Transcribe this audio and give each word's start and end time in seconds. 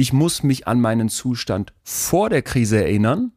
ich 0.00 0.14
muss 0.14 0.42
mich 0.42 0.66
an 0.66 0.80
meinen 0.80 1.10
Zustand 1.10 1.74
vor 1.82 2.30
der 2.30 2.40
Krise 2.40 2.82
erinnern. 2.82 3.32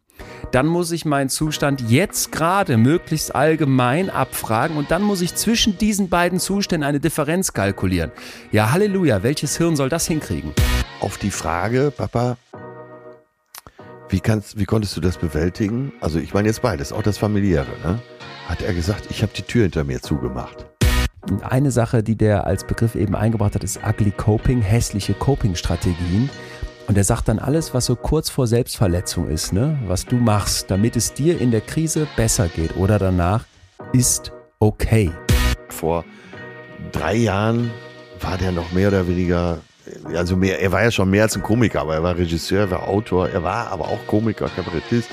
Dann 0.51 0.65
muss 0.65 0.91
ich 0.91 1.03
meinen 1.03 1.29
Zustand 1.29 1.81
jetzt 1.89 2.31
gerade 2.31 2.77
möglichst 2.77 3.35
allgemein 3.35 4.09
abfragen 4.09 4.77
und 4.77 4.89
dann 4.89 5.01
muss 5.01 5.21
ich 5.21 5.35
zwischen 5.35 5.77
diesen 5.77 6.07
beiden 6.07 6.39
Zuständen 6.39 6.87
eine 6.87 7.01
Differenz 7.01 7.51
kalkulieren. 7.51 8.11
Ja, 8.51 8.71
Halleluja, 8.71 9.23
welches 9.23 9.57
Hirn 9.57 9.75
soll 9.75 9.89
das 9.89 10.07
hinkriegen? 10.07 10.53
Auf 11.01 11.17
die 11.17 11.31
Frage, 11.31 11.91
Papa, 11.95 12.37
wie, 14.07 14.21
kannst, 14.21 14.57
wie 14.57 14.65
konntest 14.65 14.95
du 14.95 15.01
das 15.01 15.17
bewältigen? 15.17 15.91
Also 15.99 16.19
ich 16.19 16.33
meine 16.33 16.47
jetzt 16.47 16.61
beides, 16.61 16.93
auch 16.93 17.03
das 17.03 17.17
familiäre. 17.17 17.71
Ne? 17.83 17.99
Hat 18.47 18.61
er 18.61 18.73
gesagt, 18.73 19.07
ich 19.09 19.21
habe 19.21 19.33
die 19.35 19.41
Tür 19.41 19.63
hinter 19.63 19.83
mir 19.83 20.01
zugemacht. 20.01 20.65
Eine 21.41 21.71
Sache, 21.71 22.03
die 22.03 22.17
der 22.17 22.45
als 22.45 22.65
Begriff 22.65 22.95
eben 22.95 23.15
eingebracht 23.15 23.55
hat, 23.55 23.63
ist 23.63 23.79
Ugly 23.87 24.11
Coping, 24.11 24.61
hässliche 24.61 25.13
Coping-Strategien. 25.13 26.29
Und 26.87 26.97
er 26.97 27.05
sagt 27.05 27.29
dann 27.29 27.39
alles, 27.39 27.73
was 27.73 27.85
so 27.85 27.95
kurz 27.95 28.29
vor 28.29 28.45
Selbstverletzung 28.45 29.29
ist, 29.29 29.53
ne? 29.53 29.79
was 29.87 30.05
du 30.05 30.17
machst, 30.17 30.69
damit 30.69 30.97
es 30.97 31.13
dir 31.13 31.39
in 31.39 31.51
der 31.51 31.61
Krise 31.61 32.07
besser 32.17 32.49
geht 32.49 32.75
oder 32.75 32.99
danach, 32.99 33.45
ist 33.93 34.33
okay. 34.59 35.11
Vor 35.69 36.03
drei 36.91 37.15
Jahren 37.15 37.71
war 38.19 38.37
der 38.37 38.51
noch 38.51 38.73
mehr 38.73 38.89
oder 38.89 39.07
weniger, 39.07 39.59
also 40.13 40.35
mehr, 40.35 40.61
er 40.61 40.73
war 40.73 40.83
ja 40.83 40.91
schon 40.91 41.09
mehr 41.09 41.23
als 41.23 41.37
ein 41.37 41.43
Komiker, 41.43 41.81
aber 41.81 41.95
er 41.95 42.03
war 42.03 42.17
Regisseur, 42.17 42.61
er 42.61 42.71
war 42.71 42.87
Autor, 42.87 43.29
er 43.29 43.43
war 43.43 43.67
aber 43.67 43.87
auch 43.87 44.05
Komiker, 44.07 44.49
Kabarettist, 44.49 45.09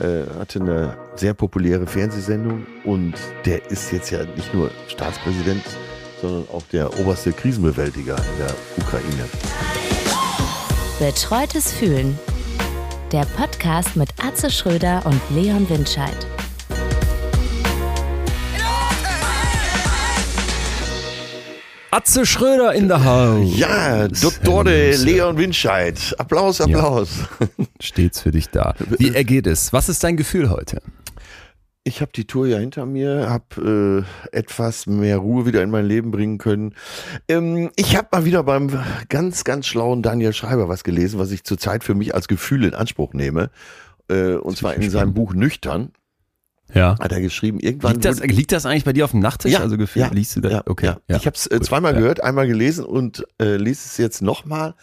äh, 0.00 0.22
hatte 0.38 0.60
eine 0.60 0.96
sehr 1.14 1.34
populäre 1.34 1.86
Fernsehsendung 1.86 2.66
und 2.84 3.14
der 3.44 3.70
ist 3.70 3.92
jetzt 3.92 4.10
ja 4.10 4.24
nicht 4.24 4.52
nur 4.54 4.70
Staatspräsident, 4.88 5.62
sondern 6.20 6.44
auch 6.52 6.62
der 6.72 6.98
oberste 6.98 7.32
Krisenbewältiger 7.32 8.16
in 8.16 8.38
der 8.38 8.54
Ukraine. 8.78 9.28
Betreutes 10.98 11.72
Fühlen. 11.72 12.18
Der 13.10 13.26
Podcast 13.36 13.96
mit 13.96 14.08
Atze 14.24 14.50
Schröder 14.50 15.02
und 15.04 15.20
Leon 15.34 15.68
Windscheid. 15.68 16.26
Atze 21.90 22.24
Schröder 22.24 22.72
in 22.72 22.88
der 22.88 23.04
Haus. 23.04 23.54
Ja, 23.54 24.08
Doktore 24.08 24.96
Leon 24.96 25.36
Winscheid. 25.36 26.14
Applaus, 26.16 26.62
Applaus. 26.62 27.10
Ja, 27.38 27.46
stets 27.80 28.20
für 28.20 28.30
dich 28.30 28.48
da. 28.48 28.74
Wie 28.98 29.14
ergeht 29.14 29.46
es? 29.46 29.74
Was 29.74 29.90
ist 29.90 30.02
dein 30.02 30.16
Gefühl 30.16 30.48
heute? 30.48 30.80
Ich 31.84 32.00
habe 32.00 32.12
die 32.14 32.26
Tour 32.26 32.46
ja 32.46 32.58
hinter 32.58 32.86
mir, 32.86 33.28
habe 33.28 34.06
äh, 34.32 34.36
etwas 34.36 34.86
mehr 34.86 35.18
Ruhe 35.18 35.46
wieder 35.46 35.64
in 35.64 35.70
mein 35.70 35.84
Leben 35.84 36.12
bringen 36.12 36.38
können. 36.38 36.76
Ähm, 37.26 37.70
ich 37.74 37.96
habe 37.96 38.08
mal 38.12 38.24
wieder 38.24 38.44
beim 38.44 38.78
ganz, 39.08 39.42
ganz 39.42 39.66
schlauen 39.66 40.00
Daniel 40.00 40.32
Schreiber 40.32 40.68
was 40.68 40.84
gelesen, 40.84 41.18
was 41.18 41.32
ich 41.32 41.42
zurzeit 41.42 41.82
für 41.82 41.96
mich 41.96 42.14
als 42.14 42.28
Gefühl 42.28 42.64
in 42.64 42.74
Anspruch 42.74 43.14
nehme. 43.14 43.50
Äh, 44.08 44.34
und 44.34 44.56
zwar 44.56 44.74
in 44.74 44.90
seinem 44.90 45.12
Buch 45.12 45.34
Nüchtern. 45.34 45.90
Ja. 46.72 46.96
Hat 47.00 47.10
er 47.10 47.20
geschrieben, 47.20 47.58
irgendwann. 47.58 47.94
Liegt 47.94 48.04
das, 48.04 48.20
liegt 48.20 48.52
das 48.52 48.64
eigentlich 48.64 48.84
bei 48.84 48.92
dir 48.92 49.04
auf 49.04 49.10
dem 49.10 49.20
Nachttisch? 49.20 49.52
Ja, 49.52 49.58
also 49.58 49.76
gefühlt, 49.76 50.06
ja, 50.06 50.12
liest 50.12 50.36
du 50.36 50.40
das? 50.40 50.52
Ja, 50.52 50.62
okay. 50.66 50.94
Ja. 51.08 51.16
Ich 51.16 51.26
habe 51.26 51.36
es 51.36 51.48
äh, 51.48 51.60
zweimal 51.60 51.94
gehört, 51.94 52.22
einmal 52.22 52.46
gelesen 52.46 52.84
und 52.84 53.26
äh, 53.40 53.56
lese 53.56 53.86
es 53.86 53.96
jetzt 53.98 54.22
nochmal, 54.22 54.74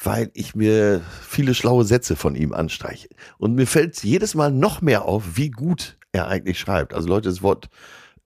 weil 0.00 0.30
ich 0.34 0.54
mir 0.54 1.00
viele 1.22 1.54
schlaue 1.54 1.84
Sätze 1.84 2.16
von 2.16 2.34
ihm 2.34 2.52
anstreiche. 2.52 3.08
Und 3.38 3.54
mir 3.54 3.66
fällt 3.66 4.04
jedes 4.04 4.34
Mal 4.34 4.52
noch 4.52 4.82
mehr 4.82 5.06
auf, 5.06 5.36
wie 5.36 5.50
gut 5.50 5.96
er 6.14 6.28
eigentlich 6.28 6.58
schreibt. 6.58 6.94
Also 6.94 7.08
Leute, 7.08 7.28
das 7.28 7.42
Wort, 7.42 7.68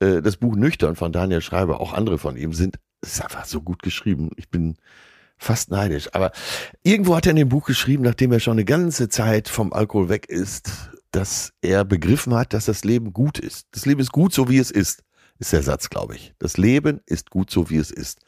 äh, 0.01 0.23
das 0.23 0.37
Buch 0.37 0.55
Nüchtern 0.55 0.95
von 0.95 1.13
Daniel 1.13 1.41
Schreiber, 1.41 1.81
auch 1.81 1.93
andere 1.93 2.19
von 2.19 2.37
ihm 2.37 2.53
sind, 2.53 2.79
ist 3.01 3.23
einfach 3.23 3.45
so 3.45 3.63
gut 3.63 3.83
geschrieben. 3.83 4.31
Ich 4.37 4.51
bin 4.51 4.77
fast 5.39 5.71
neidisch. 5.71 6.13
Aber 6.15 6.33
irgendwo 6.83 7.17
hat 7.17 7.27
er 7.27 7.31
in 7.31 7.37
dem 7.37 7.49
Buch 7.49 7.67
geschrieben, 7.67 8.05
nachdem 8.05 8.33
er 8.33 8.41
schon 8.41 8.55
eine 8.55 8.65
ganze 8.65 9.09
Zeit 9.09 9.49
vom 9.49 9.73
Alkohol 9.73 10.09
weg 10.09 10.27
ist, 10.29 10.71
dass 11.13 11.53
er 11.63 11.85
begriffen 11.85 12.35
hat, 12.35 12.53
dass 12.53 12.67
das 12.67 12.85
Leben 12.85 13.13
gut 13.13 13.39
ist. 13.39 13.67
Das 13.73 13.87
Leben 13.87 14.01
ist 14.01 14.13
gut, 14.13 14.35
so 14.35 14.49
wie 14.49 14.59
es 14.59 14.71
ist, 14.71 15.03
ist 15.39 15.53
der 15.53 15.63
Satz, 15.63 15.89
glaube 15.89 16.17
ich. 16.17 16.35
Das 16.39 16.57
Leben 16.59 17.01
ist 17.07 17.31
gut, 17.31 17.51
so 17.51 17.71
wie 17.71 17.79
es 17.79 17.91
ist. 17.91 18.21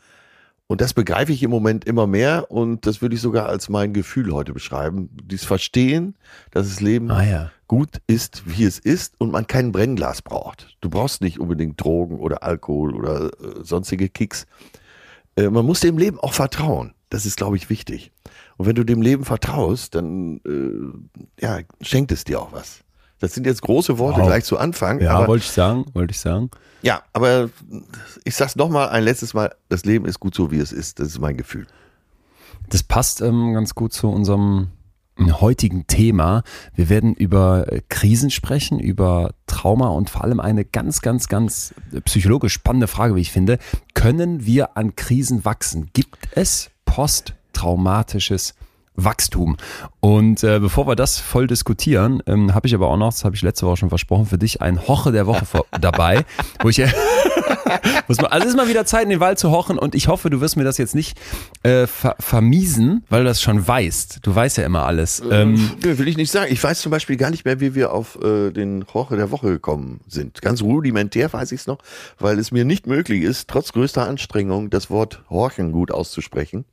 Und 0.70 0.80
das 0.80 0.94
begreife 0.94 1.32
ich 1.32 1.42
im 1.42 1.50
Moment 1.50 1.84
immer 1.84 2.06
mehr 2.06 2.48
und 2.48 2.86
das 2.86 3.02
würde 3.02 3.16
ich 3.16 3.20
sogar 3.20 3.48
als 3.48 3.68
mein 3.68 3.92
Gefühl 3.92 4.32
heute 4.32 4.52
beschreiben. 4.52 5.10
Dies 5.24 5.44
Verstehen, 5.44 6.14
dass 6.52 6.68
das 6.68 6.80
Leben 6.80 7.10
Ah 7.10 7.24
ja. 7.24 7.50
gut 7.66 8.00
ist, 8.06 8.44
wie 8.46 8.62
es 8.62 8.78
ist 8.78 9.20
und 9.20 9.32
man 9.32 9.48
kein 9.48 9.72
Brennglas 9.72 10.22
braucht. 10.22 10.76
Du 10.80 10.88
brauchst 10.88 11.22
nicht 11.22 11.40
unbedingt 11.40 11.82
Drogen 11.82 12.20
oder 12.20 12.44
Alkohol 12.44 12.94
oder 12.94 13.32
äh, 13.40 13.64
sonstige 13.64 14.08
Kicks. 14.08 14.46
Äh, 15.34 15.48
man 15.48 15.66
muss 15.66 15.80
dem 15.80 15.98
Leben 15.98 16.20
auch 16.20 16.34
vertrauen. 16.34 16.94
Das 17.08 17.26
ist, 17.26 17.36
glaube 17.36 17.56
ich, 17.56 17.68
wichtig. 17.68 18.12
Und 18.56 18.66
wenn 18.66 18.76
du 18.76 18.84
dem 18.84 19.02
Leben 19.02 19.24
vertraust, 19.24 19.96
dann 19.96 20.40
äh, 20.46 21.44
ja, 21.44 21.58
schenkt 21.80 22.12
es 22.12 22.22
dir 22.22 22.40
auch 22.40 22.52
was. 22.52 22.84
Das 23.20 23.34
sind 23.34 23.46
jetzt 23.46 23.62
große 23.62 23.98
Worte 23.98 24.20
Wow. 24.20 24.26
gleich 24.26 24.44
zu 24.44 24.58
Anfang. 24.58 25.00
Ja, 25.00 25.12
aber, 25.16 25.28
wollte 25.28 25.44
ich 25.44 25.50
sagen, 25.50 25.84
wollte 25.92 26.12
ich 26.12 26.20
sagen. 26.20 26.50
ja, 26.82 27.02
aber 27.12 27.50
ich 28.24 28.34
sag's 28.34 28.56
noch 28.56 28.68
mal 28.70 28.88
ein 28.88 29.04
letztes 29.04 29.34
Mal, 29.34 29.54
das 29.68 29.84
Leben 29.84 30.06
ist 30.06 30.18
gut 30.20 30.34
so, 30.34 30.50
wie 30.50 30.58
es 30.58 30.72
ist. 30.72 30.98
Das 30.98 31.08
ist 31.08 31.20
mein 31.20 31.36
Gefühl. 31.36 31.66
Das 32.70 32.82
passt 32.82 33.20
ähm, 33.20 33.52
ganz 33.54 33.74
gut 33.74 33.92
zu 33.92 34.08
unserem 34.08 34.68
heutigen 35.18 35.86
Thema. 35.86 36.42
Wir 36.74 36.88
werden 36.88 37.14
über 37.14 37.70
äh, 37.70 37.82
Krisen 37.90 38.30
sprechen, 38.30 38.78
über 38.80 39.34
Trauma 39.46 39.88
und 39.88 40.08
vor 40.08 40.24
allem 40.24 40.40
eine 40.40 40.64
ganz, 40.64 41.02
ganz, 41.02 41.28
ganz 41.28 41.74
äh, 41.92 42.00
psychologisch 42.00 42.54
spannende 42.54 42.86
Frage, 42.86 43.16
wie 43.16 43.20
ich 43.20 43.32
finde. 43.32 43.58
Können 43.92 44.46
wir 44.46 44.78
an 44.78 44.96
Krisen 44.96 45.44
wachsen? 45.44 45.90
Gibt 45.92 46.16
es 46.32 46.70
posttraumatisches 46.86 48.54
Wachstum? 49.04 49.56
Und 50.00 50.42
äh, 50.44 50.58
bevor 50.58 50.86
wir 50.86 50.96
das 50.96 51.18
voll 51.18 51.46
diskutieren, 51.46 52.22
ähm, 52.26 52.54
habe 52.54 52.66
ich 52.66 52.74
aber 52.74 52.88
auch 52.88 52.96
noch, 52.96 53.10
das 53.10 53.24
habe 53.24 53.36
ich 53.36 53.42
letzte 53.42 53.66
Woche 53.66 53.78
schon 53.78 53.88
versprochen, 53.88 54.26
für 54.26 54.38
dich 54.38 54.62
ein 54.62 54.86
Hoche 54.86 55.12
der 55.12 55.26
Woche 55.26 55.44
dabei, 55.80 56.24
wo 56.62 56.68
ich 56.68 56.78
muss 58.08 58.18
man, 58.18 58.26
also 58.26 58.46
es 58.46 58.54
ist 58.54 58.56
mal 58.56 58.68
wieder 58.68 58.84
Zeit, 58.84 59.04
in 59.04 59.10
den 59.10 59.20
Wald 59.20 59.38
zu 59.38 59.50
hochen 59.50 59.78
und 59.78 59.94
ich 59.94 60.08
hoffe, 60.08 60.30
du 60.30 60.40
wirst 60.40 60.56
mir 60.56 60.64
das 60.64 60.78
jetzt 60.78 60.94
nicht 60.94 61.18
äh, 61.62 61.86
ver 61.86 62.16
vermiesen, 62.18 63.04
weil 63.08 63.22
du 63.22 63.28
das 63.28 63.40
schon 63.42 63.66
weißt. 63.66 64.20
Du 64.22 64.34
weißt 64.34 64.58
ja 64.58 64.64
immer 64.64 64.86
alles. 64.86 65.22
Ähm, 65.30 65.70
Nö, 65.82 65.98
will 65.98 66.08
ich 66.08 66.16
nicht 66.16 66.30
sagen. 66.30 66.52
Ich 66.52 66.62
weiß 66.62 66.80
zum 66.80 66.90
Beispiel 66.90 67.16
gar 67.16 67.30
nicht 67.30 67.44
mehr, 67.44 67.60
wie 67.60 67.74
wir 67.74 67.92
auf 67.92 68.18
äh, 68.22 68.50
den 68.50 68.82
Roche 68.82 69.16
der 69.16 69.30
Woche 69.30 69.48
gekommen 69.48 70.00
sind. 70.08 70.42
Ganz 70.42 70.62
rudimentär 70.62 71.32
weiß 71.32 71.52
ich 71.52 71.60
es 71.60 71.66
noch, 71.66 71.78
weil 72.18 72.38
es 72.38 72.50
mir 72.50 72.64
nicht 72.64 72.86
möglich 72.86 73.22
ist, 73.22 73.48
trotz 73.48 73.72
größter 73.72 74.06
Anstrengung 74.06 74.70
das 74.70 74.90
Wort 74.90 75.22
Horchen 75.30 75.72
gut 75.72 75.90
auszusprechen. 75.90 76.64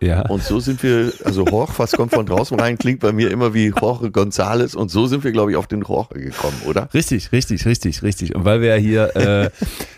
Ja. 0.00 0.22
Und 0.28 0.42
so 0.42 0.60
sind 0.60 0.82
wir, 0.82 1.12
also 1.24 1.46
Horch, 1.46 1.78
was 1.78 1.92
kommt 1.92 2.12
von 2.12 2.26
draußen 2.26 2.58
rein, 2.58 2.78
klingt 2.78 3.00
bei 3.00 3.12
mir 3.12 3.30
immer 3.30 3.54
wie 3.54 3.68
Jorge 3.68 4.08
González 4.08 4.76
und 4.76 4.90
so 4.90 5.06
sind 5.06 5.24
wir, 5.24 5.32
glaube 5.32 5.50
ich, 5.50 5.56
auf 5.56 5.66
den 5.66 5.82
Jorge 5.82 6.20
gekommen, 6.20 6.60
oder? 6.66 6.88
Richtig, 6.92 7.32
richtig, 7.32 7.66
richtig, 7.66 8.02
richtig. 8.02 8.34
Und 8.34 8.44
weil 8.44 8.60
wir 8.60 8.76
ja 8.76 8.76
hier 8.76 9.16
äh, 9.16 9.50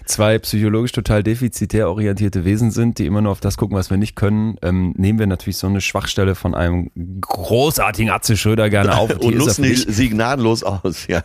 zwei 0.06 0.38
psychologisch 0.38 0.92
total 0.92 1.22
defizitär 1.22 1.88
orientierte 1.88 2.44
Wesen 2.44 2.70
sind, 2.70 2.98
die 2.98 3.06
immer 3.06 3.20
nur 3.20 3.32
auf 3.32 3.40
das 3.40 3.56
gucken, 3.56 3.76
was 3.76 3.90
wir 3.90 3.96
nicht 3.96 4.16
können, 4.16 4.56
ähm, 4.62 4.94
nehmen 4.96 5.18
wir 5.18 5.26
natürlich 5.26 5.56
so 5.56 5.66
eine 5.66 5.80
Schwachstelle 5.80 6.34
von 6.34 6.54
einem 6.54 6.90
großartigen 7.20 8.10
Atze 8.10 8.36
Schröder 8.36 8.70
gerne 8.70 8.96
auf. 8.96 9.10
Und 9.18 9.32
er 9.32 9.38
nutzen 9.38 9.64
die 9.64 10.08
gnadenlos 10.08 10.62
aus, 10.62 11.06
ja. 11.08 11.22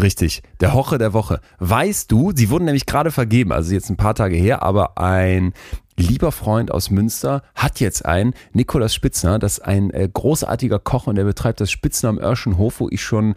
Richtig. 0.00 0.42
Der 0.60 0.74
Hoche 0.74 0.98
der 0.98 1.12
Woche. 1.12 1.40
Weißt 1.58 2.10
du, 2.10 2.32
sie 2.34 2.50
wurden 2.50 2.64
nämlich 2.64 2.86
gerade 2.86 3.10
vergeben, 3.10 3.52
also 3.52 3.72
jetzt 3.72 3.90
ein 3.90 3.96
paar 3.96 4.14
Tage 4.14 4.36
her, 4.36 4.62
aber 4.62 4.98
ein 4.98 5.52
lieber 5.98 6.32
Freund 6.32 6.70
aus 6.70 6.90
Münster 6.90 7.42
hat 7.54 7.80
jetzt 7.80 8.04
einen, 8.04 8.34
Nikolaus 8.52 8.94
Spitzner, 8.94 9.38
das 9.38 9.58
ist 9.58 9.64
ein 9.64 9.90
äh, 9.90 10.08
großartiger 10.12 10.78
Koch 10.78 11.06
und 11.06 11.16
der 11.16 11.24
betreibt 11.24 11.60
das 11.60 11.70
Spitzner 11.70 12.08
am 12.10 12.18
Örschenhof, 12.18 12.80
wo 12.80 12.88
ich 12.90 13.02
schon 13.02 13.34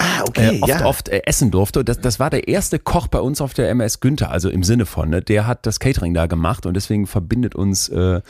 Ah, 0.00 0.22
okay, 0.22 0.58
äh, 0.58 0.62
oft, 0.62 0.68
ja. 0.68 0.84
oft 0.84 1.08
äh, 1.08 1.22
essen 1.26 1.50
durfte. 1.50 1.84
Das, 1.84 2.00
das 2.00 2.20
war 2.20 2.30
der 2.30 2.46
erste 2.46 2.78
Koch 2.78 3.08
bei 3.08 3.18
uns 3.18 3.40
auf 3.40 3.52
der 3.52 3.68
MS 3.70 3.98
Günther, 3.98 4.30
also 4.30 4.48
im 4.48 4.62
Sinne 4.62 4.86
von, 4.86 5.10
ne, 5.10 5.22
der 5.22 5.48
hat 5.48 5.66
das 5.66 5.80
Catering 5.80 6.14
da 6.14 6.26
gemacht 6.26 6.66
und 6.66 6.74
deswegen 6.74 7.08
verbindet 7.08 7.56
uns, 7.56 7.88
äh, 7.88 8.20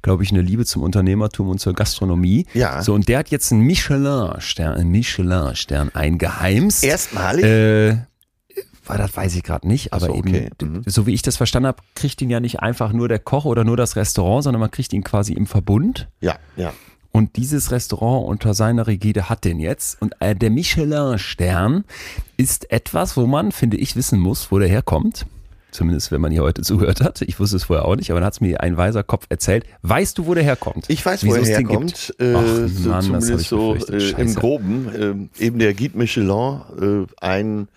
glaube 0.00 0.22
ich, 0.22 0.30
eine 0.30 0.40
Liebe 0.40 0.64
zum 0.64 0.82
Unternehmertum 0.82 1.50
und 1.50 1.58
zur 1.58 1.74
Gastronomie. 1.74 2.46
Ja. 2.54 2.82
So, 2.82 2.94
und 2.94 3.08
der 3.08 3.18
hat 3.18 3.28
jetzt 3.28 3.52
einen 3.52 3.60
Michelin-Stern, 3.60 4.74
einen 4.74 4.90
Michelin-Stern 4.90 5.90
eingeheimst. 5.92 6.82
Erstmalig? 6.82 7.44
Äh, 7.44 7.96
das 8.96 9.16
weiß 9.16 9.34
ich 9.36 9.42
gerade 9.42 9.68
nicht, 9.68 9.92
aber 9.92 10.06
so, 10.06 10.14
eben, 10.14 10.28
okay. 10.28 10.50
Mhm. 10.62 10.82
so 10.86 11.06
wie 11.06 11.12
ich 11.12 11.22
das 11.22 11.36
verstanden 11.36 11.66
habe, 11.66 11.82
kriegt 11.94 12.22
ihn 12.22 12.30
ja 12.30 12.40
nicht 12.40 12.60
einfach 12.60 12.92
nur 12.92 13.08
der 13.08 13.18
Koch 13.18 13.44
oder 13.44 13.64
nur 13.64 13.76
das 13.76 13.96
Restaurant, 13.96 14.44
sondern 14.44 14.60
man 14.60 14.70
kriegt 14.70 14.92
ihn 14.92 15.04
quasi 15.04 15.32
im 15.34 15.46
Verbund. 15.46 16.08
ja, 16.20 16.36
ja. 16.56 16.72
Und 17.10 17.36
dieses 17.36 17.70
Restaurant 17.72 18.28
unter 18.28 18.54
seiner 18.54 18.86
Rigide 18.86 19.28
hat 19.28 19.44
den 19.44 19.58
jetzt. 19.58 20.00
Und 20.00 20.14
äh, 20.20 20.36
der 20.36 20.50
Michelin-Stern 20.50 21.84
ist 22.36 22.70
etwas, 22.70 23.16
wo 23.16 23.26
man, 23.26 23.50
finde 23.50 23.76
ich, 23.76 23.96
wissen 23.96 24.20
muss, 24.20 24.52
wo 24.52 24.58
der 24.58 24.68
herkommt. 24.68 25.26
Zumindest, 25.70 26.12
wenn 26.12 26.20
man 26.20 26.32
hier 26.32 26.42
heute 26.42 26.62
zugehört 26.62 27.00
hat. 27.00 27.22
Ich 27.22 27.40
wusste 27.40 27.56
es 27.56 27.64
vorher 27.64 27.86
auch 27.86 27.96
nicht, 27.96 28.10
aber 28.10 28.20
dann 28.20 28.26
hat 28.26 28.34
es 28.34 28.40
mir 28.40 28.60
ein 28.60 28.76
weiser 28.76 29.02
Kopf 29.02 29.26
erzählt. 29.28 29.64
Weißt 29.82 30.16
du, 30.18 30.26
wo 30.26 30.34
der 30.34 30.44
herkommt? 30.44 30.84
Ich 30.88 31.04
weiß, 31.04 31.24
Wieso 31.24 31.32
wo 31.32 31.36
er 31.36 31.42
es 31.42 31.48
den 31.48 31.68
herkommt. 31.68 32.14
Äh, 32.18 32.34
Ach, 32.34 32.68
so, 32.68 32.88
Mann, 32.88 33.12
das 33.12 33.30
hab 33.30 33.40
zumindest 33.40 33.48
so 33.48 33.74
äh, 33.74 34.20
im. 34.20 34.34
Groben. 34.34 35.30
Äh, 35.38 35.44
eben 35.44 35.58
der 35.58 35.74
Guide 35.74 35.98
Michelin, 35.98 36.60
äh, 36.80 37.06
ein 37.20 37.68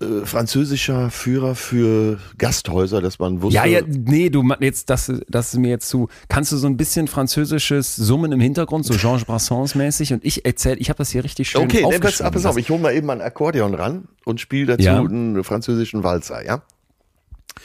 äh, 0.00 0.26
französischer 0.26 1.10
Führer 1.10 1.54
für 1.54 2.18
Gasthäuser, 2.38 3.00
dass 3.00 3.18
man 3.18 3.42
wusste. 3.42 3.56
Ja, 3.56 3.64
ja, 3.64 3.80
nee, 3.86 4.28
du 4.30 4.42
jetzt 4.60 4.90
das, 4.90 5.10
das 5.28 5.54
ist 5.54 5.58
mir 5.58 5.70
jetzt 5.70 5.88
zu. 5.88 6.08
Kannst 6.28 6.52
du 6.52 6.56
so 6.56 6.66
ein 6.66 6.76
bisschen 6.76 7.08
französisches 7.08 7.96
Summen 7.96 8.32
im 8.32 8.40
Hintergrund, 8.40 8.84
so 8.84 8.94
Georges 8.94 9.24
Brassens 9.24 9.74
mäßig 9.74 10.12
und 10.12 10.24
ich 10.24 10.44
erzähl, 10.44 10.80
ich 10.80 10.88
habe 10.90 10.98
das 10.98 11.10
hier 11.10 11.24
richtig 11.24 11.50
schön 11.50 11.62
Okay, 11.62 11.78
ne, 11.78 11.82
pass, 11.82 11.94
aufgeschrieben. 12.20 12.32
pass 12.32 12.46
auf, 12.46 12.56
ich 12.56 12.68
hole 12.70 12.80
mal 12.80 12.94
eben 12.94 13.08
ein 13.10 13.20
Akkordeon 13.20 13.74
ran 13.74 14.08
und 14.24 14.40
spiele 14.40 14.66
dazu 14.76 14.82
Ja. 14.84 14.98
einen 15.00 15.42
französischen 15.44 16.02
Walzer, 16.04 16.44
ja? 16.44 16.62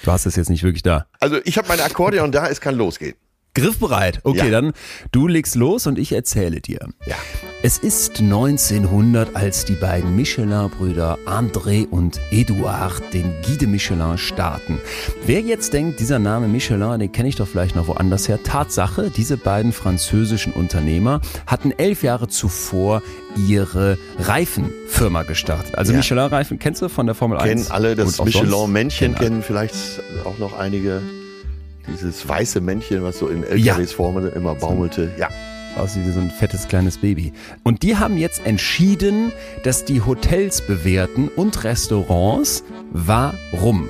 du 0.04 0.12
hast 0.12 0.26
es 0.26 0.36
jetzt 0.36 0.50
nicht 0.50 0.64
wirklich 0.64 0.84
da. 0.84 1.06
Also 1.20 1.38
ich 1.46 1.58
habe 1.58 1.68
mein 1.68 1.80
Akkordeon 1.80 2.32
da, 2.32 2.48
es 2.48 2.60
kann 2.62 2.76
losgehen. 2.76 3.16
Griffbereit. 3.56 4.20
Okay, 4.24 4.46
Ja. 4.46 4.62
dann 4.62 4.74
du 5.12 5.28
legst 5.28 5.56
los 5.56 5.88
und 5.88 5.98
ich 5.98 6.12
erzähle 6.12 6.62
dir. 6.62 6.80
Ja. 7.08 7.16
Es 7.64 7.80
ist 7.80 8.20
1900, 8.22 9.36
als 9.36 9.66
die 9.66 9.74
beiden 9.74 10.16
Michelin-Brüder 10.16 11.18
André 11.26 11.88
und 11.90 12.20
Edouard 12.32 13.02
den 13.14 13.34
Guide 13.42 13.58
de 13.58 13.68
Michelin 13.68 14.18
starten. 14.20 14.80
Wer 15.26 15.40
jetzt 15.42 15.74
denkt, 15.74 16.00
dieser 16.00 16.20
Name 16.20 16.48
Michelin, 16.48 17.00
den 17.00 17.12
kenne 17.12 17.30
ich 17.30 17.36
doch 17.38 17.48
vielleicht 17.48 17.76
noch 17.76 17.88
woanders 17.88 18.28
her. 18.28 18.44
Tatsache, 18.44 19.10
diese 19.10 19.38
beiden 19.38 19.72
französischen 19.72 20.54
Unternehmer 20.54 21.22
hatten 21.48 21.72
elf 21.72 22.04
Jahre 22.04 22.28
zuvor 22.28 23.02
ihre 23.48 23.98
Reifenfirma 24.20 25.24
gestartet. 25.24 25.76
Also 25.76 25.92
Ja. 25.92 25.98
Michelin-Reifen 25.98 26.60
kennst 26.60 26.82
du 26.84 26.90
von 26.90 27.06
der 27.08 27.16
Formel 27.16 27.38
1? 27.40 27.50
Kennen 27.50 27.72
alle 27.72 27.96
das? 27.96 28.24
Michelin-Männchen, 28.24 29.16
kennen 29.16 29.42
vielleicht 29.42 29.74
auch 30.26 30.38
noch 30.38 30.58
einige. 30.60 31.02
Dieses 31.88 32.28
weiße 32.28 32.62
Männchen, 32.62 33.04
was 33.04 33.20
so 33.20 33.28
in 33.28 33.44
LKWs 33.44 33.94
formelte, 33.94 34.30
immer 34.30 34.56
baumelte. 34.56 35.12
Ja. 35.18 35.30
Aussieht 35.78 36.06
wie 36.06 36.12
so 36.12 36.22
ein 36.22 36.32
fettes 36.32 36.68
kleines 36.68 36.98
Baby. 36.98 37.34
Und 37.64 37.84
die 37.84 37.98
haben 37.98 38.18
jetzt 38.18 38.46
entschieden, 38.46 39.34
dass 39.64 39.84
die 39.84 40.02
Hotels 40.02 40.62
bewerten 40.62 41.28
und 41.28 41.64
Restaurants. 41.66 42.64
Warum? 42.92 43.88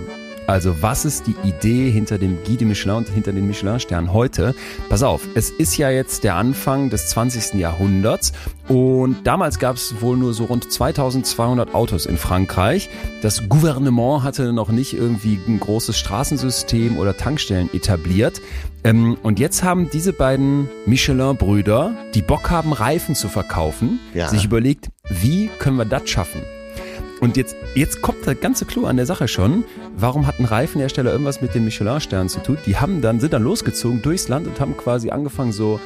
Also 0.47 0.81
was 0.81 1.05
ist 1.05 1.25
die 1.27 1.35
Idee 1.43 1.89
hinter 1.89 2.17
dem 2.17 2.37
Guide 2.43 2.57
de 2.57 2.67
Michelin 2.67 2.97
und 2.97 3.09
hinter 3.09 3.33
den 3.33 3.47
Michelin-Sternen 3.47 4.13
heute? 4.13 4.53
Pass 4.89 5.01
auf, 5.01 5.21
es 5.33 5.49
ist 5.49 5.75
ja 5.77 5.89
jetzt 5.89 6.23
der 6.23 6.35
Anfang 6.35 6.89
des 6.89 7.07
20. 7.09 7.55
Jahrhunderts 7.55 8.31
und 8.67 9.25
damals 9.25 9.57
gab 9.59 9.75
es 9.75 10.01
wohl 10.01 10.17
nur 10.17 10.33
so 10.33 10.45
rund 10.45 10.71
2200 10.71 11.73
Autos 11.73 12.05
in 12.05 12.17
Frankreich. 12.17 12.89
Das 13.21 13.49
Gouvernement 13.49 14.23
hatte 14.23 14.53
noch 14.53 14.69
nicht 14.69 14.93
irgendwie 14.93 15.39
ein 15.47 15.59
großes 15.59 15.97
Straßensystem 15.97 16.97
oder 16.97 17.17
Tankstellen 17.17 17.69
etabliert. 17.73 18.41
Ähm, 18.83 19.17
und 19.23 19.39
jetzt 19.39 19.63
haben 19.63 19.89
diese 19.91 20.13
beiden 20.13 20.69
Michelin-Brüder, 20.85 21.95
die 22.13 22.21
Bock 22.21 22.51
haben, 22.51 22.71
Reifen 22.71 23.15
zu 23.15 23.29
verkaufen, 23.29 23.99
Ja. 24.13 24.29
sich 24.29 24.45
überlegt, 24.45 24.89
wie 25.09 25.49
können 25.59 25.77
wir 25.77 25.85
das 25.85 26.07
schaffen? 26.09 26.41
Und 27.25 27.37
jetzt, 27.37 27.55
jetzt 27.73 28.03
kommt 28.03 28.27
der 28.27 28.35
ganze 28.35 28.65
Clou 28.65 28.85
an 28.85 28.97
der 28.97 29.07
Sache 29.07 29.27
schon. 29.27 29.63
Warum 29.97 30.27
hat 30.27 30.39
ein 30.39 30.45
Reifenhersteller 30.45 31.11
irgendwas 31.11 31.41
mit 31.41 31.55
den 31.55 31.65
Michelin-Sternen 31.65 32.29
zu 32.29 32.39
tun? 32.39 32.59
Die 32.67 32.77
haben 32.77 33.01
dann, 33.01 33.19
sind 33.19 33.33
dann 33.33 33.41
losgezogen 33.41 34.03
durchs 34.03 34.27
Land 34.27 34.45
und 34.45 34.59
haben 34.59 34.77
quasi 34.77 35.09
angefangen, 35.09 35.51
so 35.51 35.79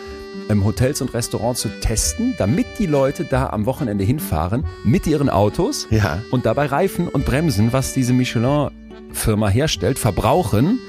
ähm, 0.50 0.66
Hotels 0.66 1.02
und 1.02 1.14
Restaurants 1.14 1.62
zu 1.62 1.70
testen, 1.80 2.36
damit 2.38 2.66
die 2.78 2.88
Leute 2.88 3.24
da 3.24 3.52
am 3.52 3.66
Wochenende 3.66 4.04
hinfahren 4.04 4.66
mit 4.84 5.08
ihren 5.08 5.30
Autos 5.30 5.88
Ja. 5.92 6.22
und 6.30 6.46
dabei 6.46 6.66
Reifen 6.66 7.08
und 7.08 7.24
Bremsen, 7.24 7.72
was 7.72 7.94
diese 7.94 8.12
Michelin-Firma 8.12 9.48
herstellt, 9.48 9.98
verbrauchen. 9.98 10.80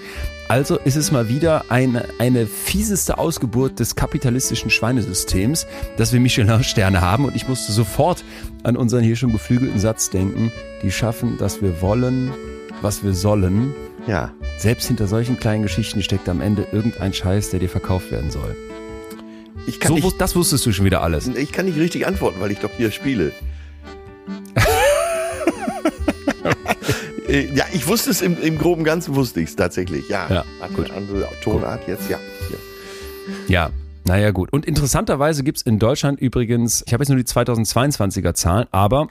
Also 0.50 0.81
ist 0.81 0.97
es 0.97 1.12
mal 1.12 1.29
wieder 1.29 1.67
eine, 1.69 2.08
eine 2.19 2.44
fieseste 2.44 3.19
Ausgeburt 3.19 3.79
des 3.79 3.94
kapitalistischen 3.94 4.69
Schweinesystems, 4.69 5.64
dass 5.97 6.12
wir 6.12 6.19
Michelin-Sterne 6.19 7.00
haben. 7.00 7.25
Und 7.25 7.37
ich 7.37 7.47
musste 7.47 7.70
sofort 7.70 8.25
an 8.64 8.76
unseren 8.76 9.05
hier 9.05 9.14
schon 9.14 9.31
geflügelten 9.31 9.79
Satz 9.79 10.11
denken. 10.11 10.50
Die 10.82 10.91
schaffen, 10.91 11.38
dass 11.38 11.62
wir 11.62 11.81
wollen, 11.81 12.32
was 12.82 13.05
wir 13.05 13.14
sollen. 13.14 13.76
Ja. 14.08 14.32
Selbst 14.58 14.88
hinter 14.88 15.06
solchen 15.06 15.38
kleinen 15.38 15.62
Geschichten 15.62 16.02
steckt 16.02 16.29
am 16.29 16.41
Ende 16.41 16.67
irgendein 16.73 17.12
Scheiß, 17.12 17.50
der 17.50 17.61
dir 17.61 17.69
verkauft 17.69 18.11
werden 18.11 18.32
soll. 18.32 18.56
Ich 19.69 19.79
kann, 19.79 19.91
So, 19.91 19.94
nicht, 20.05 20.20
das 20.20 20.35
wusstest 20.35 20.67
du 20.67 20.73
schon 20.73 20.85
wieder 20.85 21.00
alles. 21.00 21.29
ich 21.29 21.52
kann 21.52 21.67
nicht 21.67 21.79
richtig 21.79 22.08
antworten, 22.08 22.41
weil 22.41 22.50
ich 22.50 22.58
doch 22.58 22.73
hier 22.76 22.91
spiele. 22.91 23.31
Äh, 27.31 27.55
ja, 27.55 27.65
ich 27.73 27.87
wusste 27.87 28.11
es 28.11 28.23
im, 28.23 28.41
im 28.41 28.59
groben 28.59 28.85
Ganzen, 28.85 29.15
wusste 29.15 29.41
ich 29.41 29.50
es 29.50 29.56
tatsächlich. 29.56 30.09
Ja, 30.09 30.29
Ja, 30.29 30.44
gut. 30.75 30.91
andere 30.91 31.29
Tonart 31.43 31.87
jetzt, 31.87 32.11
ja. 32.11 32.19
Hier. 32.49 32.59
Ja, 33.49 33.71
naja 34.05 34.31
gut. 34.32 34.53
Und 34.53 34.67
interessanterweise 34.67 35.44
gibt's 35.44 35.62
in 35.62 35.79
Deutschland 35.79 36.21
übrigens, 36.21 36.82
ich 36.87 36.93
habe 36.93 37.03
jetzt 37.03 37.09
nur 37.11 37.19
die 37.19 37.25
2022er 37.25 38.35
Zahlen, 38.35 38.67
aber 38.73 39.09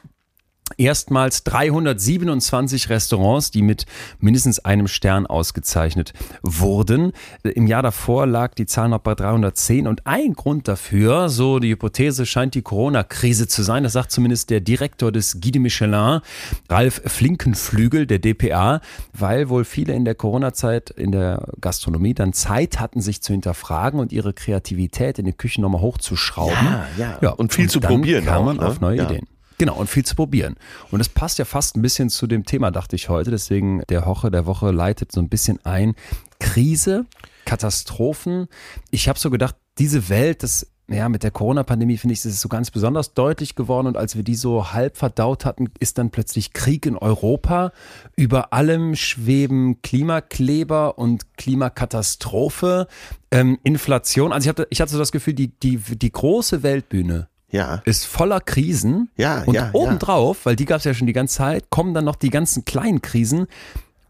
erstmals 0.77 1.43
327 1.43 2.89
Restaurants, 2.89 3.51
die 3.51 3.61
mit 3.61 3.85
mindestens 4.19 4.59
einem 4.59 4.87
Stern 4.87 5.25
ausgezeichnet 5.27 6.13
wurden. 6.41 7.13
Im 7.43 7.67
Jahr 7.67 7.83
davor 7.83 8.25
lag 8.25 8.53
die 8.53 8.65
Zahl 8.65 8.89
noch 8.89 8.99
bei 8.99 9.15
310 9.15 9.87
und 9.87 10.05
ein 10.05 10.33
Grund 10.33 10.67
dafür, 10.67 11.29
so 11.29 11.59
die 11.59 11.71
Hypothese, 11.71 12.25
scheint 12.25 12.55
die 12.55 12.61
Corona-Krise 12.61 13.47
zu 13.47 13.63
sein. 13.63 13.83
Das 13.83 13.93
sagt 13.93 14.11
zumindest 14.11 14.49
der 14.49 14.61
Direktor 14.61 15.11
des 15.11 15.39
Guide 15.41 15.59
Michelin, 15.59 16.21
Ralf 16.69 17.01
Flinkenflügel, 17.05 18.05
der 18.05 18.19
DPA, 18.19 18.81
weil 19.13 19.49
wohl 19.49 19.65
viele 19.65 19.93
in 19.93 20.05
der 20.05 20.15
Corona-Zeit 20.15 20.89
in 20.91 21.11
der 21.11 21.47
Gastronomie 21.61 22.13
dann 22.13 22.33
Zeit 22.33 22.79
hatten, 22.79 23.01
sich 23.01 23.21
zu 23.21 23.33
hinterfragen 23.33 23.99
und 23.99 24.11
ihre 24.11 24.33
Kreativität 24.33 25.19
in 25.19 25.25
den 25.25 25.37
Küchen 25.37 25.61
nochmal 25.61 25.81
hochzuschrauben. 25.81 26.67
Ja, 26.97 27.17
ja. 27.21 27.29
Und 27.31 27.53
viel 27.53 27.69
zu 27.69 27.79
dann 27.79 27.91
probieren 27.91 28.25
kam 28.25 28.41
auch, 28.41 28.45
man 28.45 28.57
ne? 28.57 28.65
auf 28.65 28.81
neue 28.81 28.97
Ja. 28.97 29.05
Ideen. 29.05 29.27
Genau, 29.59 29.75
und 29.75 29.89
viel 29.89 30.05
zu 30.05 30.15
probieren. 30.15 30.55
Und 30.89 31.01
es 31.01 31.09
passt 31.09 31.37
ja 31.37 31.43
fast 31.43 31.75
ein 31.75 31.81
bisschen 31.81 32.09
zu 32.09 32.27
dem 32.27 32.45
Thema, 32.45 32.71
dachte 32.71 32.95
ich 32.95 33.09
heute. 33.09 33.29
Deswegen 33.29 33.83
der 33.89 34.05
Woche 34.05 34.31
der 34.31 34.45
Woche 34.45 34.71
leitet 34.71 35.11
so 35.11 35.19
ein 35.19 35.27
bisschen 35.27 35.63
ein. 35.65 35.95
Krise, 36.39 37.05
Katastrophen. 37.43 38.47
Ich 38.89 39.09
habe 39.09 39.19
so 39.19 39.29
gedacht, 39.29 39.55
diese 39.77 40.07
Welt, 40.07 40.43
das 40.43 40.67
ja, 40.87 41.07
mit 41.09 41.23
der 41.23 41.31
Corona-Pandemie 41.31 41.97
finde 41.97 42.13
ich, 42.13 42.19
ist 42.19 42.25
es 42.25 42.41
so 42.41 42.49
ganz 42.49 42.71
besonders 42.71 43.13
deutlich 43.13 43.55
geworden. 43.55 43.87
Und 43.87 43.97
als 43.97 44.15
wir 44.15 44.23
die 44.23 44.35
so 44.35 44.71
halb 44.71 44.97
verdaut 44.97 45.45
hatten, 45.45 45.69
ist 45.79 45.97
dann 45.97 46.09
plötzlich 46.09 46.53
Krieg 46.53 46.85
in 46.85 46.95
Europa. 46.97 47.73
Über 48.15 48.53
allem 48.53 48.95
schweben 48.95 49.81
Klimakleber 49.81 50.97
und 50.97 51.37
Klimakatastrophe, 51.37 52.87
ähm, 53.29 53.59
Inflation. 53.63 54.31
Also 54.31 54.45
ich 54.45 54.49
hatte, 54.49 54.67
ich 54.69 54.81
hatte 54.81 54.93
so 54.93 54.97
das 54.97 55.11
Gefühl, 55.11 55.33
die, 55.33 55.49
die, 55.59 55.77
die 55.77 56.11
große 56.11 56.63
Weltbühne 56.63 57.27
Ja. 57.51 57.81
ist 57.85 58.05
voller 58.05 58.41
Krisen. 58.41 59.09
Ja, 59.17 59.43
und 59.43 59.55
ja, 59.55 59.69
obendrauf, 59.73 60.45
weil 60.45 60.55
die 60.55 60.65
gab 60.65 60.77
es 60.77 60.83
ja 60.83 60.93
schon 60.93 61.07
die 61.07 61.13
ganze 61.13 61.37
Zeit, 61.37 61.69
kommen 61.69 61.93
dann 61.93 62.05
noch 62.05 62.15
die 62.15 62.29
ganzen 62.29 62.65
kleinen 62.65 63.01
Krisen 63.01 63.47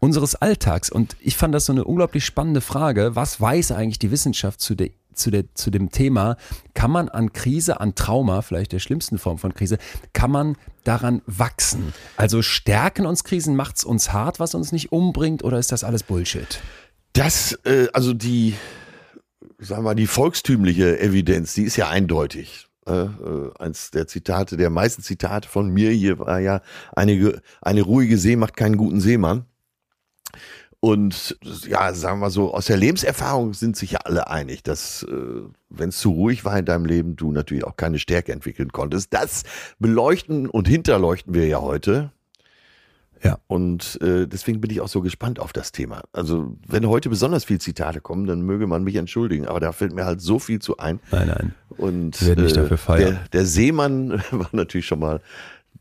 unseres 0.00 0.34
Alltags. 0.34 0.90
Und 0.90 1.16
ich 1.20 1.36
fand 1.36 1.54
das 1.54 1.66
so 1.66 1.72
eine 1.72 1.84
unglaublich 1.84 2.24
spannende 2.24 2.60
Frage. 2.60 3.14
Was 3.14 3.40
weiß 3.40 3.72
eigentlich 3.72 3.98
die 3.98 4.10
Wissenschaft 4.10 4.60
zu, 4.60 4.74
der, 4.74 4.90
zu, 5.14 5.30
der, 5.30 5.44
zu 5.54 5.70
dem 5.70 5.90
Thema? 5.90 6.36
Kann 6.74 6.90
man 6.90 7.08
an 7.08 7.32
Krise, 7.32 7.80
an 7.80 7.94
Trauma, 7.94 8.42
vielleicht 8.42 8.72
der 8.72 8.78
schlimmsten 8.78 9.18
Form 9.18 9.38
von 9.38 9.54
Krise, 9.54 9.78
kann 10.12 10.30
man 10.30 10.56
daran 10.84 11.22
wachsen? 11.26 11.92
Also 12.16 12.42
stärken 12.42 13.06
uns 13.06 13.24
Krisen, 13.24 13.54
macht's 13.54 13.84
uns 13.84 14.12
hart, 14.12 14.40
was 14.40 14.54
uns 14.54 14.72
nicht 14.72 14.90
umbringt, 14.90 15.44
oder 15.44 15.58
ist 15.58 15.70
das 15.70 15.84
alles 15.84 16.02
Bullshit? 16.02 16.60
Das, 17.12 17.52
äh, 17.64 17.88
also 17.92 18.14
die, 18.14 18.54
sagen 19.58 19.82
wir 19.82 19.90
mal, 19.90 19.94
die 19.94 20.06
volkstümliche 20.06 20.98
Evidenz, 21.00 21.54
die 21.54 21.64
ist 21.64 21.76
ja 21.76 21.88
eindeutig. 21.88 22.69
Äh, 22.90 23.04
äh, 23.04 23.50
eins 23.58 23.92
der 23.92 24.08
Zitate, 24.08 24.56
der 24.56 24.68
meisten 24.68 25.02
Zitate 25.02 25.48
von 25.48 25.70
mir 25.70 25.90
hier 25.90 26.18
war 26.18 26.40
ja, 26.40 26.60
eine, 26.94 27.40
eine 27.62 27.82
ruhige 27.82 28.18
See 28.18 28.34
macht 28.34 28.56
keinen 28.56 28.76
guten 28.76 29.00
Seemann. 29.00 29.44
Und 30.80 31.38
ja, 31.68 31.92
sagen 31.92 32.20
wir 32.20 32.30
so, 32.30 32.52
aus 32.52 32.66
der 32.66 32.78
Lebenserfahrung 32.78 33.52
sind 33.52 33.76
sich 33.76 33.92
ja 33.92 33.98
alle 34.04 34.28
einig, 34.28 34.62
dass 34.62 35.04
äh, 35.04 35.42
wenn 35.68 35.90
es 35.90 35.98
zu 35.98 36.10
ruhig 36.10 36.44
war 36.44 36.58
in 36.58 36.64
deinem 36.64 36.86
Leben, 36.86 37.16
du 37.16 37.30
natürlich 37.30 37.64
auch 37.64 37.76
keine 37.76 37.98
Stärke 37.98 38.32
entwickeln 38.32 38.72
konntest. 38.72 39.12
Das 39.12 39.44
beleuchten 39.78 40.48
und 40.48 40.66
hinterleuchten 40.66 41.34
wir 41.34 41.46
ja 41.46 41.60
heute. 41.60 42.10
Ja. 43.22 43.38
Und 43.48 44.00
äh, 44.02 44.26
deswegen 44.26 44.60
bin 44.60 44.70
ich 44.70 44.80
auch 44.80 44.88
so 44.88 45.00
gespannt 45.02 45.40
auf 45.40 45.52
das 45.52 45.72
Thema. 45.72 46.02
Also, 46.12 46.56
wenn 46.66 46.86
heute 46.88 47.08
besonders 47.10 47.44
viel 47.44 47.60
Zitate 47.60 48.00
kommen, 48.00 48.26
dann 48.26 48.40
möge 48.42 48.66
man 48.66 48.82
mich 48.84 48.96
entschuldigen, 48.96 49.46
aber 49.46 49.60
da 49.60 49.72
fällt 49.72 49.92
mir 49.94 50.06
halt 50.06 50.20
so 50.20 50.38
viel 50.38 50.58
zu 50.60 50.78
ein. 50.78 51.00
Nein, 51.10 51.28
nein. 51.28 51.54
Und 51.76 52.16
feiern. 52.78 52.98
Der, 53.14 53.20
der 53.32 53.46
Seemann 53.46 54.22
war 54.30 54.48
natürlich 54.52 54.86
schon 54.86 55.00
mal 55.00 55.20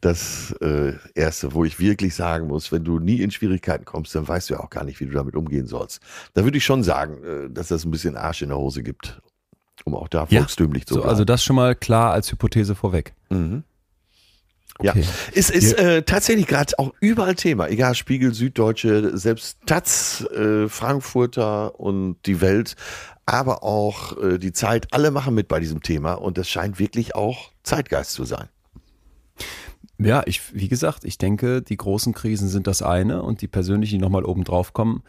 das 0.02 0.54
äh, 0.62 0.94
Erste, 1.14 1.54
wo 1.54 1.66
ich 1.66 1.80
wirklich 1.80 2.16
sagen 2.16 2.48
muss, 2.48 2.72
wenn 2.72 2.84
du 2.86 3.00
nie 3.00 3.22
in 3.22 3.32
Schwierigkeiten 3.32 3.84
kommst, 3.84 4.16
dann 4.16 4.28
weißt 4.28 4.50
du 4.50 4.54
ja 4.54 4.60
auch 4.62 4.70
gar 4.70 4.86
nicht, 4.86 5.00
wie 5.02 5.06
du 5.06 5.12
damit 5.12 5.36
umgehen 5.36 5.68
sollst. 5.68 6.02
Da 6.36 6.44
würde 6.46 6.58
ich 6.58 6.64
schon 6.64 6.84
sagen, 6.84 7.22
äh, 7.24 7.50
dass 7.50 7.68
das 7.68 7.84
ein 7.86 7.92
bisschen 7.92 8.16
Arsch 8.16 8.42
in 8.42 8.50
der 8.50 8.58
Hose 8.58 8.82
gibt, 8.82 9.22
um 9.84 9.96
auch 9.96 10.08
da 10.08 10.26
Ja. 10.30 10.40
volkstümlich 10.40 10.86
zu 10.86 10.94
So, 10.94 11.00
bleiben. 11.02 11.10
also 11.10 11.26
das 11.26 11.44
schon 11.44 11.56
mal 11.58 11.76
klar 11.76 12.14
als 12.14 12.32
Hypothese 12.32 12.76
vorweg. 12.76 13.14
Mhm. 13.30 13.64
Okay. 14.82 15.02
Ja, 15.02 15.08
es 15.36 15.50
ist 15.50 15.74
äh, 15.74 16.04
tatsächlich 16.04 16.48
gerade 16.48 16.80
auch 16.80 16.94
überall 17.02 17.36
Thema. 17.36 17.68
Egal, 17.68 17.96
Spiegel, 17.96 18.34
Süddeutsche, 18.34 19.18
selbst 19.18 19.58
Taz, 19.66 20.26
äh, 20.34 20.70
Frankfurter 20.70 21.78
und 21.78 22.16
die 22.26 22.40
Welt, 22.40 22.78
aber 23.26 23.64
auch 23.64 24.18
äh, 24.18 24.38
die 24.38 24.54
Zeit. 24.54 24.88
Alle 24.92 25.12
machen 25.12 25.36
mit 25.36 25.50
bei 25.50 25.60
diesem 25.60 25.84
Thema 25.84 26.14
und 26.14 26.38
das 26.38 26.48
scheint 26.48 26.80
wirklich 26.80 27.14
auch 27.14 27.52
Zeitgeist 27.64 28.14
zu 28.14 28.24
sein. 28.24 28.48
Ja, 29.98 30.24
ich, 30.26 30.56
wie 30.56 30.70
gesagt, 30.70 31.04
ich 31.04 31.18
denke, 31.18 31.62
die 31.62 31.76
großen 31.76 32.14
Krisen 32.14 32.48
sind 32.48 32.66
das 32.66 32.82
eine 32.82 33.22
und 33.22 33.42
die 33.42 33.50
persönlichen, 33.50 33.96
die 33.96 34.02
nochmal 34.02 34.24
oben 34.24 34.46
drauf 34.46 34.72
kommen, 34.72 35.04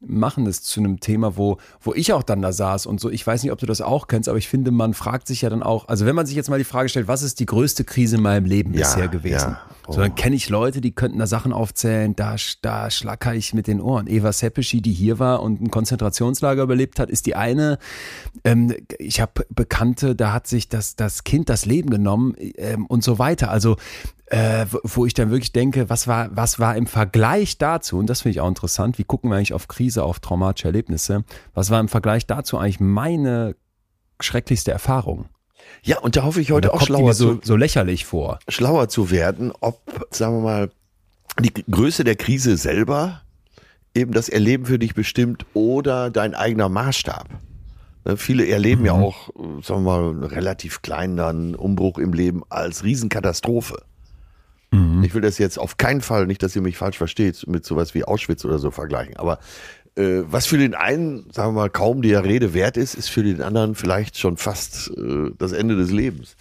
machen 0.00 0.46
es 0.46 0.62
zu 0.62 0.80
einem 0.80 1.00
Thema, 1.00 1.36
wo, 1.36 1.58
wo 1.80 1.92
ich 1.94 2.12
auch 2.12 2.22
dann 2.22 2.40
da 2.42 2.52
saß 2.52 2.86
und 2.86 3.00
so. 3.00 3.10
Ich 3.10 3.26
weiß 3.26 3.42
nicht, 3.42 3.52
ob 3.52 3.58
du 3.58 3.66
das 3.66 3.80
auch 3.80 4.08
kennst, 4.08 4.28
aber 4.28 4.38
ich 4.38 4.48
finde, 4.48 4.70
man 4.70 4.94
fragt 4.94 5.26
sich 5.26 5.42
ja 5.42 5.50
dann 5.50 5.62
auch, 5.62 5.88
also 5.88 6.06
wenn 6.06 6.14
man 6.14 6.26
sich 6.26 6.36
jetzt 6.36 6.48
mal 6.48 6.58
die 6.58 6.64
Frage 6.64 6.88
stellt, 6.88 7.06
was 7.08 7.22
ist 7.22 7.38
die 7.40 7.46
größte 7.46 7.84
Krise 7.84 8.16
in 8.16 8.22
meinem 8.22 8.46
Leben 8.46 8.72
Ja, 8.72 8.80
bisher 8.80 9.08
gewesen? 9.08 9.50
ja. 9.50 9.60
Oh. 9.86 9.92
So, 9.94 10.00
dann 10.00 10.14
kenne 10.14 10.36
ich 10.36 10.48
Leute, 10.48 10.80
die 10.80 10.92
könnten 10.92 11.18
da 11.18 11.26
Sachen 11.26 11.52
aufzählen, 11.52 12.14
da, 12.14 12.36
da 12.62 12.90
schlacker 12.90 13.34
ich 13.34 13.54
mit 13.54 13.66
den 13.66 13.80
Ohren. 13.80 14.06
Eva 14.06 14.32
Seppischi, 14.32 14.80
die 14.82 14.92
hier 14.92 15.18
war 15.18 15.42
und 15.42 15.60
ein 15.60 15.70
Konzentrationslager 15.70 16.62
überlebt 16.62 17.00
hat, 17.00 17.10
ist 17.10 17.26
die 17.26 17.34
eine. 17.34 17.78
Ähm, 18.44 18.74
ich 18.98 19.20
habe 19.20 19.46
Bekannte, 19.50 20.14
da 20.14 20.32
hat 20.32 20.46
sich 20.46 20.68
das, 20.68 20.96
das 20.96 21.24
Kind 21.24 21.48
das 21.48 21.66
Leben 21.66 21.90
genommen 21.90 22.34
ähm, 22.38 22.86
und 22.86 23.02
so 23.02 23.18
weiter. 23.18 23.50
Also 23.50 23.76
äh, 24.30 24.66
wo- 24.84 25.06
ich 25.06 25.14
dann 25.14 25.30
wirklich 25.30 25.52
denke, 25.52 25.90
was 25.90 26.06
war, 26.06 26.28
was 26.34 26.58
war 26.58 26.76
im 26.76 26.86
Vergleich 26.86 27.58
dazu, 27.58 27.98
und 27.98 28.06
das 28.08 28.22
finde 28.22 28.32
ich 28.32 28.40
auch 28.40 28.48
interessant, 28.48 28.98
wie 28.98 29.04
gucken 29.04 29.30
wir 29.30 29.36
eigentlich 29.36 29.52
auf 29.54 29.68
Krise, 29.68 30.02
auf 30.04 30.20
traumatische 30.20 30.68
Erlebnisse, 30.68 31.24
was 31.54 31.70
war 31.70 31.80
im 31.80 31.88
Vergleich 31.88 32.26
dazu 32.26 32.56
eigentlich 32.58 32.80
meine 32.80 33.56
schrecklichste 34.20 34.70
Erfahrung? 34.70 35.26
Ja, 35.82 35.98
und 35.98 36.16
da 36.16 36.24
hoffe 36.24 36.40
ich 36.40 36.50
heute 36.52 36.72
auch 36.72 36.82
schlauer 36.82 37.12
so, 37.14 37.34
zu, 37.36 37.40
so 37.42 37.56
lächerlich 37.56 38.04
vor. 38.06 38.38
schlauer 38.48 38.88
zu 38.88 39.10
werden, 39.10 39.52
ob, 39.60 39.80
sagen 40.10 40.36
wir 40.36 40.40
mal, 40.42 40.70
die 41.40 41.52
Größe 41.70 42.04
der 42.04 42.16
Krise 42.16 42.56
selber 42.56 43.22
eben 43.94 44.12
das 44.12 44.28
Erleben 44.28 44.66
für 44.66 44.78
dich 44.78 44.94
bestimmt 44.94 45.44
oder 45.54 46.10
dein 46.10 46.34
eigener 46.34 46.68
Maßstab. 46.68 47.28
Ne, 48.04 48.16
Viele 48.16 48.46
erleben 48.46 48.84
ja 48.84 48.92
auch, 48.92 49.28
äh, 49.30 49.62
sagen 49.62 49.84
wir 49.84 50.00
mal, 50.00 50.10
einen 50.10 50.24
relativ 50.24 50.82
kleinen 50.82 51.16
dann 51.16 51.54
Umbruch 51.54 51.98
im 51.98 52.12
Leben 52.12 52.42
als 52.48 52.84
Riesenkatastrophe. 52.84 53.82
Ich 55.02 55.14
will 55.14 55.20
das 55.22 55.38
jetzt 55.38 55.58
auf 55.58 55.78
keinen 55.78 56.00
Fall, 56.00 56.26
nicht, 56.28 56.42
dass 56.44 56.54
ihr 56.54 56.62
mich 56.62 56.76
falsch 56.76 56.96
versteht, 56.96 57.44
mit 57.48 57.64
sowas 57.64 57.92
wie 57.94 58.04
Auschwitz 58.04 58.44
oder 58.44 58.58
so 58.60 58.70
vergleichen. 58.70 59.16
Aber 59.16 59.40
äh, 59.96 60.20
was 60.26 60.46
für 60.46 60.58
den 60.58 60.74
einen, 60.74 61.28
sagen 61.32 61.48
wir 61.54 61.62
mal, 61.62 61.70
kaum 61.70 62.02
der 62.02 62.24
Rede 62.24 62.54
wert 62.54 62.76
ist, 62.76 62.94
ist 62.94 63.08
für 63.08 63.24
den 63.24 63.42
anderen 63.42 63.74
vielleicht 63.74 64.16
schon 64.16 64.36
fast 64.36 64.92
äh, 64.96 65.30
das 65.36 65.50
Ende 65.52 65.74
des 65.76 65.90
Lebens. 65.90 66.36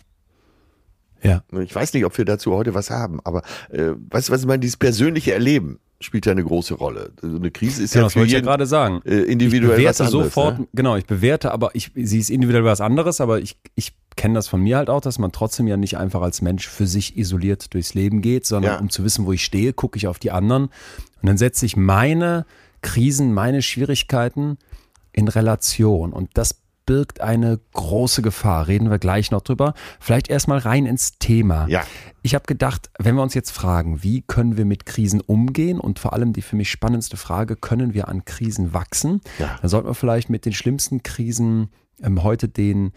Ja. 1.24 1.44
Ich 1.64 1.74
weiß 1.74 1.94
nicht, 1.94 2.06
ob 2.06 2.18
wir 2.18 2.26
dazu 2.26 2.54
heute 2.54 2.74
was 2.76 2.92
haben, 2.92 3.20
aber 3.24 3.42
äh, 3.72 3.92
weißt 4.12 4.30
du, 4.30 4.34
was 4.34 4.42
ich 4.42 4.48
meine? 4.48 4.60
Dieses 4.60 4.78
persönliche 4.78 5.34
Erleben 5.34 5.80
spielt 6.00 6.26
ja 6.26 6.32
eine 6.32 6.44
große 6.46 6.76
Rolle. 6.76 7.12
So 7.22 7.36
eine 7.36 7.52
Krise 7.52 7.84
ist 7.84 7.92
Genau, 7.94 8.04
ja 8.04 8.06
das 8.06 8.14
für 8.14 8.20
wollte 8.20 8.28
ich 8.28 8.34
ja 8.34 8.38
jeden 8.38 8.46
gerade 8.48 8.66
sagen. 8.68 9.02
äh, 9.06 9.22
individuell 9.24 9.80
ich 9.80 9.86
was 9.86 9.98
bewerte 9.98 10.04
anderes. 10.06 10.34
sofort, 10.34 10.60
ne? 10.60 10.68
genau, 10.74 10.96
ich 10.96 11.06
bewerte, 11.06 11.52
aber 11.52 11.72
ich, 11.74 11.92
sie 11.96 12.20
ist 12.20 12.30
individuell 12.30 12.64
was 12.64 12.80
anderes, 12.80 13.20
aber 13.20 13.42
ich, 13.42 13.58
ich 13.76 13.94
kenne 14.20 14.34
das 14.34 14.50
von 14.50 14.62
mir 14.62 14.76
halt 14.76 14.90
auch, 14.90 15.00
dass 15.00 15.18
man 15.18 15.32
trotzdem 15.32 15.66
ja 15.66 15.78
nicht 15.78 15.98
einfach 15.98 16.22
als 16.22 16.42
Mensch 16.42 16.68
für 16.68 16.86
sich 16.86 17.18
isoliert 17.18 17.74
durchs 17.74 17.94
Leben 17.94 18.22
geht, 18.22 18.46
sondern 18.46 18.74
Ja. 18.74 18.80
um 18.80 18.90
zu 18.90 19.06
wissen, 19.06 19.26
wo 19.26 19.32
ich 19.32 19.46
stehe, 19.46 19.72
gucke 19.72 19.96
ich 19.96 20.08
auf 20.08 20.20
die 20.20 20.30
anderen 20.32 20.64
und 20.66 20.72
dann 21.24 21.38
setze 21.38 21.66
ich 21.66 21.78
meine 21.78 22.46
Krisen, 22.82 23.34
meine 23.34 23.62
Schwierigkeiten 23.62 24.58
in 25.14 25.30
Relation 25.30 26.12
und 26.12 26.32
das 26.34 26.60
birgt 26.86 27.22
eine 27.22 27.60
große 27.74 28.22
Gefahr. 28.22 28.68
Reden 28.68 28.90
wir 28.90 28.98
gleich 29.00 29.32
noch 29.32 29.42
drüber. 29.42 29.74
Vielleicht 30.02 30.28
erstmal 30.30 30.58
rein 30.58 30.86
ins 30.88 31.18
Thema. 31.20 31.68
Ja. 31.70 31.84
Ich 32.24 32.34
habe 32.36 32.46
gedacht, 32.46 32.90
wenn 33.00 33.16
wir 33.16 33.22
uns 33.22 33.36
jetzt 33.36 33.52
fragen, 33.52 34.02
wie 34.04 34.22
können 34.24 34.58
wir 34.58 34.66
mit 34.66 34.86
Krisen 34.86 35.22
umgehen 35.22 35.80
und 35.80 35.98
vor 36.00 36.12
allem 36.14 36.34
die 36.34 36.42
für 36.42 36.56
mich 36.58 36.70
spannendste 36.72 37.16
Frage, 37.16 37.56
können 37.56 37.94
wir 37.94 38.08
an 38.10 38.26
Krisen 38.26 38.74
wachsen? 38.74 39.22
Ja. 39.38 39.58
Dann 39.62 39.70
sollten 39.70 39.88
wir 39.88 39.94
vielleicht 39.94 40.30
mit 40.30 40.46
den 40.46 40.54
schlimmsten 40.54 41.04
Krisen 41.04 41.70
ähm, 42.02 42.24
heute 42.24 42.50
den, 42.50 42.92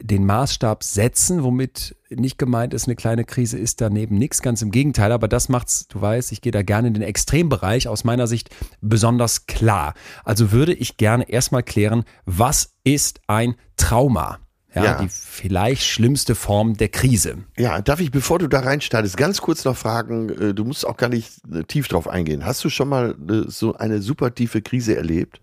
den 0.00 0.24
Maßstab 0.26 0.82
setzen, 0.84 1.42
womit 1.42 1.96
nicht 2.10 2.38
gemeint 2.38 2.74
ist, 2.74 2.86
eine 2.86 2.96
kleine 2.96 3.24
Krise 3.24 3.58
ist 3.58 3.80
daneben 3.80 4.16
nichts, 4.18 4.42
ganz 4.42 4.62
im 4.62 4.70
Gegenteil, 4.70 5.12
aber 5.12 5.28
das 5.28 5.48
macht's, 5.48 5.88
du 5.88 6.00
weißt, 6.00 6.32
ich 6.32 6.40
gehe 6.40 6.52
da 6.52 6.62
gerne 6.62 6.88
in 6.88 6.94
den 6.94 7.02
Extrembereich, 7.02 7.88
aus 7.88 8.04
meiner 8.04 8.26
Sicht 8.26 8.50
besonders 8.80 9.46
klar. 9.46 9.94
Also 10.24 10.52
würde 10.52 10.74
ich 10.74 10.96
gerne 10.96 11.28
erstmal 11.28 11.62
klären, 11.62 12.04
was 12.26 12.74
ist 12.84 13.20
ein 13.26 13.54
Trauma? 13.76 14.38
Ja, 14.74 14.84
Ja. 14.84 15.02
die 15.02 15.08
vielleicht 15.10 15.82
schlimmste 15.82 16.34
Form 16.34 16.78
der 16.78 16.88
Krise. 16.88 17.44
Ja, 17.58 17.82
darf 17.82 18.00
ich, 18.00 18.10
bevor 18.10 18.38
du 18.38 18.46
da 18.48 18.60
reinstartest, 18.60 19.18
ganz 19.18 19.42
kurz 19.42 19.66
noch 19.66 19.76
fragen, 19.76 20.30
äh, 20.30 20.54
du 20.54 20.64
musst 20.64 20.86
auch 20.86 20.96
gar 20.96 21.10
nicht 21.10 21.30
äh, 21.52 21.62
tief 21.64 21.88
drauf 21.88 22.08
eingehen. 22.08 22.46
Hast 22.46 22.64
du 22.64 22.70
schon 22.70 22.88
mal 22.88 23.14
äh, 23.28 23.50
so 23.50 23.74
eine 23.74 24.00
super 24.00 24.34
tiefe 24.34 24.62
Krise 24.62 24.96
erlebt, 24.96 25.42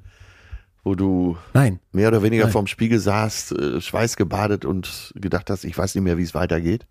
wo 0.90 0.96
du 0.96 1.38
Nein. 1.54 1.80
mehr 1.92 2.08
oder 2.08 2.24
weniger 2.24 2.46
Nein. 2.46 2.52
vorm 2.52 2.66
Spiegel 2.66 2.98
saßt, 3.00 3.52
äh, 3.52 3.80
schweißgebadet 3.80 4.66
und 4.66 5.14
gedacht 5.16 5.52
hast, 5.52 5.64
ich 5.64 5.78
weiß 5.78 5.94
nicht 5.94 6.04
mehr, 6.04 6.18
wie 6.18 6.24
es 6.24 6.34
weitergeht? 6.34 6.88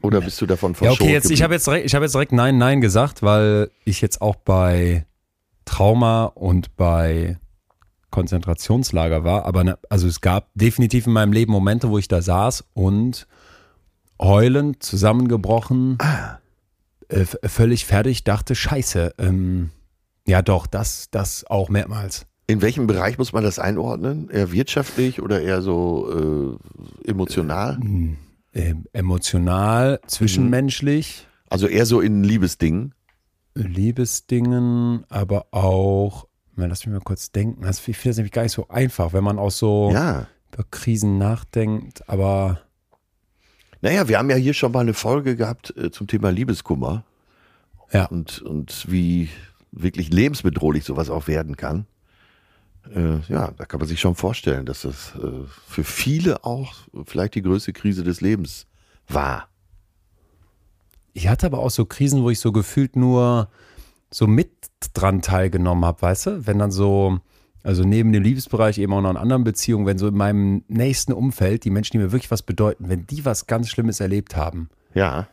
Oder 0.00 0.22
bist 0.22 0.40
du 0.40 0.46
davon 0.46 0.72
Ja, 0.72 0.78
verschont? 0.78 1.00
okay, 1.02 1.12
jetzt, 1.12 1.30
ich 1.30 1.42
habe 1.42 1.52
jetzt, 1.54 1.66
direkt- 1.66 1.84
ich 1.84 1.94
hab 1.94 2.02
jetzt 2.02 2.14
direkt 2.14 2.32
Nein, 2.32 2.56
Nein 2.56 2.80
gesagt, 2.80 3.22
weil 3.22 3.70
ich 3.84 4.00
jetzt 4.00 4.22
auch 4.22 4.36
bei 4.36 5.04
Trauma 5.66 6.24
und 6.24 6.74
bei 6.76 7.38
Konzentrationslager 8.10 9.22
war. 9.24 9.44
Aber 9.44 9.64
ne, 9.64 9.78
also 9.90 10.06
es 10.08 10.22
gab 10.22 10.48
definitiv 10.54 11.06
in 11.06 11.12
meinem 11.12 11.32
Leben 11.32 11.52
Momente, 11.52 11.90
wo 11.90 11.98
ich 11.98 12.08
da 12.08 12.22
saß 12.22 12.64
und 12.72 13.26
heulend, 14.18 14.82
zusammengebrochen, 14.82 15.98
äh, 17.08 17.24
v- 17.26 17.36
völlig 17.44 17.84
fertig, 17.84 18.24
dachte, 18.24 18.54
scheiße, 18.54 19.14
ähm, 19.18 19.70
ja 20.26 20.42
doch, 20.42 20.66
das, 20.66 21.08
das 21.10 21.44
auch 21.46 21.68
mehrmals. 21.68 22.26
In 22.48 22.62
welchem 22.62 22.86
Bereich 22.86 23.18
muss 23.18 23.32
man 23.32 23.42
das 23.42 23.58
einordnen? 23.58 24.28
Eher 24.30 24.52
wirtschaftlich 24.52 25.20
oder 25.20 25.40
eher 25.40 25.62
so 25.62 26.58
äh, 27.04 27.08
emotional? 27.10 27.78
Ähm, 28.54 28.86
emotional, 28.92 30.00
zwischenmenschlich. 30.06 31.26
Also 31.50 31.66
eher 31.66 31.86
so 31.86 32.00
in 32.00 32.22
Liebesdingen. 32.22 32.94
Liebesdingen, 33.54 35.04
aber 35.08 35.46
auch, 35.52 36.26
lass 36.56 36.84
mich 36.86 36.92
mal 36.94 37.00
kurz 37.00 37.32
denken. 37.32 37.62
Das, 37.62 37.78
ich 37.78 37.96
finde 37.96 38.10
das 38.10 38.16
nämlich 38.18 38.32
gar 38.32 38.42
nicht 38.42 38.52
so 38.52 38.68
einfach, 38.68 39.12
wenn 39.12 39.24
man 39.24 39.38
auch 39.38 39.50
so 39.50 39.90
Ja. 39.92 40.26
über 40.52 40.64
Krisen 40.70 41.18
nachdenkt, 41.18 42.08
aber 42.08 42.60
Naja, 43.82 44.08
wir 44.08 44.18
haben 44.18 44.30
ja 44.30 44.36
hier 44.36 44.54
schon 44.54 44.72
mal 44.72 44.80
eine 44.80 44.94
Folge 44.94 45.36
gehabt 45.36 45.74
äh, 45.76 45.90
zum 45.90 46.06
Thema 46.06 46.30
Liebeskummer 46.30 47.04
ja. 47.92 48.06
und, 48.06 48.40
und 48.42 48.86
wie 48.90 49.28
wirklich 49.72 50.12
lebensbedrohlich 50.12 50.84
sowas 50.84 51.10
auch 51.10 51.28
werden 51.28 51.56
kann. 51.56 51.86
Äh, 52.94 53.18
ja, 53.28 53.50
da 53.56 53.64
kann 53.64 53.80
man 53.80 53.88
sich 53.88 54.00
schon 54.00 54.14
vorstellen, 54.14 54.66
dass 54.66 54.82
das 54.82 55.14
äh, 55.16 55.44
für 55.66 55.84
viele 55.84 56.44
auch 56.44 56.74
vielleicht 57.04 57.34
die 57.34 57.42
größte 57.42 57.72
Krise 57.72 58.04
des 58.04 58.20
Lebens 58.20 58.66
war. 59.08 59.48
Ich 61.12 61.28
hatte 61.28 61.46
aber 61.46 61.58
auch 61.58 61.70
so 61.70 61.84
Krisen, 61.84 62.22
wo 62.22 62.30
ich 62.30 62.38
so 62.38 62.52
gefühlt 62.52 62.94
nur 62.94 63.48
so 64.10 64.26
mit 64.26 64.50
dran 64.94 65.22
teilgenommen 65.22 65.84
habe, 65.84 66.02
weißt 66.02 66.26
du? 66.26 66.46
Wenn 66.46 66.58
dann 66.58 66.70
so, 66.70 67.18
also 67.62 67.84
neben 67.84 68.12
dem 68.12 68.22
Liebesbereich 68.22 68.78
eben 68.78 68.92
auch 68.92 69.00
noch 69.00 69.10
in 69.10 69.16
anderen 69.16 69.42
Beziehungen, 69.42 69.86
wenn 69.86 69.98
so 69.98 70.08
in 70.08 70.16
meinem 70.16 70.62
nächsten 70.68 71.12
Umfeld 71.12 71.64
die 71.64 71.70
Menschen, 71.70 71.92
die 71.92 71.98
mir 71.98 72.12
wirklich 72.12 72.30
was 72.30 72.42
bedeuten, 72.42 72.88
wenn 72.88 73.06
die 73.06 73.24
was 73.24 73.46
ganz 73.46 73.68
Schlimmes 73.68 74.00
erlebt 74.00 74.36
haben, 74.36 74.68
Ja, 74.94 75.28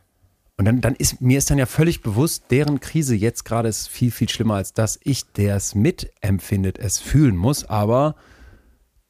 Und 0.57 0.65
dann, 0.65 0.81
dann 0.81 0.95
ist 0.95 1.19
mir 1.19 1.37
ist 1.37 1.49
dann 1.49 1.57
ja 1.57 1.65
völlig 1.65 2.01
bewusst, 2.01 2.45
deren 2.51 2.79
Krise 2.79 3.15
jetzt 3.15 3.43
gerade 3.43 3.69
ist 3.69 3.87
viel, 3.89 4.11
viel 4.11 4.29
schlimmer 4.29 4.55
als 4.55 4.73
dass 4.73 4.99
ich, 5.03 5.31
der 5.33 5.55
es 5.55 5.73
mitempfindet, 5.73 6.77
es 6.77 6.99
fühlen 6.99 7.35
muss. 7.35 7.65
Aber 7.65 8.15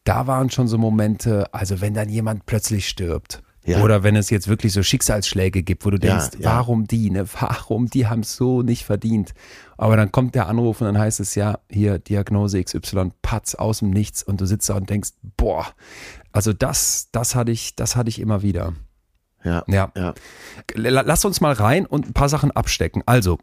da 0.05 0.27
waren 0.27 0.49
schon 0.49 0.67
so 0.67 0.77
Momente, 0.77 1.53
also 1.53 1.81
wenn 1.81 1.93
dann 1.93 2.09
jemand 2.09 2.45
plötzlich 2.45 2.87
stirbt. 2.87 3.43
Ja. 3.65 3.81
Oder 3.81 4.03
wenn 4.03 4.17
es 4.17 4.29
jetzt 4.29 4.49
wirklich 4.49 4.73
so 4.73 4.83
Schicksalsschläge 4.83 5.63
gibt, 5.63 5.85
wo 5.85 5.89
du 5.89 5.97
Ja, 6.05 6.17
denkst, 6.17 6.37
ja. 6.39 6.49
warum 6.49 6.85
die, 6.85 7.09
ne? 7.09 7.25
Warum 7.39 7.87
die 7.87 8.07
haben 8.07 8.19
es 8.21 8.35
so 8.35 8.61
nicht 8.61 8.83
verdient. 8.83 9.33
Aber 9.77 9.95
dann 9.95 10.11
kommt 10.11 10.35
der 10.35 10.47
Anruf 10.47 10.81
und 10.81 10.87
dann 10.87 10.97
heißt 10.97 11.21
es 11.21 11.35
ja, 11.35 11.59
hier 11.69 11.97
Diagnose 11.97 12.61
XY, 12.61 13.11
Patz 13.21 13.55
aus 13.55 13.79
dem 13.79 13.91
Nichts 13.91 14.21
und 14.21 14.41
du 14.41 14.45
sitzt 14.45 14.69
da 14.69 14.75
und 14.75 14.89
denkst, 14.89 15.11
boah, 15.37 15.67
also 16.33 16.51
das, 16.51 17.07
das 17.13 17.35
hatte 17.35 17.51
ich, 17.51 17.75
das 17.75 17.95
hatte 17.95 18.09
ich 18.09 18.19
immer 18.19 18.41
wieder. 18.41 18.73
Ja, 19.43 19.63
Ja. 19.67 19.91
ja. 19.95 20.13
La- 20.75 21.01
Lass 21.01 21.25
uns 21.25 21.41
mal 21.41 21.53
rein 21.53 21.85
und 21.85 22.07
ein 22.09 22.13
paar 22.13 22.29
Sachen 22.29 22.51
abstecken. 22.51 23.03
Also, 23.05 23.39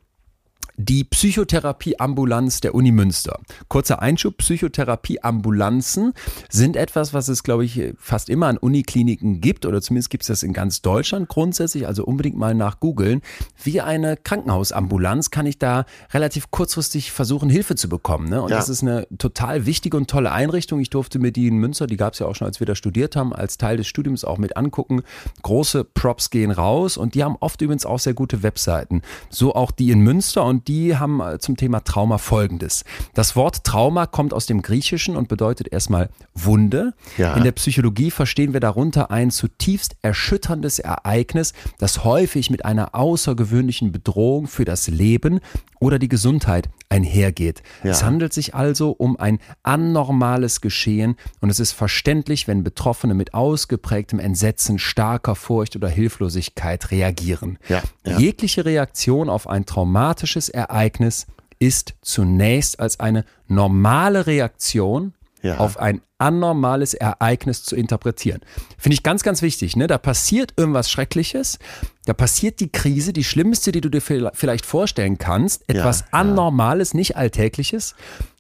die 0.80 1.04
Psychotherapieambulanz 1.04 2.60
der 2.60 2.74
Uni 2.74 2.90
Münster. 2.90 3.38
Kurzer 3.68 4.00
Einschub, 4.00 4.38
Psychotherapieambulanzen 4.38 6.14
sind 6.48 6.74
etwas, 6.76 7.12
was 7.12 7.28
es, 7.28 7.42
glaube 7.42 7.64
ich, 7.66 7.92
fast 7.98 8.30
immer 8.30 8.46
an 8.46 8.56
Unikliniken 8.56 9.40
gibt 9.42 9.66
oder 9.66 9.82
zumindest 9.82 10.08
gibt 10.10 10.22
es 10.22 10.28
das 10.28 10.42
in 10.42 10.52
ganz 10.54 10.80
Deutschland 10.80 11.28
grundsätzlich, 11.28 11.86
also 11.86 12.04
unbedingt 12.04 12.38
mal 12.38 12.54
nach 12.54 12.80
googeln. 12.80 13.20
Wie 13.62 13.80
eine 13.82 14.16
Krankenhausambulanz 14.16 15.30
kann 15.30 15.44
ich 15.44 15.58
da 15.58 15.84
relativ 16.12 16.50
kurzfristig 16.50 17.12
versuchen, 17.12 17.50
Hilfe 17.50 17.74
zu 17.74 17.88
bekommen. 17.88 18.30
Ne? 18.30 18.40
Und 18.40 18.50
Ja. 18.50 18.56
das 18.56 18.68
ist 18.70 18.82
eine 18.82 19.06
total 19.18 19.66
wichtige 19.66 19.96
und 19.98 20.08
tolle 20.08 20.32
Einrichtung. 20.32 20.80
Ich 20.80 20.90
durfte 20.90 21.18
mir 21.18 21.30
die 21.32 21.46
in 21.46 21.56
Münster, 21.56 21.86
die 21.86 21.96
gab 21.98 22.14
es 22.14 22.20
ja 22.20 22.26
auch 22.26 22.34
schon, 22.34 22.46
als 22.46 22.58
wir 22.60 22.66
da 22.66 22.74
studiert 22.74 23.16
haben, 23.16 23.34
als 23.34 23.58
Teil 23.58 23.76
des 23.76 23.86
Studiums 23.86 24.24
auch 24.24 24.38
mit 24.38 24.56
angucken. 24.56 25.02
Große 25.42 25.84
Props 25.84 26.30
gehen 26.30 26.50
raus 26.50 26.96
und 26.96 27.14
die 27.14 27.22
haben 27.22 27.36
oft 27.40 27.60
übrigens 27.60 27.84
auch 27.84 27.98
sehr 27.98 28.14
gute 28.14 28.42
Webseiten. 28.42 29.02
So 29.28 29.54
auch 29.54 29.72
die 29.72 29.90
in 29.90 30.00
Münster 30.00 30.44
und 30.44 30.68
die 30.68 30.69
haben 30.70 31.20
äh, 31.20 31.38
zum 31.38 31.56
Thema 31.56 31.80
Trauma 31.80 32.18
folgendes. 32.18 32.84
Das 33.14 33.36
Wort 33.36 33.64
Trauma 33.64 34.06
kommt 34.06 34.32
aus 34.32 34.46
dem 34.46 34.62
Griechischen 34.62 35.16
und 35.16 35.28
bedeutet 35.28 35.72
erstmal 35.72 36.10
Wunde. 36.34 36.94
Ja. 37.18 37.34
In 37.34 37.44
der 37.44 37.52
Psychologie 37.52 38.10
verstehen 38.10 38.52
wir 38.52 38.60
darunter 38.60 39.10
ein 39.10 39.30
zutiefst 39.30 39.96
erschütterndes 40.02 40.78
Ereignis, 40.78 41.52
das 41.78 42.04
häufig 42.04 42.50
mit 42.50 42.64
einer 42.64 42.94
außergewöhnlichen 42.94 43.92
Bedrohung 43.92 44.46
für 44.46 44.64
das 44.64 44.88
Leben 44.88 45.40
oder 45.80 45.98
die 45.98 46.08
Gesundheit 46.08 46.68
einhergeht. 46.88 47.62
Ja. 47.82 47.90
Es 47.90 48.04
handelt 48.04 48.32
sich 48.32 48.54
also 48.54 48.90
um 48.90 49.18
ein 49.18 49.40
anormales 49.62 50.60
Geschehen 50.60 51.16
und 51.40 51.50
es 51.50 51.58
ist 51.58 51.72
verständlich, 51.72 52.46
wenn 52.46 52.62
Betroffene 52.62 53.14
mit 53.14 53.34
ausgeprägtem 53.34 54.20
Entsetzen, 54.20 54.78
starker 54.78 55.34
Furcht 55.34 55.74
oder 55.74 55.88
Hilflosigkeit 55.88 56.92
reagieren. 56.92 57.58
Ja, 57.68 57.82
ja. 58.06 58.18
Jegliche 58.18 58.64
Reaktion 58.64 59.28
auf 59.28 59.48
ein 59.48 59.66
traumatisches 59.66 60.48
Ereignis 60.48 61.26
ist 61.58 61.94
zunächst 62.02 62.78
als 62.78 63.00
eine 63.00 63.24
normale 63.48 64.26
Reaktion 64.26 65.14
Ja. 65.42 65.58
auf 65.58 65.78
ein 65.78 66.02
anormales 66.18 66.92
Ereignis 66.94 67.64
zu 67.64 67.74
interpretieren. 67.74 68.40
Finde 68.76 68.94
ich 68.94 69.02
ganz, 69.02 69.22
ganz 69.22 69.40
wichtig. 69.40 69.74
Ne? 69.74 69.86
Da 69.86 69.96
passiert 69.96 70.52
irgendwas 70.56 70.90
Schreckliches, 70.90 71.58
da 72.04 72.12
passiert 72.12 72.60
die 72.60 72.70
Krise, 72.70 73.12
die 73.12 73.24
schlimmste, 73.24 73.72
die 73.72 73.80
du 73.80 73.88
dir 73.88 74.00
vielleicht 74.00 74.66
vorstellen 74.66 75.18
kannst, 75.18 75.68
etwas 75.68 76.00
ja. 76.00 76.06
Anormales, 76.12 76.92
nicht 76.92 77.16
Alltägliches. 77.16 77.94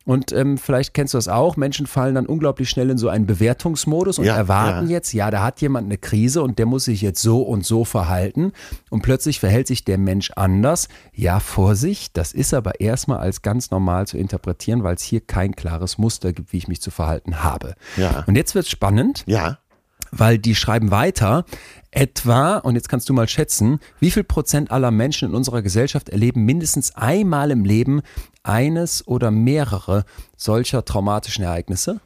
Und 0.06 0.32
ähm, 0.32 0.56
vielleicht 0.56 0.94
kennst 0.94 1.12
du 1.12 1.18
das 1.18 1.28
auch, 1.28 1.56
Menschen 1.58 1.86
fallen 1.86 2.14
dann 2.14 2.24
unglaublich 2.26 2.70
schnell 2.70 2.88
in 2.90 2.96
so 2.96 3.10
einen 3.10 3.26
Bewertungsmodus 3.26 4.18
und 4.18 4.24
Ja, 4.24 4.34
erwarten 4.34 4.86
ja. 4.86 4.92
jetzt, 4.94 5.12
ja, 5.12 5.30
da 5.30 5.42
hat 5.42 5.60
jemand 5.60 5.84
eine 5.86 5.98
Krise 5.98 6.42
und 6.42 6.58
der 6.58 6.64
muss 6.66 6.86
sich 6.86 7.02
jetzt 7.02 7.20
so 7.20 7.42
und 7.42 7.66
so 7.66 7.84
verhalten 7.84 8.52
und 8.88 9.02
plötzlich 9.02 9.40
verhält 9.40 9.66
sich 9.66 9.84
der 9.84 9.98
Mensch 9.98 10.30
anders. 10.36 10.88
Ja, 11.14 11.38
Vorsicht, 11.38 12.16
das 12.16 12.32
ist 12.32 12.54
aber 12.54 12.80
erstmal 12.80 13.18
als 13.18 13.42
ganz 13.42 13.70
normal 13.70 14.06
zu 14.06 14.16
interpretieren, 14.16 14.82
weil 14.82 14.94
es 14.94 15.02
hier 15.02 15.20
kein 15.20 15.54
klares 15.54 15.98
Muster 15.98 16.32
gibt, 16.32 16.52
wie 16.54 16.56
ich 16.58 16.66
mich 16.68 16.80
zu 16.80 16.90
verhalten 16.90 17.44
habe. 17.44 17.74
Ja. 17.98 18.24
Und 18.26 18.36
jetzt 18.36 18.54
wird 18.54 18.64
es 18.64 18.70
spannend, 18.70 19.22
Ja. 19.26 19.58
weil 20.12 20.38
die 20.38 20.54
schreiben 20.54 20.90
weiter, 20.90 21.44
etwa, 21.92 22.58
und 22.58 22.74
jetzt 22.76 22.88
kannst 22.88 23.08
du 23.08 23.12
mal 23.12 23.28
schätzen, 23.28 23.80
wie 23.98 24.10
viel 24.10 24.24
Prozent 24.24 24.70
aller 24.70 24.90
Menschen 24.92 25.28
in 25.28 25.34
unserer 25.34 25.60
Gesellschaft 25.60 26.08
erleben 26.08 26.44
mindestens 26.44 26.94
einmal 26.94 27.50
im 27.50 27.64
Leben 27.64 28.02
eines 28.42 29.06
oder 29.06 29.30
mehrere 29.30 30.04
solcher 30.36 30.84
traumatischen 30.84 31.44
Ereignisse? 31.44 32.00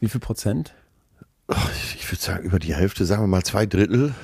Wie 0.00 0.08
viel 0.08 0.20
Prozent? 0.20 0.74
Ich 1.96 2.10
würde 2.10 2.22
sagen, 2.22 2.44
über 2.44 2.58
die 2.58 2.74
Hälfte, 2.74 3.04
sagen 3.04 3.22
wir 3.22 3.26
mal 3.26 3.42
zwei 3.42 3.66
Drittel. 3.66 4.14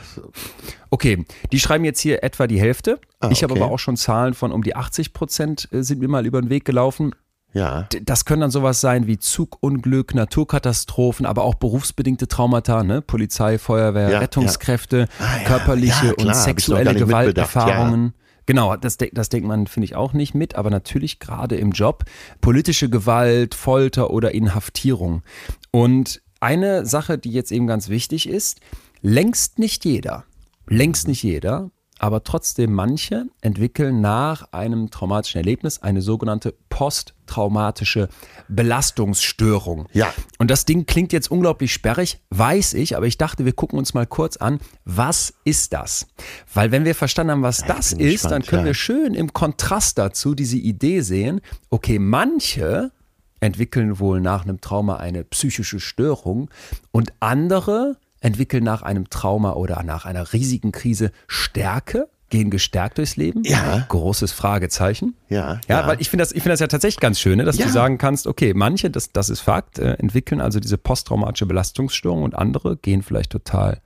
Okay, 0.91 1.25
die 1.53 1.61
schreiben 1.61 1.85
jetzt 1.85 2.01
hier 2.01 2.23
etwa 2.23 2.47
die 2.47 2.61
Hälfte. 2.61 3.01
Ah, 3.21 3.29
ich 3.31 3.43
habe 3.43 3.53
okay. 3.53 3.63
aber 3.63 3.73
auch 3.73 3.79
schon 3.79 3.97
Zahlen 3.97 4.35
von 4.35 4.53
um 4.53 4.63
die 4.63 4.77
80 4.77 5.13
Prozent 5.13 5.69
äh, 5.73 5.83
sind 5.83 6.01
mir 6.01 6.09
mal 6.09 6.27
über 6.27 6.41
den 6.41 6.49
Weg 6.49 6.65
gelaufen. 6.65 7.15
Ja. 7.53 7.89
Das 8.05 8.25
können 8.25 8.43
dann 8.43 8.51
sowas 8.51 8.81
sein 8.81 9.07
wie 9.07 9.19
Zugunglück, 9.19 10.15
Naturkatastrophen, 10.15 11.27
aber 11.27 11.45
auch 11.45 11.55
berufsbedingte 11.55 12.29
Traumata, 12.29 12.85
ne? 12.85 13.01
Polizei, 13.03 13.59
Feuerwehr, 13.59 14.11
Ja, 14.11 14.19
Rettungskräfte, 14.19 15.09
Ah, 15.19 15.39
ja. 15.39 15.45
körperliche 15.45 16.07
Ja, 16.07 16.13
und 16.25 16.35
sexuelle 16.35 16.95
Gewalterfahrungen. 16.95 18.15
Genau, 18.49 18.77
das, 18.77 18.97
das 18.97 19.29
denkt 19.29 19.47
man, 19.47 19.67
finde 19.67 19.85
ich, 19.85 19.95
auch 19.95 20.15
nicht 20.15 20.35
mit, 20.35 20.55
aber 20.55 20.71
natürlich 20.71 21.19
gerade 21.19 21.57
im 21.57 21.71
Job. 21.73 22.07
Politische 22.41 22.89
Gewalt, 22.89 23.55
Folter 23.55 24.09
oder 24.09 24.33
Inhaftierung. 24.33 25.23
Und 25.71 26.23
eine 26.41 26.87
Sache, 26.87 27.19
die 27.19 27.31
jetzt 27.31 27.53
eben 27.53 27.67
ganz 27.67 27.91
wichtig 27.91 28.27
ist, 28.27 28.61
längst 29.03 29.59
nicht 29.59 29.85
jeder, 29.85 30.25
längst 30.67 31.09
nicht 31.09 31.23
jeder, 31.23 31.71
aber 31.99 32.23
trotzdem 32.23 32.73
manche 32.73 33.27
entwickeln 33.41 34.01
nach 34.01 34.53
einem 34.53 34.91
traumatischen 34.91 35.39
Erlebnis 35.39 35.83
eine 35.83 36.03
sogenannte 36.03 36.55
posttraumatische 36.69 38.09
Belastungsstörung. 38.49 39.87
Ja. 39.93 40.13
Und 40.39 40.51
das 40.51 40.65
Ding 40.65 40.87
klingt 40.87 41.13
jetzt 41.13 41.31
unglaublich 41.31 41.73
sperrig, 41.73 42.21
weiß 42.31 42.75
ich, 42.75 42.97
aber 42.97 43.07
ich 43.07 43.19
dachte, 43.19 43.45
wir 43.45 43.53
gucken 43.53 43.79
uns 43.79 43.95
mal 43.95 44.07
kurz 44.07 44.37
an, 44.37 44.61
was 44.85 45.35
ist 45.45 45.73
das? 45.73 46.07
Weil 46.53 46.71
wenn 46.71 46.85
wir 46.85 46.95
verstanden 46.95 47.33
haben, 47.33 47.43
was 47.43 47.65
das 47.65 47.95
bin 47.95 48.07
ist, 48.07 48.25
dann 48.25 48.41
gespannt, 48.41 48.47
können 48.47 48.63
ja. 48.63 48.67
wir 48.67 48.75
schön 48.75 49.15
im 49.15 49.33
Kontrast 49.33 49.99
dazu 49.99 50.35
diese 50.35 50.57
Idee 50.57 51.01
sehen, 51.01 51.41
okay, 51.71 51.99
manche 51.99 52.93
entwickeln 53.41 53.99
wohl 53.99 54.21
nach 54.21 54.45
einem 54.45 54.61
Trauma 54.61 54.97
eine 54.97 55.25
psychische 55.25 55.81
Störung 55.81 56.51
und 56.91 57.13
andere 57.21 57.97
entwickeln 58.21 58.65
nach 58.65 58.83
einem 58.83 59.11
Trauma 59.11 59.53
oder 59.53 59.83
nach 59.83 60.05
einer 60.07 60.33
riesigen 60.33 60.73
Krise 60.73 61.13
Stärke, 61.27 62.09
gehen 62.31 62.51
gestärkt 62.51 62.99
durchs 62.99 63.17
Leben. 63.17 63.43
Ja. 63.45 63.87
Großes 63.89 64.33
Fragezeichen. 64.33 65.15
Ja, 65.31 65.61
Ja, 65.67 65.81
ja. 65.81 65.87
weil 65.87 65.99
ich 66.01 66.11
finde 66.11 66.23
das, 66.25 66.33
ich 66.33 66.43
finde 66.43 66.53
das 66.53 66.61
ja 66.61 66.67
tatsächlich 66.67 67.01
ganz 67.01 67.19
schön, 67.19 67.39
ne, 67.39 67.45
dass 67.45 67.57
Ja. 67.57 67.65
du 67.67 67.73
sagen 67.73 67.97
kannst, 67.97 68.27
okay, 68.27 68.53
manche, 68.53 68.91
das, 68.91 69.13
das 69.13 69.31
ist 69.31 69.41
Fakt, 69.41 69.79
äh, 69.79 69.95
entwickeln 69.95 70.41
also 70.43 70.61
diese 70.61 70.77
posttraumatische 70.77 71.47
Belastungsstörung 71.47 72.23
und 72.25 72.35
andere 72.35 72.77
gehen 72.77 73.03
vielleicht 73.03 73.31
total 73.31 73.81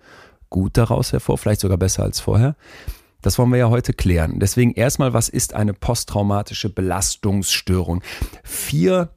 gut 0.50 0.76
daraus 0.76 1.12
hervor, 1.12 1.38
vielleicht 1.38 1.60
sogar 1.60 1.78
besser 1.78 2.02
als 2.02 2.18
vorher. 2.18 2.56
Das 3.22 3.38
wollen 3.38 3.50
wir 3.50 3.58
ja 3.58 3.68
heute 3.70 3.92
klären. 3.92 4.40
Deswegen 4.40 4.72
erstmal, 4.72 5.12
was 5.12 5.28
ist 5.28 5.54
eine 5.54 5.72
posttraumatische 5.72 6.68
Belastungsstörung? 6.68 8.02
Vier 8.42 9.10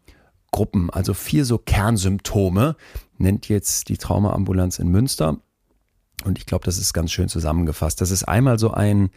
Gruppen, 0.55 0.89
also 0.89 1.13
vier 1.13 1.43
so 1.43 1.57
Kernsymptome, 1.57 2.77
nennt 3.17 3.49
jetzt 3.49 3.89
die 3.89 3.97
Traumaambulanz 3.97 4.79
in 4.79 4.87
Münster. 4.87 5.41
Und 6.23 6.37
ich 6.37 6.45
glaube, 6.45 6.63
das 6.63 6.77
ist 6.77 6.93
ganz 6.93 7.11
schön 7.11 7.27
zusammengefasst. 7.27 7.99
Das 7.99 8.09
ist 8.09 8.23
einmal 8.23 8.57
so 8.57 8.71
ein 8.71 9.09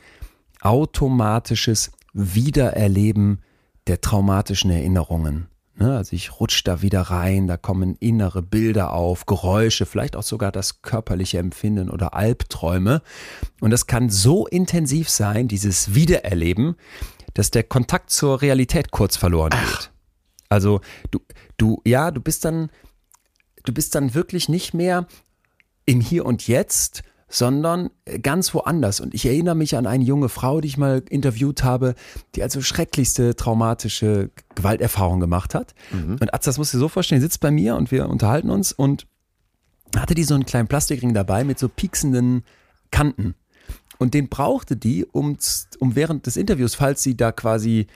automatisches 0.61 1.93
Wiedererleben 2.13 3.41
der 3.87 4.01
traumatischen 4.01 4.73
Erinnerungen. 4.73 5.47
Ne, 5.77 5.97
also 5.97 6.17
ich 6.17 6.41
rutsche 6.41 6.65
da 6.65 6.83
wieder 6.83 7.03
rein, 7.03 7.47
da 7.47 7.57
kommen 7.57 7.95
innere 8.01 8.43
Bilder 8.43 8.93
auf, 8.93 9.25
Geräusche, 9.27 9.87
vielleicht 9.87 10.17
auch 10.17 10.25
sogar 10.25 10.51
das 10.51 10.83
körperliche 10.83 11.39
Empfinden 11.39 11.89
oder 11.89 12.15
Albträume. 12.15 13.01
Und 13.61 13.71
das 13.71 13.87
kann 13.87 14.11
so 14.11 14.49
intensiv 14.49 15.09
sein, 15.09 15.47
dieses 15.47 15.95
Wiedererleben, 15.95 16.75
dass 17.35 17.53
der 17.53 17.63
Kontakt 17.63 18.11
zur 18.11 18.43
Realität 18.43 18.91
kurz 18.91 19.17
verloren 19.17 19.51
geht. 19.51 19.93
Also 20.49 20.81
du, 21.11 21.21
du, 21.57 21.81
ja, 21.85 22.11
du 22.11 22.21
bist 22.21 22.45
dann, 22.45 22.71
du 23.65 23.73
bist 23.73 23.95
dann 23.95 24.15
wirklich 24.15 24.49
nicht 24.49 24.75
mehr 24.75 25.07
im 25.85 26.01
Hier 26.01 26.27
und 26.27 26.47
Jetzt, 26.47 27.03
sondern 27.29 27.91
ganz 28.23 28.55
woanders. 28.55 29.01
Und 29.01 29.15
ich 29.15 29.27
erinnere 29.27 29.55
mich 29.55 29.77
an 29.77 29.87
eine 29.87 30.05
junge 30.05 30.29
Frau, 30.29 30.61
die 30.61 30.69
ich 30.69 30.79
mal 30.79 31.03
interviewt 31.11 31.63
habe, 31.63 31.95
die 32.35 32.43
also 32.43 32.63
schrecklichste 32.63 33.37
traumatische 33.37 34.31
Gewalterfahrung 34.55 35.21
gemacht 35.21 35.55
hat. 35.55 35.75
Und 36.21 36.33
Atz, 36.33 36.47
das 36.47 36.59
musst 36.59 36.73
du 36.73 36.79
dir 36.79 36.81
so 36.81 36.89
vorstellen, 36.89 37.21
sitzt 37.21 37.41
bei 37.41 37.51
mir 37.51 37.77
und 37.77 37.91
wir 37.91 38.09
unterhalten 38.09 38.51
uns 38.51 38.73
und 38.73 39.07
hatte 39.95 40.15
die 40.15 40.25
so 40.25 40.35
einen 40.35 40.47
kleinen 40.47 40.69
Plastikring 40.69 41.15
dabei 41.15 41.45
mit 41.45 41.59
so 41.59 41.69
pieksenden 41.69 42.45
Kanten. 42.91 43.35
Und 43.99 44.15
den 44.15 44.29
brauchte 44.29 44.77
die, 44.77 45.05
um, 45.05 45.37
um 45.81 45.97
während 45.97 46.27
des 46.27 46.37
Interviews, 46.37 46.75
falls 46.75 47.03
sie 47.03 47.17
da 47.17 47.33
quasi 47.33 47.89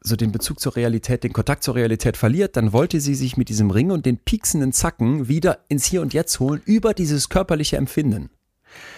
so 0.00 0.14
den 0.16 0.30
Bezug 0.32 0.60
zur 0.60 0.76
Realität, 0.76 1.24
den 1.24 1.32
Kontakt 1.32 1.64
zur 1.64 1.74
Realität 1.74 2.16
verliert, 2.16 2.56
dann 2.56 2.72
wollte 2.72 3.00
sie 3.00 3.14
sich 3.14 3.36
mit 3.36 3.48
diesem 3.48 3.70
Ring 3.70 3.90
und 3.90 4.06
den 4.06 4.18
pieksenden 4.18 4.72
Zacken 4.72 5.28
wieder 5.28 5.58
ins 5.68 5.84
Hier 5.86 6.02
und 6.02 6.14
Jetzt 6.14 6.38
holen 6.40 6.62
über 6.64 6.94
dieses 6.94 7.28
körperliche 7.28 7.76
Empfinden. 7.76 8.30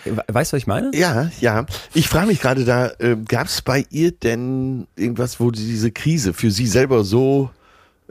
We- 0.05 0.23
Weißt 0.29 0.53
du, 0.53 0.57
was 0.57 0.63
ich 0.63 0.67
meine? 0.67 0.91
Ja, 0.95 1.31
ja. 1.41 1.65
Ich 1.95 2.09
frage 2.09 2.27
mich 2.27 2.41
gerade 2.41 2.65
da, 2.65 2.91
äh, 2.99 3.17
gab 3.27 3.47
es 3.47 3.63
bei 3.63 3.87
ihr 3.91 4.13
denn 4.13 4.87
irgendwas, 4.97 5.41
wo 5.41 5.51
diese 5.51 5.91
Krise 5.91 6.33
für 6.35 6.51
sie 6.51 6.67
selber 6.67 7.03
so, 7.05 7.51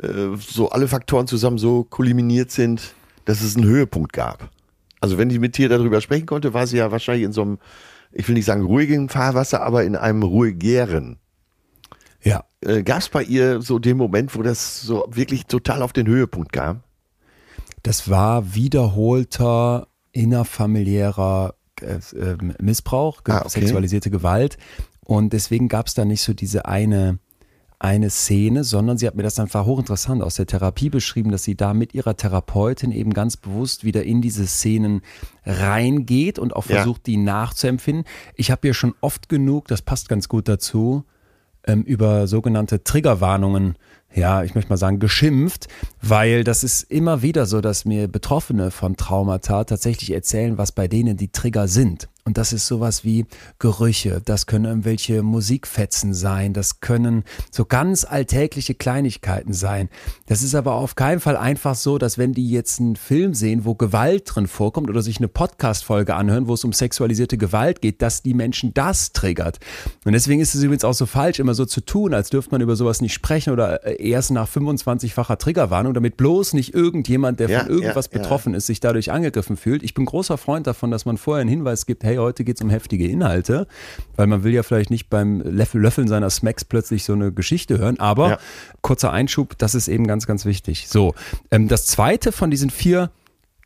äh, 0.02 0.36
so 0.40 0.70
alle 0.70 0.88
Faktoren 0.88 1.28
zusammen 1.28 1.58
so 1.58 1.84
kulminiert 1.84 2.50
sind, 2.52 2.96
dass 3.26 3.42
es 3.42 3.56
einen 3.56 3.66
Höhepunkt 3.66 4.14
gab? 4.14 4.50
Also 5.02 5.18
wenn 5.18 5.30
die 5.30 5.40
mit 5.40 5.58
dir 5.58 5.70
darüber 5.70 6.02
sprechen 6.02 6.26
konnte, 6.26 6.54
war 6.54 6.66
sie 6.66 6.78
ja 6.78 6.92
wahrscheinlich 6.92 7.24
in 7.26 7.34
so 7.34 7.42
einem, 7.44 7.60
ich 8.12 8.28
will 8.28 8.36
nicht 8.36 8.46
sagen 8.46 8.64
ruhigen 8.66 9.10
Fahrwasser, 9.10 9.62
aber 9.62 9.84
in 9.84 9.96
einem 9.96 10.24
ruhigeren. 10.24 11.18
Ja. 12.24 12.44
Äh, 12.62 12.84
gab 12.84 13.00
es 13.00 13.10
bei 13.10 13.24
ihr 13.24 13.62
so 13.62 13.80
den 13.80 13.98
Moment, 13.98 14.36
wo 14.36 14.42
das 14.42 14.82
so 14.82 15.06
wirklich 15.10 15.46
total 15.46 15.82
auf 15.82 15.94
den 15.94 16.08
Höhepunkt 16.08 16.52
kam? 16.52 16.84
Das 17.84 18.10
war 18.10 18.54
wiederholter 18.56 19.88
innerfamiliärer 20.12 21.54
äh, 21.82 21.96
äh, 22.18 22.38
Missbrauch, 22.60 23.22
Ah, 23.28 23.40
okay. 23.40 23.62
sexualisierte 23.62 24.10
Gewalt. 24.10 24.58
Und 25.06 25.34
deswegen 25.34 25.70
gab 25.70 25.88
es 25.88 25.94
da 25.94 26.04
nicht 26.06 26.22
so 26.22 26.34
diese 26.34 26.66
eine, 26.66 27.20
eine 27.80 28.10
Szene, 28.10 28.66
sondern 28.66 28.98
sie 28.98 29.08
hat 29.08 29.16
mir 29.16 29.24
das 29.24 29.36
dann 29.36 29.52
war 29.54 29.66
hochinteressant 29.66 30.22
aus 30.22 30.36
der 30.36 30.46
Therapie 30.46 30.90
beschrieben, 30.90 31.32
dass 31.32 31.44
sie 31.44 31.56
da 31.56 31.74
mit 31.74 31.94
ihrer 31.94 32.18
Therapeutin 32.18 32.92
eben 32.92 33.14
ganz 33.14 33.38
bewusst 33.38 33.86
wieder 33.86 34.04
in 34.04 34.22
diese 34.22 34.46
Szenen 34.46 35.02
reingeht 35.46 36.38
und 36.38 36.54
auch 36.56 36.66
Ja. 36.68 36.78
versucht, 36.78 37.06
die 37.08 37.16
nachzuempfinden. 37.18 38.04
Ich 38.36 38.52
habe 38.52 38.62
hier 38.64 38.74
schon 38.74 38.94
oft 39.00 39.30
genug, 39.30 39.68
das 39.70 39.82
passt 39.82 40.10
ganz 40.10 40.28
gut 40.28 40.48
dazu, 40.50 41.06
ähm, 41.70 41.84
über 41.84 42.28
sogenannte 42.28 42.84
Triggerwarnungen 42.84 43.76
ja, 44.14 44.44
ich 44.44 44.56
möchte 44.56 44.70
mal 44.70 44.78
sagen, 44.78 45.00
geschimpft, 45.00 45.68
weil 46.02 46.44
das 46.44 46.64
ist 46.64 46.82
immer 46.84 47.22
wieder 47.22 47.46
so, 47.46 47.62
dass 47.62 47.86
mir 47.86 48.08
Betroffene 48.08 48.72
von 48.72 48.98
Traumata 48.98 49.64
tatsächlich 49.64 50.12
erzählen, 50.12 50.58
was 50.58 50.72
bei 50.72 50.88
denen 50.88 51.18
die 51.18 51.32
Trigger 51.32 51.68
sind. 51.68 52.10
Und 52.30 52.38
das 52.38 52.54
ist 52.54 52.68
sowas 52.68 53.04
wie 53.04 53.26
Gerüche, 53.58 54.22
das 54.24 54.46
können 54.46 54.66
irgendwelche 54.66 55.24
Musikfetzen 55.24 56.14
sein, 56.14 56.54
das 56.54 56.80
können 56.80 57.24
so 57.50 57.66
ganz 57.66 58.06
alltägliche 58.06 58.76
Kleinigkeiten 58.76 59.52
sein. 59.52 59.90
Das 60.28 60.44
ist 60.44 60.54
aber 60.54 60.76
auf 60.76 60.94
keinen 60.94 61.22
Fall 61.22 61.36
einfach 61.36 61.74
so, 61.74 61.98
dass 61.98 62.20
wenn 62.20 62.34
die 62.34 62.52
jetzt 62.52 62.80
einen 62.80 62.98
Film 62.98 63.34
sehen, 63.34 63.66
wo 63.66 63.74
Gewalt 63.74 64.26
drin 64.28 64.46
vorkommt 64.46 64.92
oder 64.92 65.02
sich 65.02 65.18
eine 65.18 65.28
Podcast-Folge 65.28 66.14
anhören, 66.14 66.48
wo 66.48 66.54
es 66.54 66.64
um 66.64 66.72
sexualisierte 66.72 67.40
Gewalt 67.40 67.82
geht, 67.82 68.04
dass 68.04 68.22
die 68.22 68.36
Menschen 68.36 68.76
das 68.76 69.12
triggert. 69.12 69.60
Und 70.06 70.12
deswegen 70.12 70.40
ist 70.40 70.54
es 70.54 70.62
übrigens 70.62 70.84
auch 70.84 70.94
so 70.94 71.08
falsch, 71.08 71.40
immer 71.40 71.56
so 71.56 71.66
zu 71.66 71.82
tun, 71.82 72.14
als 72.14 72.30
dürfte 72.30 72.52
man 72.52 72.62
über 72.62 72.76
sowas 72.76 73.02
nicht 73.02 73.14
sprechen 73.14 73.54
oder 73.54 73.84
äh, 73.88 73.96
erst 74.00 74.32
nach 74.32 74.48
25-facher 74.48 75.38
Triggerwarnung, 75.38 75.94
damit 75.94 76.18
bloß 76.18 76.54
nicht 76.54 76.74
irgendjemand, 76.74 77.40
der 77.40 77.50
Ja, 77.50 77.60
von 77.62 77.70
irgendwas 77.70 78.10
ja, 78.12 78.20
betroffen 78.20 78.54
ist, 78.54 78.68
sich 78.68 78.80
dadurch 78.80 79.12
angegriffen 79.12 79.58
fühlt. 79.58 79.84
Ich 79.84 79.94
bin 79.94 80.06
großer 80.06 80.38
Freund 80.38 80.68
davon, 80.68 80.92
dass 80.92 81.06
man 81.06 81.18
vorher 81.18 81.42
einen 81.42 81.50
Hinweis 81.50 81.86
gibt, 81.86 82.04
hey, 82.04 82.18
heute 82.18 82.44
geht 82.44 82.56
es 82.56 82.62
um 82.62 82.70
heftige 82.70 83.08
Inhalte, 83.08 83.68
weil 84.16 84.28
man 84.28 84.44
will 84.44 84.54
ja 84.54 84.64
vielleicht 84.64 84.90
nicht 84.90 85.10
beim 85.10 85.42
Löffel- 85.42 85.82
Löffeln 85.82 86.08
seiner 86.08 86.30
Smacks 86.30 86.66
plötzlich 86.66 87.04
so 87.04 87.14
eine 87.14 87.32
Geschichte 87.32 87.78
hören, 87.78 88.00
aber 88.00 88.40
kurzer 88.82 89.12
Einschub, 89.12 89.58
das 89.58 89.76
ist 89.76 89.88
eben 89.88 90.08
ganz, 90.08 90.28
ganz 90.28 90.46
wichtig. 90.46 90.88
So, 90.88 91.14
ähm, 91.52 91.68
das 91.68 91.86
zweite 91.86 92.32
von 92.32 92.52
diesen 92.52 92.70
vier 92.70 93.12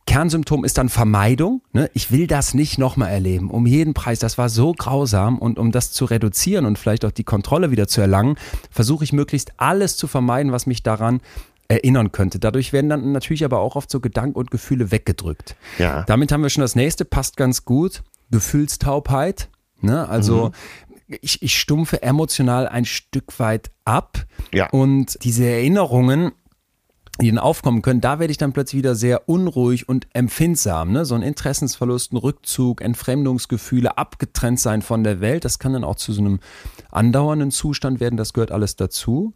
Kernsymptom 0.06 0.66
ist 0.66 0.78
dann 0.78 0.90
Vermeidung. 0.90 1.62
Ne? 1.72 1.90
Ich 1.94 2.12
will 2.12 2.28
das 2.28 2.54
nicht 2.54 2.78
nochmal 2.78 3.12
erleben. 3.12 3.50
Um 3.50 3.66
jeden 3.66 3.94
Preis. 3.94 4.20
Das 4.20 4.38
war 4.38 4.50
so 4.50 4.74
grausam. 4.74 5.40
Und 5.40 5.60
um 5.60 5.72
das 5.72 5.92
zu 5.92 6.06
reduzieren 6.06 6.66
und 6.66 6.78
vielleicht 6.78 7.06
auch 7.06 7.12
die 7.12 7.24
Kontrolle 7.24 7.72
wieder 7.72 7.88
zu 7.88 8.02
erlangen, 8.02 8.36
versuche 8.70 9.04
ich 9.04 9.14
möglichst 9.14 9.54
alles 9.58 9.96
zu 9.98 10.08
vermeiden, 10.08 10.52
was 10.52 10.66
mich 10.66 10.84
daran 10.84 11.22
erinnern 11.68 12.12
könnte. 12.12 12.40
Dadurch 12.40 12.74
werden 12.74 12.90
dann 12.90 13.12
natürlich 13.14 13.46
aber 13.46 13.60
auch 13.60 13.76
oft 13.76 13.90
so 13.90 14.00
Gedanken 14.00 14.38
und 14.38 14.52
Gefühle 14.52 14.92
weggedrückt. 14.92 15.56
Ja. 15.80 16.04
Damit 16.04 16.32
haben 16.32 16.44
wir 16.44 16.50
schon 16.50 16.62
das 16.62 16.76
nächste, 16.76 17.06
passt 17.06 17.38
ganz 17.38 17.66
gut. 17.66 18.04
Gefühlstaubheit. 18.30 19.50
Ne? 19.82 20.08
Also 20.08 20.52
ich, 21.22 21.42
ich 21.42 21.58
stumpfe 21.58 22.02
emotional 22.02 22.68
ein 22.68 22.86
Stück 22.86 23.40
weit 23.40 23.72
ab. 23.86 24.26
Ja. 24.54 24.70
Und 24.70 25.18
diese 25.24 25.46
Erinnerungen, 25.46 26.32
die 27.22 27.30
dann 27.30 27.38
aufkommen 27.38 27.82
können, 27.82 28.02
da 28.02 28.20
werde 28.20 28.32
ich 28.32 28.38
dann 28.38 28.54
plötzlich 28.54 28.80
wieder 28.80 28.96
sehr 28.96 29.30
unruhig 29.30 29.88
und 29.88 30.08
empfindsam. 30.14 30.92
Ne? 30.92 31.06
So 31.06 31.14
ein 31.14 31.22
Interessensverlust, 31.22 32.12
ein 32.12 32.18
Rückzug, 32.18 32.82
Entfremdungsgefühle, 32.82 33.98
abgetrennt 33.98 34.60
sein 34.60 34.82
von 34.82 35.04
der 35.04 35.22
Welt, 35.22 35.46
das 35.46 35.60
kann 35.60 35.74
dann 35.74 35.84
auch 35.84 35.96
zu 35.96 36.12
so 36.12 36.22
einem 36.22 36.40
andauernden 36.92 37.52
Zustand 37.52 38.00
werden, 38.00 38.18
das 38.18 38.34
gehört 38.34 38.52
alles 38.52 38.76
dazu. 38.76 39.34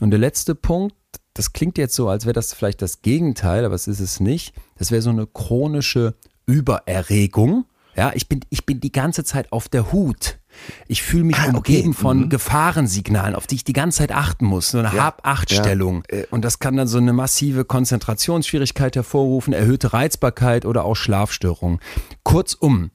Und 0.00 0.10
der 0.10 0.20
letzte 0.20 0.54
Punkt, 0.54 0.94
das 1.34 1.52
klingt 1.52 1.78
jetzt 1.78 1.94
so, 1.94 2.08
als 2.08 2.26
wäre 2.26 2.32
das 2.32 2.54
vielleicht 2.54 2.80
das 2.80 3.02
Gegenteil, 3.02 3.64
aber 3.64 3.74
es 3.74 3.88
ist 3.88 4.00
es 4.00 4.20
nicht. 4.20 4.54
Das 4.78 4.90
wäre 4.90 5.02
so 5.02 5.10
eine 5.10 5.26
chronische 5.26 6.14
Übererregung. 6.46 7.66
Ja, 7.96 8.12
ich 8.14 8.28
bin, 8.28 8.40
ich 8.50 8.66
bin 8.66 8.80
die 8.80 8.92
ganze 8.92 9.24
Zeit 9.24 9.52
auf 9.52 9.68
der 9.68 9.92
Hut. 9.92 10.38
Ich 10.88 11.02
fühle 11.02 11.24
mich 11.24 11.36
Ah, 11.36 11.48
okay. 11.48 11.56
umgeben 11.56 11.94
von 11.94 12.28
Gefahrensignalen, 12.28 13.34
auf 13.34 13.46
die 13.46 13.56
ich 13.56 13.64
die 13.64 13.72
ganze 13.72 13.98
Zeit 13.98 14.12
achten 14.12 14.44
muss. 14.46 14.70
So 14.70 14.78
eine 14.78 14.94
Ja. 14.94 15.04
Hab-Acht-Stellung. 15.04 16.04
Äh, 16.08 16.24
Und 16.30 16.44
das 16.44 16.58
kann 16.58 16.76
dann 16.76 16.86
so 16.88 16.98
eine 16.98 17.12
massive 17.12 17.64
Konzentrationsschwierigkeit 17.64 18.96
hervorrufen, 18.96 19.52
erhöhte 19.52 19.92
Reizbarkeit 19.92 20.64
oder 20.64 20.84
auch 20.84 20.94
Schlafstörungen. 20.94 21.80
Kurzum, 22.22 22.90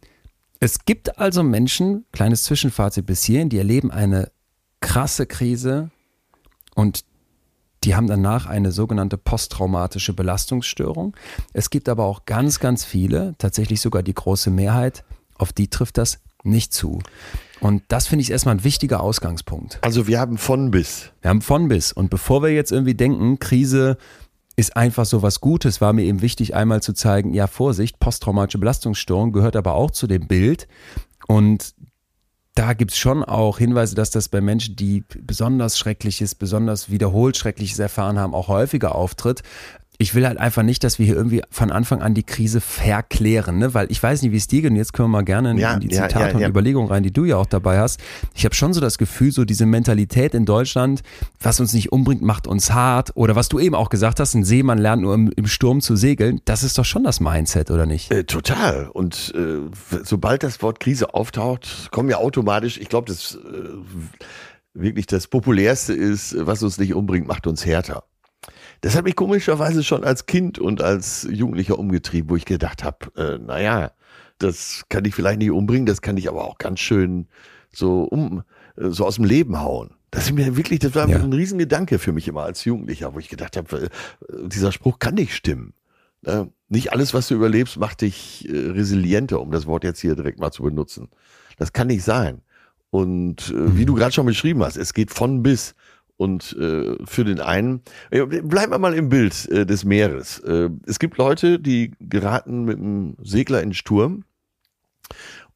es 0.60 0.86
gibt 0.86 1.18
also 1.20 1.44
Menschen, 1.44 2.06
kleines 2.12 2.44
Zwischenfazit 2.44 3.06
bis 3.06 3.24
hierhin, 3.24 3.50
die 3.50 3.58
erleben 3.58 3.92
eine 3.92 4.32
krasse 4.80 5.26
Krise 5.26 5.90
und 6.76 7.04
die 7.84 7.96
haben 7.96 8.06
danach 8.08 8.46
eine 8.46 8.72
sogenannte 8.72 9.18
posttraumatische 9.18 10.14
Belastungsstörung. 10.14 11.16
Es 11.54 11.72
gibt 11.72 11.90
aber 11.90 12.06
auch 12.06 12.26
ganz, 12.26 12.60
ganz 12.60 12.86
viele, 12.86 13.34
tatsächlich 13.40 13.82
sogar 13.82 14.04
die 14.04 14.14
große 14.14 14.52
Mehrheit, 14.52 15.04
auf 15.38 15.52
die 15.52 15.68
trifft 15.68 15.98
das 15.98 16.20
nicht 16.44 16.74
zu. 16.74 17.00
Und 17.60 17.84
das 17.90 18.08
finde 18.08 18.24
ich 18.24 18.32
erstmal 18.32 18.56
ein 18.56 18.64
wichtiger 18.64 19.02
Ausgangspunkt. 19.02 19.80
Also 19.82 20.08
wir 20.08 20.20
haben 20.20 20.38
von 20.38 20.72
bis. 20.72 21.12
Wir 21.22 21.30
haben 21.30 21.42
von 21.42 21.68
bis. 21.68 21.92
Und 21.92 22.10
bevor 22.10 22.42
wir 22.42 22.50
jetzt 22.50 22.72
irgendwie 22.72 22.96
denken, 22.96 23.38
Krise 23.40 23.98
ist 24.56 24.76
einfach 24.76 25.06
so 25.06 25.22
was 25.22 25.42
Gutes, 25.42 25.80
war 25.80 25.94
mir 25.94 26.04
eben 26.04 26.22
wichtig, 26.22 26.56
einmal 26.56 26.82
zu 26.82 26.94
zeigen, 26.94 27.34
ja, 27.34 27.48
Vorsicht, 27.48 28.00
posttraumatische 28.00 28.58
Belastungsstörung 28.58 29.32
gehört 29.32 29.56
aber 29.56 29.76
auch 29.76 29.92
zu 29.92 30.08
dem 30.08 30.28
Bild. 30.28 30.68
Und 31.28 31.74
da 32.56 32.74
gibt 32.74 32.92
es 32.92 32.98
schon 32.98 33.24
auch 33.24 33.60
Hinweise, 33.60 33.96
dass 33.96 34.12
das 34.12 34.28
bei 34.28 34.42
Menschen, 34.42 34.76
die 34.76 35.04
besonders 35.22 35.78
Schreckliches, 35.78 36.36
besonders 36.36 36.90
wiederholt 36.90 37.38
Schreckliches 37.38 37.80
erfahren 37.80 38.20
haben, 38.20 38.34
auch 38.34 38.50
häufiger 38.50 38.96
auftritt. 38.96 39.42
Ich 40.02 40.16
will 40.16 40.26
halt 40.26 40.40
einfach 40.40 40.64
nicht, 40.64 40.84
dass 40.84 40.98
wir 40.98 41.06
hier 41.06 41.16
irgendwie 41.16 41.44
von 41.52 41.72
Anfang 41.72 42.02
an 42.02 42.16
die 42.16 42.24
Krise 42.24 42.60
verklären, 42.60 43.60
ne? 43.60 43.76
weil 43.76 43.92
ich 43.92 44.02
weiß 44.02 44.24
nicht, 44.24 44.32
wie 44.32 44.38
es 44.38 44.48
dir 44.48 44.64
geht. 44.64 44.72
Und 44.72 44.78
jetzt 44.78 44.94
können 44.94 45.10
wir 45.10 45.18
mal 45.20 45.24
gerne 45.24 45.52
in, 45.52 45.58
Ja, 45.60 45.76
in 45.76 45.80
die 45.80 45.90
Zitate 45.90 46.30
ja, 46.30 46.34
und 46.34 46.42
ja. 46.42 46.50
Überlegungen 46.50 46.90
rein, 46.90 47.04
die 47.04 47.14
du 47.14 47.24
ja 47.24 47.38
auch 47.38 47.46
dabei 47.46 47.78
hast. 47.78 48.00
Ich 48.34 48.44
habe 48.44 48.56
schon 48.56 48.74
so 48.74 48.82
das 48.82 48.98
Gefühl, 48.98 49.32
so 49.32 49.46
diese 49.46 49.68
Mentalität 49.68 50.34
in 50.34 50.46
Deutschland, 50.46 51.04
was 51.40 51.60
uns 51.60 51.74
nicht 51.74 51.92
umbringt, 51.92 52.24
macht 52.24 52.48
uns 52.48 52.72
hart. 52.74 53.12
Oder 53.14 53.36
was 53.36 53.48
du 53.48 53.60
eben 53.60 53.76
auch 53.76 53.90
gesagt 53.90 54.20
hast, 54.20 54.34
ein 54.34 54.44
Seemann 54.44 54.80
lernt 54.80 55.04
nur 55.04 55.14
im, 55.14 55.32
im 55.36 55.46
Sturm 55.46 55.82
zu 55.82 55.96
segeln. 55.96 56.42
Das 56.46 56.64
ist 56.64 56.80
doch 56.80 56.86
schon 56.86 57.04
das 57.04 57.20
Mindset, 57.20 57.70
oder 57.70 57.86
nicht? 57.86 58.12
Äh, 58.12 58.24
total. 58.24 58.90
Und 58.92 59.32
äh, 59.36 59.70
sobald 60.04 60.42
das 60.42 60.64
Wort 60.64 60.80
Krise 60.80 61.14
auftaucht, 61.14 61.90
kommen 61.92 62.10
ja 62.10 62.18
automatisch, 62.18 62.80
ich 62.80 62.90
glaube, 62.90 63.08
das 63.08 63.36
äh, 63.36 63.40
wirklich 64.74 65.06
das 65.06 65.28
populärste 65.28 65.94
ist, 65.94 66.36
was 66.40 66.64
uns 66.64 66.80
nicht 66.80 66.96
umbringt, 66.96 67.28
macht 67.28 67.46
uns 67.46 67.68
härter. 67.68 68.04
Das 68.82 68.96
hat 68.96 69.04
mich 69.04 69.16
komischerweise 69.16 69.84
schon 69.84 70.04
als 70.04 70.26
Kind 70.26 70.58
und 70.60 70.82
als 70.82 71.28
Jugendlicher 71.30 71.78
umgetrieben, 71.78 72.30
wo 72.30 72.36
ich 72.36 72.46
gedacht 72.46 72.84
habe, 72.84 73.12
äh, 73.16 73.38
naja, 73.38 73.92
das 74.40 74.84
kann 74.90 75.06
ich 75.06 75.14
vielleicht 75.14 75.38
nicht 75.40 75.52
umbringen, 75.52 75.86
das 75.86 76.02
kann 76.02 76.18
ich 76.18 76.28
aber 76.28 76.46
auch 76.46 76.58
ganz 76.58 76.80
schön 76.80 77.28
so 77.72 78.04
um, 78.04 78.44
äh, 78.78 78.90
so 78.90 79.06
aus 79.06 79.16
dem 79.16 79.26
Leben 79.26 79.60
hauen. 79.60 79.92
Das 80.10 80.26
ist 80.26 80.34
mir 80.34 80.58
wirklich, 80.58 80.80
das 80.80 80.96
war 80.96 81.08
Ja. 81.08 81.20
ein 81.20 81.32
Riesengedanke 81.32 82.00
für 82.00 82.12
mich 82.12 82.28
immer 82.28 82.44
als 82.44 82.66
Jugendlicher, 82.66 83.14
wo 83.14 83.20
ich 83.20 83.30
gedacht 83.30 83.56
habe, 83.56 83.84
äh, 83.84 83.90
dieser 84.48 84.72
Spruch 84.72 84.98
kann 85.00 85.14
nicht 85.14 85.34
stimmen. 85.36 85.74
Äh, 86.26 86.46
nicht 86.68 86.92
alles, 86.92 87.14
was 87.14 87.28
du 87.28 87.36
überlebst, 87.36 87.78
macht 87.78 88.02
dich 88.02 88.48
äh, 88.50 88.70
resilienter, 88.72 89.40
um 89.42 89.52
das 89.52 89.68
Wort 89.68 89.84
jetzt 89.84 90.00
hier 90.02 90.16
direkt 90.16 90.40
mal 90.40 90.52
zu 90.52 90.64
benutzen. 90.64 91.08
Das 91.58 91.72
kann 91.72 91.88
nicht 91.88 92.04
sein. 92.04 92.42
Und 92.90 93.54
wie 93.56 93.86
du 93.86 93.94
gerade 93.94 94.12
schon 94.12 94.26
beschrieben 94.26 94.62
hast, 94.64 94.76
es 94.76 94.94
geht 94.94 95.12
von 95.12 95.42
bis. 95.44 95.76
Und 96.22 96.56
äh, 96.60 96.98
für 97.04 97.24
den 97.26 97.40
einen, 97.40 97.82
bleiben 98.12 98.72
wir 98.72 98.78
mal 98.78 98.94
im 98.94 99.10
Bild 99.10 99.50
äh, 99.50 99.66
des 99.66 99.84
Meeres. 99.86 100.38
Äh, 100.38 100.70
es 100.86 101.00
gibt 101.00 101.18
Leute, 101.18 101.58
die 101.58 101.94
geraten 102.00 102.64
mit 102.66 102.78
einem 102.78 103.16
Segler 103.24 103.64
in 103.64 103.70
den 103.70 103.74
Sturm 103.74 104.24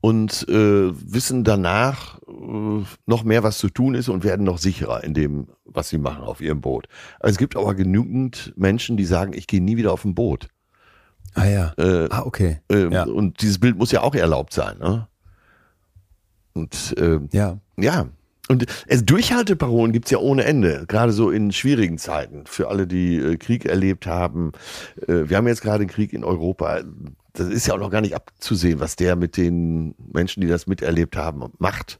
und 0.01 0.43
äh, 0.49 0.91
wissen 0.91 1.43
danach 1.43 2.17
äh, 2.27 2.83
noch 3.05 3.23
mehr, 3.23 3.43
was 3.43 3.59
zu 3.59 3.69
tun 3.69 3.93
ist 3.93 4.09
und 4.09 4.23
werden 4.23 4.43
noch 4.43 4.57
sicherer 4.57 5.03
in 5.03 5.13
dem, 5.13 5.49
was 5.65 5.89
sie 5.89 5.99
machen 5.99 6.23
auf 6.23 6.41
ihrem 6.41 6.61
Boot. 6.61 6.87
Also 7.19 7.33
es 7.33 7.37
gibt 7.37 7.55
aber 7.55 7.75
genügend 7.75 8.51
Menschen, 8.55 8.97
die 8.97 9.05
sagen, 9.05 9.33
ich 9.33 9.45
gehe 9.45 9.61
nie 9.61 9.77
wieder 9.77 9.93
auf 9.93 10.03
ein 10.03 10.15
Boot. 10.15 10.47
Ah 11.35 11.45
ja. 11.45 11.73
Äh, 11.77 12.07
Ah, 12.09 12.23
okay. 12.25 12.61
ähm, 12.69 12.91
Ja. 12.91 13.03
Und 13.03 13.39
dieses 13.43 13.59
Bild 13.59 13.77
muss 13.77 13.91
ja 13.91 14.01
auch 14.01 14.15
erlaubt 14.15 14.51
sein. 14.51 14.79
Ne? 14.79 15.07
Und 16.53 16.95
ähm, 16.97 17.29
Ja. 17.31 17.59
ja. 17.77 18.07
Und 18.47 18.65
es 18.85 19.03
Durchhalteparolen 19.03 19.91
gibt's 19.91 20.11
ja 20.11 20.19
ohne 20.19 20.43
Ende, 20.43 20.85
gerade 20.87 21.11
so 21.11 21.31
in 21.31 21.51
schwierigen 21.51 21.97
Zeiten. 21.97 22.45
Für 22.45 22.67
alle, 22.69 22.85
die 22.85 23.17
äh, 23.17 23.37
Krieg 23.37 23.65
erlebt 23.65 24.05
haben. 24.05 24.51
Äh, 25.07 25.29
wir 25.29 25.37
haben 25.37 25.47
jetzt 25.47 25.61
gerade 25.61 25.81
einen 25.81 25.89
Krieg 25.89 26.13
in 26.13 26.23
Europa. 26.23 26.81
Das 27.33 27.47
ist 27.47 27.67
ja 27.67 27.73
auch 27.73 27.79
noch 27.79 27.89
gar 27.89 28.01
nicht 28.01 28.15
abzusehen, 28.15 28.79
was 28.79 28.95
der 28.95 29.15
mit 29.15 29.35
den 29.35 29.95
Menschen, 30.13 30.41
die 30.41 30.47
das 30.47 30.67
miterlebt 30.67 31.17
haben, 31.17 31.43
macht. 31.57 31.99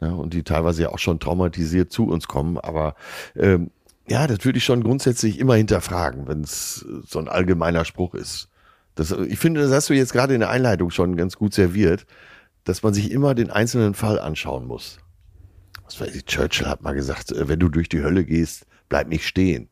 Ja, 0.00 0.12
und 0.12 0.34
die 0.34 0.42
teilweise 0.42 0.82
ja 0.82 0.88
auch 0.90 0.98
schon 0.98 1.20
traumatisiert 1.20 1.92
zu 1.92 2.08
uns 2.08 2.28
kommen. 2.28 2.58
Aber 2.58 2.94
ähm, 3.36 3.70
ja, 4.08 4.26
das 4.26 4.44
würde 4.44 4.58
ich 4.58 4.64
schon 4.64 4.82
grundsätzlich 4.82 5.38
immer 5.38 5.54
hinterfragen, 5.54 6.28
wenn 6.28 6.42
es 6.42 6.86
so 7.06 7.18
ein 7.18 7.28
allgemeiner 7.28 7.84
Spruch 7.84 8.14
ist. 8.14 8.48
Das, 8.94 9.10
ich 9.10 9.38
finde, 9.38 9.62
das 9.62 9.72
hast 9.72 9.90
du 9.90 9.94
jetzt 9.94 10.12
gerade 10.12 10.34
in 10.34 10.40
der 10.40 10.50
Einleitung 10.50 10.90
schon 10.90 11.16
ganz 11.16 11.36
gut 11.36 11.54
serviert, 11.54 12.06
dass 12.64 12.82
man 12.82 12.94
sich 12.94 13.10
immer 13.10 13.34
den 13.34 13.50
einzelnen 13.50 13.94
Fall 13.94 14.18
anschauen 14.18 14.66
muss. 14.66 14.98
Ich, 16.00 16.24
Churchill 16.26 16.66
hat 16.66 16.82
mal 16.82 16.94
gesagt, 16.94 17.32
äh, 17.32 17.48
wenn 17.48 17.58
du 17.60 17.68
durch 17.68 17.88
die 17.88 18.02
Hölle 18.02 18.24
gehst, 18.24 18.66
bleib 18.88 19.08
nicht 19.08 19.26
stehen. 19.26 19.68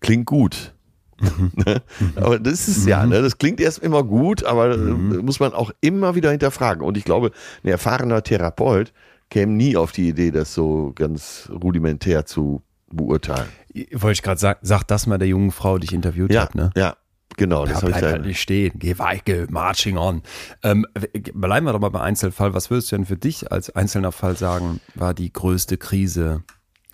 Klingt 0.00 0.26
gut. 0.26 0.74
Ne? 1.54 1.82
aber 2.16 2.38
das 2.38 2.66
ist 2.66 2.86
ja, 2.86 3.04
ne? 3.04 3.20
das 3.20 3.36
klingt 3.36 3.60
erst 3.60 3.80
immer 3.80 4.02
gut, 4.04 4.42
aber 4.42 4.72
äh, 4.72 4.78
muss 4.78 5.38
man 5.38 5.52
auch 5.52 5.70
immer 5.82 6.14
wieder 6.14 6.30
hinterfragen. 6.30 6.82
Und 6.82 6.96
ich 6.96 7.04
glaube, 7.04 7.32
ein 7.62 7.68
erfahrener 7.68 8.22
Therapeut 8.22 8.94
käme 9.28 9.52
nie 9.52 9.76
auf 9.76 9.92
die 9.92 10.08
Idee, 10.08 10.30
das 10.30 10.54
so 10.54 10.92
ganz 10.94 11.50
rudimentär 11.52 12.24
zu 12.24 12.62
beurteilen. 12.90 13.48
Wollte 13.92 14.12
ich 14.12 14.22
gerade 14.22 14.40
sagen, 14.40 14.60
sag 14.62 14.84
das 14.84 15.06
mal 15.06 15.18
der 15.18 15.28
jungen 15.28 15.50
Frau, 15.50 15.78
die 15.78 15.84
ich 15.84 15.92
interviewt 15.92 16.32
Ja, 16.32 16.42
habe, 16.42 16.56
ne? 16.56 16.70
ja, 16.74 16.96
genau. 17.36 17.64
Ja, 17.64 17.72
das 17.72 17.82
habe 17.82 17.92
ich 17.92 17.98
da. 17.98 18.10
halt 18.10 18.26
nicht 18.26 18.40
stehen. 18.40 18.72
Geh 18.76 18.98
weiter, 18.98 19.46
marching 19.50 19.96
on. 19.96 20.22
Ähm, 20.62 20.86
bleiben 21.34 21.66
wir 21.66 21.72
doch 21.72 21.80
mal 21.80 21.90
beim 21.90 22.02
Einzelfall. 22.02 22.54
Was 22.54 22.70
würdest 22.70 22.92
du 22.92 22.96
denn 22.96 23.06
für 23.06 23.16
dich 23.16 23.50
als 23.52 23.70
einzelner 23.70 24.12
Fall 24.12 24.36
sagen, 24.36 24.80
war 24.94 25.14
die 25.14 25.32
größte 25.32 25.76
Krise, 25.76 26.42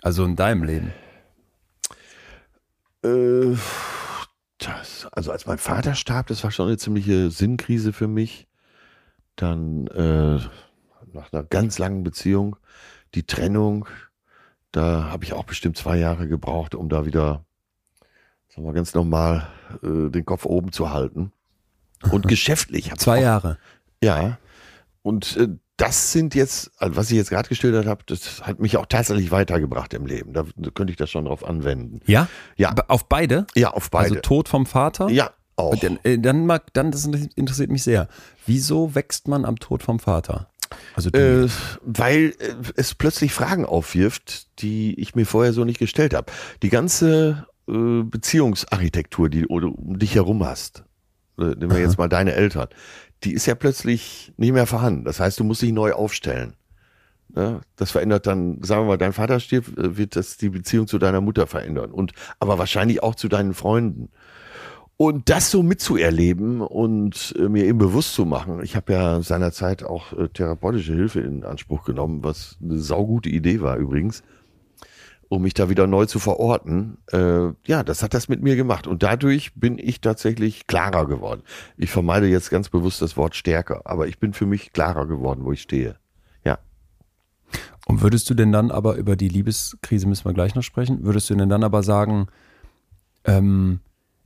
also 0.01 0.25
in 0.25 0.35
deinem 0.35 0.63
Leben? 0.63 0.93
Äh, 3.03 3.55
das, 4.57 5.07
also 5.11 5.31
als 5.31 5.45
mein 5.45 5.57
Vater 5.57 5.95
starb, 5.95 6.27
das 6.27 6.43
war 6.43 6.51
schon 6.51 6.67
eine 6.67 6.77
ziemliche 6.77 7.29
Sinnkrise 7.29 7.93
für 7.93 8.07
mich. 8.07 8.47
Dann 9.35 9.87
äh, 9.87 10.39
nach 11.13 11.31
einer 11.31 11.43
ganz 11.43 11.77
langen 11.77 12.03
Beziehung 12.03 12.55
die 13.15 13.25
Trennung. 13.25 13.87
Da 14.71 15.05
habe 15.05 15.23
ich 15.23 15.33
auch 15.33 15.45
bestimmt 15.45 15.77
zwei 15.77 15.97
Jahre 15.97 16.27
gebraucht, 16.27 16.75
um 16.75 16.89
da 16.89 17.05
wieder, 17.05 17.45
wir 18.65 18.73
ganz 18.73 18.93
normal, 18.93 19.47
äh, 19.83 20.09
den 20.09 20.25
Kopf 20.25 20.45
oben 20.45 20.71
zu 20.71 20.91
halten. 20.91 21.31
Und 22.11 22.27
geschäftlich. 22.27 22.91
Zwei 22.97 23.19
auch- 23.19 23.21
Jahre. 23.23 23.57
Ja. 24.03 24.37
Und 25.01 25.37
äh, 25.37 25.47
das 25.77 26.11
sind 26.11 26.33
jetzt, 26.33 26.71
also 26.79 26.95
was 26.95 27.11
ich 27.11 27.17
jetzt 27.17 27.29
gerade 27.29 27.47
geschildert 27.47 27.85
habe, 27.85 28.03
das 28.07 28.41
hat 28.41 28.59
mich 28.59 28.77
auch 28.77 28.87
tatsächlich 28.87 29.29
weitergebracht 29.31 29.93
im 29.93 30.07
Leben. 30.07 30.33
Da, 30.33 30.43
könnte 30.73 30.91
ich 30.91 30.97
das 30.97 31.09
schon 31.11 31.25
drauf 31.25 31.45
anwenden. 31.45 32.01
Ja? 32.07 32.27
Ja. 32.55 32.73
Auf 32.87 33.07
beide? 33.07 33.45
Ja, 33.55 33.71
auf 33.71 33.91
beide. 33.91 34.09
Also 34.09 34.21
Tod 34.21 34.49
vom 34.49 34.65
Vater? 34.65 35.09
ja, 35.09 35.31
auch. 35.55 35.75
Dann, 35.75 35.99
äh, 36.03 36.17
dann 36.17 36.45
mag, 36.45 36.73
dann, 36.73 36.91
das 36.91 37.05
interessiert 37.05 37.69
mich 37.69 37.83
sehr. 37.83 38.07
Wieso 38.45 38.95
wächst 38.95 39.27
man 39.27 39.45
am 39.45 39.57
Tod 39.59 39.83
vom 39.83 39.99
Vater? 39.99 40.49
Also. 40.95 41.09
Äh, 41.11 41.47
weil 41.83 42.33
äh, 42.39 42.55
es 42.75 42.95
plötzlich 42.95 43.33
Fragen 43.33 43.65
aufwirft, 43.65 44.47
die 44.61 44.99
ich 44.99 45.15
mir 45.15 45.25
vorher 45.25 45.53
so 45.53 45.63
nicht 45.63 45.79
gestellt 45.79 46.13
habe. 46.13 46.31
Die 46.63 46.69
ganze 46.69 47.47
äh, 47.67 48.03
Beziehungsarchitektur, 48.03 49.29
die 49.29 49.41
du 49.41 49.69
um 49.69 49.99
dich 49.99 50.15
herum 50.15 50.45
hast, 50.45 50.83
äh, 51.37 51.43
nehmen 51.43 51.71
wir 51.71 51.79
jetzt 51.79 51.97
mal 51.97 52.09
deine 52.09 52.33
Eltern, 52.33 52.67
die 53.23 53.33
ist 53.33 53.45
ja 53.45 53.55
plötzlich 53.55 54.33
nicht 54.37 54.53
mehr 54.53 54.67
vorhanden. 54.67 55.05
Das 55.05 55.19
heißt, 55.19 55.39
du 55.39 55.43
musst 55.43 55.61
dich 55.61 55.71
neu 55.71 55.93
aufstellen. 55.93 56.53
Ja, 57.35 57.61
das 57.75 57.91
verändert 57.91 58.25
dann, 58.25 58.63
sagen 58.63 58.83
wir 58.83 58.87
mal, 58.87 58.97
dein 58.97 59.13
Vater 59.13 59.39
stirbt, 59.39 59.77
äh, 59.77 59.97
wird 59.97 60.15
das 60.15 60.37
die 60.37 60.49
Beziehung 60.49 60.87
zu 60.87 60.97
deiner 60.97 61.21
Mutter 61.21 61.45
verändern 61.45 61.91
und 61.91 62.13
aber 62.39 62.57
wahrscheinlich 62.57 63.03
auch 63.03 63.15
zu 63.15 63.27
deinen 63.27 63.53
Freunden. 63.53 64.09
Und 64.99 65.29
das 65.29 65.51
so 65.51 65.61
mitzuerleben 65.61 66.61
und 66.61 67.35
äh, 67.37 67.49
mir 67.49 67.65
eben 67.65 67.77
bewusst 67.77 68.15
zu 68.15 68.25
machen. 68.25 68.63
Ich 68.63 68.75
habe 68.75 68.93
ja 68.93 69.21
seinerzeit 69.21 69.83
auch 69.83 70.13
äh, 70.13 70.29
therapeutische 70.29 70.93
Hilfe 70.93 71.19
in 71.19 71.43
Anspruch 71.43 71.83
genommen, 71.83 72.23
was 72.23 72.57
eine 72.63 72.79
saugute 72.79 73.29
Idee 73.29 73.61
war 73.61 73.77
übrigens, 73.77 74.23
um 75.29 75.41
mich 75.41 75.53
da 75.53 75.69
wieder 75.69 75.87
neu 75.87 76.05
zu 76.05 76.19
verorten. 76.19 76.97
Äh, 77.11 77.49
ja, 77.65 77.83
das 77.83 78.01
hat 78.03 78.13
das 78.13 78.29
mit 78.29 78.41
mir 78.41 78.55
gemacht. 78.55 78.87
Und 78.87 79.03
dadurch 79.03 79.53
bin 79.55 79.77
ich 79.77 80.01
tatsächlich 80.01 80.67
klarer 80.67 81.05
geworden. 81.05 81.41
Ich 81.77 81.91
vermeide 81.91 82.27
jetzt 82.27 82.49
ganz 82.49 82.69
bewusst 82.69 83.01
das 83.01 83.17
Wort 83.17 83.35
stärker, 83.35 83.81
aber 83.85 84.07
ich 84.07 84.19
bin 84.19 84.33
für 84.33 84.45
mich 84.45 84.71
klarer 84.73 85.05
geworden, 85.05 85.43
wo 85.43 85.51
ich 85.51 85.61
stehe. 85.61 85.97
Ja. 86.45 86.59
Und 87.87 88.01
würdest 88.01 88.29
du 88.29 88.33
denn 88.33 88.51
dann 88.51 88.71
aber 88.71 88.95
über 88.95 89.15
die 89.15 89.27
Liebeskrise 89.29 90.07
müssen 90.07 90.25
wir 90.25 90.33
gleich 90.33 90.55
noch 90.55 90.63
sprechen, 90.63 91.03
würdest 91.03 91.29
du 91.29 91.35
denn 91.35 91.49
dann 91.49 91.63
aber 91.63 91.83
sagen, 91.83 92.27
ähm, 93.25 93.79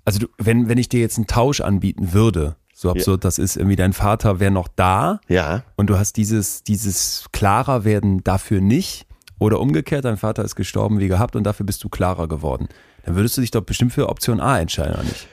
also 0.06 0.20
du, 0.20 0.28
wenn, 0.38 0.70
wenn 0.70 0.78
ich 0.78 0.90
dir 0.90 1.00
jetzt 1.00 1.18
einen 1.18 1.28
Tausch 1.28 1.62
anbieten 1.62 2.14
würde, 2.14 2.56
so 2.74 2.90
absurd 2.90 3.24
das 3.26 3.38
ist, 3.38 3.58
irgendwie 3.58 3.76
dein 3.76 3.94
Vater 3.94 4.40
wäre 4.40 4.52
noch 4.52 4.68
da 4.68 5.20
Ja. 5.28 5.64
und 5.76 5.90
du 5.92 5.98
hast 6.00 6.18
dieses, 6.18 6.64
dieses 6.64 7.26
klarer 7.32 7.84
werden 7.84 8.24
dafür 8.24 8.62
nicht 8.62 9.06
oder 9.42 9.60
umgekehrt, 9.60 10.06
dein 10.06 10.18
Vater 10.18 10.46
ist 10.46 10.56
gestorben 10.56 11.00
wie 11.00 11.08
gehabt 11.08 11.36
und 11.36 11.44
dafür 11.44 11.66
bist 11.66 11.84
du 11.84 11.90
klarer 11.90 12.28
geworden. 12.28 12.70
Dann 13.04 13.16
würdest 13.16 13.38
du 13.38 13.42
dich 13.42 13.50
doch 13.50 13.64
bestimmt 13.64 13.92
für 13.92 14.08
Option 14.08 14.40
A 14.40 14.60
entscheiden, 14.60 14.94
oder 14.94 15.04
nicht? 15.04 15.28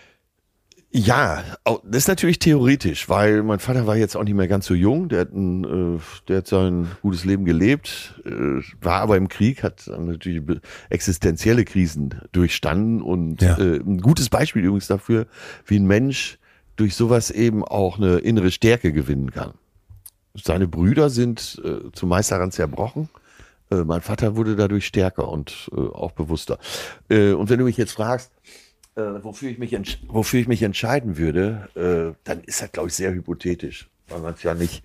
Ja, 0.91 1.45
das 1.85 2.05
ist 2.05 2.09
natürlich 2.09 2.39
theoretisch, 2.39 3.11
weil 3.11 3.43
mein 3.43 3.59
Vater 3.59 3.87
war 3.87 3.99
jetzt 3.99 4.17
auch 4.17 4.25
nicht 4.25 4.33
mehr 4.33 4.49
ganz 4.49 4.65
so 4.65 4.73
jung. 4.73 5.11
Der 5.11 5.21
hat, 5.21 5.33
ein, 5.35 5.97
äh, 5.97 6.01
der 6.27 6.39
hat 6.39 6.47
sein 6.47 6.89
gutes 7.03 7.27
Leben 7.27 7.45
gelebt, 7.45 8.19
äh, 8.25 8.31
war 8.81 9.03
aber 9.03 9.19
im 9.19 9.29
Krieg, 9.29 9.63
hat 9.63 9.87
natürlich 9.87 10.43
existenzielle 10.89 11.67
Krisen 11.67 12.15
durchstanden 12.33 13.03
und 13.03 13.43
Ja. 13.43 13.59
äh, 13.59 13.77
ein 13.77 14.01
gutes 14.01 14.31
Beispiel 14.31 14.65
übrigens 14.65 14.87
dafür, 14.87 15.27
wie 15.67 15.79
ein 15.79 15.87
Mensch 15.87 16.39
durch 16.77 16.95
sowas 16.95 17.31
eben 17.31 17.63
auch 17.63 17.99
eine 17.99 18.21
innere 18.21 18.51
Stärke 18.51 18.91
gewinnen 18.95 19.31
kann. 19.33 19.53
Seine 20.43 20.67
Brüder 20.67 21.11
sind 21.11 21.61
zumeist 21.93 22.31
daran 22.31 22.53
zerbrochen. 22.53 23.11
Äh, 23.71 23.85
mein 23.85 24.01
Vater 24.01 24.37
wurde 24.37 24.57
dadurch 24.57 24.87
stärker 24.87 25.29
und 25.29 25.71
äh, 25.73 25.77
auch 25.77 26.13
bewusster. 26.13 26.59
Äh, 27.09 27.33
und 27.33 27.51
wenn 27.51 27.59
du 27.59 27.65
mich 27.65 27.77
jetzt 27.77 27.93
fragst, 27.93 28.33
äh, 28.97 29.23
wofür, 29.23 29.51
ich 29.51 29.59
mich 29.59 29.77
wofür 30.09 30.41
ich 30.41 30.49
mich 30.49 30.63
entscheiden 30.63 31.17
würde, 31.19 31.69
äh, 31.75 32.17
dann 32.25 32.41
ist 32.45 32.63
das, 32.63 32.73
glaube 32.73 32.89
ich, 32.89 32.95
sehr 32.95 33.13
hypothetisch. 33.13 33.89
Weil 34.09 34.21
man 34.21 34.35
es 34.35 34.43
ja 34.43 34.55
nicht, 34.55 34.83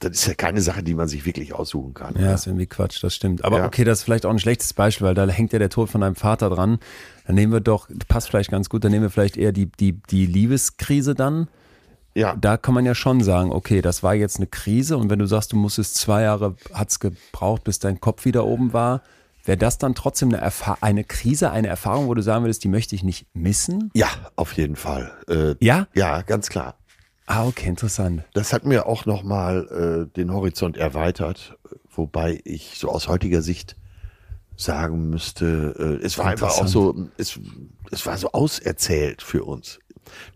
das 0.00 0.12
ist 0.12 0.26
ja 0.26 0.34
keine 0.34 0.60
Sache, 0.60 0.82
die 0.82 0.94
man 0.94 1.08
sich 1.08 1.24
wirklich 1.24 1.54
aussuchen 1.54 1.94
kann. 1.94 2.16
Ja, 2.18 2.34
ist 2.34 2.46
irgendwie 2.46 2.66
Quatsch, 2.66 3.02
das 3.02 3.14
stimmt. 3.14 3.44
Aber 3.44 3.58
Ja. 3.58 3.66
okay, 3.66 3.84
das 3.84 4.00
ist 4.00 4.04
vielleicht 4.04 4.26
auch 4.26 4.30
ein 4.30 4.38
schlechtes 4.38 4.72
Beispiel, 4.74 5.06
weil 5.06 5.14
da 5.14 5.26
hängt 5.28 5.52
ja 5.52 5.58
der 5.58 5.70
Tod 5.70 5.88
von 5.88 6.00
deinem 6.00 6.16
Vater 6.16 6.50
dran. 6.50 6.78
Dann 7.26 7.36
nehmen 7.36 7.52
wir 7.52 7.60
doch, 7.60 7.88
passt 8.08 8.28
vielleicht 8.28 8.50
ganz 8.50 8.68
gut, 8.68 8.82
dann 8.84 8.90
nehmen 8.90 9.04
wir 9.04 9.10
vielleicht 9.10 9.36
eher 9.36 9.52
die, 9.52 9.66
die, 9.66 9.92
die 9.92 10.26
Liebeskrise 10.26 11.14
dann. 11.14 11.48
Ja. 12.14 12.34
Da 12.36 12.56
kann 12.56 12.74
man 12.74 12.84
ja 12.84 12.94
schon 12.94 13.22
sagen, 13.22 13.52
okay, 13.52 13.82
das 13.82 14.02
war 14.02 14.14
jetzt 14.14 14.36
eine 14.36 14.46
Krise 14.46 14.96
und 14.96 15.10
wenn 15.10 15.18
du 15.18 15.26
sagst, 15.26 15.52
du 15.52 15.56
musstest 15.56 15.96
zwei 15.96 16.22
Jahre, 16.22 16.56
hat's 16.72 17.00
gebraucht, 17.00 17.64
bis 17.64 17.78
dein 17.78 18.00
Kopf 18.00 18.24
wieder 18.24 18.44
oben 18.44 18.72
war, 18.72 19.02
wäre 19.44 19.58
das 19.58 19.78
dann 19.78 19.94
trotzdem 19.94 20.28
eine, 20.30 20.38
Erfa 20.38 20.78
eine 20.80 21.04
Krise, 21.04 21.50
eine 21.50 21.68
Erfahrung, 21.68 22.08
wo 22.08 22.14
du 22.14 22.22
sagen 22.22 22.44
würdest, 22.44 22.64
die 22.64 22.68
möchte 22.68 22.94
ich 22.94 23.02
nicht 23.02 23.26
missen? 23.34 23.90
ja, 23.94 24.08
auf 24.36 24.52
jeden 24.54 24.76
Fall. 24.76 25.12
Äh, 25.28 25.54
Ja? 25.64 25.86
ja, 25.94 26.22
ganz 26.22 26.48
klar. 26.48 26.74
Ah, 27.26 27.46
okay, 27.46 27.68
interessant. 27.68 28.24
Das 28.34 28.52
hat 28.52 28.64
mir 28.64 28.86
auch 28.86 29.06
nochmal 29.06 30.08
äh, 30.10 30.16
den 30.16 30.32
Horizont 30.32 30.76
erweitert, 30.76 31.56
wobei 31.88 32.40
ich 32.44 32.74
so 32.76 32.88
aus 32.88 33.06
heutiger 33.06 33.40
Sicht 33.40 33.76
sagen 34.56 35.08
müsste, 35.10 35.98
äh, 36.02 36.04
es 36.04 36.18
war 36.18 36.26
einfach 36.26 36.58
auch 36.58 36.66
so, 36.66 37.08
es, 37.16 37.38
es 37.90 38.04
war 38.04 38.18
so 38.18 38.32
auserzählt 38.32 39.22
für 39.22 39.44
uns. 39.44 39.78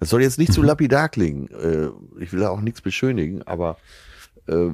Das 0.00 0.10
soll 0.10 0.22
jetzt 0.22 0.38
nicht 0.38 0.52
zu 0.52 0.62
lapidar 0.62 1.08
klingen. 1.08 1.48
Äh, 1.48 2.22
ich 2.22 2.32
will 2.32 2.40
da 2.40 2.50
auch 2.50 2.60
nichts 2.60 2.80
beschönigen, 2.80 3.42
aber 3.42 3.76
äh, 4.46 4.70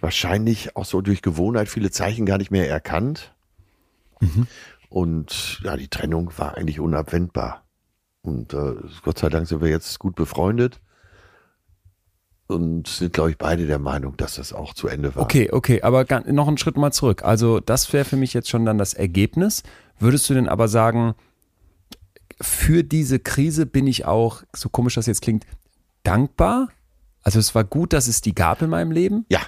wahrscheinlich 0.00 0.76
auch 0.76 0.84
so 0.84 1.00
durch 1.00 1.22
Gewohnheit 1.22 1.68
viele 1.68 1.90
Zeichen 1.90 2.26
gar 2.26 2.38
nicht 2.38 2.50
mehr 2.50 2.68
erkannt. 2.68 3.34
Und 4.88 5.60
ja, 5.64 5.76
die 5.76 5.88
Trennung 5.88 6.32
war 6.36 6.56
eigentlich 6.56 6.80
unabwendbar. 6.80 7.64
Und 8.22 8.52
äh, 8.52 8.74
Gott 9.02 9.18
sei 9.18 9.28
Dank 9.28 9.46
sind 9.46 9.62
wir 9.62 9.68
jetzt 9.68 9.98
gut 9.98 10.14
befreundet 10.14 10.80
und 12.48 12.86
sind, 12.88 13.12
glaube 13.12 13.30
ich, 13.30 13.38
beide 13.38 13.66
der 13.66 13.78
Meinung, 13.78 14.16
dass 14.16 14.34
das 14.34 14.52
auch 14.52 14.74
zu 14.74 14.88
Ende 14.88 15.14
war. 15.14 15.22
Okay, 15.22 15.50
okay, 15.52 15.82
aber 15.82 16.04
noch 16.26 16.48
einen 16.48 16.58
Schritt 16.58 16.76
mal 16.76 16.92
zurück. 16.92 17.24
Also 17.24 17.60
das 17.60 17.92
wäre 17.92 18.04
für 18.04 18.16
mich 18.16 18.34
jetzt 18.34 18.50
schon 18.50 18.64
dann 18.64 18.76
das 18.76 18.92
Ergebnis. 18.92 19.62
Würdest 19.98 20.28
du 20.28 20.34
denn 20.34 20.48
aber 20.48 20.68
sagen, 20.68 21.14
für 22.40 22.82
diese 22.82 23.18
Krise 23.18 23.66
bin 23.66 23.86
ich 23.86 24.04
auch, 24.04 24.42
so 24.54 24.68
komisch 24.68 24.94
das 24.94 25.06
jetzt 25.06 25.22
klingt, 25.22 25.46
dankbar? 26.02 26.68
Also 27.22 27.38
es 27.38 27.54
war 27.54 27.64
gut, 27.64 27.92
dass 27.92 28.06
es 28.06 28.20
die 28.20 28.34
gab 28.34 28.62
in 28.62 28.70
meinem 28.70 28.90
Leben? 28.92 29.26
Ja. 29.28 29.40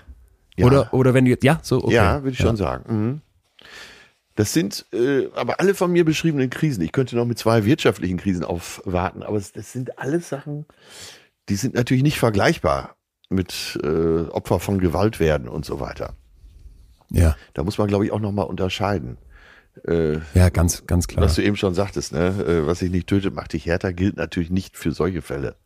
ja. 0.57 0.66
Oder, 0.66 0.92
oder 0.92 1.14
wenn 1.14 1.24
du 1.24 1.31
jetzt, 1.31 1.44
ja, 1.44 1.59
so, 1.62 1.83
okay. 1.85 1.94
Ja, 1.94 2.22
würde 2.22 2.33
ich 2.33 2.38
schon 2.38 2.57
sagen. 2.57 2.85
Mhm. 2.94 3.20
Das 4.35 4.52
sind 4.52 4.87
äh, 4.92 5.28
aber 5.35 5.61
alle 5.61 5.74
von 5.74 5.92
mir 5.92 6.05
beschriebenen 6.05 6.48
Krisen. 6.48 6.83
Ich 6.83 6.92
könnte 6.92 7.16
noch 7.16 7.26
mit 7.26 7.38
zwei 7.38 7.66
wirtschaftlichen 7.66 8.16
Krisen 8.16 8.44
aufwarten, 8.44 9.22
aber 9.22 9.38
das 9.38 9.72
sind 9.72 9.98
alles 9.98 10.28
Sachen, 10.28 10.64
die 11.48 11.57
sind 11.57 11.74
natürlich 11.74 12.02
nicht 12.02 12.18
vergleichbar 12.18 12.96
mit 13.28 13.78
äh, 13.83 14.22
Opfer 14.28 14.59
von 14.61 14.78
Gewalt 14.78 15.20
werden 15.20 15.48
und 15.48 15.64
so 15.64 15.81
weiter. 15.81 16.14
Ja, 17.11 17.37
Da 17.52 17.62
muss 17.62 17.76
man, 17.76 17.88
glaube 17.88 18.07
ich, 18.07 18.11
auch 18.11 18.20
nochmal 18.20 18.46
unterscheiden. 18.46 19.18
Äh, 19.87 20.18
ja, 20.35 20.48
ganz, 20.50 20.87
ganz 20.87 21.08
klar. 21.08 21.24
Was 21.24 21.35
du 21.35 21.42
eben 21.42 21.56
schon 21.56 21.74
sagtest, 21.74 22.12
ne? 22.12 22.28
äh, 22.28 22.66
was 22.66 22.80
dich 22.80 22.90
nicht 22.90 23.06
tötet, 23.06 23.35
macht 23.35 23.52
dich 23.52 23.66
härter, 23.66 23.92
gilt 23.92 24.16
natürlich 24.16 24.50
nicht 24.50 24.76
für 24.76 24.92
solche 24.92 25.22
Fälle. 25.22 25.56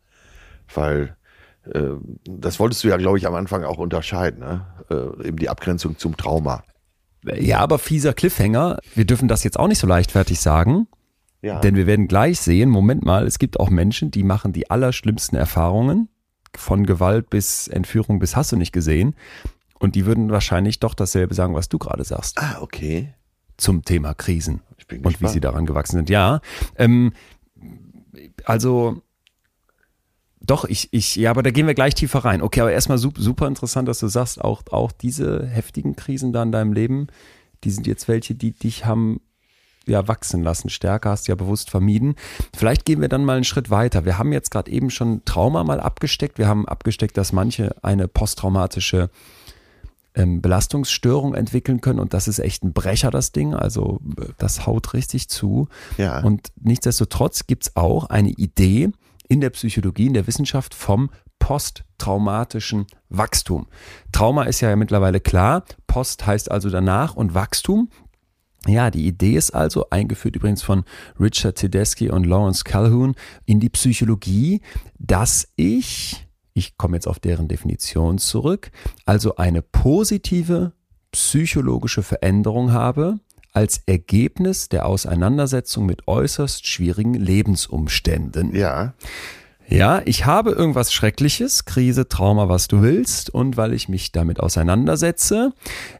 Weil 0.73 1.15
äh, 1.73 1.81
das 2.25 2.59
wolltest 2.59 2.83
du 2.83 2.87
ja, 2.87 2.97
glaube 2.97 3.17
ich, 3.17 3.27
am 3.27 3.35
Anfang 3.35 3.63
auch 3.63 3.77
unterscheiden, 3.77 4.39
ne? 4.39 4.65
äh, 4.89 5.27
eben 5.27 5.37
die 5.37 5.49
Abgrenzung 5.49 5.97
zum 5.97 6.15
Trauma. 6.15 6.63
Ja, 7.35 7.59
aber 7.59 7.79
fieser 7.79 8.13
Cliffhanger. 8.13 8.79
Wir 8.95 9.05
dürfen 9.05 9.27
das 9.27 9.43
jetzt 9.43 9.59
auch 9.59 9.67
nicht 9.67 9.79
so 9.79 9.87
leichtfertig 9.87 10.39
sagen, 10.39 10.87
Ja. 11.41 11.59
denn 11.59 11.75
wir 11.75 11.85
werden 11.85 12.07
gleich 12.07 12.39
sehen, 12.39 12.69
Moment 12.69 13.03
mal, 13.03 13.27
es 13.27 13.39
gibt 13.39 13.59
auch 13.59 13.69
Menschen, 13.69 14.11
die 14.11 14.23
machen 14.23 14.53
die 14.53 14.69
allerschlimmsten 14.69 15.37
Erfahrungen, 15.37 16.09
von 16.55 16.85
Gewalt 16.85 17.29
bis 17.29 17.67
Entführung 17.67 18.19
bis 18.19 18.35
hast 18.35 18.51
du 18.51 18.55
nicht 18.55 18.71
gesehen. 18.71 19.15
Und 19.79 19.95
die 19.95 20.05
würden 20.05 20.31
wahrscheinlich 20.31 20.79
doch 20.79 20.93
dasselbe 20.95 21.35
sagen, 21.35 21.53
was 21.53 21.69
du 21.69 21.77
gerade 21.77 22.03
sagst, 22.03 22.39
ah, 22.39 22.57
okay. 22.61 23.13
Zum 23.57 23.83
Thema 23.83 24.13
Krisen 24.13 24.61
und 25.03 25.21
wie 25.21 25.27
sie 25.27 25.39
daran 25.39 25.65
gewachsen 25.65 25.97
sind. 25.97 26.09
Ja, 26.09 26.41
ähm, 26.77 27.13
also 28.45 29.01
doch, 30.39 30.65
ich, 30.65 30.89
ich, 30.91 31.15
ja, 31.17 31.29
aber 31.31 31.43
da 31.43 31.51
gehen 31.51 31.67
wir 31.67 31.73
gleich 31.73 31.93
tiefer 31.93 32.19
rein. 32.19 32.41
Okay, 32.41 32.61
aber 32.61 32.71
erstmal 32.71 32.97
super, 32.97 33.21
super 33.21 33.47
interessant, 33.47 33.87
dass 33.87 33.99
du 33.99 34.07
sagst, 34.07 34.41
auch, 34.41 34.63
auch 34.71 34.91
diese 34.91 35.45
heftigen 35.45 35.95
Krisen 35.95 36.31
da 36.31 36.41
in 36.41 36.51
deinem 36.51 36.71
Leben, 36.71 37.07
die 37.63 37.71
sind 37.71 37.85
jetzt 37.85 38.07
welche, 38.07 38.33
die 38.33 38.51
dich 38.51 38.85
haben 38.85 39.19
ja 39.87 40.07
wachsen 40.07 40.43
lassen. 40.43 40.69
Stärker 40.69 41.09
hast 41.09 41.27
du 41.27 41.31
ja 41.31 41.35
bewusst 41.35 41.69
vermieden. 41.69 42.15
Vielleicht 42.55 42.85
gehen 42.85 43.01
wir 43.01 43.09
dann 43.09 43.25
mal 43.25 43.35
einen 43.35 43.43
Schritt 43.43 43.69
weiter. 43.69 44.05
Wir 44.05 44.17
haben 44.17 44.31
jetzt 44.31 44.51
gerade 44.51 44.71
eben 44.71 44.89
schon 44.89 45.23
Trauma 45.25 45.63
mal 45.63 45.79
abgesteckt. 45.79 46.37
Wir 46.37 46.47
haben 46.47 46.67
abgesteckt, 46.67 47.17
dass 47.17 47.33
manche 47.33 47.75
eine 47.83 48.07
posttraumatische 48.07 49.09
ähm, 50.17 50.41
Belastungsstörung 50.41 51.35
entwickeln 51.35 51.79
können 51.79 51.99
und 51.99 52.13
das 52.13 52.27
ist 52.27 52.39
echt 52.39 52.63
ein 52.63 52.73
Brecher, 52.73 53.11
das 53.11 53.31
Ding. 53.31 53.53
Also 53.53 54.01
das 54.37 54.65
haut 54.65 54.93
richtig 54.93 55.29
zu. 55.29 55.67
Ja. 55.97 56.21
Und 56.23 56.49
nichtsdestotrotz 56.59 57.47
gibt 57.47 57.63
es 57.63 57.75
auch 57.75 58.09
eine 58.09 58.31
Idee 58.31 58.89
in 59.29 59.41
der 59.41 59.51
Psychologie, 59.51 60.07
in 60.07 60.13
der 60.13 60.27
Wissenschaft 60.27 60.73
vom 60.73 61.09
posttraumatischen 61.39 62.87
Wachstum. 63.09 63.67
Trauma 64.11 64.43
ist 64.43 64.61
ja 64.61 64.75
mittlerweile 64.75 65.19
klar. 65.19 65.63
Post 65.85 66.25
heißt 66.25 66.49
also 66.51 66.69
danach 66.69 67.15
und 67.15 67.33
Wachstum. 67.33 67.89
Ja, 68.65 68.91
die 68.91 69.05
Idee 69.05 69.35
ist 69.35 69.51
also, 69.51 69.89
eingeführt 69.91 70.35
übrigens 70.35 70.63
von 70.63 70.83
Richard 71.19 71.57
Tedeschi 71.57 72.09
und 72.09 72.25
Lawrence 72.25 72.63
Calhoun, 72.63 73.15
in 73.45 73.59
die 73.59 73.69
Psychologie, 73.69 74.61
dass 74.97 75.47
ich, 75.55 76.26
ich 76.57 76.77
komme 76.77 76.97
jetzt 76.97 77.07
auf 77.07 77.19
deren 77.19 77.47
Definition 77.47 78.17
zurück, 78.17 78.71
also 79.05 79.35
eine 79.35 79.61
positive 79.61 80.73
psychologische 81.11 82.03
Veränderung 82.03 82.73
habe 82.73 83.19
als 83.53 83.81
Ergebnis 83.85 84.69
der 84.69 84.85
Auseinandersetzung 84.85 85.85
mit 85.85 86.07
äußerst 86.07 86.67
schwierigen 86.67 87.13
Lebensumständen. 87.13 88.55
Ja. 88.55 88.93
Ja, 89.69 90.01
ich 90.05 90.25
habe 90.25 90.51
irgendwas 90.51 90.93
Schreckliches, 90.93 91.65
Krise, 91.65 92.07
Trauma, 92.07 92.47
was 92.47 92.69
du 92.69 92.81
willst, 92.81 93.29
und 93.29 93.57
weil 93.57 93.73
ich 93.73 93.89
mich 93.89 94.13
damit 94.13 94.39
auseinandersetze, 94.39 95.51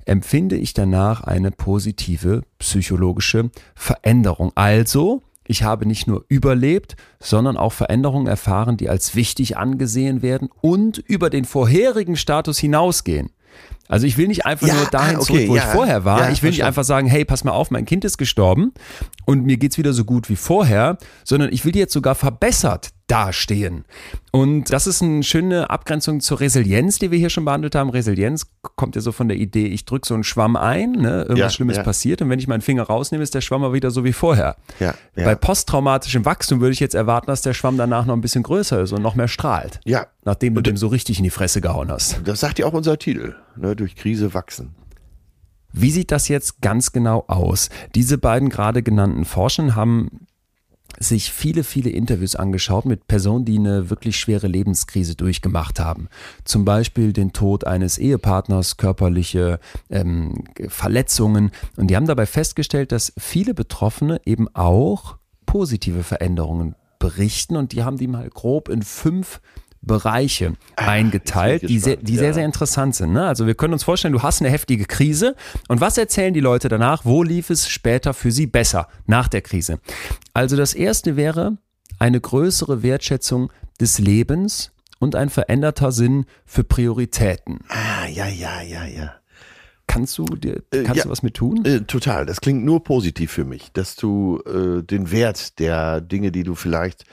empfinde 0.06 0.56
ich 0.56 0.74
danach 0.74 1.22
eine 1.22 1.52
positive 1.52 2.44
psychologische 2.60 3.50
Veränderung. 3.76 4.54
Also, 4.56 5.22
ich 5.48 5.64
habe 5.64 5.86
nicht 5.86 6.08
nur 6.08 6.26
überlebt, 6.28 6.96
sondern 7.20 7.58
auch 7.58 7.74
Veränderungen 7.74 8.28
erfahren, 8.28 8.78
die 8.78 8.90
als 8.90 9.16
wichtig 9.16 9.58
angesehen 9.58 10.22
werden 10.22 10.50
und 10.62 10.98
über 10.98 11.30
den 11.30 11.46
vorherigen 11.46 12.16
Status 12.16 12.60
hinausgehen. 12.60 13.32
Also 13.88 14.06
ich 14.06 14.18
will 14.18 14.28
nicht 14.28 14.46
einfach 14.46 14.68
Ja, 14.68 14.76
nur 14.76 14.86
dahin 14.88 15.16
ah, 15.16 15.20
okay, 15.20 15.26
zurück, 15.26 15.50
wo 15.50 15.56
ja. 15.56 15.64
ich 15.64 15.70
vorher 15.70 16.06
war. 16.06 16.20
Ja, 16.22 16.30
ich 16.30 16.44
will 16.44 16.52
nicht 16.52 16.64
einfach 16.64 16.84
sagen, 16.84 17.08
hey, 17.08 17.26
pass 17.26 17.44
mal 17.44 17.54
auf, 17.54 17.72
mein 17.72 17.86
Kind 17.86 18.04
ist 18.06 18.18
gestorben 18.18 18.74
und 19.26 19.46
mir 19.46 19.58
geht's 19.58 19.78
wieder 19.78 19.94
so 19.94 20.04
gut 20.04 20.30
wie 20.30 20.36
vorher, 20.36 20.98
sondern 21.24 21.52
ich 21.52 21.64
will 21.66 21.76
jetzt 21.76 21.94
sogar 21.94 22.16
verbessert 22.16 22.90
dastehen. 23.08 23.86
Und 24.32 24.72
das 24.72 24.86
ist 24.86 25.02
eine 25.02 25.24
schöne 25.24 25.70
Abgrenzung 25.70 26.20
zur 26.20 26.40
Resilienz, 26.40 27.00
die 27.00 27.10
wir 27.10 27.18
hier 27.18 27.30
schon 27.30 27.46
behandelt 27.46 27.74
haben. 27.74 27.90
Resilienz 27.90 28.48
kommt 28.76 28.96
ja 28.96 29.02
so 29.02 29.12
von 29.12 29.30
der 29.30 29.38
Idee, 29.38 29.66
ich 29.68 29.86
drücke 29.86 30.08
so 30.08 30.14
einen 30.14 30.24
Schwamm 30.24 30.56
ein, 30.56 30.92
ne? 30.92 31.22
irgendwas 31.22 31.40
Ja, 31.40 31.50
Schlimmes 31.50 31.78
ja. 31.78 31.84
passiert 31.84 32.22
und 32.22 32.30
wenn 32.30 32.40
ich 32.40 32.48
meinen 32.48 32.62
Finger 32.62 32.84
rausnehme, 32.84 33.24
ist 33.24 33.34
der 33.34 33.42
Schwamm 33.42 33.64
aber 33.64 33.74
wieder 33.74 33.92
so 33.92 34.04
wie 34.04 34.14
vorher. 34.14 34.58
Ja. 34.80 34.94
Bei 35.16 35.36
posttraumatischem 35.36 36.26
Wachstum 36.26 36.60
würde 36.60 36.74
ich 36.74 36.80
jetzt 36.80 36.96
erwarten, 36.96 37.28
dass 37.28 37.42
der 37.42 37.54
Schwamm 37.54 37.78
danach 37.78 38.06
noch 38.06 38.14
ein 38.14 38.22
bisschen 38.22 38.44
größer 38.44 38.82
ist 38.82 38.92
und 38.92 39.02
noch 39.02 39.16
mehr 39.16 39.28
strahlt. 39.28 39.80
Ja. 39.86 40.08
Nachdem 40.26 40.54
du 40.56 40.62
dem 40.62 40.78
so 40.78 40.88
richtig 40.88 41.18
in 41.18 41.24
die 41.24 41.30
Fresse 41.30 41.62
gehauen 41.62 41.90
hast. 41.90 42.22
Das 42.26 42.42
sagt 42.42 42.60
ja 42.60 42.66
auch 42.66 42.74
unser 42.74 43.00
Titel. 43.00 43.36
Ne? 43.56 43.76
Durch 43.76 43.96
Krise 43.96 44.34
wachsen. 44.34 44.76
Wie 45.74 45.92
sieht 45.92 46.12
das 46.12 46.28
jetzt 46.28 46.62
ganz 46.62 46.92
genau 46.92 47.26
aus? 47.28 47.70
Diese 47.94 48.18
beiden 48.18 48.50
gerade 48.50 48.84
genannten 48.84 49.26
Forschern 49.26 49.76
haben 49.76 50.27
sich 51.00 51.32
viele, 51.32 51.64
viele 51.64 51.90
Interviews 51.90 52.36
angeschaut 52.36 52.86
mit 52.86 53.08
Personen, 53.08 53.46
die 53.46 53.58
eine 53.58 53.90
wirklich 53.90 54.18
schwere 54.18 54.48
Lebenskrise 54.48 55.16
durchgemacht 55.16 55.80
haben. 55.80 56.08
Zum 56.44 56.66
Beispiel 56.66 57.14
den 57.14 57.34
Tod 57.34 57.66
eines 57.66 57.98
Ehepartners, 57.98 58.78
körperliche 58.78 59.60
ähm, 59.90 60.44
Verletzungen. 60.68 61.52
Und 61.76 61.88
die 61.88 61.96
haben 61.96 62.08
dabei 62.08 62.26
festgestellt, 62.26 62.92
dass 62.92 63.14
viele 63.18 63.54
Betroffene 63.54 64.22
eben 64.26 64.48
auch 64.56 65.18
positive 65.46 66.04
Veränderungen 66.04 66.76
berichten. 67.00 67.56
Und 67.56 67.74
die 67.74 67.84
haben 67.84 67.98
die 67.98 68.08
mal 68.08 68.30
grob 68.30 68.70
in 68.70 68.82
fünf 68.82 69.40
Bereiche 69.82 70.54
eingeteilt, 70.76 71.62
bin 71.62 71.70
ich 71.70 71.76
die, 71.76 71.80
sehr, 71.80 71.96
die 71.98 72.18
sehr, 72.18 72.28
ja. 72.28 72.34
sehr 72.34 72.46
interessant 72.46 72.96
sind. 72.96 73.14
Ne? 73.14 73.26
Also 73.26 73.48
wir 73.48 73.56
können 73.56 73.74
uns 73.74 73.84
vorstellen, 73.84 74.14
du 74.14 74.22
hast 74.22 74.42
eine 74.42 74.50
heftige 74.50 74.86
Krise 74.86 75.36
und 75.68 75.82
was 75.82 75.98
erzählen 75.98 76.34
die 76.34 76.40
Leute 76.40 76.70
danach? 76.70 77.06
Wo 77.06 77.24
lief 77.24 77.50
es 77.50 77.70
später 77.70 78.14
für 78.14 78.32
sie 78.32 78.48
besser 78.48 78.88
nach 79.06 79.28
der 79.28 79.42
Krise? 79.42 79.80
Also 80.34 80.56
das 80.56 80.74
erste 80.74 81.16
wäre 81.16 81.58
eine 82.00 82.20
größere 82.20 82.84
Wertschätzung 82.84 83.52
des 83.80 84.00
Lebens 84.00 84.72
und 85.00 85.16
ein 85.16 85.30
veränderter 85.30 85.92
Sinn 85.92 86.26
für 86.46 86.64
Prioritäten. 86.64 87.60
Ah, 87.70 88.08
ja, 88.08 88.28
ja, 88.28 88.62
ja, 88.62 88.86
ja. 88.86 89.14
Kannst 89.86 90.18
du 90.18 90.26
dir, 90.26 90.64
Äh, 90.72 90.84
kannst 90.84 90.98
ja. 90.98 91.04
du 91.04 91.10
was 91.10 91.24
mit 91.24 91.36
tun? 91.36 91.64
Äh, 91.64 91.82
total. 91.82 92.26
Das 92.26 92.42
klingt 92.42 92.66
nur 92.66 92.84
positiv 92.84 93.32
für 93.32 93.46
mich, 93.46 93.72
dass 93.72 93.96
du 93.96 94.42
äh, 94.46 94.84
den 94.84 95.12
Wert 95.12 95.60
der 95.60 96.02
Dinge, 96.02 96.32
die 96.32 96.44
du 96.44 96.56
vielleicht 96.56 97.06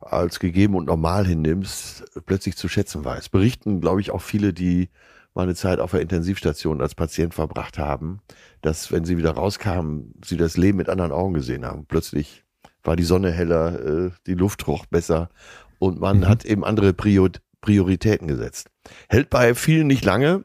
als 0.00 0.40
gegeben 0.40 0.74
und 0.74 0.86
normal 0.86 1.26
hinnimmst, 1.26 2.04
plötzlich 2.26 2.56
zu 2.56 2.68
schätzen 2.68 3.04
weißt. 3.04 3.30
Berichten, 3.30 3.80
glaube 3.80 4.00
ich, 4.00 4.10
auch 4.10 4.22
viele, 4.22 4.52
die 4.52 4.88
mal 5.34 5.42
eine 5.42 5.54
Zeit 5.54 5.78
auf 5.78 5.92
der 5.92 6.00
Intensivstation 6.00 6.80
als 6.80 6.94
Patient 6.94 7.34
verbracht 7.34 7.78
haben, 7.78 8.20
dass 8.62 8.90
wenn 8.90 9.04
sie 9.04 9.16
wieder 9.16 9.32
rauskamen, 9.32 10.14
sie 10.24 10.36
das 10.36 10.56
Leben 10.56 10.78
mit 10.78 10.88
anderen 10.88 11.12
Augen 11.12 11.34
gesehen 11.34 11.64
haben. 11.64 11.86
Plötzlich 11.86 12.44
war 12.82 12.96
die 12.96 13.04
Sonne 13.04 13.30
heller, 13.30 14.06
äh, 14.06 14.10
die 14.26 14.34
Luft 14.34 14.66
roch 14.66 14.86
besser 14.86 15.30
und 15.78 16.00
man 16.00 16.26
hat 16.26 16.44
eben 16.44 16.64
andere 16.64 16.92
Prior 16.92 17.30
Prioritäten 17.60 18.28
gesetzt. 18.28 18.68
Hält 19.08 19.30
bei 19.30 19.54
vielen 19.54 19.88
nicht 19.88 20.04
lange, 20.04 20.44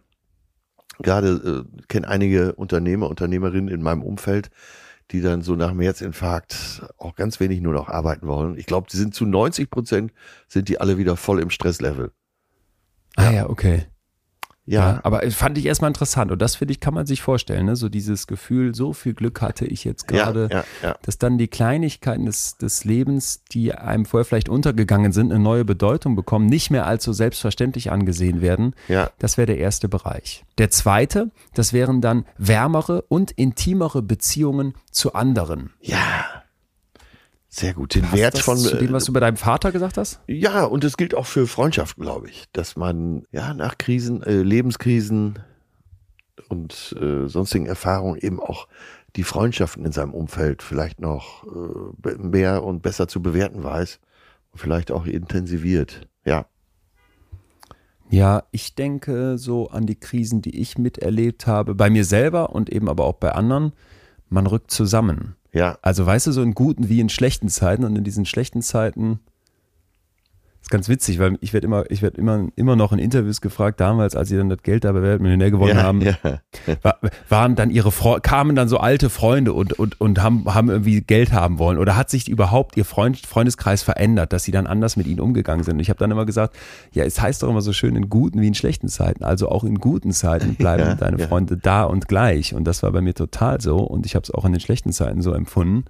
gerade 0.99 1.65
äh, 1.73 1.83
kenne 1.87 2.07
einige 2.07 2.53
Unternehmer, 2.53 3.07
Unternehmerinnen 3.07 3.73
in 3.73 3.83
meinem 3.83 4.01
Umfeld, 4.01 4.49
die 5.13 5.21
dann 5.21 5.43
so 5.43 5.55
nach 5.55 5.69
dem 5.69 5.79
Herzinfarkt 5.79 6.81
auch 6.97 7.15
ganz 7.15 7.39
wenig 7.39 7.61
nur 7.61 7.73
noch 7.73 7.87
arbeiten 7.87 8.27
wollen. 8.27 8.57
Ich 8.57 8.65
glaube, 8.65 8.87
die 8.91 8.97
sind 8.97 9.13
zu 9.13 9.25
90 9.25 9.69
Prozent 9.69 10.11
sind 10.47 10.67
die 10.67 10.81
alle 10.81 10.97
wieder 10.97 11.15
voll 11.15 11.39
im 11.39 11.51
Stresslevel. 11.51 12.11
ah 13.15 13.31
ja, 13.31 13.49
okay. 13.49 13.85
Ja, 14.65 15.01
aber 15.03 15.23
es 15.23 15.35
fand 15.35 15.57
ich 15.57 15.65
erstmal 15.65 15.89
interessant 15.89 16.31
und 16.31 16.41
das 16.41 16.55
finde 16.55 16.71
ich, 16.71 16.79
kann 16.79 16.93
man 16.93 17.05
sich 17.05 17.21
vorstellen, 17.21 17.65
ne? 17.65 17.75
so 17.75 17.89
dieses 17.89 18.27
Gefühl, 18.27 18.73
so 18.73 18.93
viel 18.93 19.13
Glück 19.13 19.41
hatte 19.41 19.65
ich 19.65 19.83
jetzt 19.83 20.07
gerade, 20.07 20.47
ja, 20.51 20.63
ja. 20.81 20.95
dass 21.01 21.17
dann 21.17 21.37
die 21.37 21.49
Kleinigkeiten 21.49 22.25
des, 22.25 22.57
des 22.57 22.85
Lebens, 22.85 23.43
die 23.51 23.73
einem 23.73 24.05
vorher 24.05 24.25
vielleicht 24.25 24.47
untergegangen 24.47 25.11
sind, 25.11 25.31
eine 25.33 25.43
neue 25.43 25.65
Bedeutung 25.65 26.15
bekommen, 26.15 26.45
nicht 26.45 26.71
mehr 26.71 26.85
als 26.85 27.03
so 27.03 27.11
selbstverständlich 27.11 27.91
angesehen 27.91 28.41
werden. 28.41 28.73
Ja. 28.87 29.09
Das 29.19 29.37
wäre 29.37 29.47
der 29.47 29.57
erste 29.57 29.89
Bereich. 29.89 30.45
Der 30.57 30.69
zweite, 30.69 31.31
das 31.53 31.73
wären 31.73 31.99
dann 31.99 32.25
wärmere 32.37 33.03
und 33.09 33.31
intimere 33.31 34.01
Beziehungen 34.01 34.75
zu 34.91 35.13
anderen. 35.13 35.71
ja. 35.81 36.42
Sehr 37.55 37.75
gut. 37.75 37.93
Den 37.93 38.01
Passt 38.01 38.15
Wert 38.15 38.39
von 38.39 38.57
zu 38.57 38.75
dem, 38.77 38.89
äh, 38.89 38.93
was 38.93 39.05
du 39.05 39.13
bei 39.13 39.19
deinem 39.19 39.37
Vater 39.37 39.71
gesagt 39.71 39.99
hast? 39.99 40.19
Ja, 40.25 40.63
und 40.63 40.83
es 40.83 40.97
gilt 40.97 41.13
auch 41.13 41.27
für 41.27 41.45
Freundschaften, 41.45 42.01
glaube 42.01 42.27
ich, 42.27 42.45
dass 42.51 42.75
man 42.75 43.27
ja 43.31 43.53
nach 43.53 43.77
Krisen, 43.77 44.23
äh, 44.23 44.41
Lebenskrisen 44.41 45.37
und 46.49 46.95
äh, 46.99 47.27
sonstigen 47.27 47.67
Erfahrungen 47.67 48.17
eben 48.17 48.39
auch 48.39 48.67
die 49.15 49.23
Freundschaften 49.23 49.85
in 49.85 49.91
seinem 49.91 50.15
Umfeld 50.15 50.63
vielleicht 50.63 50.99
noch 50.99 51.45
äh, 51.45 52.15
mehr 52.15 52.63
und 52.63 52.81
besser 52.81 53.07
zu 53.07 53.21
bewerten 53.21 53.63
weiß 53.63 53.99
und 54.51 54.57
vielleicht 54.59 54.89
auch 54.89 55.05
intensiviert. 55.05 56.07
Ja, 56.25 56.47
Ja, 58.09 58.45
ich 58.49 58.73
denke 58.73 59.37
so 59.37 59.69
an 59.69 59.85
die 59.85 59.99
Krisen, 59.99 60.41
die 60.41 60.59
ich 60.59 60.79
miterlebt 60.79 61.45
habe, 61.45 61.75
bei 61.75 61.91
mir 61.91 62.03
selber 62.03 62.49
und 62.49 62.71
eben 62.71 62.89
aber 62.89 63.05
auch 63.05 63.17
bei 63.17 63.31
anderen. 63.31 63.73
Man 64.27 64.47
rückt 64.47 64.71
zusammen. 64.71 65.35
Ja, 65.53 65.77
Also 65.81 66.05
weißt 66.05 66.27
du, 66.27 66.31
so 66.31 66.41
in 66.41 66.53
guten 66.53 66.89
wie 66.89 66.99
in 66.99 67.09
schlechten 67.09 67.47
Zeiten 67.47 67.83
und 67.85 67.95
in 67.95 68.03
diesen 68.03 68.25
schlechten 68.25 68.61
Zeiten 68.61 69.19
ist 70.63 70.69
ganz 70.71 70.87
witzig, 70.87 71.19
weil 71.19 71.37
ich 71.41 71.51
werde 71.51 71.67
immer, 71.67 71.83
ich 71.91 72.01
werde 72.01 72.17
immer, 72.17 72.47
immer 72.55 72.77
noch 72.77 72.93
in 72.93 72.99
Interviews 72.99 73.41
gefragt, 73.41 73.81
damals, 73.81 74.15
als 74.15 74.29
sie 74.29 74.37
dann 74.37 74.47
das 74.47 74.63
Geld 74.63 74.85
da 74.85 74.93
bei 74.93 75.01
Weltmillionär 75.01 75.51
gewonnen 75.51 75.75
ja, 75.75 75.83
haben, 75.83 75.99
ja. 76.01 76.15
wa- 76.81 76.95
waren 77.27 77.55
dann 77.55 77.69
ihre 77.69 77.91
Fre 77.91 78.21
kamen 78.21 78.55
dann 78.55 78.69
so 78.69 78.77
alte 78.77 79.09
Freunde 79.09 79.51
und, 79.51 79.73
und, 79.73 79.99
und 79.99 80.23
haben, 80.23 80.45
haben 80.53 80.69
irgendwie 80.69 81.01
Geld 81.01 81.33
haben 81.33 81.59
wollen 81.59 81.77
oder 81.77 81.97
hat 81.97 82.09
sich 82.09 82.29
überhaupt 82.29 82.77
ihr 82.77 82.85
Freund, 82.85 83.17
Freundeskreis 83.25 83.83
verändert, 83.83 84.31
dass 84.31 84.45
sie 84.45 84.51
dann 84.51 84.65
anders 84.65 84.95
mit 84.95 85.05
ihnen 85.05 85.19
umgegangen 85.19 85.65
sind. 85.65 85.73
Und 85.75 85.79
ich 85.81 85.89
habe 85.89 85.99
dann 85.99 86.11
immer 86.11 86.25
gesagt, 86.25 86.55
ja, 86.93 87.03
es 87.03 87.19
heißt 87.21 87.43
doch 87.43 87.49
immer 87.49 87.61
so 87.61 87.73
schön 87.73 87.97
in 87.97 88.07
guten 88.09 88.39
wie 88.39 88.47
in 88.47 88.53
schlechten 88.55 88.87
Zeiten. 88.87 89.25
Also 89.25 89.49
auch 89.49 89.65
in 89.65 89.79
guten 89.79 90.13
Zeiten 90.13 90.55
bleiben 90.57 90.83
Ja, 90.83 90.95
deine. 90.95 91.19
Freunde 91.27 91.57
da 91.57 91.83
und 91.83 92.07
gleich. 92.07 92.53
Und 92.53 92.63
das 92.63 92.83
war 92.83 92.91
bei 92.93 93.01
mir 93.01 93.13
total 93.13 93.59
so 93.59 93.79
und 93.79 94.05
ich 94.05 94.15
habe 94.15 94.23
es 94.23 94.31
auch 94.31 94.45
in 94.45 94.53
den 94.53 94.61
schlechten 94.61 94.93
Zeiten 94.93 95.21
so 95.21 95.33
empfunden, 95.33 95.83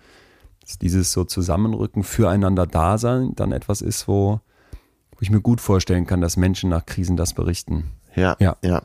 dass 0.66 0.80
dieses 0.80 1.12
so 1.12 1.26
Zusammenrücken, 1.26 2.02
füreinander 2.04 2.66
da 2.66 2.98
sein, 2.98 3.34
dann 3.36 3.52
etwas 3.52 3.82
ist, 3.82 4.08
wo 4.08 4.40
ich 5.24 5.32
mir 5.32 5.42
gut 5.42 5.60
vorstellen 5.62 6.06
kann, 6.06 6.22
dass 6.22 6.38
Menschen 6.38 6.70
nach 6.70 6.86
Krisen 6.86 7.18
das 7.18 7.34
berichten. 7.34 7.92
ja, 8.16 8.36
Ja. 8.40 8.56
ja, 8.64 8.82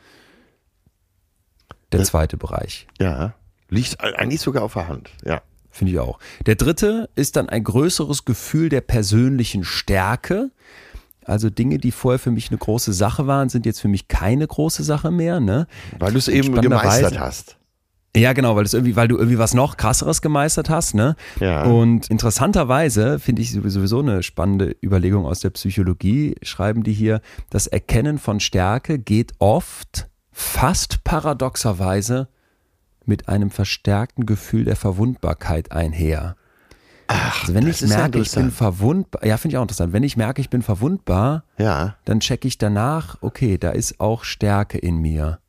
Der 1.93 2.01
Das- 2.01 2.09
zweite 2.09 2.37
Bereich. 2.37 2.87
ja. 2.99 3.35
Liegt 3.71 4.01
eigentlich 4.01 4.41
sogar 4.41 4.63
auf 4.63 4.73
der 4.73 4.89
Hand. 4.89 5.11
Ja, 5.27 5.43
Finde 5.71 5.93
ich 5.93 5.99
auch. 5.99 6.19
Der 6.47 6.55
dritte 6.55 7.11
ist 7.15 7.37
dann 7.37 7.51
ein 7.51 7.63
größeres 7.63 8.25
Gefühl 8.25 8.71
der 8.71 8.81
persönlichen 8.81 9.63
Stärke. 9.63 10.51
Also 11.27 11.51
Dinge, 11.51 11.77
die 11.77 11.93
vorher 11.93 12.19
für 12.19 12.31
mich 12.31 12.49
eine 12.49 12.57
große 12.57 12.95
Sache 12.95 13.27
waren, 13.27 13.51
sind 13.51 13.67
jetzt 13.67 13.81
für 13.81 13.89
mich 13.89 14.09
keine 14.09 14.47
große 14.47 14.83
Sache 14.83 15.11
mehr. 15.11 15.39
Ne? 15.41 15.67
weil 15.99 16.13
du 16.13 16.19
es 16.19 16.29
eben 16.29 16.59
gemeistert 16.59 17.21
hast. 17.21 17.58
Ja, 18.17 18.33
genau, 18.33 18.57
weil, 18.57 18.65
das 18.65 18.75
irgendwie, 18.75 18.97
weil 18.97 19.07
du 19.07 19.17
irgendwie 19.17 19.39
was 19.39 19.55
noch 19.55 19.77
krasseres 19.77 20.23
gemeistert 20.23 20.71
hast. 20.71 20.95
Ne? 20.95 21.15
Ja. 21.41 21.65
Und 21.65 22.09
interessanterweise 22.09 23.19
finde 23.19 23.43
ich 23.43 23.53
sowieso 23.53 24.01
eine 24.01 24.23
spannende 24.23 24.75
Überlegung 24.83 25.27
aus 25.27 25.41
der 25.41 25.51
Psychologie, 25.51 26.35
schreiben 26.43 26.83
die 26.83 26.93
hier, 26.93 27.21
das 27.51 27.67
Erkennen 27.67 28.19
von 28.19 28.41
Stärke 28.41 28.99
geht 28.99 29.33
oft 29.39 30.09
fast 30.33 31.05
paradoxerweise 31.05 32.29
mit 33.05 33.29
einem 33.29 33.51
verstärkten 33.51 34.27
Gefühl 34.27 34.65
der 34.65 34.77
Verwundbarkeit 34.77 35.73
einher. 35.73 36.37
Ach, 37.09 37.43
Also 37.43 37.55
wenn 37.55 37.67
ich 37.67 37.81
merke, 37.83 38.19
ich 38.19 38.31
bin 38.33 38.51
verwundbar, 38.51 39.25
ja, 39.25 39.37
finde 39.39 39.55
ich 39.55 39.59
auch 39.59 39.63
interessant. 39.63 39.93
Wenn 39.93 40.03
ich 40.03 40.17
merke, 40.17 40.41
ich 40.41 40.51
bin 40.51 40.63
verwundbar, 40.63 41.45
Ja, 41.57 41.97
dann 42.05 42.21
checke 42.21 42.47
ich 42.47 42.59
danach, 42.59 43.17
okay, 43.23 43.57
da 43.57 43.71
ist 43.71 43.99
auch 43.99 44.25
Stärke 44.25 44.79
in 44.79 44.99
mir. 44.99 45.41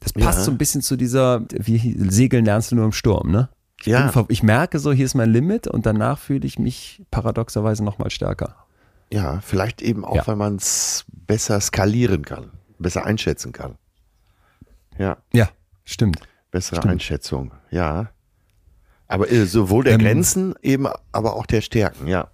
Das 0.00 0.12
passt 0.12 0.38
Ja. 0.38 0.44
so 0.44 0.50
ein 0.50 0.58
bisschen 0.58 0.82
zu 0.82 0.96
dieser, 0.96 1.42
wie 1.52 1.96
segeln 2.10 2.44
lernst 2.44 2.70
du 2.70 2.76
nur 2.76 2.84
im 2.84 2.92
Sturm, 2.92 3.30
ne? 3.30 3.48
Ich, 3.80 3.86
Ja. 3.86 4.10
bin 4.10 4.24
ich 4.28 4.42
merke 4.42 4.78
so, 4.78 4.92
hier 4.92 5.04
ist 5.04 5.14
mein 5.14 5.30
Limit 5.30 5.66
und 5.68 5.86
danach 5.86 6.18
fühle 6.18 6.46
ich 6.46 6.58
mich 6.58 7.02
paradoxerweise 7.10 7.84
nochmal 7.84 8.10
stärker. 8.10 8.56
ja, 9.12 9.40
vielleicht 9.40 9.82
eben 9.82 10.04
auch, 10.04 10.16
Ja. 10.16 10.26
weil 10.26 10.34
man 10.36 10.56
es 10.56 11.04
besser 11.12 11.60
skalieren 11.60 12.24
kann, 12.24 12.50
besser 12.78 13.04
einschätzen 13.06 13.52
kann. 13.52 13.76
Ja, 14.98 15.18
Ja, 15.32 15.48
stimmt. 15.84 16.20
bessere 16.50 16.76
Stimmt. 16.78 16.92
Einschätzung, 16.92 17.52
ja. 17.70 18.10
Aber 19.08 19.30
äh, 19.30 19.46
sowohl 19.46 19.84
der 19.84 19.94
Ähm, 19.94 20.00
Grenzen, 20.00 20.54
eben 20.62 20.88
aber 21.12 21.36
auch 21.36 21.46
der 21.46 21.60
Stärken, 21.60 22.08
ja. 22.08 22.28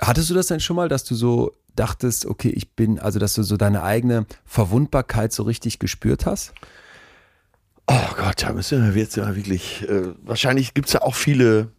Hattest 0.00 0.30
du 0.30 0.34
das 0.34 0.46
denn 0.46 0.60
schon 0.60 0.76
mal, 0.76 0.88
dass 0.88 1.04
du 1.04 1.14
so 1.14 1.52
dachtest, 1.76 2.26
okay, 2.26 2.48
ich 2.50 2.74
bin, 2.74 2.98
also 2.98 3.18
dass 3.18 3.34
du 3.34 3.42
so 3.42 3.56
deine 3.56 3.82
eigene 3.82 4.26
Verwundbarkeit 4.44 5.32
so 5.32 5.42
richtig 5.44 5.78
gespürt 5.78 6.26
hast? 6.26 6.52
Oh 7.86 8.14
Gott, 8.16 8.42
da 8.42 8.52
müssen 8.52 8.94
wir 8.94 9.00
jetzt 9.00 9.16
ja 9.16 9.36
wirklich, 9.36 9.88
äh, 9.88 10.14
wahrscheinlich 10.22 10.74
gibt 10.74 10.88
es 10.88 10.94
ja 10.94 11.02
auch 11.02 11.14
viele 11.14 11.70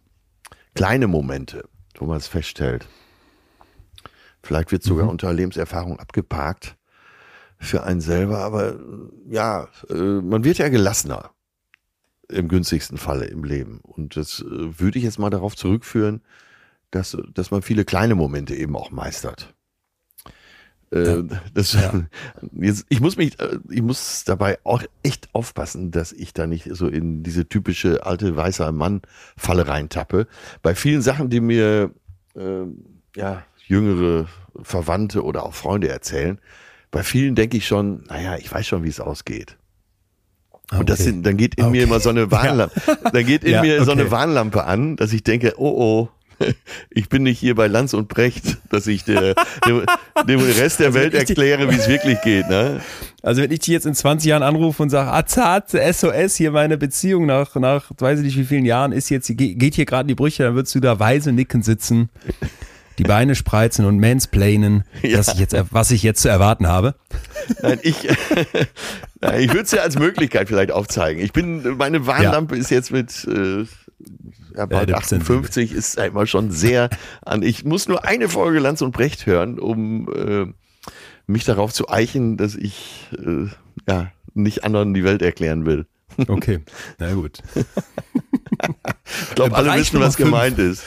kleine 0.74 1.06
Momente, 1.06 1.68
wo 1.96 2.06
man 2.06 2.16
es 2.16 2.28
feststellt. 2.28 2.86
Vielleicht 4.42 4.72
wird 4.72 4.82
sogar 4.82 5.08
unter 5.08 5.32
Lebenserfahrung 5.32 5.98
abgeparkt 5.98 6.76
für 7.58 7.82
einen 7.82 8.00
selber, 8.00 8.38
aber 8.38 8.74
äh, 8.74 8.78
ja, 9.28 9.68
äh, 9.90 9.94
man 9.94 10.44
wird 10.44 10.58
ja 10.58 10.68
gelassener 10.68 11.30
im 12.28 12.48
günstigsten 12.48 12.98
Falle 12.98 13.26
im 13.26 13.44
Leben. 13.44 13.80
Und 13.82 14.16
das 14.16 14.40
äh, 14.40 14.78
würde 14.80 14.98
ich 14.98 15.04
jetzt 15.04 15.18
mal 15.18 15.30
darauf 15.30 15.56
zurückführen, 15.56 16.22
dass, 16.90 17.16
dass 17.34 17.50
man 17.50 17.62
viele 17.62 17.84
kleine 17.84 18.14
Momente 18.14 18.54
eben 18.54 18.76
auch 18.76 18.90
meistert. 18.90 19.54
Äh, 20.90 21.24
das, 21.54 21.76
jetzt, 22.52 22.86
ich 22.88 23.00
muss 23.00 23.16
mich, 23.16 23.38
äh, 23.40 23.58
ich 23.70 23.82
muss 23.82 24.24
dabei 24.24 24.58
auch 24.64 24.82
echt 25.02 25.28
aufpassen, 25.34 25.90
dass 25.90 26.12
ich 26.12 26.32
da 26.32 26.46
nicht 26.46 26.68
so 26.72 26.88
in 26.88 27.22
diese 27.22 27.48
typische 27.48 28.06
alte 28.06 28.36
weißer 28.36 28.72
Mann 28.72 29.02
Falle 29.36 29.66
reintappe. 29.68 30.26
Bei 30.62 30.74
vielen 30.74 31.02
Sachen, 31.02 31.28
die 31.30 31.40
mir 31.40 31.90
äh, 32.36 32.64
ja 33.16 33.44
jüngere 33.66 34.26
Verwandte 34.62 35.24
oder 35.24 35.44
auch 35.44 35.54
Freunde 35.54 35.88
erzählen, 35.88 36.40
bei 36.90 37.02
vielen 37.02 37.34
denke 37.34 37.58
ich 37.58 37.66
schon, 37.66 38.04
naja, 38.04 38.36
ich 38.36 38.50
weiß 38.52 38.66
schon, 38.66 38.82
wie 38.84 38.88
es 38.88 39.00
ausgeht. 39.00 39.58
Und 40.76 40.90
das 40.90 41.00
Okay. 41.00 41.04
sind, 41.04 41.24
dann 41.24 41.36
geht 41.36 41.54
in 41.56 41.70
mir 41.70 41.82
Okay. 41.82 41.84
immer 41.84 42.00
so 42.00 42.08
eine 42.10 42.30
Warnlampe, 42.30 42.74
dann 43.10 43.24
geht 43.26 43.44
in 43.44 43.52
Ja, 43.52 43.60
mir 43.60 43.82
so 43.82 43.90
eine 43.92 44.04
okay. 44.04 44.10
Warnlampe 44.10 44.64
an, 44.64 44.96
dass 44.96 45.12
ich 45.12 45.24
denke, 45.24 45.54
oh 45.58 45.74
oh, 45.76 46.08
ich 46.90 47.08
bin 47.08 47.22
nicht 47.24 47.38
hier 47.38 47.54
bei 47.54 47.66
Lanz 47.66 47.94
und 47.94 48.08
Brecht, 48.08 48.58
dass 48.70 48.86
ich 48.86 49.04
der, 49.04 49.34
dem, 49.66 49.84
dem 50.26 50.40
Rest 50.40 50.80
der 50.80 50.86
Also 50.88 50.98
Welt 50.98 51.14
erkläre, 51.14 51.70
wie 51.70 51.74
es 51.76 51.88
wirklich 51.88 52.20
geht. 52.22 52.48
Ne? 52.48 52.80
Also 53.22 53.42
wenn 53.42 53.50
ich 53.50 53.60
dich 53.60 53.68
jetzt 53.68 53.86
in 53.86 53.94
20 53.94 54.28
Jahren 54.28 54.42
anrufe 54.42 54.82
und 54.82 54.90
sage, 54.90 55.10
Atze, 55.10 55.80
SOS, 55.92 56.36
hier 56.36 56.50
meine 56.50 56.78
Beziehung 56.78 57.26
nach, 57.26 57.54
nach 57.56 57.90
weiß 57.98 58.20
ich 58.20 58.26
nicht 58.26 58.38
wie 58.38 58.44
vielen 58.44 58.64
Jahren 58.64 58.92
ist 58.92 59.08
jetzt, 59.10 59.28
ge- 59.36 59.54
geht 59.54 59.74
hier 59.74 59.84
gerade 59.86 60.02
in 60.02 60.08
die 60.08 60.14
Brüche, 60.14 60.42
dann 60.44 60.54
würdest 60.54 60.74
du 60.74 60.80
da 60.80 60.98
weise 61.00 61.32
nicken 61.32 61.62
sitzen, 61.62 62.08
die 62.98 63.04
Beine 63.04 63.34
spreizen 63.34 63.84
und 63.84 63.98
mansplainen, 64.00 64.84
Ja. 65.02 65.20
ich 65.20 65.34
jetzt, 65.34 65.56
was 65.70 65.90
ich 65.90 66.02
jetzt 66.02 66.20
zu 66.22 66.28
erwarten 66.28 66.66
habe. 66.66 66.94
Nein, 67.62 67.78
ich, 67.82 67.96
nein, 69.20 69.40
ich 69.40 69.48
würde 69.48 69.62
es 69.62 69.70
ja 69.72 69.82
als 69.82 69.98
Möglichkeit 69.98 70.48
vielleicht 70.48 70.72
aufzeigen. 70.72 71.22
Ich 71.22 71.32
bin, 71.32 71.76
meine 71.76 72.06
Warnlampe 72.06 72.56
ist 72.56 72.70
jetzt 72.70 72.90
mit 72.90 73.24
äh, 73.26 73.64
ja, 74.58 74.66
bald 74.66 74.90
Ja, 74.90 74.96
58, 74.96 75.72
ist 75.72 75.98
einmal 75.98 76.26
schon 76.26 76.50
sehr 76.50 76.90
an. 77.24 77.42
Ich 77.42 77.64
muss 77.64 77.88
nur 77.88 78.04
eine 78.04 78.28
Folge 78.28 78.58
Lanz 78.58 78.82
und 78.82 78.92
Brecht 78.92 79.24
hören, 79.26 79.58
um 79.58 80.08
äh, 80.12 80.46
mich 81.26 81.44
darauf 81.44 81.72
zu 81.72 81.88
eichen, 81.88 82.36
dass 82.36 82.56
ich 82.56 83.08
äh, 83.12 83.46
ja 83.88 84.10
nicht 84.34 84.64
anderen 84.64 84.94
die 84.94 85.04
Welt 85.04 85.22
erklären 85.22 85.64
will. 85.64 85.86
Okay, 86.26 86.60
na 86.98 87.14
gut. 87.14 87.38
Ich 89.28 89.34
glaube, 89.34 89.54
alle 89.54 89.64
Bereich 89.66 89.80
wissen, 89.80 89.96
Nummer 89.96 90.06
was 90.08 90.16
fünf. 90.16 90.28
gemeint 90.28 90.58
ist. 90.58 90.82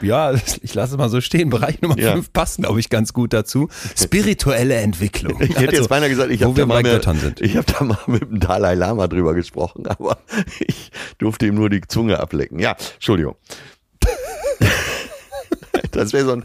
Ja, 0.00 0.32
ich 0.62 0.74
lasse 0.74 0.94
es 0.94 0.98
mal 0.98 1.08
so 1.08 1.20
stehen. 1.20 1.50
Bereich 1.50 1.80
Nummer 1.80 1.98
Ja. 1.98 2.12
5 2.12 2.32
passt, 2.32 2.58
glaube 2.58 2.80
ich, 2.80 2.90
ganz 2.90 3.12
gut 3.12 3.32
dazu. 3.32 3.68
Spirituelle 3.96 4.76
Entwicklung. 4.76 5.40
Ich 5.42 5.56
hätte 5.58 5.76
jetzt 5.76 5.88
beinahe 5.88 6.08
gesagt, 6.08 6.30
ich 6.30 6.42
habe 6.42 6.54
da, 6.54 6.66
mal 6.66 6.84
ich 7.40 7.56
hab 7.56 7.66
da 7.66 7.84
mal 7.84 7.98
mit 8.06 8.22
dem 8.22 8.40
Dalai 8.40 8.74
Lama 8.74 9.08
drüber 9.08 9.34
gesprochen, 9.34 9.86
aber 9.88 10.18
ich 10.60 10.90
durfte 11.18 11.46
ihm 11.46 11.54
nur 11.54 11.70
die 11.70 11.80
Zunge 11.80 12.18
ablecken. 12.20 12.58
Ja, 12.58 12.76
Entschuldigung. 12.94 13.36
Das 15.92 16.12
wäre 16.12 16.24
so 16.24 16.32
ein. 16.32 16.44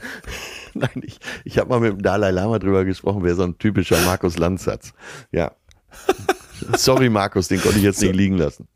Nein, 0.74 0.89
ich, 1.03 1.20
ich 1.43 1.57
habe 1.57 1.70
mal 1.70 1.80
mit 1.82 1.91
dem 1.91 2.01
Dalai 2.01 2.32
Lama 2.32 2.57
drüber 2.59 2.86
gesprochen, 2.86 3.24
wäre 3.24 3.36
so 3.36 3.43
ein 3.43 3.57
typischer 3.57 3.99
Markus 4.01 4.38
Landsatz. 4.38 4.93
Ja. 5.32 5.51
Sorry, 6.78 7.09
Markus, 7.09 7.49
den 7.49 7.62
konnte 7.62 7.78
ich 7.80 7.84
jetzt 7.84 8.01
nicht 8.01 8.16
liegen 8.16 8.38
lassen. 8.38 8.68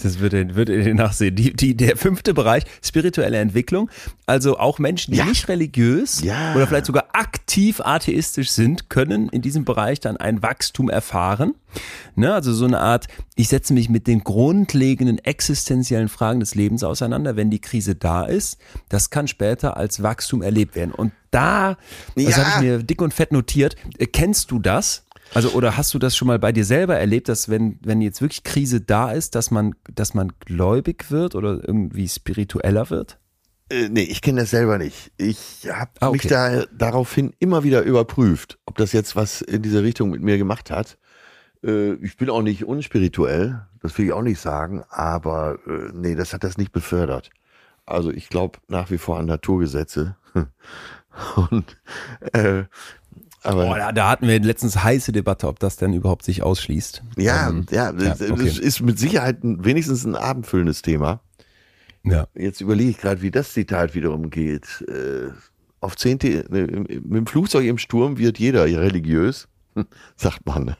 Das 0.00 0.20
wird 0.20 0.32
ihr, 0.32 0.54
wird 0.54 0.68
ihr 0.68 0.94
nachsehen. 0.94 1.34
Die, 1.34 1.52
die, 1.52 1.76
der 1.76 1.96
fünfte 1.96 2.32
Bereich, 2.34 2.62
spirituelle 2.84 3.38
Entwicklung. 3.38 3.90
Also 4.26 4.58
auch 4.58 4.78
Menschen, 4.78 5.12
die 5.12 5.18
Ja. 5.18 5.24
nicht 5.24 5.48
religiös 5.48 6.22
Ja. 6.22 6.54
oder 6.54 6.66
vielleicht 6.68 6.86
sogar 6.86 7.06
aktiv 7.14 7.80
atheistisch 7.80 8.50
sind, 8.50 8.90
können 8.90 9.28
in 9.28 9.42
diesem 9.42 9.64
Bereich 9.64 9.98
dann 10.00 10.16
ein 10.16 10.42
Wachstum 10.42 10.88
erfahren. 10.88 11.54
Ne? 12.14 12.32
Also 12.32 12.52
so 12.52 12.64
eine 12.64 12.78
Art, 12.80 13.08
ich 13.34 13.48
setze 13.48 13.72
mich 13.74 13.88
mit 13.88 14.06
den 14.06 14.22
grundlegenden 14.24 15.18
existenziellen 15.18 16.08
Fragen 16.08 16.40
des 16.40 16.54
Lebens 16.54 16.84
auseinander, 16.84 17.34
wenn 17.36 17.50
die 17.50 17.60
Krise 17.60 17.94
da 17.94 18.24
ist. 18.24 18.58
Das 18.88 19.10
kann 19.10 19.26
später 19.28 19.76
als 19.76 20.02
Wachstum 20.02 20.42
erlebt 20.42 20.76
werden. 20.76 20.92
Und 20.92 21.12
da, 21.30 21.76
das 22.14 22.24
Ja. 22.24 22.36
habe 22.36 22.50
ich 22.50 22.70
mir 22.70 22.82
dick 22.82 23.02
und 23.02 23.12
fett 23.12 23.32
notiert, 23.32 23.76
äh, 23.98 24.06
kennst 24.06 24.50
du 24.50 24.58
das? 24.60 25.04
Also 25.34 25.50
oder 25.50 25.76
hast 25.76 25.92
du 25.94 25.98
das 25.98 26.16
schon 26.16 26.28
mal 26.28 26.38
bei 26.38 26.52
dir 26.52 26.64
selber 26.64 26.96
erlebt, 26.96 27.28
dass 27.28 27.48
wenn 27.48 27.78
wenn 27.82 28.00
jetzt 28.00 28.20
wirklich 28.20 28.44
Krise 28.44 28.80
da 28.80 29.10
ist, 29.12 29.34
dass 29.34 29.50
man 29.50 29.74
dass 29.94 30.14
man 30.14 30.32
gläubig 30.40 31.10
wird 31.10 31.34
oder 31.34 31.60
irgendwie 31.66 32.08
spiritueller 32.08 32.90
wird? 32.90 33.18
Äh, 33.70 33.88
nee, 33.90 34.02
ich 34.04 34.22
kenne 34.22 34.40
das 34.40 34.50
selber 34.50 34.78
nicht. 34.78 35.12
Ich 35.18 35.68
habe 35.70 35.90
Ah, 36.00 36.10
mich 36.10 36.24
okay. 36.24 36.28
da 36.28 36.64
daraufhin 36.72 37.34
immer 37.38 37.64
wieder 37.64 37.82
überprüft, 37.82 38.58
ob 38.64 38.76
das 38.78 38.92
jetzt 38.92 39.14
was 39.16 39.42
in 39.42 39.60
diese 39.62 39.82
Richtung 39.82 40.10
mit 40.10 40.22
mir 40.22 40.38
gemacht 40.38 40.70
hat. 40.70 40.96
Äh, 41.62 41.94
ich 41.94 42.16
bin 42.16 42.30
auch 42.30 42.42
nicht 42.42 42.64
unspirituell, 42.64 43.66
das 43.80 43.96
will 43.98 44.06
ich 44.06 44.12
auch 44.12 44.22
nicht 44.22 44.40
sagen, 44.40 44.84
aber 44.88 45.58
äh, 45.66 45.90
nee, 45.92 46.14
das 46.14 46.32
hat 46.32 46.44
das 46.44 46.56
nicht 46.56 46.72
befördert. 46.72 47.30
Also 47.84 48.10
ich 48.10 48.28
glaube 48.30 48.58
nach 48.68 48.90
wie 48.90 48.98
vor 48.98 49.18
an 49.18 49.26
Naturgesetze. 49.26 50.16
Und 51.50 51.76
äh, 52.32 52.64
aber 53.48 53.64
Boah, 53.66 53.78
da, 53.78 53.92
da 53.92 54.10
hatten 54.10 54.28
wir 54.28 54.38
letztens 54.40 54.82
heiße 54.82 55.12
Debatte, 55.12 55.48
ob 55.48 55.58
das 55.58 55.76
denn 55.76 55.92
überhaupt 55.92 56.24
sich 56.24 56.42
ausschließt. 56.42 57.02
ja, 57.16 57.48
Ähm, 57.48 57.66
ja, 57.70 57.92
das, 57.92 58.20
okay. 58.20 58.44
das 58.44 58.58
ist 58.58 58.80
mit 58.80 58.98
Sicherheit 58.98 59.38
wenigstens 59.42 60.04
ein 60.04 60.14
abendfüllendes 60.14 60.82
Thema. 60.82 61.20
ja. 62.04 62.26
Jetzt 62.34 62.60
überlege 62.60 62.90
ich 62.90 62.98
gerade, 62.98 63.22
wie 63.22 63.30
das 63.30 63.52
Zitat 63.52 63.94
wiederum 63.94 64.30
geht. 64.30 64.84
Äh, 64.88 65.30
auf 65.80 65.96
zehnte, 65.96 66.44
ne, 66.50 66.60
im- 66.64 66.86
im- 66.86 67.02
mit 67.04 67.16
dem 67.18 67.26
Flugzeug 67.26 67.64
im 67.66 67.78
Sturm 67.78 68.18
wird 68.18 68.38
jeder 68.38 68.64
religiös, 68.64 69.48
sagt 70.16 70.44
man. 70.46 70.74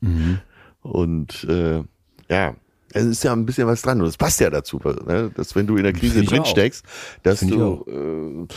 Mhm. 0.00 0.38
Und 0.82 1.44
äh, 1.44 1.82
ja, 2.28 2.54
es 2.92 3.04
ist 3.04 3.24
ja 3.24 3.32
ein 3.32 3.46
bisschen 3.46 3.66
was 3.66 3.82
dran. 3.82 4.00
Und 4.00 4.06
das 4.06 4.16
passt 4.16 4.40
ja 4.40 4.50
dazu, 4.50 4.80
ne? 5.06 5.30
dass 5.34 5.54
wenn 5.54 5.66
du 5.66 5.76
in 5.76 5.84
der 5.84 5.92
Krise 5.92 6.22
drin 6.24 6.44
steckst, 6.44 6.84
dass 7.22 7.40
du, 7.40 7.84
äh, 7.86 8.54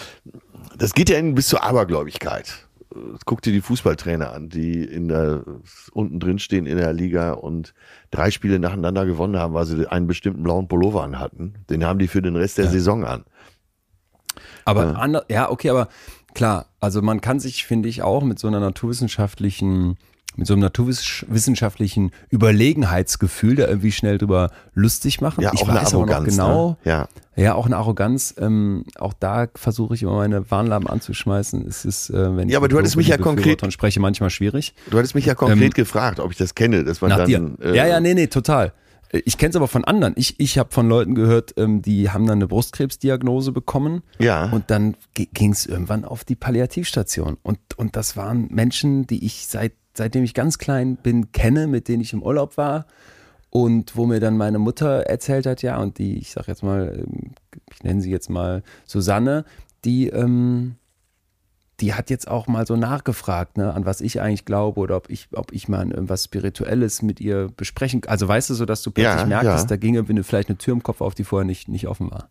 das 0.77 0.93
geht 0.93 1.09
ja 1.09 1.17
in, 1.19 1.35
bis 1.35 1.47
zur 1.49 1.63
Abergläubigkeit. 1.63 2.67
Äh, 2.93 2.99
Guck 3.25 3.41
dir 3.41 3.51
die 3.53 3.61
Fußballtrainer 3.61 4.33
an, 4.33 4.49
die 4.49 4.83
in 4.83 5.07
der, 5.07 5.43
unten 5.91 6.19
drin 6.19 6.39
stehen 6.39 6.65
in 6.65 6.77
der 6.77 6.93
Liga 6.93 7.33
und 7.33 7.73
drei 8.11 8.31
Spiele 8.31 8.59
nacheinander 8.59 9.05
gewonnen 9.05 9.37
haben, 9.37 9.53
weil 9.53 9.65
sie 9.65 9.87
einen 9.87 10.07
bestimmten 10.07 10.43
blauen 10.43 10.67
Pullover 10.67 11.03
anhatten. 11.03 11.55
Den 11.69 11.85
haben 11.85 11.99
die 11.99 12.07
für 12.07 12.21
den 12.21 12.35
Rest 12.35 12.57
der 12.57 12.67
Saison 12.67 13.05
an. 13.05 13.23
Aber 14.65 14.85
Ja. 14.85 14.91
ander, 14.93 15.25
ja, 15.29 15.49
okay, 15.49 15.69
aber 15.69 15.87
klar, 16.33 16.67
also 16.79 17.01
man 17.01 17.21
kann 17.21 17.39
sich, 17.39 17.65
finde 17.65 17.89
ich, 17.89 18.01
auch 18.01 18.23
mit 18.23 18.39
so 18.39 18.47
einer 18.47 18.59
naturwissenschaftlichen, 18.59 19.97
mit 20.37 20.47
so 20.47 20.53
einem 20.53 20.61
naturwissenschaftlichen 20.61 22.11
Überlegenheitsgefühl 22.29 23.55
da 23.55 23.67
irgendwie 23.67 23.91
schnell 23.91 24.17
drüber 24.17 24.49
lustig 24.73 25.21
machen. 25.21 25.41
Ja, 25.41 25.51
ich 25.53 25.61
auch 25.61 25.69
eine 25.69 25.79
weiß 25.81 25.93
aber 25.93 26.05
noch 26.05 26.13
Arroganz. 26.13 26.35
genau, 26.35 26.69
Ne? 26.69 26.77
Ja. 26.91 27.07
ja, 27.35 27.53
auch 27.55 27.65
eine 27.65 27.77
Arroganz. 27.77 28.33
Ähm, 28.37 28.85
auch 28.97 29.13
da 29.13 29.47
versuche 29.55 29.93
ich 29.95 30.03
immer 30.03 30.15
meine 30.15 30.49
Warnlampen 30.49 30.89
anzuschmeißen. 30.89 31.65
Es 31.67 31.85
ist, 31.85 32.09
äh, 32.09 32.35
wenn 32.37 32.47
ich 32.47 32.53
Ja, 32.53 32.59
aber 32.59 32.67
du 32.67 32.77
hattest 32.77 32.95
mich 32.95 33.07
ja 33.07 33.17
konkret- 33.17 33.61
spreche, 33.73 33.99
manchmal 33.99 34.29
schwierig. 34.29 34.73
Du 34.89 34.97
hattest 34.97 35.15
mich 35.15 35.25
ja 35.25 35.35
konkret 35.35 35.75
gefragt, 35.75 36.19
ob 36.19 36.31
ich 36.31 36.37
das 36.37 36.55
kenne, 36.55 36.83
dass 36.83 37.01
man 37.01 37.11
Ähm, 37.11 37.17
Nach 37.17 37.27
dann. 37.27 37.57
dir. 37.57 37.75
ja, 37.75 37.85
ja, 37.87 37.99
nee, 37.99 38.13
nee, 38.13 38.27
total. 38.27 38.73
Ich 39.25 39.37
kenne 39.37 39.49
es 39.49 39.57
aber 39.57 39.67
von 39.67 39.83
anderen. 39.83 40.13
Ich, 40.15 40.39
ich 40.39 40.57
habe 40.57 40.71
von 40.71 40.87
Leuten 40.87 41.15
gehört, 41.15 41.53
ähm, 41.57 41.81
die 41.81 42.09
haben 42.11 42.25
dann 42.27 42.37
eine 42.37 42.47
Brustkrebsdiagnose 42.47 43.51
bekommen. 43.51 44.03
Ja. 44.19 44.45
Und 44.51 44.71
dann 44.71 44.95
ging 45.13 45.51
es 45.51 45.65
irgendwann 45.65 46.05
auf 46.05 46.23
die 46.23 46.35
Palliativstation. 46.35 47.37
Und, 47.43 47.59
und 47.75 47.97
das 47.97 48.15
waren 48.15 48.47
Menschen, 48.51 49.05
die 49.07 49.25
ich 49.25 49.47
seit 49.47 49.73
seitdem 49.93 50.23
ich 50.23 50.33
ganz 50.33 50.57
klein 50.57 50.95
bin, 50.97 51.31
kenne, 51.31 51.67
mit 51.67 51.87
denen 51.87 52.01
ich 52.01 52.13
im 52.13 52.23
Urlaub 52.23 52.57
war. 52.57 52.85
Und 53.49 53.97
wo 53.97 54.05
mir 54.05 54.21
dann 54.21 54.37
meine 54.37 54.59
Mutter 54.59 55.01
erzählt 55.07 55.45
hat, 55.45 55.61
ja, 55.61 55.77
und 55.77 55.97
die, 55.97 56.17
ich 56.17 56.31
sag 56.31 56.47
jetzt 56.47 56.63
mal, 56.63 56.97
ähm, 57.05 57.31
ich 57.73 57.83
nenne 57.83 58.01
sie 58.01 58.09
jetzt 58.09 58.29
mal 58.29 58.63
Susanne, 58.85 59.43
die, 59.83 60.07
ähm, 60.07 60.75
die 61.81 61.93
hat 61.93 62.09
jetzt 62.09 62.29
auch 62.29 62.47
mal 62.47 62.65
so 62.65 62.75
nachgefragt, 62.77 63.57
ne, 63.57 63.73
an 63.73 63.85
was 63.85 63.99
ich 64.01 64.21
eigentlich 64.21 64.45
glaube 64.45 64.79
oder 64.79 64.95
ob 64.95 65.09
ich, 65.09 65.27
ob 65.33 65.51
ich 65.51 65.67
mal 65.67 65.89
irgendwas 65.91 66.23
Spirituelles 66.25 67.01
mit 67.01 67.19
ihr 67.19 67.49
besprechen 67.57 68.03
Also 68.07 68.25
weißt 68.27 68.51
du, 68.51 68.53
so 68.53 68.65
dass 68.65 68.83
du 68.83 68.91
plötzlich 68.91 69.21
Ja, 69.21 69.25
merkst, 69.25 69.45
ja. 69.45 69.63
da 69.65 69.75
ging 69.75 69.95
irgendwie 69.95 70.23
vielleicht 70.23 70.47
eine 70.49 70.57
Tür 70.57 70.73
im 70.73 70.83
Kopf 70.83 71.01
auf, 71.01 71.13
die 71.15 71.23
vorher 71.25 71.45
nicht, 71.45 71.67
nicht 71.67 71.87
offen 71.87 72.09
war. 72.11 72.29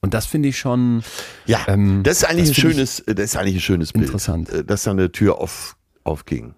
Und 0.00 0.14
das 0.14 0.26
finde 0.26 0.48
ich 0.48 0.58
schon. 0.58 1.02
Ja, 1.46 1.60
Ähm, 1.66 2.02
das 2.02 2.18
ist 2.18 2.24
eigentlich 2.24 2.50
das 2.50 2.58
ein 2.58 2.60
schönes, 2.60 3.02
das 3.06 3.24
ist 3.24 3.36
eigentlich 3.36 3.56
ein 3.56 3.60
schönes 3.60 3.92
Bild, 3.92 4.06
Interessant. 4.06 4.50
äh, 4.50 4.64
dass 4.64 4.82
da 4.82 4.90
eine 4.90 5.10
Tür 5.12 5.38
auf, 5.38 5.76
aufging. 6.04 6.54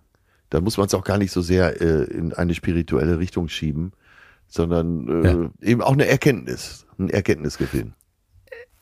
Da 0.51 0.61
muss 0.61 0.77
man 0.77 0.87
es 0.87 0.95
auch 0.95 1.05
gar 1.05 1.19
nicht 1.19 1.33
so 1.33 1.41
sehr 1.43 1.81
äh, 1.81 2.05
in 2.05 2.33
eine 2.35 2.55
spirituelle 2.55 3.19
Richtung 3.19 3.49
schieben, 3.49 3.93
sondern 4.49 5.53
äh, 5.63 5.67
eben 5.71 5.81
auch 5.83 5.93
eine 5.93 6.07
Erkenntnis, 6.07 6.87
ein 6.99 7.09
Erkenntnisgewinn. 7.09 7.95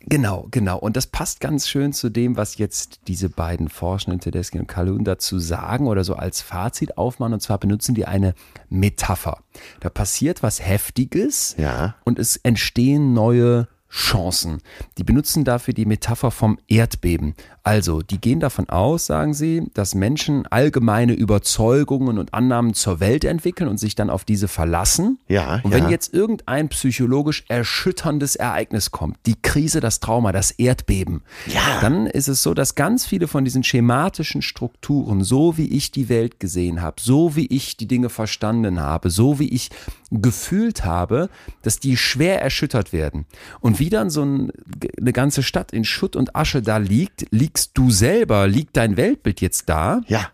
Genau, 0.01 0.47
genau. 0.51 0.79
Und 0.79 0.97
das 0.97 1.07
passt 1.09 1.41
ganz 1.41 1.69
schön 1.69 1.93
zu 1.93 2.09
dem, 2.09 2.37
was 2.37 2.57
jetzt 2.57 3.01
diese 3.09 3.29
beiden 3.29 3.69
Forschenden, 3.69 4.21
Tedeschi 4.21 4.59
und 4.59 4.67
Kalun, 4.67 5.05
dazu 5.05 5.39
sagen 5.39 5.87
oder 5.87 6.05
so 6.05 6.15
als 6.15 6.41
Fazit 6.41 6.97
aufmachen. 6.97 7.35
Und 7.35 7.41
zwar 7.41 7.59
benutzen 7.59 7.95
die 7.95 8.07
eine 8.07 8.35
Metapher. 8.71 9.43
Da 9.81 9.91
passiert 9.91 10.43
was 10.43 10.65
Heftiges 10.65 11.57
Ja. 11.59 11.97
und 12.05 12.19
es 12.19 12.37
entstehen 12.37 13.13
neue 13.13 13.69
Chancen. 13.91 14.59
Die 14.99 15.05
benutzen 15.05 15.45
dafür 15.45 15.73
die 15.75 15.87
Metapher 15.87 16.31
vom 16.31 16.59
Erdbeben. 16.69 17.35
Also, 17.63 18.01
die 18.03 18.19
gehen 18.19 18.41
davon 18.41 18.69
aus, 18.71 19.07
sagen 19.07 19.35
sie, 19.35 19.71
dass 19.75 19.95
Menschen 19.95 20.47
allgemeine 20.47 21.13
Überzeugungen 21.13 22.19
und 22.19 22.33
Annahmen 22.33 22.73
zur 22.75 23.01
Welt 23.01 23.25
entwickeln 23.25 23.69
und 23.69 23.79
sich 23.79 23.95
dann 23.95 24.09
auf 24.11 24.25
diese 24.25 24.49
verlassen. 24.49 25.19
Ja, 25.29 25.61
Und 25.63 25.73
wenn 25.73 25.85
ja. 25.85 25.91
jetzt 25.91 26.15
irgendein 26.15 26.69
psychologisch 26.71 27.45
erschütterndes 27.49 28.37
Ereignis 28.37 28.91
kommt, 28.91 29.19
die 29.27 29.41
Krise, 29.41 29.81
das 29.81 30.01
Trauma, 30.01 30.33
das 30.33 30.51
Erdbeben, 30.53 31.23
Ja. 31.47 31.81
dann 31.81 32.07
ist 32.07 32.29
es 32.29 32.43
so, 32.43 32.55
dass 32.55 32.75
ganz 32.75 33.05
viele 33.07 33.29
von 33.29 33.45
diesen 33.45 33.65
schematischen 33.65 34.41
Strukturen, 34.43 35.23
so 35.23 35.59
wie 35.59 35.69
ich 35.69 35.91
die 35.93 36.09
Welt 36.09 36.41
gesehen 36.41 36.81
habe, 36.81 36.97
so 37.01 37.37
wie 37.37 37.47
ich 37.47 37.77
die 37.77 37.89
Dinge 37.89 38.09
verstanden 38.09 38.81
habe, 38.81 39.11
so 39.11 39.39
wie 39.39 39.49
ich 39.49 39.71
gefühlt 40.11 40.85
habe, 40.85 41.29
dass 41.63 41.81
die 41.81 41.97
schwer 41.97 42.41
erschüttert 42.41 42.93
werden. 42.93 43.27
Und 43.61 43.79
wie 43.79 43.91
dann 43.91 44.11
so 44.11 44.25
ein, 44.25 44.53
eine 44.99 45.13
ganze 45.13 45.43
Stadt 45.43 45.73
in 45.73 45.85
Schutt 45.85 46.17
und 46.17 46.35
Asche 46.35 46.63
da 46.63 46.79
liegt, 46.79 47.27
liegst 47.31 47.73
du 47.75 47.91
selber, 47.91 48.47
liegt 48.47 48.77
dein 48.77 48.97
Weltbild 48.97 49.41
jetzt 49.41 49.69
da. 49.69 50.01
Ja. 50.07 50.31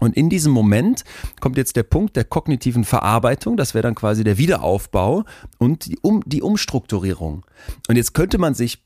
Und 0.00 0.16
in 0.16 0.30
diesem 0.30 0.52
Moment 0.52 1.04
kommt 1.40 1.56
jetzt 1.56 1.76
der 1.76 1.82
Punkt 1.82 2.16
der 2.16 2.24
kognitiven 2.24 2.84
Verarbeitung, 2.84 3.56
das 3.56 3.74
wäre 3.74 3.82
dann 3.82 3.96
quasi 3.96 4.22
der 4.22 4.38
Wiederaufbau 4.38 5.24
und 5.58 5.86
die, 5.86 5.98
um, 6.02 6.22
die 6.24 6.42
Umstrukturierung. 6.42 7.44
Und 7.88 7.96
jetzt 7.96 8.14
könnte 8.14 8.38
man 8.38 8.54
sich, 8.54 8.82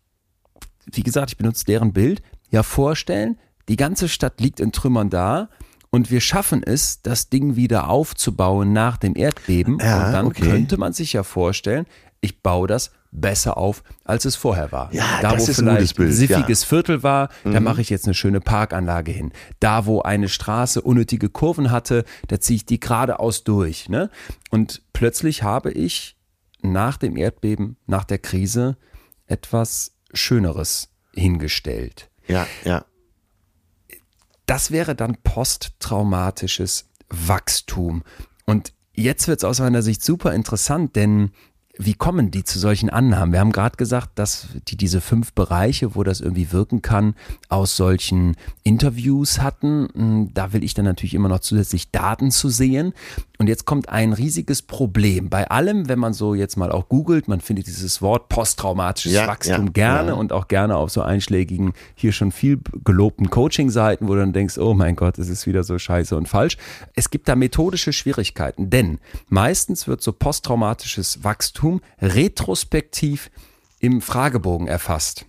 wie 0.90 1.02
gesagt, 1.02 1.32
ich 1.32 1.36
benutze 1.36 1.66
deren 1.66 1.92
Bild, 1.92 2.22
ja 2.50 2.62
vorstellen, 2.62 3.38
die 3.68 3.76
ganze 3.76 4.08
Stadt 4.08 4.40
liegt 4.40 4.58
in 4.58 4.72
Trümmern 4.72 5.10
da 5.10 5.48
und 5.92 6.10
wir 6.10 6.20
schaffen 6.20 6.62
es, 6.64 7.02
das 7.02 7.28
Ding 7.28 7.54
wieder 7.54 7.88
aufzubauen 7.88 8.72
nach 8.72 8.96
dem 8.96 9.14
Erdbeben. 9.14 9.78
Ja, 9.78 10.06
und 10.06 10.12
dann 10.12 10.26
okay. 10.26 10.42
könnte 10.42 10.78
man 10.78 10.94
sich 10.94 11.12
ja 11.12 11.22
vorstellen, 11.22 11.86
ich 12.22 12.42
baue 12.42 12.66
das 12.66 12.92
besser 13.10 13.58
auf, 13.58 13.84
als 14.04 14.24
es 14.24 14.34
vorher 14.34 14.72
war. 14.72 14.92
Ja, 14.94 15.04
da, 15.20 15.32
das 15.32 15.46
wo 15.46 15.50
ist 15.50 15.58
ein 15.60 15.66
gutes 15.66 15.92
vielleicht 15.92 15.96
Bild, 15.96 16.08
ein 16.08 16.12
ja. 16.12 16.16
siffiges 16.16 16.64
Viertel 16.64 17.02
war, 17.02 17.28
da 17.44 17.60
mache 17.60 17.82
ich 17.82 17.90
jetzt 17.90 18.06
eine 18.06 18.14
schöne 18.14 18.40
Parkanlage 18.40 19.12
hin. 19.12 19.32
Da, 19.60 19.84
wo 19.84 20.00
eine 20.00 20.30
Straße 20.30 20.80
unnötige 20.80 21.28
Kurven 21.28 21.70
hatte, 21.70 22.04
da 22.28 22.40
ziehe 22.40 22.56
ich 22.56 22.64
die 22.64 22.80
geradeaus 22.80 23.44
durch. 23.44 23.90
Ne? 23.90 24.08
Und 24.50 24.82
plötzlich 24.94 25.42
habe 25.42 25.70
ich 25.72 26.16
nach 26.62 26.96
dem 26.96 27.18
Erdbeben, 27.18 27.76
nach 27.86 28.04
der 28.04 28.18
Krise, 28.18 28.78
etwas 29.26 29.98
Schöneres 30.14 30.88
hingestellt. 31.12 32.08
Ja, 32.28 32.46
ja. 32.64 32.86
Das 34.52 34.70
wäre 34.70 34.94
dann 34.94 35.16
posttraumatisches 35.24 36.90
Wachstum. 37.08 38.02
Und 38.44 38.74
jetzt 38.92 39.26
wird 39.26 39.38
es 39.38 39.44
aus 39.44 39.60
meiner 39.60 39.80
Sicht 39.80 40.04
super 40.04 40.34
interessant, 40.34 40.94
denn 40.94 41.30
wie 41.78 41.94
kommen 41.94 42.30
die 42.30 42.44
zu 42.44 42.58
solchen 42.58 42.90
Annahmen? 42.90 43.32
Wir 43.32 43.40
haben 43.40 43.52
gerade 43.52 43.78
gesagt, 43.78 44.18
dass 44.18 44.48
die 44.68 44.76
diese 44.76 45.00
fünf 45.00 45.32
Bereiche, 45.32 45.94
wo 45.94 46.02
das 46.02 46.20
irgendwie 46.20 46.52
wirken 46.52 46.82
kann, 46.82 47.14
aus 47.48 47.76
solchen 47.76 48.36
Interviews 48.62 49.40
hatten. 49.40 49.88
Hm, 49.94 50.34
Da 50.34 50.52
will 50.52 50.64
ich 50.64 50.74
dann 50.74 50.84
natürlich 50.84 51.14
immer 51.14 51.30
noch 51.30 51.40
zusätzlich 51.40 51.90
Daten 51.90 52.30
zu 52.30 52.50
sehen. 52.50 52.92
Und 53.42 53.48
jetzt 53.48 53.64
kommt 53.64 53.88
ein 53.88 54.12
riesiges 54.12 54.62
Problem. 54.62 55.28
Bei 55.28 55.50
allem, 55.50 55.88
wenn 55.88 55.98
man 55.98 56.12
so 56.12 56.32
jetzt 56.32 56.56
mal 56.56 56.70
auch 56.70 56.88
googelt, 56.88 57.26
man 57.26 57.40
findet 57.40 57.66
dieses 57.66 58.00
Wort 58.00 58.28
posttraumatisches 58.28 59.14
Ja, 59.14 59.26
Wachstum 59.26 59.66
ja, 59.66 59.72
gerne 59.72 60.10
ja. 60.10 60.14
und 60.14 60.32
auch 60.32 60.46
gerne 60.46 60.76
auf 60.76 60.90
so 60.90 61.02
einschlägigen, 61.02 61.72
hier 61.96 62.12
schon 62.12 62.30
viel 62.30 62.60
gelobten 62.84 63.30
Coaching-Seiten, 63.30 64.06
wo 64.06 64.14
du 64.14 64.20
dann 64.20 64.32
denkst, 64.32 64.58
oh 64.58 64.74
mein 64.74 64.94
Gott, 64.94 65.18
es 65.18 65.28
ist 65.28 65.48
wieder 65.48 65.64
so 65.64 65.76
scheiße 65.76 66.16
und 66.16 66.28
falsch. 66.28 66.56
Es 66.94 67.10
gibt 67.10 67.26
da 67.28 67.34
methodische 67.34 67.92
Schwierigkeiten, 67.92 68.70
denn 68.70 69.00
meistens 69.26 69.88
wird 69.88 70.02
so 70.02 70.12
posttraumatisches 70.12 71.24
Wachstum 71.24 71.80
retrospektiv 72.00 73.28
im 73.80 74.02
Fragebogen 74.02 74.68
erfasst. 74.68 75.26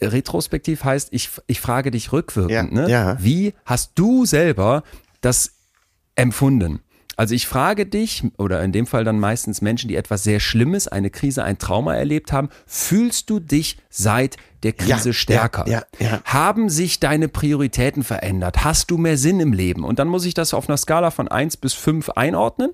Retrospektiv 0.00 0.84
heißt, 0.84 1.08
ich, 1.10 1.30
ich 1.48 1.60
frage 1.60 1.90
dich 1.90 2.12
rückwirkend, 2.12 2.52
Ja, 2.52 2.82
ne? 2.82 2.88
ja. 2.88 3.16
wie 3.20 3.54
hast 3.64 3.90
du 3.96 4.24
selber 4.24 4.84
das 5.20 5.50
empfunden? 6.14 6.78
Also 7.16 7.34
ich 7.34 7.46
frage 7.46 7.86
dich, 7.86 8.24
oder 8.38 8.62
in 8.62 8.72
dem 8.72 8.86
Fall 8.86 9.04
dann 9.04 9.18
meistens 9.20 9.62
Menschen, 9.62 9.88
die 9.88 9.96
etwas 9.96 10.24
sehr 10.24 10.40
Schlimmes, 10.40 10.88
eine 10.88 11.10
Krise, 11.10 11.44
ein 11.44 11.58
Trauma 11.58 11.94
erlebt 11.94 12.32
haben, 12.32 12.48
fühlst 12.66 13.30
du 13.30 13.40
dich 13.40 13.78
seit 13.90 14.36
der 14.62 14.72
Krise 14.72 15.10
Ja, 15.10 15.12
stärker? 15.12 15.68
ja, 15.68 15.82
ja. 15.98 16.20
Haben 16.24 16.68
sich 16.70 17.00
deine 17.00 17.28
Prioritäten 17.28 18.02
verändert? 18.02 18.64
Hast 18.64 18.90
du 18.90 18.98
mehr 18.98 19.16
Sinn 19.18 19.40
im 19.40 19.52
Leben? 19.52 19.84
Und 19.84 19.98
dann 19.98 20.08
muss 20.08 20.24
ich 20.24 20.34
das 20.34 20.54
auf 20.54 20.68
einer 20.68 20.76
Skala 20.76 21.10
von 21.10 21.28
1 21.28 21.56
bis 21.58 21.74
5 21.74 22.10
einordnen. 22.10 22.70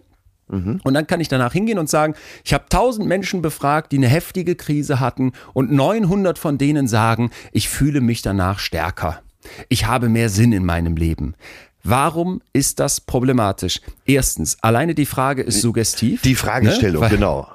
Und 0.52 0.94
dann 0.94 1.06
kann 1.06 1.20
ich 1.20 1.28
danach 1.28 1.52
hingehen 1.52 1.78
und 1.78 1.88
sagen, 1.88 2.14
ich 2.42 2.52
habe 2.52 2.64
1000 2.64 3.06
Menschen 3.06 3.40
befragt, 3.40 3.92
die 3.92 3.98
eine 3.98 4.08
heftige 4.08 4.56
Krise 4.56 4.98
hatten 4.98 5.30
und 5.52 5.70
900 5.70 6.40
von 6.40 6.58
denen 6.58 6.88
sagen, 6.88 7.30
ich 7.52 7.68
fühle 7.68 8.00
mich 8.00 8.22
danach 8.22 8.58
stärker. 8.58 9.22
Ich 9.68 9.86
habe 9.86 10.08
mehr 10.08 10.28
Sinn 10.28 10.52
in 10.52 10.64
meinem 10.64 10.96
Leben. 10.96 11.36
Warum 11.82 12.42
ist 12.52 12.80
das 12.80 13.00
problematisch? 13.00 13.80
Erstens, 14.04 14.58
alleine 14.62 14.94
die 14.94 15.06
Frage 15.06 15.42
ist 15.42 15.60
suggestiv. 15.60 16.22
Die 16.22 16.34
Fragestellung, 16.34 17.02
ne? 17.02 17.08
Genau. 17.08 17.48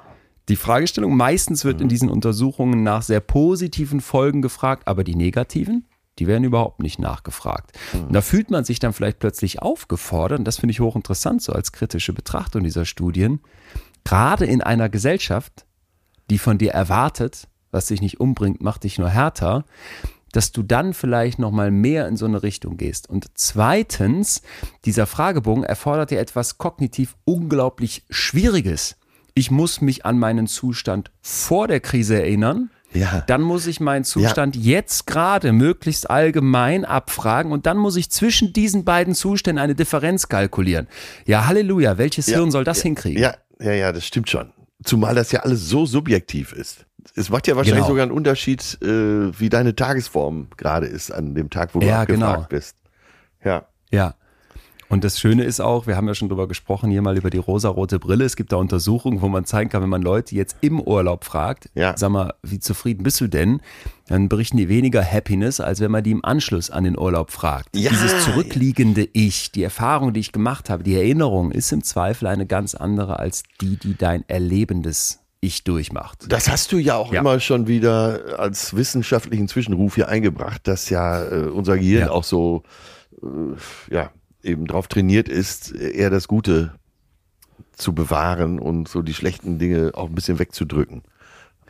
Die 0.48 0.56
Fragestellung, 0.56 1.16
meistens 1.16 1.64
wird 1.64 1.80
in 1.80 1.88
diesen 1.88 2.08
Untersuchungen 2.08 2.82
nach 2.82 3.02
sehr 3.02 3.20
positiven 3.20 4.00
Folgen 4.00 4.42
gefragt, 4.42 4.86
aber 4.86 5.02
die 5.02 5.16
negativen, 5.16 5.86
die 6.18 6.26
werden 6.26 6.44
überhaupt 6.44 6.80
nicht 6.80 6.98
nachgefragt. 6.98 7.72
Und 7.92 8.12
da 8.12 8.20
fühlt 8.20 8.50
man 8.50 8.64
sich 8.64 8.78
dann 8.78 8.92
vielleicht 8.92 9.18
plötzlich 9.18 9.60
aufgefordert, 9.60 10.38
und 10.38 10.44
das 10.44 10.58
finde 10.58 10.70
ich 10.70 10.80
hochinteressant, 10.80 11.42
so 11.42 11.52
als 11.52 11.72
kritische 11.72 12.12
Betrachtung 12.12 12.62
dieser 12.62 12.84
Studien, 12.84 13.40
gerade 14.04 14.46
in 14.46 14.62
einer 14.62 14.88
Gesellschaft, 14.88 15.66
die 16.30 16.38
von 16.38 16.58
dir 16.58 16.70
erwartet, 16.70 17.48
was 17.72 17.86
dich 17.86 18.00
nicht 18.00 18.20
umbringt, 18.20 18.60
macht 18.62 18.84
dich 18.84 18.98
nur 18.98 19.10
härter, 19.10 19.64
dass 20.36 20.52
du 20.52 20.62
dann 20.62 20.92
vielleicht 20.92 21.38
noch 21.38 21.50
mal 21.50 21.70
mehr 21.70 22.06
in 22.06 22.18
so 22.18 22.26
eine 22.26 22.42
Richtung 22.42 22.76
gehst. 22.76 23.08
Und 23.08 23.26
zweitens, 23.34 24.42
dieser 24.84 25.06
Fragebogen 25.06 25.64
erfordert 25.64 26.10
dir 26.10 26.20
etwas 26.20 26.58
kognitiv 26.58 27.16
unglaublich 27.24 28.04
Schwieriges. 28.10 28.96
Ich 29.32 29.50
muss 29.50 29.80
mich 29.80 30.04
an 30.04 30.18
meinen 30.18 30.46
Zustand 30.46 31.10
vor 31.22 31.68
der 31.68 31.80
Krise 31.80 32.20
erinnern. 32.20 32.68
Ja. 32.92 33.24
Dann 33.26 33.40
muss 33.40 33.66
ich 33.66 33.80
meinen 33.80 34.04
Zustand 34.04 34.56
jetzt 34.56 35.06
gerade 35.06 35.52
möglichst 35.52 36.10
allgemein 36.10 36.84
abfragen 36.84 37.50
und 37.50 37.64
dann 37.64 37.78
muss 37.78 37.96
ich 37.96 38.10
zwischen 38.10 38.52
diesen 38.52 38.84
beiden 38.84 39.14
Zuständen 39.14 39.62
eine 39.62 39.74
Differenz 39.74 40.28
kalkulieren. 40.28 40.86
Ja, 41.24 41.46
Halleluja, 41.46 41.96
welches 41.96 42.26
Ja, 42.26 42.36
Hirn 42.36 42.50
soll 42.50 42.64
das 42.64 42.78
ja, 42.78 42.82
hinkriegen? 42.84 43.22
Ja, 43.22 43.36
ja, 43.58 43.72
ja, 43.72 43.92
das 43.92 44.06
stimmt 44.06 44.28
schon. 44.28 44.52
Zumal 44.84 45.14
das 45.14 45.32
ja 45.32 45.40
alles 45.40 45.66
so 45.68 45.86
subjektiv 45.86 46.52
ist. 46.52 46.84
Es 47.14 47.30
macht 47.30 47.46
ja 47.46 47.56
wahrscheinlich 47.56 47.78
Genau. 47.84 47.88
sogar 47.88 48.02
einen 48.04 48.12
Unterschied, 48.12 48.78
äh, 48.82 49.38
wie 49.38 49.48
deine 49.48 49.74
Tagesform 49.76 50.48
gerade 50.56 50.86
ist 50.86 51.10
an 51.10 51.34
dem 51.34 51.50
Tag, 51.50 51.74
wo 51.74 51.80
du 51.80 51.86
Ja, 51.86 52.02
abgefragt 52.02 52.34
genau. 52.34 52.46
bist. 52.48 52.76
Ja. 53.44 53.66
Ja. 53.90 54.14
Und 54.88 55.02
das 55.02 55.18
Schöne 55.18 55.42
ist 55.42 55.58
auch, 55.58 55.88
wir 55.88 55.96
haben 55.96 56.06
ja 56.06 56.14
schon 56.14 56.28
drüber 56.28 56.46
gesprochen, 56.46 56.92
hier 56.92 57.02
mal 57.02 57.16
über 57.18 57.28
die 57.28 57.38
rosarote 57.38 57.98
Brille. 57.98 58.24
Es 58.24 58.36
gibt 58.36 58.52
da 58.52 58.56
Untersuchungen, 58.56 59.20
wo 59.20 59.26
man 59.26 59.44
zeigen 59.44 59.68
kann, 59.68 59.82
wenn 59.82 59.88
man 59.88 60.00
Leute 60.02 60.36
jetzt 60.36 60.58
im 60.60 60.80
Urlaub 60.80 61.24
fragt, 61.24 61.68
Ja. 61.74 61.96
sag 61.96 62.10
mal, 62.10 62.34
wie 62.44 62.60
zufrieden 62.60 63.02
bist 63.02 63.20
du 63.20 63.26
denn? 63.26 63.60
Dann 64.06 64.28
berichten 64.28 64.56
die 64.58 64.68
weniger 64.68 65.04
Happiness, 65.04 65.58
als 65.58 65.80
wenn 65.80 65.90
man 65.90 66.04
die 66.04 66.12
im 66.12 66.24
Anschluss 66.24 66.70
an 66.70 66.84
den 66.84 66.96
Urlaub 66.96 67.32
fragt. 67.32 67.76
Ja. 67.76 67.90
Dieses 67.90 68.24
zurückliegende 68.26 69.08
Ich, 69.12 69.50
die 69.50 69.64
Erfahrung, 69.64 70.12
die 70.12 70.20
ich 70.20 70.30
gemacht 70.30 70.70
habe, 70.70 70.84
die 70.84 70.94
Erinnerung 70.94 71.50
ist 71.50 71.72
im 71.72 71.82
Zweifel 71.82 72.28
eine 72.28 72.46
ganz 72.46 72.76
andere 72.76 73.18
als 73.18 73.42
die, 73.60 73.76
die 73.78 73.96
dein 73.98 74.22
erlebendes 74.28 75.18
Ich 75.40 75.64
durchmacht. 75.64 76.24
Das 76.32 76.48
hast 76.48 76.72
du 76.72 76.78
ja 76.78 76.96
auch 76.96 77.12
Ja. 77.12 77.20
immer 77.20 77.38
schon 77.40 77.66
wieder 77.68 78.38
als 78.38 78.74
wissenschaftlichen 78.74 79.48
Zwischenruf 79.48 79.94
hier 79.94 80.08
eingebracht, 80.08 80.66
dass 80.66 80.88
ja 80.90 81.22
äh, 81.24 81.46
unser 81.48 81.76
Gehirn 81.78 82.06
Ja. 82.06 82.10
auch 82.10 82.24
so 82.24 82.62
äh, 83.22 83.94
ja, 83.94 84.10
eben 84.42 84.66
darauf 84.66 84.88
trainiert 84.88 85.28
ist, 85.28 85.72
eher 85.72 86.10
das 86.10 86.26
Gute 86.28 86.72
zu 87.72 87.94
bewahren 87.94 88.58
und 88.58 88.88
so 88.88 89.02
die 89.02 89.14
schlechten 89.14 89.58
Dinge 89.58 89.92
auch 89.94 90.08
ein 90.08 90.14
bisschen 90.14 90.38
wegzudrücken. 90.38 91.02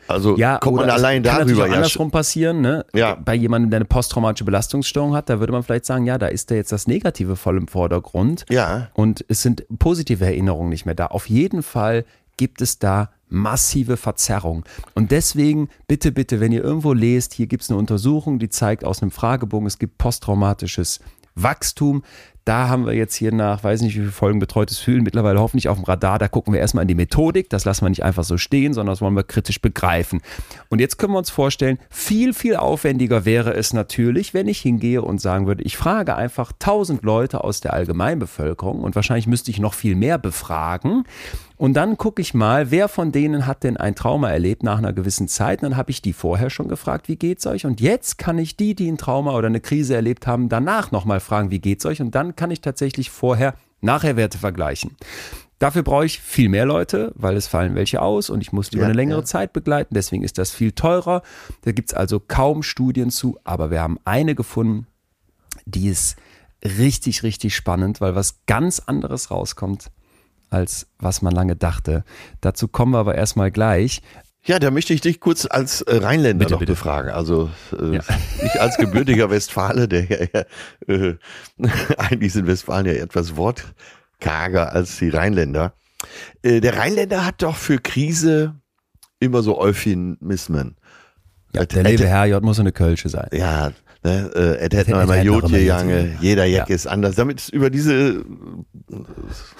Also 0.07 0.37
Ja, 0.37 0.57
kommt 0.59 0.77
man 0.77 0.89
allein 0.89 1.21
kann 1.21 1.33
natürlich 1.39 1.57
darüber 1.57 1.63
auch 1.65 1.67
ja 1.67 1.75
andersrum 1.75 2.11
passieren, 2.11 2.61
ne? 2.61 2.85
Ja. 2.95 3.15
Bei 3.15 3.35
jemandem, 3.35 3.71
der 3.71 3.79
eine 3.79 3.85
posttraumatische 3.85 4.45
Belastungsstörung 4.45 5.13
hat, 5.13 5.29
da 5.29 5.41
würde 5.41 5.51
man 5.51 5.63
vielleicht 5.63 5.85
sagen, 5.85 6.05
ja, 6.05 6.17
da 6.17 6.27
ist 6.27 6.49
da 6.49 6.55
jetzt 6.55 6.71
das 6.71 6.87
Negative 6.87 7.35
voll 7.35 7.57
im 7.57 7.67
Vordergrund. 7.67 8.45
Ja. 8.49 8.87
Und 8.93 9.25
es 9.27 9.41
sind 9.41 9.65
positive 9.79 10.23
Erinnerungen 10.23 10.69
nicht 10.69 10.85
mehr 10.85 10.95
da. 10.95 11.07
Auf 11.07 11.27
jeden 11.27 11.61
Fall 11.61 12.05
gibt 12.37 12.61
es 12.61 12.79
da 12.79 13.11
massive 13.29 13.97
Verzerrung. 13.97 14.63
Und 14.93 15.11
deswegen, 15.11 15.69
bitte, 15.87 16.11
bitte, 16.11 16.39
wenn 16.39 16.51
ihr 16.51 16.63
irgendwo 16.63 16.93
lest, 16.93 17.33
hier 17.33 17.47
gibt 17.47 17.63
es 17.63 17.69
eine 17.69 17.77
Untersuchung, 17.77 18.39
die 18.39 18.49
zeigt 18.49 18.85
aus 18.85 19.01
einem 19.01 19.11
Fragebogen, 19.11 19.67
es 19.67 19.79
gibt 19.79 19.97
posttraumatisches 19.97 21.01
Wachstum. 21.35 22.03
Da 22.47 22.69
haben 22.69 22.85
wir 22.85 22.93
jetzt 22.93 23.13
hier 23.13 23.33
nach, 23.33 23.65
weiß 23.65 23.81
nicht 23.81 23.95
wie 23.95 23.99
viele 23.99 24.11
Folgen 24.11 24.39
betreutes 24.39 24.79
Fühlen 24.79 25.03
mittlerweile 25.03 25.37
hoffentlich 25.37 25.67
auf 25.67 25.75
dem 25.75 25.83
Radar. 25.83 26.17
Da 26.17 26.29
gucken 26.29 26.53
wir 26.53 26.61
erstmal 26.61 26.83
in 26.83 26.87
die 26.87 26.95
Methodik. 26.95 27.49
Das 27.49 27.65
lassen 27.65 27.83
wir 27.83 27.89
nicht 27.89 28.05
einfach 28.05 28.23
so 28.23 28.37
stehen, 28.37 28.73
sondern 28.73 28.93
das 28.93 29.01
wollen 29.01 29.15
wir 29.15 29.25
kritisch 29.25 29.59
begreifen. 29.59 30.21
Und 30.69 30.79
jetzt 30.79 30.97
können 30.97 31.11
wir 31.11 31.17
uns 31.17 31.29
vorstellen, 31.29 31.77
viel, 31.89 32.33
viel 32.33 32.55
aufwendiger 32.55 33.25
wäre 33.25 33.53
es 33.53 33.73
natürlich, 33.73 34.33
wenn 34.33 34.47
ich 34.47 34.61
hingehe 34.61 35.01
und 35.01 35.19
sagen 35.19 35.45
würde, 35.45 35.63
ich 35.63 35.75
frage 35.75 36.15
einfach 36.15 36.53
tausend 36.57 37.03
Leute 37.03 37.43
aus 37.43 37.59
der 37.59 37.73
Allgemeinbevölkerung 37.73 38.79
und 38.79 38.95
wahrscheinlich 38.95 39.27
müsste 39.27 39.51
ich 39.51 39.59
noch 39.59 39.73
viel 39.73 39.95
mehr 39.95 40.17
befragen. 40.17 41.03
Und 41.57 41.73
dann 41.73 41.97
gucke 41.97 42.21
ich 42.21 42.35
mal, 42.35 42.69
wer 42.69 42.87
von 42.87 43.11
denen 43.11 43.47
hat 43.47 43.63
denn 43.63 43.77
ein 43.77 43.95
Trauma 43.95 44.29
erlebt 44.29 44.61
nach 44.61 44.77
einer 44.77 44.93
gewissen 44.93 45.27
Zeit. 45.27 45.63
Und 45.63 45.71
dann 45.71 45.77
habe 45.77 45.89
ich 45.89 46.03
die 46.03 46.13
vorher 46.13 46.51
schon 46.51 46.67
gefragt, 46.67 47.09
wie 47.09 47.15
geht's 47.15 47.47
euch? 47.47 47.65
Und 47.65 47.81
jetzt 47.81 48.19
kann 48.19 48.37
ich 48.37 48.57
die, 48.57 48.75
die 48.75 48.87
ein 48.87 48.99
Trauma 48.99 49.35
oder 49.35 49.47
eine 49.47 49.59
Krise 49.59 49.95
erlebt 49.95 50.27
haben, 50.27 50.49
danach 50.49 50.91
nochmal 50.91 51.19
fragen, 51.19 51.49
wie 51.49 51.57
geht's 51.57 51.85
euch? 51.87 51.99
Und 51.99 52.13
dann 52.13 52.35
kann 52.37 52.51
ich 52.51 52.61
tatsächlich 52.61 53.09
vorher, 53.09 53.55
nachher 53.81 54.15
Werte 54.15 54.37
vergleichen. 54.37 54.95
Dafür 55.59 55.81
brauche 55.81 56.05
ich 56.05 56.21
viel 56.21 56.49
mehr 56.49 56.65
Leute, 56.65 57.11
weil 57.15 57.35
es 57.35 57.47
fallen 57.47 57.73
welche 57.73 58.01
aus 58.01 58.29
und 58.29 58.41
ich 58.41 58.51
muss 58.51 58.69
die 58.69 58.75
über 58.75 58.83
Ja, 58.83 58.89
eine 58.89 58.95
längere 58.95 59.19
ja. 59.19 59.25
Zeit 59.25 59.53
begleiten. 59.53 59.95
Deswegen 59.95 60.23
ist 60.23 60.37
das 60.37 60.51
viel 60.51 60.71
teurer. 60.71 61.23
Da 61.63 61.71
gibt 61.71 61.89
es 61.89 61.95
also 61.95 62.19
kaum 62.19 62.61
Studien 62.61 63.09
zu, 63.09 63.39
aber 63.43 63.71
wir 63.71 63.81
haben 63.81 63.97
eine 64.05 64.35
gefunden, 64.35 64.85
die 65.65 65.89
ist 65.89 66.15
richtig, 66.63 67.23
richtig 67.23 67.55
spannend, 67.55 68.01
weil 68.01 68.15
was 68.15 68.45
ganz 68.45 68.79
anderes 68.79 69.31
rauskommt, 69.31 69.91
als 70.49 70.87
was 70.99 71.23
man 71.23 71.33
lange 71.33 71.55
dachte. 71.55 72.03
Dazu 72.39 72.67
kommen 72.67 72.93
wir 72.93 72.99
aber 72.99 73.15
erstmal 73.15 73.51
gleich. 73.51 74.01
Ja, 74.47 74.59
da 74.59 74.71
möchte 74.71 74.93
ich 74.93 75.01
dich 75.01 75.19
kurz 75.19 75.45
als 75.45 75.81
äh, 75.81 75.97
Rheinländer 75.97 76.45
Bitte, 76.45 76.53
noch 76.53 76.59
bitte. 76.59 76.71
befragen. 76.73 77.11
Also 77.11 77.49
äh, 77.79 77.95
Ja. 77.95 78.01
ich 78.45 78.61
als 78.61 78.77
gebürtiger 78.77 79.29
Westfale, 79.29 79.87
der 79.87 80.05
ja, 80.09 80.43
äh, 80.87 81.15
eigentlich 81.97 82.33
sind 82.33 82.47
Westfalen 82.47 82.85
ja 82.85 82.93
etwas 82.93 83.35
wortkarger 83.35 84.71
als 84.71 84.97
die 84.97 85.09
Rheinländer. 85.09 85.73
Äh, 86.43 86.61
der 86.61 86.77
Rheinländer 86.77 87.25
hat 87.25 87.41
doch 87.41 87.55
für 87.55 87.77
Krise 87.79 88.55
immer 89.19 89.41
so 89.43 89.59
Euphemismen. 89.59 90.77
Ja, 91.53 91.63
Et- 91.63 91.73
der 91.73 91.85
et- 91.85 91.91
liebe 91.91 92.07
Herrgott 92.07 92.43
muss 92.43 92.59
eine 92.59 92.71
Kölsche 92.71 93.09
sein. 93.09 93.27
Ja, 93.33 93.71
ne, 94.03 94.31
äh, 94.35 94.63
et 94.65 94.73
hätt 94.73 94.87
noch 94.87 94.97
Et 94.97 95.01
einmal 95.01 95.17
hätt 95.17 95.25
noch 95.25 95.33
Jod 95.35 95.45
einmal 95.45 95.61
Jange, 95.61 96.17
jeder 96.21 96.45
Jack 96.45 96.69
Ja. 96.69 96.75
ist 96.75 96.87
anders. 96.87 97.15
Damit 97.15 97.49
über 97.49 97.69
diese 97.69 98.23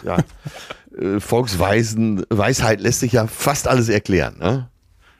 ja, 0.05 0.17
äh, 0.97 1.19
Volksweisen, 1.19 2.23
Weisheit 2.29 2.79
lässt 2.81 2.99
sich 3.01 3.13
ja 3.13 3.27
fast 3.27 3.67
alles 3.67 3.89
erklären. 3.89 4.37
Ne? 4.39 4.69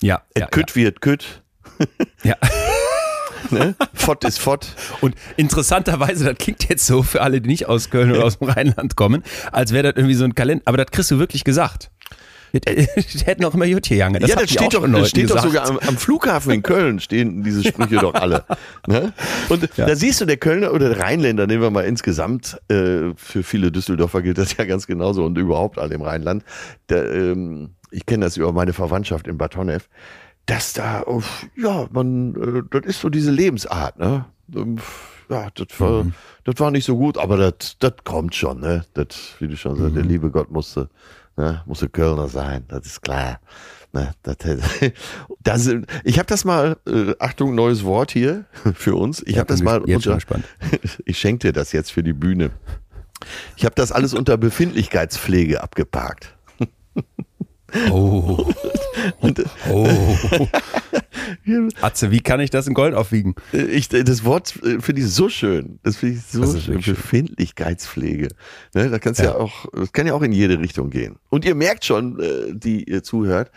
Ja, 0.01 0.21
Et 0.33 0.41
ja, 0.41 0.47
kütt 0.47 0.75
wird 0.75 1.01
kütt, 1.01 1.41
ja. 2.23 2.35
ne? 3.51 3.75
Fott 3.93 4.23
ist 4.23 4.39
Fott. 4.39 4.67
Und 5.01 5.15
interessanterweise, 5.35 6.25
das 6.25 6.37
klingt 6.37 6.67
jetzt 6.69 6.85
so 6.85 7.03
für 7.03 7.21
alle, 7.21 7.41
die 7.41 7.49
nicht 7.49 7.67
aus 7.67 7.89
Köln 7.89 8.11
oder 8.11 8.25
aus 8.25 8.39
dem 8.39 8.49
Rheinland 8.49 8.95
kommen, 8.95 9.23
als 9.51 9.71
wäre 9.73 9.83
das 9.83 9.95
irgendwie 9.95 10.15
so 10.15 10.25
ein 10.25 10.35
Kalender. 10.35 10.63
Aber 10.65 10.77
das 10.77 10.87
kriegst 10.91 11.11
du 11.11 11.19
wirklich 11.19 11.43
gesagt. 11.43 11.91
Die 12.53 13.25
hätten 13.25 13.43
auch 13.43 13.53
immer 13.53 13.65
Jutje 13.65 13.97
Jange. 13.97 14.19
Das 14.19 14.29
ja, 14.29 14.35
das 14.37 14.49
steht 14.49 14.75
auch 14.75 14.81
doch, 14.81 14.91
das 14.91 15.09
steht 15.09 15.29
doch 15.29 15.43
sogar 15.43 15.67
am, 15.67 15.79
am 15.79 15.97
Flughafen 15.97 16.53
in 16.53 16.63
Köln 16.63 16.99
stehen 16.99 17.43
diese 17.43 17.63
Sprüche 17.63 17.97
doch 17.97 18.13
alle. 18.13 18.45
Ne? 18.87 19.11
Und 19.49 19.69
da 19.75 19.95
siehst 19.95 20.21
du, 20.21 20.25
der 20.25 20.37
Kölner 20.37 20.73
oder 20.73 20.89
der 20.89 20.99
Rheinländer, 20.99 21.45
nehmen 21.45 21.61
wir 21.61 21.71
mal 21.71 21.83
insgesamt, 21.83 22.57
äh, 22.69 23.13
für 23.15 23.43
viele 23.43 23.71
Düsseldorfer 23.71 24.21
gilt 24.21 24.37
das 24.37 24.55
ja 24.55 24.63
ganz 24.63 24.87
genauso 24.87 25.25
und 25.25 25.37
überhaupt 25.37 25.77
alle 25.77 25.95
im 25.95 26.01
Rheinland. 26.01 26.43
Der, 26.89 27.11
ähm, 27.11 27.71
ich 27.91 28.05
kenne 28.05 28.25
das 28.25 28.37
über 28.37 28.51
meine 28.53 28.73
Verwandtschaft 28.73 29.27
in 29.27 29.37
Bad 29.37 29.55
Honnef, 29.55 29.89
dass 30.45 30.73
da, 30.73 31.03
ja, 31.55 31.87
man, 31.91 32.35
äh, 32.35 32.63
das 32.71 32.85
ist 32.85 33.01
so 33.01 33.09
diese 33.09 33.31
Lebensart, 33.31 33.97
ne? 33.99 34.25
Ähm, 34.55 34.77
Ja, 35.29 35.49
das 35.55 35.67
war, 35.81 36.05
Mhm. 36.05 36.13
das 36.45 36.55
war 36.59 36.71
nicht 36.71 36.85
so 36.85 36.95
gut, 36.95 37.17
aber 37.17 37.35
das, 37.35 37.75
das 37.79 37.93
kommt 38.05 38.33
schon, 38.33 38.61
ne? 38.61 38.85
Das, 38.93 39.07
wie 39.39 39.47
du 39.49 39.57
schon 39.57 39.75
sagst, 39.75 39.91
Mhm. 39.91 39.95
der 39.95 40.03
liebe 40.05 40.31
Gott 40.31 40.49
musste, 40.51 40.89
ne, 41.35 41.61
musste 41.65 41.89
Kölner 41.89 42.29
sein, 42.29 42.63
das 42.69 42.85
ist 42.85 43.01
klar. 43.01 43.41
Ne, 43.91 44.13
das, 44.23 44.37
das, 45.43 45.69
ich 46.05 46.17
habe 46.17 46.27
das 46.27 46.45
mal, 46.45 46.77
äh, 46.87 47.13
Achtung, 47.19 47.55
neues 47.55 47.83
Wort 47.83 48.11
hier 48.11 48.45
für 48.73 48.95
uns. 48.95 49.21
Ich 49.23 49.33
Ja, 49.33 49.39
habe 49.39 49.47
das 49.49 49.61
mal 49.61 49.81
unter, 49.81 50.17
ich 51.05 51.19
schenke 51.19 51.47
dir 51.47 51.51
das 51.53 51.73
jetzt 51.73 51.91
für 51.91 52.03
die 52.03 52.13
Bühne. 52.13 52.51
Ich 53.57 53.65
habe 53.65 53.75
das 53.75 53.91
alles 53.91 54.13
unter 54.13 54.37
Befindlichkeitspflege 54.37 55.61
abgeparkt. 55.61 56.36
Oh, 57.91 58.45
Und, 59.21 59.43
oh. 59.69 59.87
Atze, 61.81 62.11
wie 62.11 62.19
kann 62.21 62.39
ich 62.39 62.49
das 62.49 62.67
in 62.67 62.73
Gold 62.73 62.93
aufwiegen? 62.93 63.35
ich, 63.51 63.89
das 63.89 64.23
Wort 64.25 64.49
finde 64.79 65.01
ich 65.01 65.07
so 65.09 65.29
schön. 65.29 65.79
Das 65.83 65.97
finde 65.97 66.15
ich 66.17 66.23
so 66.23 66.59
schön. 66.59 66.81
Befindlichkeitspflege. 66.81 68.29
Ne, 68.73 68.89
da 68.89 68.99
kannst 68.99 69.19
ja. 69.19 69.27
Ja. 69.27 69.35
auch, 69.35 69.65
das 69.73 69.91
kann 69.91 70.07
ja 70.07 70.13
auch 70.13 70.21
in 70.21 70.31
jede 70.31 70.59
Richtung 70.59 70.89
gehen. 70.89 71.17
Und 71.29 71.45
ihr 71.45 71.55
merkt 71.55 71.85
schon, 71.85 72.19
äh, 72.19 72.53
die 72.53 72.83
ihr 72.89 73.03
zuhört, 73.03 73.51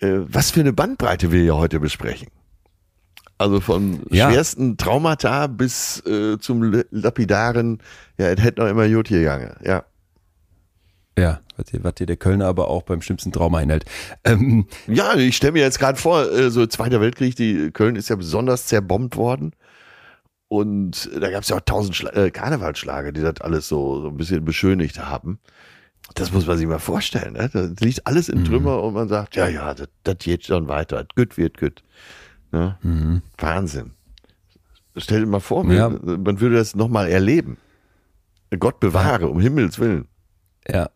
äh, 0.00 0.18
was 0.26 0.50
für 0.50 0.60
eine 0.60 0.72
Bandbreite 0.72 1.32
wir 1.32 1.42
ja 1.44 1.54
heute 1.54 1.80
besprechen. 1.80 2.28
Also 3.38 3.60
von 3.60 4.00
Ja. 4.10 4.30
schwersten 4.30 4.76
Traumata 4.76 5.46
bis 5.48 6.00
äh, 6.06 6.38
zum 6.38 6.82
lapidaren, 6.90 7.78
ja, 8.18 8.26
es 8.28 8.42
hätte 8.42 8.60
noch 8.60 8.68
immer 8.68 8.84
Jod 8.84 9.08
gegangen. 9.08 9.56
Ja. 9.64 9.84
Ja, 11.18 11.40
was 11.56 11.66
dir, 11.66 11.84
was 11.84 11.94
dir 11.94 12.06
der 12.06 12.16
Kölner 12.16 12.46
aber 12.46 12.68
auch 12.68 12.82
beim 12.84 13.02
schlimmsten 13.02 13.32
Trauma 13.32 13.58
einhält. 13.58 13.84
Ähm, 14.24 14.66
Ja, 14.86 15.14
ich 15.14 15.36
stelle 15.36 15.52
mir 15.52 15.60
jetzt 15.62 15.78
gerade 15.78 15.98
vor, 15.98 16.30
äh, 16.30 16.50
so 16.50 16.66
Zweiter 16.66 17.00
Weltkrieg, 17.00 17.36
die 17.36 17.70
Köln 17.70 17.96
ist 17.96 18.08
ja 18.08 18.16
besonders 18.16 18.66
zerbombt 18.66 19.16
worden. 19.16 19.52
Und 20.48 21.10
da 21.18 21.30
gab 21.30 21.42
es 21.42 21.48
ja 21.48 21.56
auch 21.56 21.60
tausend 21.62 21.96
Schla 21.96 22.10
äh, 22.12 22.30
Karnevalsschlager, 22.30 23.12
die 23.12 23.22
das 23.22 23.40
alles 23.40 23.68
so, 23.68 24.00
so 24.02 24.08
ein 24.08 24.16
bisschen 24.16 24.44
beschönigt 24.44 24.98
haben. 24.98 25.38
Das 26.14 26.32
muss 26.32 26.46
man 26.46 26.58
sich 26.58 26.66
mal 26.66 26.78
vorstellen. 26.78 27.34
Ne? 27.34 27.48
Da 27.52 27.68
liegt 27.80 28.06
alles 28.06 28.28
in 28.28 28.40
Mhm. 28.40 28.44
Trümmer 28.44 28.82
und 28.82 28.92
man 28.94 29.08
sagt, 29.08 29.36
ja, 29.36 29.48
ja, 29.48 29.72
das, 29.74 29.88
das 30.04 30.16
geht 30.18 30.44
schon 30.46 30.68
weiter. 30.68 31.06
Gut 31.16 31.36
wird 31.38 31.58
gut. 31.58 31.82
Ne? 32.50 32.76
mhm. 32.82 33.22
Wahnsinn. 33.38 33.92
Stell 34.96 35.20
dir 35.20 35.26
mal 35.26 35.40
vor, 35.40 35.64
Ja. 35.72 35.88
man, 35.88 36.22
man 36.22 36.40
würde 36.40 36.56
das 36.56 36.74
nochmal 36.74 37.08
erleben. 37.08 37.56
Gott 38.58 38.78
bewahre, 38.80 39.28
um 39.28 39.40
Himmels 39.40 39.78
Willen. 39.78 40.06
Ja. 40.68 40.90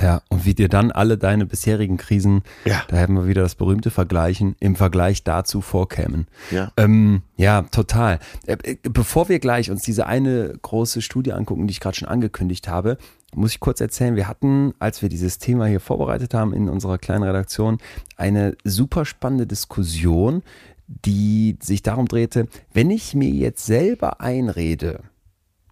Ja, 0.00 0.22
und 0.28 0.44
wie 0.44 0.54
dir 0.54 0.68
dann 0.68 0.90
alle 0.92 1.18
deine 1.18 1.46
bisherigen 1.46 1.96
Krisen, 1.96 2.42
Ja. 2.64 2.82
da 2.88 2.98
haben 2.98 3.14
wir 3.14 3.26
wieder 3.26 3.42
das 3.42 3.54
berühmte 3.54 3.90
Vergleichen, 3.90 4.56
im 4.60 4.76
Vergleich 4.76 5.24
dazu 5.24 5.60
vorkämen. 5.60 6.26
Ja. 6.50 6.72
Ähm, 6.76 7.22
ja, 7.36 7.62
total. 7.62 8.18
Äh, 8.46 8.56
äh, 8.62 8.76
Bevor 8.82 9.28
wir 9.28 9.38
gleich 9.40 9.70
uns 9.70 9.82
diese 9.82 10.06
eine 10.06 10.54
große 10.62 11.02
Studie 11.02 11.32
angucken, 11.32 11.66
die 11.66 11.72
ich 11.72 11.80
gerade 11.80 11.96
schon 11.96 12.08
angekündigt 12.08 12.68
habe, 12.68 12.98
muss 13.34 13.52
ich 13.52 13.60
kurz 13.60 13.80
erzählen, 13.80 14.16
wir 14.16 14.26
hatten, 14.28 14.74
als 14.78 15.02
wir 15.02 15.08
dieses 15.08 15.38
Thema 15.38 15.66
hier 15.66 15.80
vorbereitet 15.80 16.34
haben 16.34 16.52
in 16.52 16.68
unserer 16.68 16.98
kleinen 16.98 17.22
Redaktion, 17.22 17.78
eine 18.16 18.56
super 18.64 19.04
spannende 19.04 19.46
Diskussion, 19.46 20.42
die 20.88 21.56
sich 21.62 21.82
darum 21.82 22.08
drehte, 22.08 22.48
wenn 22.72 22.90
ich 22.90 23.14
mir 23.14 23.30
jetzt 23.30 23.64
selber 23.66 24.20
einrede, 24.20 25.00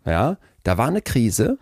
ja, 0.07 0.39
da 0.63 0.79
war 0.79 0.87
eine 0.87 1.03
Krise 1.03 1.59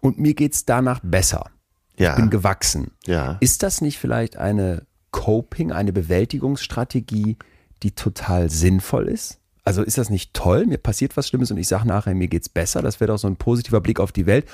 und 0.00 0.18
mir 0.18 0.34
geht's 0.34 0.64
danach 0.64 1.00
besser. 1.02 1.50
Ja. 1.98 2.12
Ich 2.12 2.16
bin 2.16 2.30
gewachsen. 2.30 2.92
Ja. 3.06 3.36
Ist 3.40 3.62
das 3.62 3.80
nicht 3.80 3.98
vielleicht 3.98 4.36
eine 4.36 4.86
Coping, 5.10 5.72
eine 5.72 5.92
Bewältigungsstrategie, 5.92 7.36
die 7.82 7.90
total 7.92 8.50
sinnvoll 8.50 9.08
ist? 9.08 9.38
Also 9.64 9.82
ist 9.82 9.98
das 9.98 10.08
nicht 10.08 10.32
toll? 10.32 10.64
Mir 10.66 10.78
passiert 10.78 11.16
was 11.16 11.28
Schlimmes 11.28 11.50
und 11.50 11.58
ich 11.58 11.68
sage 11.68 11.86
nachher, 11.86 12.14
mir 12.14 12.28
geht's 12.28 12.48
besser. 12.48 12.80
Das 12.80 13.00
wäre 13.00 13.12
doch 13.12 13.18
so 13.18 13.26
ein 13.26 13.36
positiver 13.36 13.80
Blick 13.80 14.00
auf 14.00 14.12
die 14.12 14.26
Welt. 14.26 14.46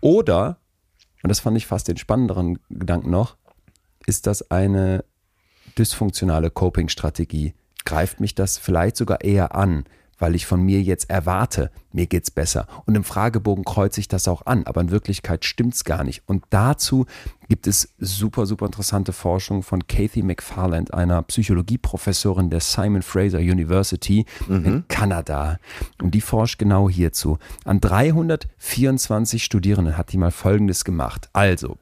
Oder, 0.00 0.56
und 1.22 1.28
das 1.28 1.40
fand 1.40 1.56
ich 1.56 1.66
fast 1.66 1.88
den 1.88 1.98
spannenderen 1.98 2.58
Gedanken 2.70 3.10
noch, 3.10 3.36
ist 4.06 4.26
das 4.26 4.50
eine 4.50 5.04
dysfunktionale 5.76 6.50
Coping-Strategie? 6.50 7.54
Greift 7.84 8.20
mich 8.20 8.34
das 8.34 8.58
vielleicht 8.58 8.96
sogar 8.96 9.22
eher 9.22 9.54
an? 9.54 9.84
Weil 10.22 10.36
ich 10.36 10.46
von 10.46 10.62
mir 10.62 10.80
jetzt 10.80 11.10
erwarte, 11.10 11.72
mir 11.90 12.06
geht's 12.06 12.30
besser. 12.30 12.68
Und 12.86 12.94
im 12.94 13.02
Fragebogen 13.02 13.64
kreuze 13.64 13.98
ich 13.98 14.06
das 14.06 14.28
auch 14.28 14.46
an, 14.46 14.64
aber 14.66 14.80
in 14.80 14.92
Wirklichkeit 14.92 15.44
stimmt's 15.44 15.84
gar 15.84 16.04
nicht. 16.04 16.22
Und 16.26 16.44
dazu 16.50 17.06
gibt 17.48 17.66
es 17.66 17.92
super, 17.98 18.46
super 18.46 18.66
interessante 18.66 19.12
Forschung 19.12 19.64
von 19.64 19.88
Kathy 19.88 20.22
McFarland, 20.22 20.94
einer 20.94 21.22
Psychologieprofessorin 21.22 22.50
der 22.50 22.60
Simon 22.60 23.02
Fraser 23.02 23.40
University 23.40 24.24
mhm. 24.46 24.64
in 24.64 24.84
Kanada. 24.86 25.58
Und 26.00 26.14
die 26.14 26.20
forscht 26.20 26.60
genau 26.60 26.88
hierzu. 26.88 27.38
An 27.64 27.80
324 27.80 29.42
Studierenden 29.42 29.96
hat 29.96 30.12
die 30.12 30.18
mal 30.18 30.30
Folgendes 30.30 30.84
gemacht. 30.84 31.30
Also, 31.32 31.78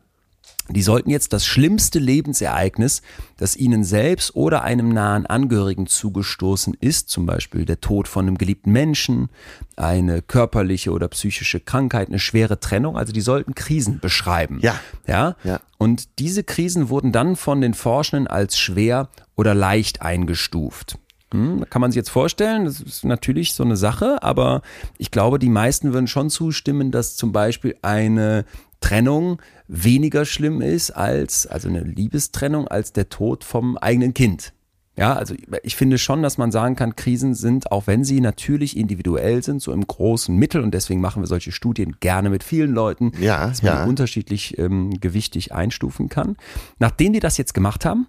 die 0.73 0.83
sollten 0.83 1.11
jetzt 1.11 1.33
das 1.33 1.45
schlimmste 1.47 1.99
Lebensereignis, 1.99 3.03
das 3.37 3.57
ihnen 3.57 3.85
selbst 3.85 4.35
oder 4.35 4.63
einem 4.63 4.91
nahen 4.91 5.27
Angehörigen 5.27 5.87
zugestoßen 5.87 6.75
ist, 6.81 7.09
zum 7.09 7.27
Beispiel 7.27 7.65
der 7.65 7.81
Tod 7.81 8.09
von 8.09 8.27
einem 8.27 8.39
geliebten 8.39 8.73
Menschen, 8.73 9.29
eine 9.77 10.23
körperliche 10.23 10.93
oder 10.93 11.09
psychische 11.09 11.61
Krankheit, 11.61 12.09
eine 12.09 12.19
schwere 12.19 12.61
Trennung, 12.61 12.97
also 12.97 13.13
die 13.13 13.21
sollten 13.21 13.55
Krisen 13.55 14.01
beschreiben. 14.01 14.59
Ja. 14.63 14.79
Ja. 15.07 15.37
ja. 15.45 15.61
Und 15.79 16.19
diese 16.19 16.45
Krisen 16.45 16.89
wurden 16.89 17.13
dann 17.13 17.37
von 17.37 17.61
den 17.61 17.75
Forschenden 17.75 18.27
als 18.27 18.59
schwer 18.59 19.09
oder 19.37 19.55
leicht 19.55 20.03
eingestuft. 20.03 20.99
Hm, 21.33 21.65
kann 21.71 21.81
man 21.81 21.93
sich 21.93 21.97
jetzt 21.97 22.11
vorstellen, 22.11 22.65
das 22.65 22.81
ist 22.81 23.05
natürlich 23.05 23.55
so 23.55 23.63
eine 23.63 23.77
Sache, 23.77 24.23
aber 24.23 24.63
ich 24.99 25.11
glaube, 25.11 25.39
die 25.39 25.49
meisten 25.49 25.93
würden 25.93 26.09
schon 26.09 26.29
zustimmen, 26.29 26.91
dass 26.91 27.17
zum 27.17 27.31
Beispiel 27.31 27.77
eine 27.83 28.45
Trennung 28.81 29.41
weniger 29.71 30.25
schlimm 30.25 30.61
ist 30.61 30.91
als, 30.91 31.47
also 31.47 31.69
eine 31.69 31.83
Liebestrennung, 31.83 32.67
als 32.67 32.93
der 32.93 33.09
Tod 33.09 33.45
vom 33.45 33.79
eigenen 33.79 34.15
Kind. 34.15 34.53
Ja, 34.97 35.15
also 35.15 35.35
ich 35.63 35.77
finde 35.77 35.97
schon, 35.97 36.23
dass 36.23 36.37
man 36.37 36.51
sagen 36.51 36.77
kann, 36.77 36.97
Krisen 36.97 37.35
sind, 37.35 37.71
auch 37.71 37.87
wenn 37.87 38.05
sie 38.05 38.21
natürlich 38.21 38.77
individuell 38.77 39.43
sind, 39.43 39.63
so 39.63 39.73
im 39.73 39.87
großen 39.87 40.35
Mittel 40.37 40.63
und 40.63 40.75
deswegen 40.75 41.01
machen 41.01 41.23
wir 41.23 41.27
solche 41.29 41.53
Studien 41.53 41.97
gerne 42.01 42.29
mit 42.29 42.43
vielen 42.43 42.73
Leuten, 42.73 43.13
ja, 43.19 43.47
dass 43.47 43.63
man 43.63 43.73
ja. 43.73 43.85
unterschiedlich 43.85 44.59
ähm, 44.59 45.01
gewichtig 45.01 45.55
einstufen 45.55 46.09
kann. 46.09 46.37
Nachdem 46.79 47.13
die 47.13 47.21
das 47.21 47.39
jetzt 47.39 47.55
gemacht 47.55 47.85
haben, 47.85 48.09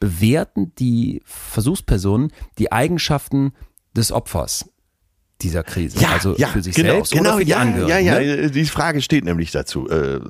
bewerten 0.00 0.72
die 0.78 1.22
Versuchspersonen 1.26 2.32
die 2.58 2.72
Eigenschaften 2.72 3.52
des 3.94 4.10
Opfers 4.10 4.70
dieser 5.42 5.62
Krise. 5.62 5.98
Ja, 6.00 6.12
also 6.12 6.34
ja, 6.36 6.48
für 6.48 6.62
sich 6.62 6.74
genau, 6.74 6.94
selbst 6.94 7.12
genau, 7.12 7.30
oder 7.30 7.38
für 7.38 7.44
die 7.44 7.50
ja, 7.50 7.58
Angehörigen. 7.58 8.06
Ja, 8.06 8.20
ja, 8.20 8.36
ne? 8.42 8.50
die 8.50 8.64
Frage 8.64 9.02
steht 9.02 9.24
nämlich 9.24 9.50
dazu. 9.50 9.88
Äh, 9.88 10.20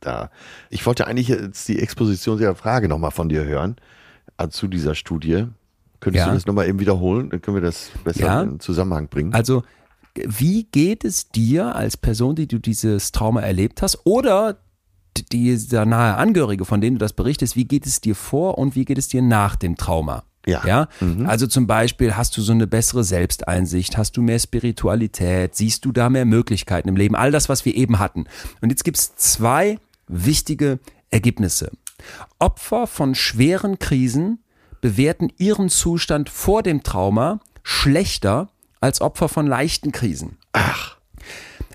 da. 0.00 0.30
Ich 0.68 0.84
wollte 0.86 1.06
eigentlich 1.06 1.28
jetzt 1.28 1.66
die 1.68 1.78
Exposition 1.78 2.38
der 2.38 2.54
Frage 2.54 2.88
nochmal 2.88 3.10
von 3.10 3.28
dir 3.28 3.44
hören 3.44 3.76
äh, 4.38 4.48
zu 4.48 4.68
dieser 4.68 4.94
Studie. 4.94 5.46
Könntest 6.00 6.24
Ja. 6.26 6.28
du 6.30 6.34
das 6.34 6.46
nochmal 6.46 6.68
eben 6.68 6.78
wiederholen? 6.78 7.30
Dann 7.30 7.40
können 7.40 7.56
wir 7.56 7.62
das 7.62 7.90
besser 8.04 8.20
Ja. 8.20 8.42
in 8.42 8.60
Zusammenhang 8.60 9.08
bringen. 9.08 9.34
Also, 9.34 9.62
wie 10.14 10.64
geht 10.64 11.04
es 11.04 11.28
dir 11.30 11.74
als 11.74 11.96
Person, 11.96 12.34
die 12.34 12.48
du 12.48 12.58
dieses 12.58 13.12
Trauma 13.12 13.40
erlebt 13.40 13.80
hast, 13.82 14.00
oder 14.04 14.58
dieser 15.32 15.84
nahe 15.86 16.16
Angehörige, 16.16 16.64
von 16.64 16.80
dem 16.80 16.94
du 16.94 16.98
das 16.98 17.12
berichtest, 17.12 17.56
wie 17.56 17.64
geht 17.64 17.86
es 17.86 18.00
dir 18.00 18.14
vor 18.14 18.58
und 18.58 18.74
wie 18.74 18.84
geht 18.84 18.98
es 18.98 19.08
dir 19.08 19.22
nach 19.22 19.56
dem 19.56 19.76
Trauma? 19.76 20.24
Ja. 20.46 20.62
Ja, 20.66 20.88
also 21.26 21.46
zum 21.46 21.66
Beispiel 21.66 22.16
hast 22.16 22.36
du 22.36 22.40
so 22.40 22.52
eine 22.52 22.66
bessere 22.66 23.04
Selbsteinsicht, 23.04 23.98
hast 23.98 24.16
du 24.16 24.22
mehr 24.22 24.38
Spiritualität, 24.38 25.54
siehst 25.54 25.84
du 25.84 25.92
da 25.92 26.08
mehr 26.08 26.24
Möglichkeiten 26.24 26.88
im 26.88 26.96
Leben, 26.96 27.14
all 27.14 27.30
das, 27.30 27.48
was 27.48 27.64
wir 27.64 27.74
eben 27.74 27.98
hatten. 27.98 28.24
Und 28.62 28.70
jetzt 28.70 28.84
gibt 28.84 28.96
es 28.96 29.14
zwei 29.16 29.78
wichtige 30.08 30.78
Ergebnisse. 31.10 31.70
Opfer 32.38 32.86
von 32.86 33.14
schweren 33.14 33.78
Krisen 33.78 34.42
bewerten 34.80 35.30
ihren 35.36 35.68
Zustand 35.68 36.30
vor 36.30 36.62
dem 36.62 36.82
Trauma 36.82 37.40
schlechter 37.62 38.48
als 38.80 39.02
Opfer 39.02 39.28
von 39.28 39.46
leichten 39.46 39.92
Krisen. 39.92 40.38
Ach, 40.52 40.96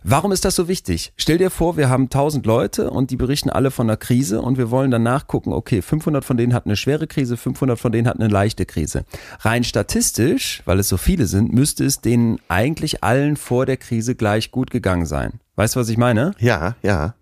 Warum 0.07 0.31
ist 0.31 0.45
das 0.45 0.55
so 0.55 0.67
wichtig? 0.67 1.13
Stell 1.17 1.39
dir 1.39 1.49
vor, 1.49 1.77
wir 1.77 1.89
haben 1.89 2.03
1000 2.03 2.45
Leute 2.45 2.91
und 2.91 3.09
die 3.09 3.15
berichten 3.15 3.49
alle 3.49 3.71
von 3.71 3.89
einer 3.89 3.97
Krise 3.97 4.39
und 4.39 4.55
wir 4.55 4.69
wollen 4.69 4.91
danach 4.91 5.25
gucken, 5.25 5.51
okay, 5.51 5.81
500 5.81 6.23
von 6.23 6.37
denen 6.37 6.53
hatten 6.53 6.69
eine 6.69 6.75
schwere 6.75 7.07
Krise, 7.07 7.37
500 7.37 7.79
von 7.79 7.91
denen 7.91 8.07
hatten 8.07 8.21
eine 8.21 8.31
leichte 8.31 8.67
Krise. 8.67 9.03
Rein 9.39 9.63
statistisch, 9.63 10.61
weil 10.65 10.77
es 10.77 10.89
so 10.89 10.97
viele 10.97 11.25
sind, 11.25 11.51
müsste 11.53 11.85
es 11.85 12.01
denen 12.01 12.37
eigentlich 12.49 13.03
allen 13.03 13.35
vor 13.35 13.65
der 13.65 13.77
Krise 13.77 14.13
gleich 14.13 14.51
gut 14.51 14.69
gegangen 14.69 15.07
sein. 15.07 15.39
Weißt 15.55 15.75
du, 15.75 15.79
was 15.79 15.89
ich 15.89 15.97
meine? 15.97 16.35
ja, 16.37 16.75
ja. 16.83 17.15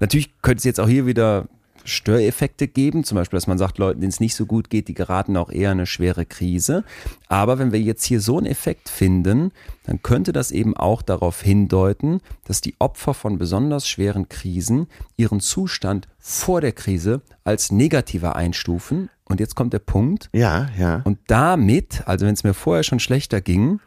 Natürlich 0.00 0.34
könnte 0.42 0.58
es 0.58 0.64
jetzt 0.64 0.80
auch 0.80 0.88
hier 0.88 1.06
wieder 1.06 1.46
Störeffekte 1.84 2.66
geben, 2.68 3.04
zum 3.04 3.16
Beispiel, 3.16 3.36
dass 3.36 3.46
man 3.46 3.58
sagt, 3.58 3.78
Leuten, 3.78 4.00
denen 4.00 4.10
es 4.10 4.20
nicht 4.20 4.34
so 4.34 4.46
gut 4.46 4.70
geht, 4.70 4.88
die 4.88 4.94
geraten 4.94 5.36
auch 5.36 5.50
eher 5.50 5.70
in 5.72 5.78
eine 5.78 5.86
schwere 5.86 6.24
Krise. 6.24 6.84
Aber 7.28 7.58
wenn 7.58 7.72
wir 7.72 7.80
jetzt 7.80 8.04
hier 8.04 8.20
so 8.20 8.38
einen 8.38 8.46
Effekt 8.46 8.88
finden, 8.88 9.52
dann 9.84 10.02
könnte 10.02 10.32
das 10.32 10.50
eben 10.50 10.76
auch 10.76 11.02
darauf 11.02 11.42
hindeuten, 11.42 12.20
dass 12.44 12.60
die 12.60 12.74
Opfer 12.78 13.14
von 13.14 13.38
besonders 13.38 13.86
schweren 13.86 14.28
Krisen 14.28 14.86
ihren 15.16 15.40
Zustand 15.40 16.08
vor 16.18 16.60
der 16.60 16.72
Krise 16.72 17.20
als 17.44 17.70
negativer 17.70 18.34
einstufen. 18.34 19.10
Und 19.26 19.40
jetzt 19.40 19.54
kommt 19.54 19.72
der 19.72 19.78
Punkt, 19.78 20.28
Ja, 20.32 20.68
ja. 20.78 21.00
und 21.04 21.18
damit, 21.26 22.06
also 22.06 22.26
wenn 22.26 22.34
es 22.34 22.44
mir 22.44 22.54
vorher 22.54 22.82
schon 22.82 23.00
schlechter 23.00 23.40
ging, 23.40 23.80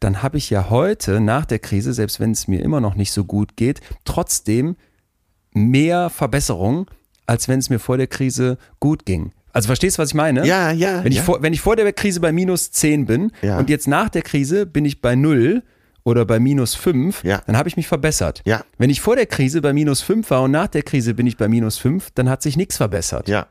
dann 0.00 0.22
habe 0.22 0.38
ich 0.38 0.50
ja 0.50 0.68
heute 0.70 1.20
nach 1.20 1.44
der 1.46 1.60
Krise, 1.60 1.92
selbst 1.92 2.20
wenn 2.20 2.32
es 2.32 2.48
mir 2.48 2.62
immer 2.62 2.80
noch 2.80 2.94
nicht 2.94 3.12
so 3.12 3.24
gut 3.24 3.56
geht, 3.56 3.80
trotzdem 4.04 4.76
mehr 5.52 6.10
Verbesserung, 6.10 6.86
als 7.26 7.48
wenn 7.48 7.58
es 7.58 7.70
mir 7.70 7.78
vor 7.78 7.96
der 7.96 8.06
Krise 8.06 8.58
gut 8.80 9.04
ging. 9.06 9.32
Also 9.52 9.66
verstehst 9.66 9.98
du, 9.98 10.02
was 10.02 10.10
ich 10.10 10.14
meine? 10.14 10.46
Ja, 10.46 10.70
ja. 10.70 11.04
Wenn, 11.04 11.12
ja. 11.12 11.18
ich, 11.20 11.24
vor, 11.24 11.42
wenn 11.42 11.52
ich 11.52 11.60
vor 11.60 11.76
der 11.76 11.92
Krise 11.92 12.20
bei 12.20 12.32
minus 12.32 12.70
10 12.70 13.06
bin 13.06 13.32
Ja. 13.42 13.58
und 13.58 13.68
jetzt 13.68 13.86
nach 13.86 14.08
der 14.08 14.22
Krise 14.22 14.64
bin 14.66 14.84
ich 14.86 15.00
bei 15.02 15.14
0 15.14 15.62
oder 16.04 16.24
bei 16.24 16.40
minus 16.40 16.74
5, 16.74 17.22
Ja. 17.22 17.42
dann 17.46 17.56
habe 17.56 17.68
ich 17.68 17.76
mich 17.76 17.86
verbessert. 17.86 18.42
Ja. 18.46 18.64
Wenn 18.78 18.88
ich 18.90 19.00
vor 19.02 19.14
der 19.14 19.26
Krise 19.26 19.60
bei 19.60 19.72
minus 19.72 20.00
5 20.00 20.30
war 20.30 20.42
und 20.42 20.50
nach 20.52 20.68
der 20.68 20.82
Krise 20.82 21.12
bin 21.14 21.26
ich 21.26 21.36
bei 21.36 21.48
minus 21.48 21.76
5, 21.78 22.10
dann 22.14 22.28
hat 22.30 22.42
sich 22.42 22.56
nichts 22.56 22.76
verbessert. 22.78 23.28
ja. 23.28 23.46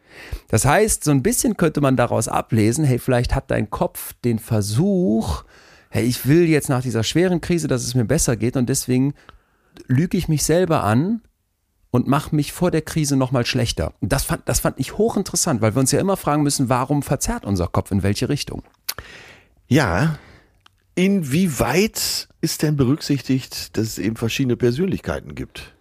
Das 0.50 0.66
heißt, 0.66 1.04
so 1.04 1.12
ein 1.12 1.22
bisschen 1.24 1.56
könnte 1.56 1.82
man 1.82 1.96
daraus 1.96 2.28
ablesen, 2.28 2.84
hey, 2.84 2.98
vielleicht 3.00 3.36
hat 3.36 3.52
dein 3.52 3.70
Kopf 3.70 4.14
den 4.26 4.40
Versuch, 4.40 5.44
hey, 5.92 6.04
ich 6.04 6.26
will 6.26 6.50
jetzt 6.50 6.68
nach 6.68 6.82
dieser 6.82 7.04
schweren 7.04 7.42
Krise, 7.42 7.68
dass 7.68 7.84
es 7.84 7.94
mir 7.96 8.06
besser 8.06 8.36
geht 8.38 8.58
und 8.58 8.68
deswegen 8.70 9.14
lüge 9.88 10.18
ich 10.18 10.28
mich 10.28 10.44
selber 10.44 10.84
an 10.84 11.22
und 11.92 12.08
mache 12.08 12.36
mich 12.36 12.54
vor 12.54 12.72
der 12.72 12.82
Krise 12.82 13.18
nochmal 13.18 13.46
schlechter. 13.46 13.94
Das 14.02 14.24
fand, 14.24 14.48
das 14.48 14.62
fand 14.62 14.80
ich 14.80 14.98
hochinteressant, 14.98 15.62
weil 15.62 15.76
wir 15.76 15.82
uns 15.82 15.92
ja 15.92 16.00
immer 16.00 16.18
fragen 16.18 16.44
müssen, 16.44 16.70
warum 16.70 17.04
verzerrt 17.04 17.46
unser 17.46 17.68
Kopf 17.68 17.92
in 17.92 18.02
welche 18.02 18.30
Richtung? 18.30 18.64
Ja. 19.68 20.18
Inwieweit 20.96 22.28
ist 22.42 22.64
denn 22.64 22.76
berücksichtigt, 22.76 23.78
dass 23.78 23.88
es 23.88 23.98
eben 23.98 24.16
verschiedene 24.16 24.58
Persönlichkeiten 24.58 25.36
gibt? 25.36 25.74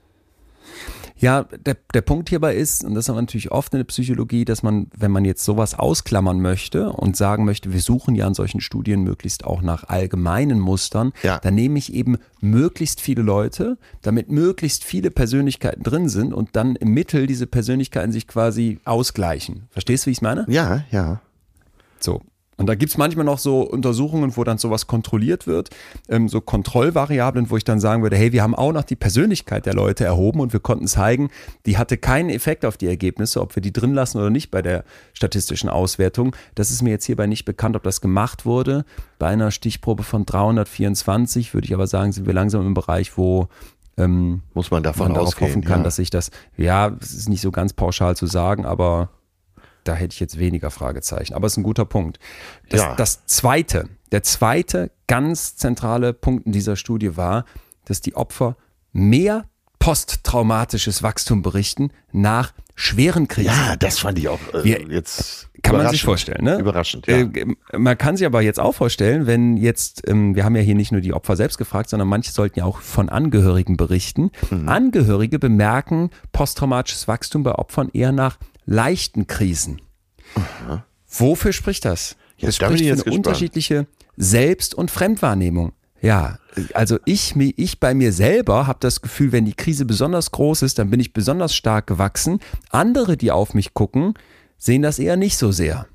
Ja, 1.20 1.44
der, 1.44 1.76
der 1.94 2.00
Punkt 2.00 2.30
hierbei 2.30 2.54
ist, 2.56 2.82
und 2.82 2.94
das 2.94 3.08
haben 3.08 3.16
wir 3.16 3.22
natürlich 3.22 3.52
oft 3.52 3.72
in 3.74 3.78
der 3.78 3.84
Psychologie, 3.84 4.44
dass 4.44 4.62
man, 4.62 4.86
wenn 4.96 5.10
man 5.10 5.24
jetzt 5.24 5.44
sowas 5.44 5.74
ausklammern 5.78 6.40
möchte 6.40 6.90
und 6.90 7.16
sagen 7.16 7.44
möchte, 7.44 7.72
wir 7.72 7.80
suchen 7.80 8.14
ja 8.14 8.26
an 8.26 8.34
solchen 8.34 8.60
Studien 8.60 9.02
möglichst 9.02 9.44
auch 9.44 9.60
nach 9.60 9.84
allgemeinen 9.84 10.58
Mustern, 10.58 11.12
Ja. 11.22 11.38
dann 11.38 11.54
nehme 11.54 11.78
ich 11.78 11.92
eben 11.92 12.16
möglichst 12.40 13.00
viele 13.00 13.22
Leute, 13.22 13.76
damit 14.02 14.30
möglichst 14.30 14.82
viele 14.84 15.10
Persönlichkeiten 15.10 15.82
drin 15.82 16.08
sind 16.08 16.32
und 16.32 16.56
dann 16.56 16.74
im 16.76 16.92
Mittel 16.94 17.26
diese 17.26 17.46
Persönlichkeiten 17.46 18.12
sich 18.12 18.26
quasi 18.26 18.80
ausgleichen. 18.84 19.68
Verstehst 19.70 20.04
du, 20.04 20.06
wie 20.06 20.12
ich 20.12 20.18
es 20.18 20.22
meine? 20.22 20.46
Ja, 20.48 20.84
ja. 20.90 21.20
So. 21.98 22.22
Und 22.60 22.66
da 22.66 22.74
gibt's 22.74 22.98
manchmal 22.98 23.24
noch 23.24 23.38
so 23.38 23.62
Untersuchungen, 23.62 24.36
wo 24.36 24.44
dann 24.44 24.58
sowas 24.58 24.86
kontrolliert 24.86 25.46
wird, 25.46 25.70
ähm, 26.10 26.28
so 26.28 26.42
Kontrollvariablen, 26.42 27.48
wo 27.48 27.56
ich 27.56 27.64
dann 27.64 27.80
sagen 27.80 28.02
würde, 28.02 28.16
hey, 28.16 28.32
wir 28.32 28.42
haben 28.42 28.54
auch 28.54 28.72
noch 28.72 28.82
die 28.82 28.96
Persönlichkeit 28.96 29.64
der 29.64 29.72
Leute 29.72 30.04
erhoben 30.04 30.40
und 30.40 30.52
wir 30.52 30.60
konnten 30.60 30.86
zeigen, 30.86 31.30
die 31.64 31.78
hatte 31.78 31.96
keinen 31.96 32.28
Effekt 32.28 32.66
auf 32.66 32.76
die 32.76 32.86
Ergebnisse, 32.86 33.40
ob 33.40 33.56
wir 33.56 33.62
die 33.62 33.72
drin 33.72 33.94
lassen 33.94 34.18
oder 34.18 34.28
nicht 34.28 34.50
bei 34.50 34.60
der 34.60 34.84
statistischen 35.14 35.70
Auswertung. 35.70 36.36
Das 36.54 36.70
ist 36.70 36.82
mir 36.82 36.90
jetzt 36.90 37.06
hierbei 37.06 37.26
nicht 37.26 37.46
bekannt, 37.46 37.76
ob 37.76 37.82
das 37.82 38.02
gemacht 38.02 38.44
wurde. 38.44 38.84
Bei 39.18 39.28
einer 39.28 39.52
Stichprobe 39.52 40.02
von 40.02 40.26
324 40.26 41.54
würde 41.54 41.64
ich 41.64 41.72
aber 41.72 41.86
sagen, 41.86 42.12
sind 42.12 42.26
wir 42.26 42.34
langsam 42.34 42.66
im 42.66 42.74
Bereich, 42.74 43.16
wo 43.16 43.48
ähm, 43.96 44.42
Muss 44.52 44.70
man 44.70 44.82
davon 44.82 45.06
man 45.06 45.14
darauf 45.14 45.28
ausgehen. 45.28 45.48
hoffen 45.48 45.64
kann, 45.64 45.78
ja. 45.78 45.84
dass 45.84 45.96
sich 45.96 46.10
das, 46.10 46.30
ja, 46.58 46.94
es 47.00 47.14
ist 47.14 47.30
nicht 47.30 47.40
so 47.40 47.52
ganz 47.52 47.72
pauschal 47.72 48.16
zu 48.16 48.26
sagen, 48.26 48.66
aber 48.66 49.08
da 49.84 49.94
hätte 49.94 50.14
ich 50.14 50.20
jetzt 50.20 50.38
weniger 50.38 50.70
Fragezeichen. 50.70 51.34
Aber 51.34 51.46
es 51.46 51.54
ist 51.54 51.56
ein 51.58 51.62
guter 51.62 51.84
Punkt. 51.84 52.18
Das, 52.68 52.80
Ja. 52.80 52.94
das 52.96 53.26
zweite, 53.26 53.88
der 54.12 54.22
zweite 54.22 54.90
ganz 55.06 55.56
zentrale 55.56 56.12
Punkt 56.12 56.46
in 56.46 56.52
dieser 56.52 56.76
Studie 56.76 57.16
war, 57.16 57.44
dass 57.84 58.00
die 58.00 58.14
Opfer 58.16 58.56
mehr 58.92 59.44
posttraumatisches 59.78 61.02
Wachstum 61.02 61.42
berichten 61.42 61.90
nach 62.12 62.52
schweren 62.74 63.28
Krisen. 63.28 63.46
ja, 63.50 63.76
das 63.76 63.98
fand 63.98 64.18
ich 64.18 64.28
auch 64.28 64.38
äh, 64.54 64.64
Wir- 64.64 64.82
jetzt 64.88 65.48
Kann 65.62 65.76
man 65.76 65.88
sich 65.90 66.02
überraschend. 66.02 66.04
vorstellen, 66.04 66.44
ne? 66.44 66.58
Überraschend, 66.58 67.06
ja. 67.06 67.18
Äh, 67.18 67.46
man 67.76 67.96
kann 67.98 68.16
sich 68.16 68.26
aber 68.26 68.40
jetzt 68.40 68.58
auch 68.58 68.72
vorstellen, 68.74 69.26
wenn 69.26 69.56
jetzt, 69.58 70.06
ähm, 70.08 70.34
wir 70.34 70.44
haben 70.44 70.56
ja 70.56 70.62
hier 70.62 70.74
nicht 70.74 70.90
nur 70.92 71.00
die 71.02 71.12
Opfer 71.12 71.36
selbst 71.36 71.58
gefragt, 71.58 71.90
sondern 71.90 72.08
manche 72.08 72.30
sollten 72.32 72.58
ja 72.58 72.64
auch 72.64 72.80
von 72.80 73.08
Angehörigen 73.10 73.76
berichten. 73.76 74.30
Mhm. 74.50 74.68
Angehörige 74.68 75.38
bemerken 75.38 76.10
posttraumatisches 76.32 77.06
Wachstum 77.08 77.42
bei 77.42 77.52
Opfern 77.54 77.90
eher 77.92 78.12
nach 78.12 78.38
leichten 78.66 79.26
Krisen. 79.26 79.80
Wofür 81.08 81.52
spricht 81.52 81.84
das? 81.84 82.16
Ja, 82.38 82.46
das 82.46 82.56
spricht 82.56 82.80
ich 82.80 82.86
für 82.86 82.92
eine 82.92 83.02
gespannt. 83.02 83.16
unterschiedliche 83.16 83.86
Selbst- 84.16 84.74
und 84.74 84.90
Fremdwahrnehmung. 84.90 85.72
Ja, 86.02 86.38
also 86.72 86.98
ich, 87.04 87.36
ich 87.36 87.78
bei 87.78 87.94
mir 87.94 88.12
selber 88.12 88.66
habe 88.66 88.78
das 88.80 89.02
Gefühl, 89.02 89.32
wenn 89.32 89.44
die 89.44 89.54
Krise 89.54 89.84
besonders 89.84 90.30
groß 90.30 90.62
ist, 90.62 90.78
dann 90.78 90.88
bin 90.88 90.98
ich 90.98 91.12
besonders 91.12 91.54
stark 91.54 91.86
gewachsen. 91.86 92.40
Andere, 92.70 93.16
die 93.16 93.30
auf 93.30 93.52
mich 93.52 93.74
gucken, 93.74 94.14
sehen 94.56 94.82
das 94.82 94.98
eher 94.98 95.16
nicht 95.16 95.36
so 95.36 95.52
sehr. 95.52 95.86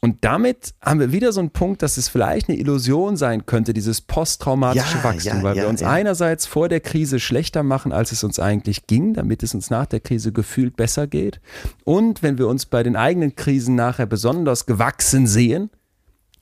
Und 0.00 0.24
damit 0.24 0.74
haben 0.80 1.00
wir 1.00 1.12
wieder 1.12 1.32
so 1.32 1.40
einen 1.40 1.50
Punkt, 1.50 1.82
dass 1.82 1.96
es 1.96 2.08
vielleicht 2.08 2.48
eine 2.48 2.58
Illusion 2.58 3.16
sein 3.16 3.46
könnte, 3.46 3.74
dieses 3.74 4.00
posttraumatische 4.00 4.98
Ja, 4.98 5.04
Wachstum, 5.04 5.38
ja, 5.38 5.42
weil 5.42 5.56
ja, 5.56 5.62
wir 5.62 5.68
uns 5.68 5.82
einerseits 5.82 6.46
vor 6.46 6.68
der 6.68 6.80
Krise 6.80 7.18
schlechter 7.18 7.64
machen, 7.64 7.92
als 7.92 8.12
es 8.12 8.22
uns 8.22 8.38
eigentlich 8.38 8.86
ging, 8.86 9.14
damit 9.14 9.42
es 9.42 9.54
uns 9.54 9.70
nach 9.70 9.86
der 9.86 9.98
Krise 9.98 10.32
gefühlt 10.32 10.76
besser 10.76 11.08
geht. 11.08 11.40
Und 11.84 12.22
wenn 12.22 12.38
wir 12.38 12.46
uns 12.46 12.66
bei 12.66 12.84
den 12.84 12.94
eigenen 12.94 13.34
Krisen 13.34 13.74
nachher 13.74 14.06
besonders 14.06 14.66
gewachsen 14.66 15.26
sehen, 15.26 15.70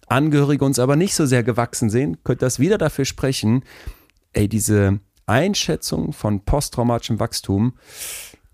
Angehörige 0.07 0.65
uns 0.65 0.79
aber 0.79 0.95
nicht 0.95 1.15
so 1.15 1.27
sehr 1.27 1.43
gewachsen 1.43 1.91
sehen, 1.91 2.19
könnte 2.23 2.45
das 2.45 2.61
wieder 2.61 2.79
dafür 2.79 3.05
sprechen, 3.05 3.65
ey, 4.33 4.49
diese 4.49 5.01
Einschätzung 5.27 6.13
von 6.13 6.45
posttraumatischem 6.45 7.19
Wachstum, 7.19 7.75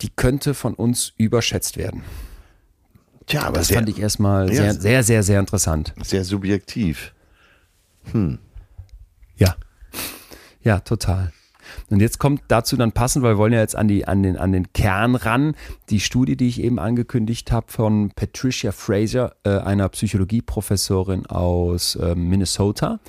die 0.00 0.08
könnte 0.08 0.54
von 0.54 0.74
uns 0.74 1.12
überschätzt 1.18 1.76
werden. 1.76 2.02
Tja, 3.26 3.42
aber 3.42 3.58
Das 3.58 3.68
sehr, 3.68 3.78
fand 3.78 3.88
ich 3.88 3.98
erstmal 4.00 4.48
Ja. 4.48 4.54
sehr, 4.54 4.74
sehr, 4.74 5.02
sehr, 5.02 5.22
sehr 5.22 5.40
interessant. 5.40 5.94
sehr 6.02 6.24
subjektiv. 6.24 7.14
Ja. 9.36 9.54
Ja, 10.62 10.80
total. 10.80 11.32
Und 11.88 12.00
jetzt 12.00 12.18
kommt 12.18 12.42
dazu 12.48 12.76
dann 12.76 12.92
passend, 12.92 13.22
weil 13.24 13.34
wir 13.34 13.38
wollen 13.38 13.52
ja 13.52 13.60
jetzt 13.60 13.76
an, 13.76 13.88
die, 13.88 14.06
an, 14.06 14.22
den, 14.22 14.36
an 14.36 14.52
den 14.52 14.72
Kern 14.72 15.14
ran, 15.14 15.54
die 15.90 16.00
Studie, 16.00 16.36
die 16.36 16.48
ich 16.48 16.60
eben 16.62 16.78
angekündigt 16.78 17.50
habe 17.52 17.66
von 17.70 18.10
Patricia 18.10 18.72
Fraser, 18.72 19.34
äh, 19.44 19.58
einer 19.58 19.88
Psychologieprofessorin 19.88 21.26
aus 21.26 21.96
äh, 21.96 22.14
Minnesota. 22.14 23.00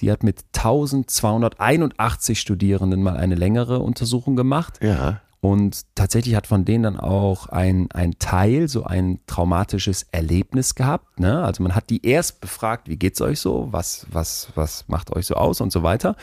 Die 0.00 0.10
hat 0.12 0.22
mit 0.22 0.44
1281 0.54 2.38
Studierenden 2.40 3.02
mal 3.02 3.16
eine 3.16 3.34
längere 3.34 3.78
Untersuchung 3.80 4.36
gemacht. 4.36 4.78
Ja. 4.82 5.20
Und 5.44 5.96
tatsächlich 5.96 6.36
hat 6.36 6.46
von 6.46 6.64
denen 6.64 6.84
dann 6.84 7.00
auch 7.00 7.48
ein, 7.48 7.90
ein 7.90 8.12
Teil, 8.20 8.68
so 8.68 8.84
ein 8.84 9.18
traumatisches 9.26 10.06
Erlebnis 10.12 10.76
gehabt. 10.76 11.18
Ne? 11.18 11.42
Also 11.42 11.64
man 11.64 11.74
hat 11.74 11.90
die 11.90 12.06
erst 12.06 12.40
befragt, 12.40 12.88
wie 12.88 12.96
geht's 12.96 13.20
euch 13.20 13.40
so, 13.40 13.66
was, 13.72 14.06
was, 14.12 14.52
was 14.54 14.84
macht 14.86 15.10
euch 15.10 15.26
so 15.26 15.34
aus 15.34 15.60
und 15.60 15.72
so 15.72 15.82
weiter. 15.82 16.14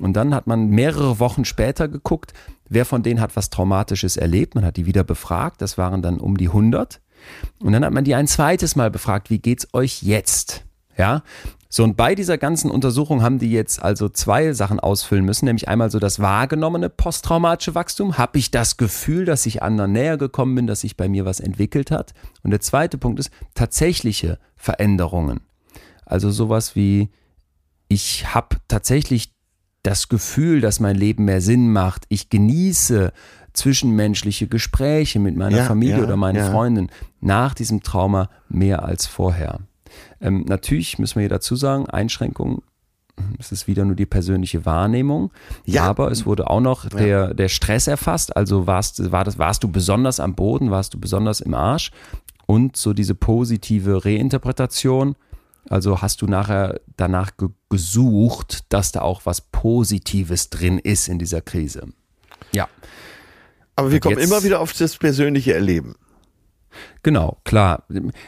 Und 0.00 0.12
dann 0.12 0.32
hat 0.32 0.46
man 0.46 0.68
mehrere 0.68 1.18
Wochen 1.18 1.44
später 1.44 1.88
geguckt, 1.88 2.34
wer 2.68 2.84
von 2.84 3.02
denen 3.02 3.20
hat 3.20 3.34
was 3.34 3.50
Traumatisches 3.50 4.16
erlebt. 4.16 4.54
Man 4.54 4.64
hat 4.64 4.76
die 4.76 4.86
wieder 4.86 5.02
befragt, 5.02 5.60
das 5.60 5.76
waren 5.76 6.00
dann 6.00 6.20
um 6.20 6.36
die 6.36 6.46
100. 6.46 7.00
Und 7.58 7.72
dann 7.72 7.84
hat 7.84 7.92
man 7.92 8.04
die 8.04 8.14
ein 8.14 8.28
zweites 8.28 8.76
Mal 8.76 8.92
befragt, 8.92 9.28
wie 9.28 9.40
geht's 9.40 9.66
euch 9.72 10.04
jetzt? 10.04 10.64
Ja, 10.96 11.22
so 11.70 11.84
und 11.84 11.96
bei 11.96 12.14
dieser 12.14 12.38
ganzen 12.38 12.70
Untersuchung 12.70 13.22
haben 13.22 13.38
die 13.38 13.50
jetzt 13.50 13.82
also 13.82 14.08
zwei 14.08 14.54
Sachen 14.54 14.80
ausfüllen 14.80 15.24
müssen, 15.24 15.44
nämlich 15.44 15.68
einmal 15.68 15.90
so 15.90 15.98
das 15.98 16.18
wahrgenommene 16.18 16.88
posttraumatische 16.88 17.74
Wachstum. 17.74 18.16
Habe 18.16 18.38
ich 18.38 18.50
das 18.50 18.78
Gefühl, 18.78 19.26
dass 19.26 19.44
ich 19.44 19.62
anderen 19.62 19.92
näher 19.92 20.16
gekommen 20.16 20.54
bin, 20.54 20.66
dass 20.66 20.80
sich 20.80 20.96
bei 20.96 21.08
mir 21.08 21.26
was 21.26 21.40
entwickelt 21.40 21.90
hat? 21.90 22.14
Und 22.42 22.52
der 22.52 22.60
zweite 22.60 22.96
Punkt 22.96 23.18
ist 23.18 23.30
tatsächliche 23.54 24.38
Veränderungen. 24.56 25.40
Also 26.06 26.30
sowas 26.30 26.74
wie, 26.74 27.10
ich 27.88 28.34
habe 28.34 28.56
tatsächlich 28.66 29.34
das 29.82 30.08
Gefühl, 30.08 30.62
dass 30.62 30.80
mein 30.80 30.96
Leben 30.96 31.26
mehr 31.26 31.42
Sinn 31.42 31.70
macht. 31.70 32.06
Ich 32.08 32.30
genieße 32.30 33.12
zwischenmenschliche 33.52 34.48
Gespräche 34.48 35.18
mit 35.18 35.36
meiner 35.36 35.58
Ja, 35.58 35.64
Familie 35.64 35.98
ja, 35.98 36.04
oder 36.04 36.16
meinen 36.16 36.36
ja. 36.36 36.50
Freunden 36.50 36.88
nach 37.20 37.52
diesem 37.52 37.82
Trauma 37.82 38.30
mehr 38.48 38.84
als 38.84 39.06
vorher. 39.06 39.60
Ähm, 40.20 40.44
natürlich 40.46 40.98
müssen 40.98 41.16
wir 41.16 41.22
hier 41.22 41.28
dazu 41.28 41.56
sagen, 41.56 41.88
Einschränkungen, 41.88 42.62
es 43.38 43.52
ist 43.52 43.66
wieder 43.66 43.84
nur 43.84 43.96
die 43.96 44.06
persönliche 44.06 44.64
Wahrnehmung. 44.64 45.32
Ja. 45.64 45.84
Aber 45.84 46.10
es 46.10 46.26
wurde 46.26 46.48
auch 46.48 46.60
noch 46.60 46.88
der, 46.88 47.34
der 47.34 47.48
Stress 47.48 47.86
erfasst. 47.86 48.36
Also 48.36 48.66
warst, 48.66 49.10
war 49.10 49.24
das, 49.24 49.38
warst 49.38 49.64
du 49.64 49.68
besonders 49.68 50.20
am 50.20 50.34
Boden, 50.34 50.70
warst 50.70 50.94
du 50.94 51.00
besonders 51.00 51.40
im 51.40 51.54
Arsch. 51.54 51.90
Und 52.46 52.76
so 52.76 52.92
diese 52.92 53.14
positive 53.14 54.04
Reinterpretation. 54.04 55.16
Also 55.68 56.00
hast 56.00 56.22
du 56.22 56.26
nachher 56.26 56.80
danach 56.96 57.36
ge 57.36 57.48
gesucht, 57.70 58.64
dass 58.70 58.92
da 58.92 59.02
auch 59.02 59.26
was 59.26 59.42
Positives 59.42 60.48
drin 60.48 60.78
ist 60.78 61.06
in 61.06 61.18
dieser 61.18 61.42
Krise. 61.42 61.88
Ja. 62.52 62.66
Aber 63.76 63.90
wir 63.90 63.96
Und 63.96 64.00
kommen 64.00 64.18
immer 64.18 64.42
wieder 64.42 64.60
auf 64.60 64.72
das 64.72 64.96
persönliche 64.96 65.52
Erleben. 65.52 65.96
Genau, 67.02 67.38
klar. 67.44 67.84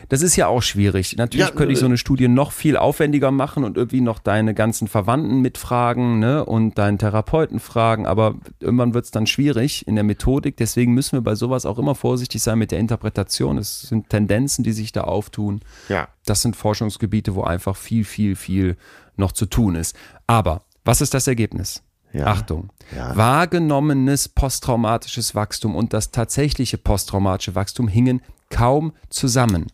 Das 0.08 0.22
ist 0.22 0.36
ja 0.36 0.46
auch 0.46 0.62
schwierig. 0.62 1.16
Natürlich 1.16 1.48
Ja, 1.48 1.54
könnte 1.54 1.72
ich 1.72 1.78
so 1.78 1.86
äh, 1.86 1.88
eine 1.88 1.98
Studie 1.98 2.28
noch 2.28 2.52
viel 2.52 2.76
aufwendiger 2.76 3.30
machen 3.30 3.64
und 3.64 3.76
irgendwie 3.76 4.00
noch 4.00 4.18
deine 4.18 4.54
ganzen 4.54 4.88
Verwandten 4.88 5.40
mitfragen 5.40 6.18
ne, 6.18 6.44
und 6.44 6.78
deinen 6.78 6.98
Therapeuten 6.98 7.60
fragen, 7.60 8.06
aber 8.06 8.36
irgendwann 8.60 8.94
wird 8.94 9.04
es 9.04 9.10
dann 9.10 9.26
schwierig 9.26 9.86
in 9.86 9.94
der 9.94 10.04
Methodik. 10.04 10.56
Deswegen 10.56 10.94
müssen 10.94 11.12
wir 11.12 11.22
bei 11.22 11.34
sowas 11.34 11.66
auch 11.66 11.78
immer 11.78 11.94
vorsichtig 11.94 12.42
sein 12.42 12.58
mit 12.58 12.70
der 12.70 12.78
Interpretation. 12.78 13.58
Es 13.58 13.82
sind 13.82 14.08
Tendenzen, 14.08 14.64
die 14.64 14.72
sich 14.72 14.92
da 14.92 15.02
auftun. 15.02 15.60
Ja. 15.88 16.08
Das 16.24 16.42
sind 16.42 16.56
Forschungsgebiete, 16.56 17.34
wo 17.34 17.42
einfach 17.42 17.76
viel, 17.76 18.04
viel, 18.04 18.36
viel 18.36 18.76
noch 19.16 19.32
zu 19.32 19.46
tun 19.46 19.74
ist. 19.74 19.96
Aber 20.26 20.62
was 20.84 21.00
ist 21.00 21.14
das 21.14 21.26
Ergebnis? 21.26 21.82
Ja. 22.12 22.26
Achtung. 22.26 22.70
Ja. 22.96 23.16
Wahrgenommenes 23.16 24.28
posttraumatisches 24.28 25.34
Wachstum 25.34 25.76
und 25.76 25.92
das 25.92 26.10
tatsächliche 26.10 26.76
posttraumatische 26.78 27.54
Wachstum 27.54 27.86
hingen 27.88 28.20
kaum 28.50 28.92
zusammen. 29.10 29.66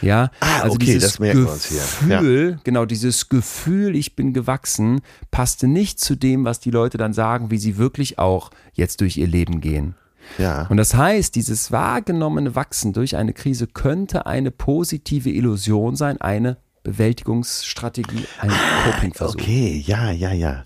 Ja, 0.00 0.30
Ah, 0.40 0.62
also 0.62 0.74
okay, 0.74 0.86
dieses 0.86 1.02
das 1.02 1.18
merken 1.20 1.44
wir 1.44 1.52
uns 1.52 1.66
hier. 1.66 1.78
Gefühl, 1.80 2.58
genau 2.64 2.84
dieses 2.84 3.28
Gefühl, 3.28 3.94
ich 3.94 4.16
bin 4.16 4.32
gewachsen, 4.32 5.00
passte 5.30 5.68
nicht 5.68 6.00
zu 6.00 6.16
dem, 6.16 6.44
was 6.44 6.58
die 6.58 6.72
Leute 6.72 6.98
dann 6.98 7.12
sagen, 7.12 7.50
wie 7.52 7.58
sie 7.58 7.76
wirklich 7.78 8.18
auch 8.18 8.50
jetzt 8.72 9.00
durch 9.00 9.16
ihr 9.16 9.28
Leben 9.28 9.60
gehen. 9.60 9.94
Ja. 10.38 10.66
Und 10.66 10.76
das 10.78 10.94
heißt, 10.94 11.34
dieses 11.36 11.70
wahrgenommene 11.72 12.54
Wachsen 12.56 12.92
durch 12.92 13.16
eine 13.16 13.32
Krise 13.32 13.66
könnte 13.68 14.26
eine 14.26 14.50
positive 14.50 15.30
Illusion 15.30 15.94
sein, 15.94 16.20
eine 16.20 16.56
Bewältigungsstrategie, 16.82 18.24
ein 18.40 18.50
Copingversuch. 18.84 19.36
Ah, 19.38 19.42
Okay, 19.42 19.82
ja, 19.86 20.10
ja, 20.10 20.32
ja. 20.32 20.64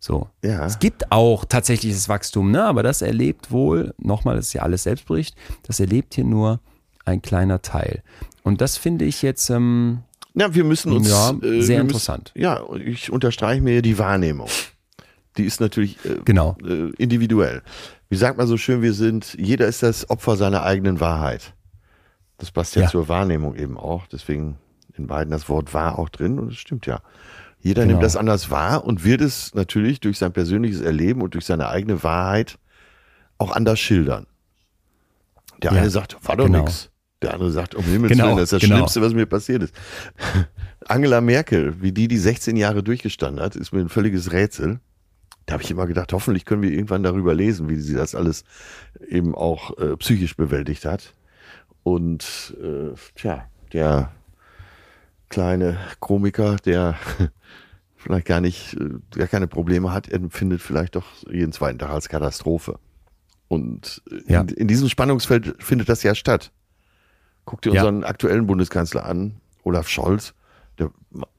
So. 0.00 0.28
Ja. 0.44 0.64
Es 0.64 0.78
gibt 0.78 1.10
auch 1.10 1.44
tatsächliches 1.44 2.08
Wachstum, 2.08 2.50
ne? 2.50 2.64
aber 2.64 2.82
das 2.82 3.02
erlebt 3.02 3.50
wohl, 3.50 3.94
nochmal, 3.98 4.36
das 4.36 4.46
ist 4.46 4.52
ja 4.52 4.62
alles 4.62 4.84
Selbstbericht, 4.84 5.36
das 5.64 5.80
erlebt 5.80 6.14
hier 6.14 6.24
nur 6.24 6.60
ein 7.04 7.22
kleiner 7.22 7.62
Teil. 7.62 8.02
Und 8.42 8.60
das 8.60 8.76
finde 8.76 9.04
ich 9.04 9.22
jetzt, 9.22 9.50
ähm, 9.50 10.02
Ja, 10.34 10.54
wir 10.54 10.64
müssen 10.64 10.92
uns. 10.92 11.08
Ja, 11.10 11.32
äh, 11.42 11.62
sehr 11.62 11.80
interessant. 11.80 12.32
Müssen, 12.34 12.44
ja, 12.44 12.62
ich 12.74 13.10
unterstreiche 13.10 13.60
mir 13.62 13.82
die 13.82 13.98
Wahrnehmung. 13.98 14.48
Die 15.36 15.44
ist 15.44 15.60
natürlich 15.60 16.04
äh, 16.04 16.18
genau. 16.24 16.56
äh, 16.64 16.90
individuell. 16.98 17.62
Wie 18.08 18.16
sagt 18.16 18.38
man 18.38 18.46
so 18.46 18.56
schön, 18.56 18.82
wir 18.82 18.94
sind, 18.94 19.34
jeder 19.38 19.66
ist 19.66 19.82
das 19.82 20.08
Opfer 20.10 20.36
seiner 20.36 20.62
eigenen 20.62 21.00
Wahrheit. 21.00 21.54
Das 22.38 22.50
passt 22.50 22.76
ja, 22.76 22.82
Ja. 22.82 22.88
zur 22.88 23.08
Wahrnehmung 23.08 23.56
eben 23.56 23.76
auch. 23.76 24.06
Deswegen 24.06 24.56
in 24.96 25.06
beiden 25.06 25.30
das 25.30 25.48
Wort 25.48 25.74
wahr 25.74 25.98
auch 25.98 26.08
drin 26.08 26.38
und 26.38 26.52
es 26.52 26.58
stimmt 26.58 26.86
ja. 26.86 27.00
Jeder 27.60 27.82
Genau. 27.82 27.94
nimmt 27.94 28.04
das 28.04 28.16
anders 28.16 28.50
wahr 28.50 28.84
und 28.84 29.04
wird 29.04 29.20
es 29.20 29.54
natürlich 29.54 30.00
durch 30.00 30.18
sein 30.18 30.32
persönliches 30.32 30.80
Erleben 30.80 31.22
und 31.22 31.34
durch 31.34 31.44
seine 31.44 31.68
eigene 31.68 32.02
Wahrheit 32.02 32.58
auch 33.38 33.52
anders 33.52 33.80
schildern. 33.80 34.26
Der 35.62 35.72
Ja, 35.72 35.80
eine 35.80 35.90
sagt, 35.90 36.16
war 36.26 36.36
doch 36.36 36.46
genau. 36.46 36.60
nix. 36.60 36.90
Der 37.20 37.34
andere 37.34 37.50
sagt, 37.50 37.74
um 37.74 37.84
Himmels 37.84 38.12
Genau, 38.12 38.26
Willen, 38.26 38.36
das 38.36 38.44
ist 38.44 38.52
das 38.52 38.62
genau. 38.62 38.76
Schlimmste, 38.76 39.02
was 39.02 39.12
mir 39.12 39.26
passiert 39.26 39.64
ist. 39.64 39.74
Angela 40.86 41.20
Merkel, 41.20 41.82
wie 41.82 41.90
die 41.90 42.06
die 42.06 42.16
16 42.18 42.56
Jahre 42.56 42.82
durchgestanden 42.84 43.42
hat, 43.44 43.56
ist 43.56 43.72
mir 43.72 43.80
ein 43.80 43.88
völliges 43.88 44.30
Rätsel. 44.30 44.78
Da 45.46 45.54
habe 45.54 45.62
ich 45.64 45.70
immer 45.70 45.86
gedacht, 45.86 46.12
hoffentlich 46.12 46.44
können 46.44 46.62
wir 46.62 46.70
irgendwann 46.70 47.02
darüber 47.02 47.34
lesen, 47.34 47.68
wie 47.68 47.76
sie 47.76 47.94
das 47.94 48.14
alles 48.14 48.44
eben 49.08 49.34
auch 49.34 49.76
äh, 49.78 49.96
psychisch 49.96 50.36
bewältigt 50.36 50.84
hat. 50.84 51.14
Und 51.82 52.54
äh, 52.62 52.94
tja, 53.16 53.46
der 53.72 54.12
kleine 55.28 55.78
Komiker, 56.00 56.56
der 56.56 56.96
vielleicht 57.96 58.26
gar 58.26 58.40
nicht, 58.40 58.74
äh, 58.74 59.18
gar 59.18 59.26
keine 59.28 59.46
Probleme 59.48 59.92
hat, 59.92 60.08
empfindet 60.08 60.60
vielleicht 60.62 60.96
doch 60.96 61.06
jeden 61.30 61.52
zweiten 61.52 61.78
Tag 61.78 61.90
als 61.90 62.08
Katastrophe. 62.08 62.78
Und 63.48 64.02
äh, 64.10 64.32
Ja. 64.32 64.40
in, 64.42 64.48
in 64.48 64.68
diesem 64.68 64.88
Spannungsfeld 64.88 65.56
findet 65.62 65.88
das 65.88 66.02
ja 66.02 66.14
statt. 66.14 66.52
Guck 67.44 67.62
dir 67.62 67.72
Ja. 67.72 67.82
unseren 67.82 68.04
aktuellen 68.04 68.46
Bundeskanzler 68.46 69.04
an, 69.06 69.40
Olaf 69.64 69.88
Scholz, 69.88 70.34
der 70.78 70.90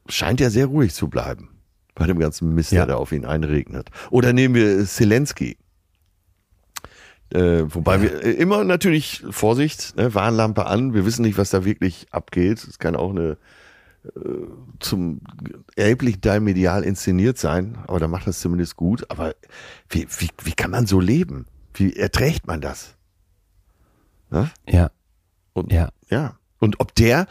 scheint 0.08 0.40
ja 0.40 0.50
sehr 0.50 0.66
ruhig 0.66 0.94
zu 0.94 1.08
bleiben 1.08 1.50
bei 1.96 2.08
dem 2.08 2.18
ganzen 2.20 2.54
Mist, 2.56 2.72
Ja. 2.72 2.86
der 2.86 2.98
auf 2.98 3.12
ihn 3.12 3.26
einregnet. 3.26 3.90
Oder 4.10 4.34
nehmen 4.34 4.56
wir 4.56 4.86
Zelensky. 4.86 5.58
Äh, 7.32 7.64
wobei 7.68 8.02
wir 8.02 8.24
äh, 8.24 8.32
immer 8.32 8.64
natürlich 8.64 9.24
Vorsicht, 9.30 9.96
ne, 9.98 10.16
Warnlampe 10.16 10.66
an. 10.66 10.94
Wir 10.96 11.06
wissen 11.06 11.22
nicht, 11.22 11.38
was 11.38 11.52
da 11.52 11.64
wirklich 11.64 12.08
abgeht. 12.12 12.64
Es 12.64 12.80
kann 12.80 12.96
auch 12.96 13.12
eine 13.12 13.38
zum 14.80 15.22
erheblichen 15.76 16.22
Teil 16.22 16.40
medial 16.40 16.84
inszeniert 16.84 17.38
sein, 17.38 17.78
aber 17.88 18.00
da 18.00 18.08
macht 18.08 18.28
das 18.28 18.40
zumindest 18.40 18.76
gut. 18.76 19.10
Aber 19.12 19.36
wie, 19.90 20.08
wie, 20.20 20.30
wie 20.44 20.54
kann 20.54 20.72
man 20.72 20.86
so 20.88 21.00
leben? 21.00 21.46
Wie 21.74 21.96
erträgt 21.96 22.48
man 22.48 22.62
das? 22.62 22.96
Ne? 24.32 24.50
Ja, 24.68 24.92
Und, 25.54 25.72
ja. 25.72 25.90
ja. 26.10 26.38
Und 26.60 26.80
ob 26.80 26.96
der, 26.96 27.26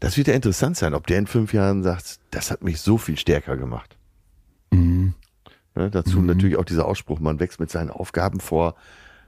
Das 0.00 0.16
wird 0.16 0.26
ja 0.28 0.34
interessant 0.34 0.76
sein, 0.76 0.94
ob 0.94 1.06
der 1.06 1.18
in 1.18 1.26
fünf 1.26 1.52
Jahren 1.52 1.82
sagt, 1.82 2.18
das 2.30 2.50
hat 2.50 2.62
mich 2.64 2.80
so 2.80 2.98
viel 2.98 3.16
stärker 3.18 3.56
gemacht. 3.56 3.96
Mhm. 4.72 5.14
Ja, 5.76 5.88
dazu 5.90 6.18
Mhm. 6.20 6.26
natürlich 6.26 6.56
auch 6.56 6.64
dieser 6.64 6.86
Ausspruch, 6.86 7.20
man 7.20 7.38
wächst 7.38 7.60
mit 7.60 7.70
seinen 7.70 7.90
Aufgaben 7.90 8.40
vor 8.40 8.74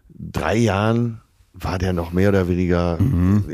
drei 0.08 0.56
Jahren 0.56 1.20
war 1.60 1.78
der 1.78 1.92
noch 1.92 2.12
mehr 2.12 2.28
oder 2.28 2.48
weniger, 2.48 2.98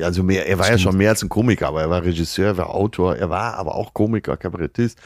also 0.03 0.23
mehr, 0.23 0.49
er 0.49 0.59
war 0.59 0.71
ja 0.71 0.79
schon 0.79 0.97
mehr 0.97 1.11
als 1.11 1.23
ein 1.23 1.29
Komiker, 1.29 1.69
aber 1.69 1.83
er 1.83 1.91
war 1.91 2.03
Regisseur, 2.03 2.47
er 2.49 2.57
war 2.57 2.71
Autor, 2.75 3.17
er 3.17 3.31
war 3.31 3.55
aber 3.55 3.75
auch 3.75 3.95
Komiker, 3.95 4.37
Kabarettist, 4.37 4.99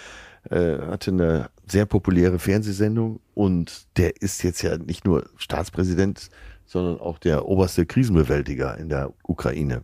äh, 0.51 0.79
hatte 0.79 1.11
eine 1.11 1.51
sehr 1.67 1.87
populäre 1.87 2.39
Fernsehsendung 2.39 3.21
und 3.35 3.87
der 3.97 4.21
ist 4.23 4.43
jetzt 4.43 4.63
ja 4.63 4.79
nicht 4.79 5.05
nur 5.05 5.27
Staatspräsident, 5.37 6.29
sondern 6.67 7.01
auch 7.01 7.19
der 7.19 7.47
oberste 7.47 7.87
Krisenbewältiger 7.87 8.77
in 8.79 8.89
der 8.89 9.13
Ukraine. 9.23 9.83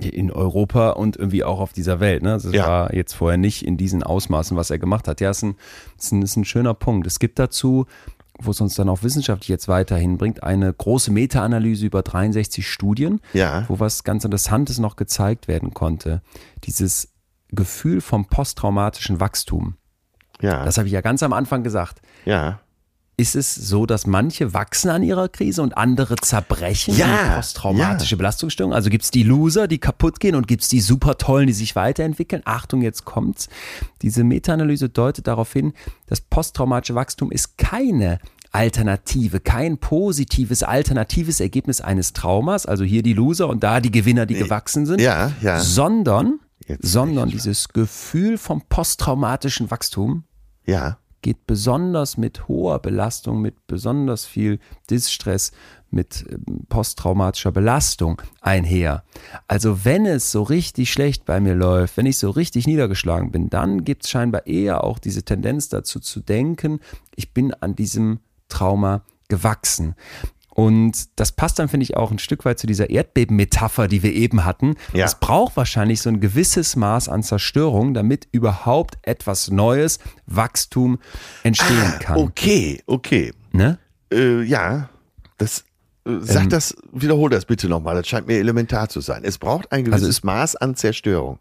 In 0.00 0.30
Europa 0.30 0.90
und 0.90 1.16
irgendwie 1.16 1.42
auch 1.42 1.58
auf 1.58 1.72
dieser 1.72 1.98
Welt. 1.98 2.22
Ne? 2.22 2.30
Das 2.40 2.44
Ja. 2.52 2.68
war 2.68 2.94
jetzt 2.94 3.14
vorher 3.14 3.36
nicht 3.36 3.64
in 3.66 3.76
diesen 3.76 4.04
Ausmaßen, 4.04 4.56
was 4.56 4.70
er 4.70 4.78
gemacht 4.78 5.08
hat. 5.08 5.20
Ja, 5.20 5.30
ist 5.30 5.42
ein, 5.42 5.56
ist 5.98 6.12
ein, 6.12 6.22
ist 6.22 6.36
ein 6.36 6.44
schöner 6.44 6.72
Punkt. 6.74 7.04
Es 7.08 7.18
gibt 7.18 7.36
dazu, 7.40 7.86
wo 8.40 8.50
es 8.52 8.60
uns 8.60 8.74
dann 8.74 8.88
auch 8.88 9.02
wissenschaftlich 9.02 9.48
jetzt 9.48 9.68
weiterhin 9.68 10.16
bringt, 10.18 10.42
eine 10.42 10.72
große 10.72 11.10
Meta-Analyse 11.10 11.86
über 11.86 12.02
63 12.02 12.66
Studien, 12.68 13.20
Ja. 13.32 13.64
wo 13.68 13.80
was 13.80 14.04
ganz 14.04 14.24
Interessantes 14.24 14.78
noch 14.78 14.96
gezeigt 14.96 15.48
werden 15.48 15.74
konnte. 15.74 16.22
Dieses 16.64 17.08
Gefühl 17.50 18.00
vom 18.00 18.26
posttraumatischen 18.26 19.20
Wachstum. 19.20 19.76
Ja, 20.40 20.64
Das 20.64 20.78
habe 20.78 20.86
ich 20.86 20.92
ja 20.92 21.00
ganz 21.00 21.22
am 21.22 21.32
Anfang 21.32 21.62
gesagt. 21.64 22.00
ja. 22.24 22.60
Ist 23.20 23.34
es 23.34 23.52
so, 23.52 23.84
dass 23.84 24.06
manche 24.06 24.54
wachsen 24.54 24.90
an 24.90 25.02
ihrer 25.02 25.28
Krise 25.28 25.60
und 25.62 25.76
andere 25.76 26.14
zerbrechen? 26.14 26.96
Ja, 26.96 27.34
posttraumatische 27.34 28.16
Belastungsstörung. 28.16 28.72
Also 28.72 28.90
gibt 28.90 29.02
es 29.02 29.10
die 29.10 29.24
Loser, 29.24 29.66
die 29.66 29.78
kaputt 29.78 30.20
gehen 30.20 30.36
und 30.36 30.46
gibt 30.46 30.62
es 30.62 30.68
die 30.68 30.80
super 30.80 31.18
tollen, 31.18 31.48
die 31.48 31.52
sich 31.52 31.74
weiterentwickeln? 31.74 32.42
Achtung, 32.44 32.80
jetzt 32.80 33.04
kommt's. 33.04 33.48
Diese 34.02 34.22
Meta-Analyse 34.22 34.88
deutet 34.88 35.26
darauf 35.26 35.52
hin, 35.52 35.72
das 36.06 36.20
posttraumatische 36.20 36.94
Wachstum 36.94 37.32
ist 37.32 37.58
keine 37.58 38.20
Alternative, 38.52 39.40
kein 39.40 39.78
positives, 39.78 40.62
alternatives 40.62 41.40
Ergebnis 41.40 41.80
eines 41.80 42.12
Traumas, 42.12 42.66
also 42.66 42.84
hier 42.84 43.02
die 43.02 43.14
Loser 43.14 43.48
und 43.48 43.64
da 43.64 43.80
die 43.80 43.90
Gewinner, 43.90 44.26
die 44.26 44.34
gewachsen 44.34 44.86
sind, 44.86 45.00
Ja, 45.00 45.32
ja. 45.42 45.58
sondern, 45.58 46.38
Jetzt 46.68 46.86
sondern 46.86 47.30
dieses 47.30 47.68
Gefühl 47.70 48.38
vom 48.38 48.62
posttraumatischen 48.68 49.72
Wachstum 49.72 50.22
Ja, 50.66 50.98
geht 51.22 51.46
besonders 51.46 52.16
mit 52.16 52.48
hoher 52.48 52.78
Belastung, 52.78 53.40
mit 53.40 53.66
besonders 53.66 54.24
viel 54.24 54.58
Distress, 54.90 55.52
mit 55.90 56.24
ähm, 56.30 56.66
posttraumatischer 56.68 57.52
Belastung 57.52 58.20
einher. 58.40 59.04
Also 59.46 59.84
wenn 59.84 60.06
es 60.06 60.30
so 60.30 60.42
richtig 60.42 60.92
schlecht 60.92 61.24
bei 61.24 61.40
mir 61.40 61.54
läuft, 61.54 61.96
wenn 61.96 62.06
ich 62.06 62.18
so 62.18 62.30
richtig 62.30 62.66
niedergeschlagen 62.66 63.30
bin, 63.30 63.50
dann 63.50 63.84
gibt 63.84 64.04
es 64.04 64.10
scheinbar 64.10 64.46
eher 64.46 64.84
auch 64.84 64.98
diese 64.98 65.22
Tendenz 65.22 65.68
dazu 65.68 66.00
zu 66.00 66.20
denken, 66.20 66.80
ich 67.16 67.32
bin 67.32 67.54
an 67.54 67.74
diesem 67.74 68.20
Trauma 68.48 69.02
gewachsen. 69.28 69.94
Und 70.58 71.20
das 71.20 71.30
passt 71.30 71.60
dann, 71.60 71.68
finde 71.68 71.84
ich, 71.84 71.96
auch 71.96 72.10
ein 72.10 72.18
Stück 72.18 72.44
weit 72.44 72.58
zu 72.58 72.66
dieser 72.66 72.90
Erdbeben-Metapher, 72.90 73.86
die 73.86 74.02
wir 74.02 74.12
eben 74.12 74.44
hatten. 74.44 74.74
Ja. 74.92 75.04
Es 75.06 75.14
braucht 75.14 75.56
wahrscheinlich 75.56 76.02
so 76.02 76.10
ein 76.10 76.18
gewisses 76.18 76.74
Maß 76.74 77.08
an 77.08 77.22
Zerstörung, 77.22 77.94
damit 77.94 78.26
überhaupt 78.32 78.98
etwas 79.02 79.52
Neues, 79.52 80.00
Wachstum 80.26 80.98
entstehen 81.44 81.92
kann. 82.00 82.16
okay, 82.18 82.82
okay. 82.86 83.32
Ne? 83.52 83.78
Äh, 84.12 84.42
ja, 84.42 84.88
das 85.36 85.60
äh, 86.04 86.16
sag 86.22 86.42
Ähm, 86.44 86.48
das, 86.50 86.74
wiederhol 86.92 87.30
das 87.30 87.44
bitte 87.44 87.68
nochmal. 87.68 87.94
Das 87.94 88.08
scheint 88.08 88.26
mir 88.26 88.38
elementar 88.38 88.88
zu 88.88 89.00
sein. 89.00 89.22
Es 89.22 89.38
braucht 89.38 89.70
ein 89.70 89.84
gewisses 89.84 90.02
Also 90.02 90.10
es- 90.10 90.24
Maß 90.24 90.56
an 90.56 90.74
Zerstörung. 90.74 91.38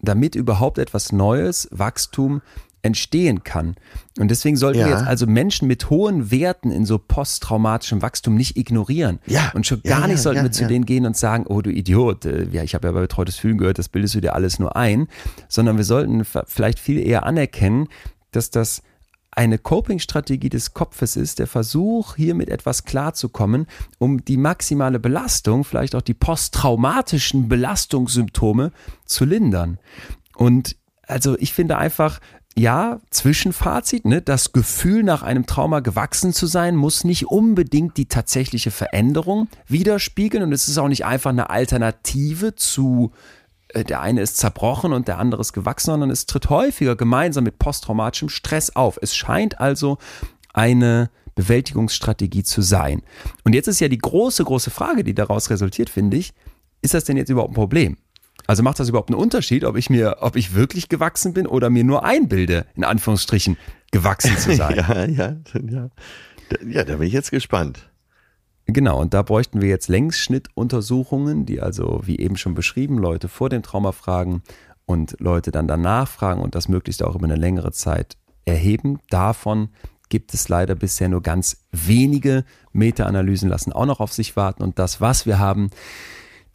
Damit 0.00 0.34
überhaupt 0.34 0.78
etwas 0.78 1.12
Neues, 1.12 1.68
Wachstum 1.70 2.42
entstehen 2.86 3.44
kann. 3.44 3.76
Und 4.18 4.30
deswegen 4.30 4.56
sollten 4.56 4.78
wir 4.78 4.88
Ja. 4.88 4.98
jetzt 4.98 5.06
also 5.06 5.26
Menschen 5.26 5.68
mit 5.68 5.90
hohen 5.90 6.30
Werten 6.30 6.70
in 6.70 6.86
so 6.86 6.98
posttraumatischem 6.98 8.00
Wachstum 8.02 8.34
nicht 8.34 8.56
ignorieren. 8.56 9.18
Ja. 9.26 9.50
Und 9.54 9.66
schon 9.66 9.80
Ja, 9.84 9.98
gar 9.98 10.06
nicht 10.06 10.16
ja, 10.16 10.22
sollten 10.22 10.38
ja, 10.38 10.42
wir 10.44 10.52
zu 10.52 10.66
denen 10.66 10.86
gehen 10.86 11.04
und 11.04 11.16
sagen, 11.16 11.44
oh 11.46 11.60
du 11.60 11.70
Idiot, 11.70 12.24
äh, 12.24 12.48
ja, 12.50 12.62
ich 12.62 12.74
habe 12.74 12.88
ja 12.88 12.92
bei 12.92 13.00
betreutes 13.00 13.36
Fühlen 13.36 13.58
gehört, 13.58 13.78
das 13.78 13.88
bildest 13.88 14.14
du 14.14 14.20
dir 14.20 14.34
alles 14.34 14.58
nur 14.58 14.76
ein, 14.76 15.08
sondern 15.48 15.76
wir 15.76 15.84
sollten 15.84 16.24
vielleicht 16.46 16.78
viel 16.78 16.98
eher 16.98 17.26
anerkennen, 17.26 17.88
dass 18.32 18.50
das 18.50 18.82
eine 19.30 19.58
Coping-Strategie 19.58 20.48
des 20.48 20.72
Kopfes 20.72 21.14
ist, 21.14 21.38
der 21.40 21.46
Versuch, 21.46 22.16
hier 22.16 22.34
mit 22.34 22.48
etwas 22.48 22.84
klarzukommen, 22.84 23.66
um 23.98 24.24
die 24.24 24.38
maximale 24.38 24.98
Belastung, 24.98 25.62
vielleicht 25.64 25.94
auch 25.94 26.00
die 26.00 26.14
posttraumatischen 26.14 27.46
Belastungssymptome 27.48 28.72
zu 29.04 29.26
lindern. 29.26 29.78
Und 30.36 30.76
also 31.06 31.36
ich 31.38 31.52
finde 31.52 31.76
einfach, 31.76 32.20
ja, 32.58 33.00
Zwischenfazit, 33.10 34.06
ne, 34.06 34.22
das 34.22 34.52
Gefühl 34.52 35.02
nach 35.02 35.22
einem 35.22 35.46
Trauma 35.46 35.80
gewachsen 35.80 36.32
zu 36.32 36.46
sein, 36.46 36.74
muss 36.74 37.04
nicht 37.04 37.26
unbedingt 37.26 37.98
die 37.98 38.06
tatsächliche 38.06 38.70
Veränderung 38.70 39.48
widerspiegeln 39.68 40.42
und 40.42 40.52
es 40.52 40.66
ist 40.66 40.78
auch 40.78 40.88
nicht 40.88 41.04
einfach 41.04 41.30
eine 41.30 41.50
Alternative 41.50 42.54
zu 42.54 43.12
äh, 43.68 43.84
der 43.84 44.00
eine 44.00 44.22
ist 44.22 44.38
zerbrochen 44.38 44.94
und 44.94 45.06
der 45.06 45.18
andere 45.18 45.42
ist 45.42 45.52
gewachsen, 45.52 45.90
sondern 45.90 46.10
es 46.10 46.24
tritt 46.24 46.48
häufiger 46.48 46.96
gemeinsam 46.96 47.44
mit 47.44 47.58
posttraumatischem 47.58 48.30
Stress 48.30 48.74
auf. 48.74 48.98
Es 49.02 49.14
scheint 49.14 49.60
also 49.60 49.98
eine 50.54 51.10
Bewältigungsstrategie 51.34 52.42
zu 52.42 52.62
sein. 52.62 53.02
Und 53.44 53.54
jetzt 53.54 53.68
ist 53.68 53.80
ja 53.80 53.88
die 53.88 53.98
große, 53.98 54.42
große 54.44 54.70
Frage, 54.70 55.04
die 55.04 55.14
daraus 55.14 55.50
resultiert, 55.50 55.90
finde 55.90 56.16
ich, 56.16 56.32
ist 56.80 56.94
das 56.94 57.04
denn 57.04 57.18
jetzt 57.18 57.28
überhaupt 57.28 57.52
ein 57.52 57.54
Problem? 57.54 57.98
Also 58.46 58.62
macht 58.62 58.78
das 58.78 58.88
überhaupt 58.88 59.10
einen 59.10 59.18
Unterschied, 59.18 59.64
ob 59.64 59.76
ich 59.76 59.90
mir, 59.90 60.18
ob 60.20 60.36
ich 60.36 60.54
wirklich 60.54 60.88
gewachsen 60.88 61.32
bin 61.34 61.46
oder 61.46 61.68
mir 61.70 61.84
nur 61.84 62.04
einbilde, 62.04 62.66
in 62.74 62.84
Anführungsstrichen, 62.84 63.56
gewachsen 63.90 64.36
zu 64.38 64.54
sein? 64.56 64.76
Ja, 64.76 65.04
ja, 65.04 65.36
ja. 65.68 65.88
Da- 66.48 66.58
Ja, 66.66 66.84
da 66.84 66.96
bin 66.96 67.06
ich 67.08 67.12
jetzt 67.12 67.30
gespannt. 67.32 67.90
Genau, 68.66 69.00
und 69.00 69.14
da 69.14 69.22
bräuchten 69.22 69.60
wir 69.60 69.68
jetzt 69.68 69.88
Längsschnittuntersuchungen, 69.88 71.46
die 71.46 71.60
also, 71.60 72.00
wie 72.04 72.18
eben 72.18 72.36
schon 72.36 72.54
beschrieben, 72.54 72.98
Leute 72.98 73.28
vor 73.28 73.48
dem 73.48 73.62
Trauma 73.62 73.92
fragen 73.92 74.42
und 74.86 75.16
Leute 75.20 75.50
dann 75.50 75.68
danach 75.68 76.08
fragen 76.08 76.40
und 76.40 76.54
das 76.54 76.68
möglichst 76.68 77.02
auch 77.02 77.14
über 77.14 77.24
eine 77.24 77.36
längere 77.36 77.72
Zeit 77.72 78.16
erheben. 78.44 79.00
Davon 79.10 79.68
gibt 80.08 80.34
es 80.34 80.48
leider 80.48 80.74
bisher 80.76 81.08
nur 81.08 81.22
ganz 81.22 81.64
wenige. 81.72 82.44
Meta-Analysen 82.72 83.48
lassen 83.48 83.72
auch 83.72 83.86
noch 83.86 83.98
auf 84.00 84.12
sich 84.12 84.36
warten 84.36 84.62
und 84.62 84.78
das, 84.78 85.00
was 85.00 85.26
wir 85.26 85.38
haben, 85.38 85.70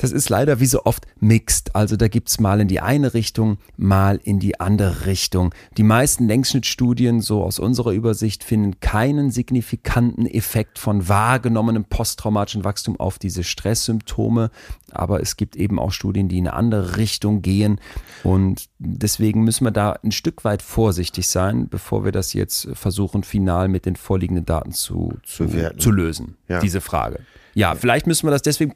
das 0.02 0.12
ist 0.12 0.30
leider 0.30 0.60
wie 0.60 0.66
so 0.66 0.86
oft 0.86 1.06
mixed. 1.20 1.76
Also 1.76 1.96
da 1.96 2.08
gibt's 2.08 2.40
mal 2.40 2.60
in 2.60 2.68
die 2.68 2.80
eine 2.80 3.14
Richtung, 3.14 3.60
mal 3.78 4.20
in 4.24 4.40
die 4.40 4.60
andere 4.60 5.06
Richtung. 5.06 5.54
Die 5.78 5.84
meisten 5.84 6.28
Längsschnittstudien, 6.28 7.22
so 7.22 7.44
aus 7.44 7.60
unserer 7.60 7.92
Übersicht, 7.92 8.44
finden 8.44 8.80
keinen 8.80 9.30
signifikanten 9.30 10.26
Effekt 10.26 10.80
von 10.80 11.08
wahrgenommenem 11.08 11.86
posttraumatischen 11.86 12.64
Wachstum 12.64 13.00
auf 13.00 13.20
diese 13.20 13.44
Stresssymptome. 13.44 14.50
Aber 14.90 15.22
es 15.22 15.38
gibt 15.38 15.56
eben 15.56 15.78
auch 15.78 15.92
Studien, 15.92 16.28
die 16.28 16.40
in 16.40 16.48
eine 16.48 16.58
andere 16.58 16.98
Richtung 16.98 17.44
gehen. 17.44 17.80
Und 18.24 18.70
deswegen 18.80 19.44
müssen 19.44 19.66
wir 19.66 19.72
da 19.72 20.00
ein 20.04 20.12
Stück 20.12 20.44
weit 20.44 20.64
vorsichtig 20.64 21.28
sein, 21.28 21.70
bevor 21.70 22.04
wir 22.06 22.12
das 22.12 22.34
jetzt 22.34 22.70
versuchen, 22.74 23.22
final 23.22 23.68
mit 23.68 23.86
den 23.86 23.96
vorliegenden 23.96 24.46
Daten 24.46 24.72
zu, 24.72 25.14
zu, 25.22 25.48
zu 25.78 25.92
lösen. 25.92 26.38
Ja. 26.48 26.60
Diese 26.60 26.82
Frage. 26.82 27.20
Ja, 27.54 27.76
vielleicht 27.76 28.08
müssen 28.08 28.28
wir 28.28 28.32
das 28.32 28.42
deswegen 28.42 28.74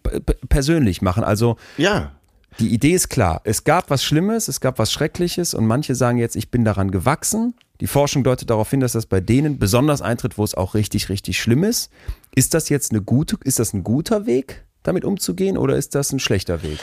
persönlich 0.49 1.01
machen. 1.01 1.23
Also 1.23 1.57
Ja, 1.77 2.11
die 2.59 2.73
Idee 2.73 2.91
ist 2.91 3.09
klar. 3.09 3.41
Es 3.43 3.65
gab 3.65 3.89
was 3.89 4.03
Schlimmes, 4.03 4.47
es 4.47 4.61
gab 4.61 4.79
was 4.79 4.91
Schreckliches 4.91 5.53
und 5.53 5.67
manche 5.67 5.93
sagen 5.93 6.17
jetzt, 6.17 6.35
ich 6.35 6.51
bin 6.51 6.63
daran 6.63 6.89
gewachsen. 6.89 7.53
Die 7.81 7.87
Forschung 7.87 8.23
deutet 8.23 8.49
darauf 8.49 8.69
hin, 8.69 8.79
dass 8.79 8.93
das 8.93 9.05
bei 9.05 9.19
denen 9.19 9.59
besonders 9.59 10.01
eintritt, 10.01 10.37
wo 10.37 10.43
es 10.43 10.55
auch 10.55 10.73
richtig, 10.73 11.09
richtig 11.09 11.37
schlimm 11.37 11.65
ist. 11.65 11.91
Ist 12.33 12.53
das 12.53 12.69
jetzt 12.69 12.91
eine 12.91 13.01
gute, 13.01 13.37
ist 13.43 13.59
das 13.59 13.73
ein 13.73 13.83
guter 13.83 14.25
Weg, 14.25 14.63
damit 14.83 15.03
umzugehen 15.03 15.57
oder 15.57 15.75
ist 15.75 15.95
das 15.95 16.13
ein 16.13 16.19
schlechter 16.19 16.63
Weg? 16.63 16.79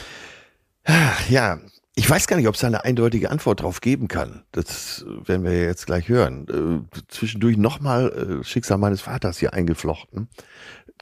ja. 1.31 1.59
Ich 1.95 2.09
weiß 2.09 2.27
gar 2.27 2.37
nicht, 2.37 2.49
ob 2.49 2.55
es 2.55 2.63
da 2.63 2.69
eine 2.69 2.85
eindeutige 2.85 3.31
Antwort 3.31 3.61
drauf 3.61 3.83
geben 3.83 4.09
kann. 4.09 4.45
Das 4.53 5.05
werden 5.27 5.45
wir 5.45 5.61
jetzt 5.61 5.85
gleich 5.85 6.09
hören. 6.09 6.87
Äh, 6.91 7.01
zwischendurch 7.09 7.59
nochmal 7.59 8.41
äh, 8.41 8.45
Schicksal 8.45 8.79
meines 8.79 9.03
Vaters 9.03 9.37
hier 9.39 9.53
eingeflochten. 9.53 10.29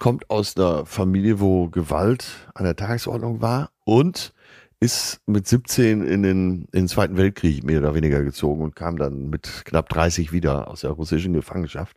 Kommt 0.01 0.31
aus 0.31 0.57
einer 0.57 0.87
Familie, 0.87 1.41
wo 1.41 1.69
Gewalt 1.69 2.49
an 2.55 2.65
der 2.65 2.75
Tagesordnung 2.75 3.43
war 3.43 3.71
und 3.85 4.33
ist 4.81 5.21
mit 5.27 5.47
17 5.47 6.03
in 6.03 6.23
den, 6.23 6.63
in 6.63 6.69
den 6.73 6.89
Zweiten 6.89 7.19
Weltkrieg 7.19 7.63
mehr 7.65 7.81
oder 7.81 7.95
weniger 7.95 8.25
gezogen 8.25 8.63
und 8.63 8.75
kam 8.75 8.97
dann 8.97 9.29
mit 9.29 9.67
knapp 9.67 9.91
30 9.91 10.33
wieder 10.33 10.69
aus 10.69 10.81
der 10.81 10.93
russischen 10.93 11.35
Gefangenschaft. 11.35 11.95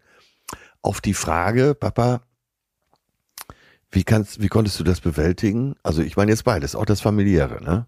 Auf 0.82 1.00
die 1.00 1.14
Frage, 1.14 1.76
Papa, 1.76 2.24
wie 3.90 4.04
kannst, 4.04 4.42
wie 4.42 4.50
konntest 4.50 4.78
du 4.82 4.84
das 4.84 5.00
bewältigen? 5.00 5.76
Also 5.82 6.02
ich 6.02 6.18
meine 6.18 6.32
jetzt 6.32 6.44
beides, 6.44 6.76
auch 6.76 6.86
das 6.86 7.00
familiäre, 7.00 7.64
ne? 7.64 7.88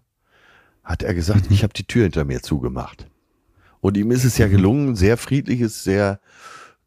Hat 0.82 1.02
er 1.02 1.12
gesagt, 1.12 1.50
ich 1.50 1.62
habe 1.62 1.74
die 1.74 1.86
Tür 1.86 2.04
hinter 2.04 2.24
mir 2.24 2.40
zugemacht. 2.40 3.06
Und 3.80 3.98
ihm 3.98 4.10
ist 4.12 4.24
es 4.24 4.38
ja 4.38 4.48
gelungen, 4.48 4.96
sehr 4.96 5.18
friedliches, 5.18 5.84
sehr 5.84 6.20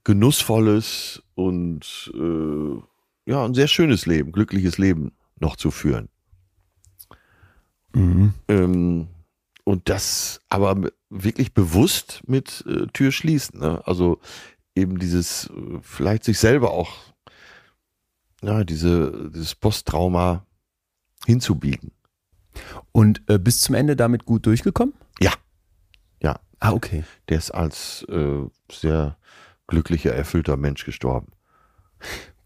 genussvolles 0.04 1.22
und 1.36 2.12
äh, 2.16 2.82
ja, 3.30 3.46
ein 3.46 3.54
sehr 3.54 3.68
schönes 3.68 4.08
Leben, 4.08 4.32
glückliches 4.32 4.80
Leben 4.80 5.12
noch 5.40 5.56
zu 5.56 5.70
führen. 5.70 6.10
Mhm. 7.94 8.34
Ähm, 8.48 9.08
und 9.64 9.88
das 9.88 10.42
aber 10.50 10.90
wirklich 11.12 11.54
bewusst 11.54 12.24
mit 12.26 12.66
äh, 12.68 12.88
Tür 12.88 13.12
schließen. 13.12 13.60
Ne? 13.60 13.86
Also 13.86 14.20
eben 14.74 14.98
dieses, 14.98 15.48
äh, 15.52 15.78
vielleicht 15.82 16.24
sich 16.24 16.40
selber 16.40 16.72
auch, 16.72 17.14
ja, 18.42 18.64
diese, 18.64 19.30
dieses 19.32 19.54
Posttrauma 19.54 20.48
hinzubiegen. 21.28 21.92
Und 22.92 23.22
äh, 23.30 23.38
bis 23.38 23.62
zum 23.62 23.76
Ende 23.76 23.96
damit 23.96 24.26
gut 24.26 24.48
durchgekommen? 24.48 24.96
Ja. 25.20 25.34
Ja. 26.20 26.40
Ah, 26.60 26.72
okay. 26.72 27.04
Der 27.28 27.38
ist 27.38 27.52
als 27.52 28.08
äh, 28.10 28.48
sehr 28.72 29.18
glücklicher, 29.68 30.16
erfüllter 30.16 30.58
Mensch 30.58 30.84
gestorben. 30.84 31.32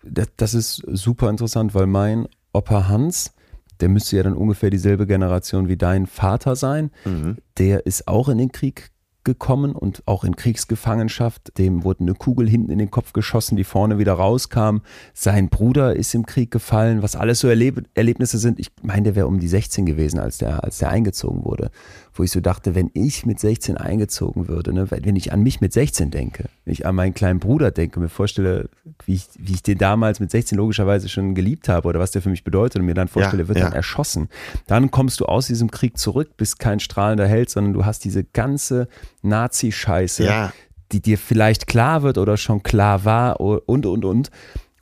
Das, 0.03 0.27
das 0.37 0.53
ist 0.53 0.83
super 0.87 1.29
interessant, 1.29 1.73
weil 1.73 1.87
mein 1.87 2.27
Opa 2.53 2.87
Hans, 2.87 3.33
der 3.79 3.89
müsste 3.89 4.17
ja 4.17 4.23
dann 4.23 4.33
ungefähr 4.33 4.69
dieselbe 4.69 5.07
Generation 5.07 5.67
wie 5.67 5.77
dein 5.77 6.07
Vater 6.07 6.55
sein. 6.55 6.91
Mhm. 7.05 7.37
Der 7.57 7.85
ist 7.85 8.07
auch 8.07 8.29
in 8.29 8.37
den 8.37 8.51
Krieg 8.51 8.91
gekommen 9.23 9.73
und 9.73 10.03
auch 10.05 10.23
in 10.23 10.35
Kriegsgefangenschaft. 10.35 11.57
Dem 11.57 11.83
wurde 11.83 12.01
eine 12.01 12.13
Kugel 12.13 12.49
hinten 12.49 12.71
in 12.71 12.77
den 12.77 12.91
Kopf 12.91 13.13
geschossen, 13.13 13.55
die 13.55 13.63
vorne 13.63 13.97
wieder 13.97 14.13
rauskam. 14.13 14.79
Sein 15.13 15.49
Bruder 15.49 15.95
ist 15.95 16.13
im 16.13 16.25
Krieg 16.25 16.51
gefallen, 16.51 17.01
was 17.01 17.15
alles 17.15 17.39
so 17.39 17.47
Erleb 17.47 17.83
Erlebnisse 17.93 18.37
sind. 18.37 18.59
Ich 18.59 18.71
meine, 18.81 19.03
der 19.03 19.15
wäre 19.15 19.27
um 19.27 19.39
die 19.39 19.47
16 19.47 19.85
gewesen, 19.85 20.19
als 20.19 20.39
der, 20.39 20.63
als 20.63 20.79
der 20.79 20.89
eingezogen 20.89 21.45
wurde 21.45 21.71
wo 22.13 22.23
ich 22.23 22.31
so 22.31 22.41
dachte, 22.41 22.75
wenn 22.75 22.91
ich 22.93 23.25
mit 23.25 23.39
16 23.39 23.75
eingezogen 23.77 24.47
würde, 24.47 24.71
ne, 24.71 24.89
wenn 24.91 25.15
ich 25.15 25.33
an 25.33 25.41
mich 25.41 25.61
mit 25.61 25.73
16 25.73 26.11
denke, 26.11 26.45
wenn 26.63 26.73
ich 26.73 26.85
an 26.85 26.95
meinen 26.95 27.13
kleinen 27.13 27.39
Bruder 27.39 27.71
denke, 27.71 27.99
mir 27.99 28.09
vorstelle, 28.09 28.69
wie 29.05 29.15
ich, 29.15 29.27
wie 29.37 29.53
ich 29.53 29.63
den 29.63 29.79
damals 29.79 30.19
mit 30.19 30.29
16 30.29 30.57
logischerweise 30.57 31.09
schon 31.09 31.33
geliebt 31.33 31.69
habe 31.69 31.87
oder 31.87 31.99
was 31.99 32.11
der 32.11 32.21
für 32.21 32.29
mich 32.29 32.43
bedeutet 32.43 32.79
und 32.79 32.85
mir 32.85 32.93
dann 32.93 33.07
vorstelle, 33.07 33.43
ja, 33.43 33.47
wird 33.47 33.57
ja. 33.57 33.65
dann 33.65 33.73
erschossen. 33.73 34.29
Dann 34.67 34.91
kommst 34.91 35.19
du 35.19 35.25
aus 35.25 35.47
diesem 35.47 35.71
Krieg 35.71 35.97
zurück, 35.97 36.37
bist 36.37 36.59
kein 36.59 36.79
strahlender 36.79 37.27
Held, 37.27 37.49
sondern 37.49 37.73
du 37.73 37.85
hast 37.85 38.05
diese 38.05 38.23
ganze 38.23 38.87
Nazi-Scheiße, 39.23 40.23
ja. 40.23 40.53
die 40.91 41.01
dir 41.01 41.17
vielleicht 41.17 41.65
klar 41.65 42.03
wird 42.03 42.19
oder 42.19 42.37
schon 42.37 42.61
klar 42.61 43.05
war 43.05 43.39
und, 43.39 43.85
und, 43.85 44.05
und. 44.05 44.29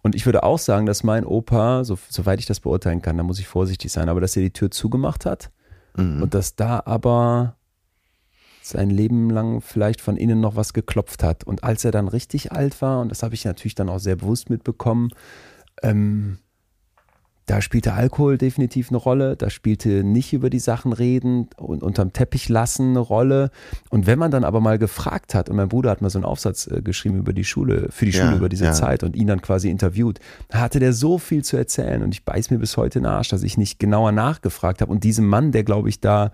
Und 0.03 0.15
ich 0.15 0.25
würde 0.25 0.43
auch 0.43 0.59
sagen, 0.59 0.85
dass 0.85 1.03
mein 1.03 1.25
Opa, 1.25 1.83
so, 1.85 1.97
soweit 2.09 2.39
ich 2.39 2.47
das 2.47 2.59
beurteilen 2.59 3.01
kann, 3.01 3.17
da 3.17 3.23
muss 3.23 3.39
ich 3.39 3.47
vorsichtig 3.47 3.91
sein, 3.91 4.09
aber 4.09 4.19
dass 4.19 4.35
er 4.35 4.41
die 4.41 4.51
Tür 4.51 4.71
zugemacht 4.71 5.25
hat 5.25 5.51
Mhm. 5.95 6.23
Und 6.23 6.33
dass 6.33 6.55
da 6.55 6.81
aber 6.85 7.55
sein 8.61 8.89
Leben 8.89 9.29
lang 9.29 9.61
vielleicht 9.61 10.01
von 10.01 10.17
innen 10.17 10.39
noch 10.39 10.55
was 10.55 10.73
geklopft 10.73 11.23
hat. 11.23 11.43
Und 11.43 11.63
als 11.63 11.83
er 11.83 11.91
dann 11.91 12.07
richtig 12.07 12.51
alt 12.51 12.81
war, 12.81 13.01
und 13.01 13.09
das 13.09 13.23
habe 13.23 13.33
ich 13.33 13.43
natürlich 13.45 13.75
dann 13.75 13.89
auch 13.89 13.99
sehr 13.99 14.15
bewusst 14.15 14.49
mitbekommen, 14.49 15.09
ähm, 15.81 16.37
da 17.47 17.61
spielte 17.61 17.93
Alkohol 17.93 18.37
definitiv 18.37 18.89
eine 18.89 18.97
Rolle, 18.97 19.35
da 19.35 19.49
spielte 19.49 20.03
nicht 20.03 20.31
über 20.31 20.49
die 20.49 20.59
Sachen 20.59 20.93
reden 20.93 21.49
und 21.57 21.83
unterm 21.83 22.13
Teppich 22.13 22.49
lassen 22.49 22.91
eine 22.91 22.99
Rolle. 22.99 23.49
Und 23.89 24.05
wenn 24.05 24.19
man 24.19 24.31
dann 24.31 24.43
aber 24.43 24.61
mal 24.61 24.77
gefragt 24.77 25.33
hat, 25.33 25.49
und 25.49 25.55
mein 25.55 25.67
Bruder 25.67 25.89
hat 25.89 26.01
mal 26.01 26.09
so 26.09 26.19
einen 26.19 26.25
Aufsatz 26.25 26.67
äh, 26.67 26.81
geschrieben 26.81 27.17
über 27.17 27.33
die 27.33 27.43
Schule, 27.43 27.87
für 27.89 28.05
die 28.05 28.13
Schule 28.13 28.31
ja, 28.31 28.37
über 28.37 28.47
diese 28.47 28.65
ja. 28.65 28.73
Zeit 28.73 29.03
und 29.03 29.15
ihn 29.15 29.27
dann 29.27 29.41
quasi 29.41 29.69
interviewt, 29.69 30.19
hatte 30.51 30.79
der 30.79 30.93
so 30.93 31.17
viel 31.17 31.43
zu 31.43 31.57
erzählen 31.57 32.03
und 32.03 32.13
ich 32.13 32.23
beiß 32.23 32.51
mir 32.51 32.59
bis 32.59 32.77
heute 32.77 32.99
in 32.99 33.03
den 33.03 33.11
Arsch, 33.11 33.29
dass 33.29 33.43
ich 33.43 33.57
nicht 33.57 33.79
genauer 33.79 34.11
nachgefragt 34.11 34.81
habe. 34.81 34.91
Und 34.91 35.03
diesem 35.03 35.27
Mann, 35.27 35.51
der 35.51 35.63
glaube 35.63 35.89
ich 35.89 35.99
da 35.99 36.31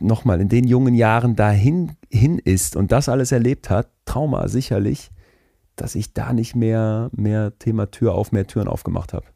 nochmal 0.00 0.40
in 0.40 0.48
den 0.48 0.66
jungen 0.66 0.94
Jahren 0.94 1.34
dahin 1.34 1.92
hin 2.08 2.38
ist 2.38 2.76
und 2.76 2.92
das 2.92 3.08
alles 3.08 3.32
erlebt 3.32 3.68
hat, 3.68 3.88
Trauma 4.04 4.46
sicherlich, 4.48 5.10
dass 5.74 5.94
ich 5.94 6.14
da 6.14 6.32
nicht 6.32 6.54
mehr, 6.54 7.10
mehr 7.12 7.58
Thema 7.58 7.90
Tür 7.90 8.14
auf, 8.14 8.32
mehr 8.32 8.46
Türen 8.46 8.68
aufgemacht 8.68 9.12
habe. 9.12 9.26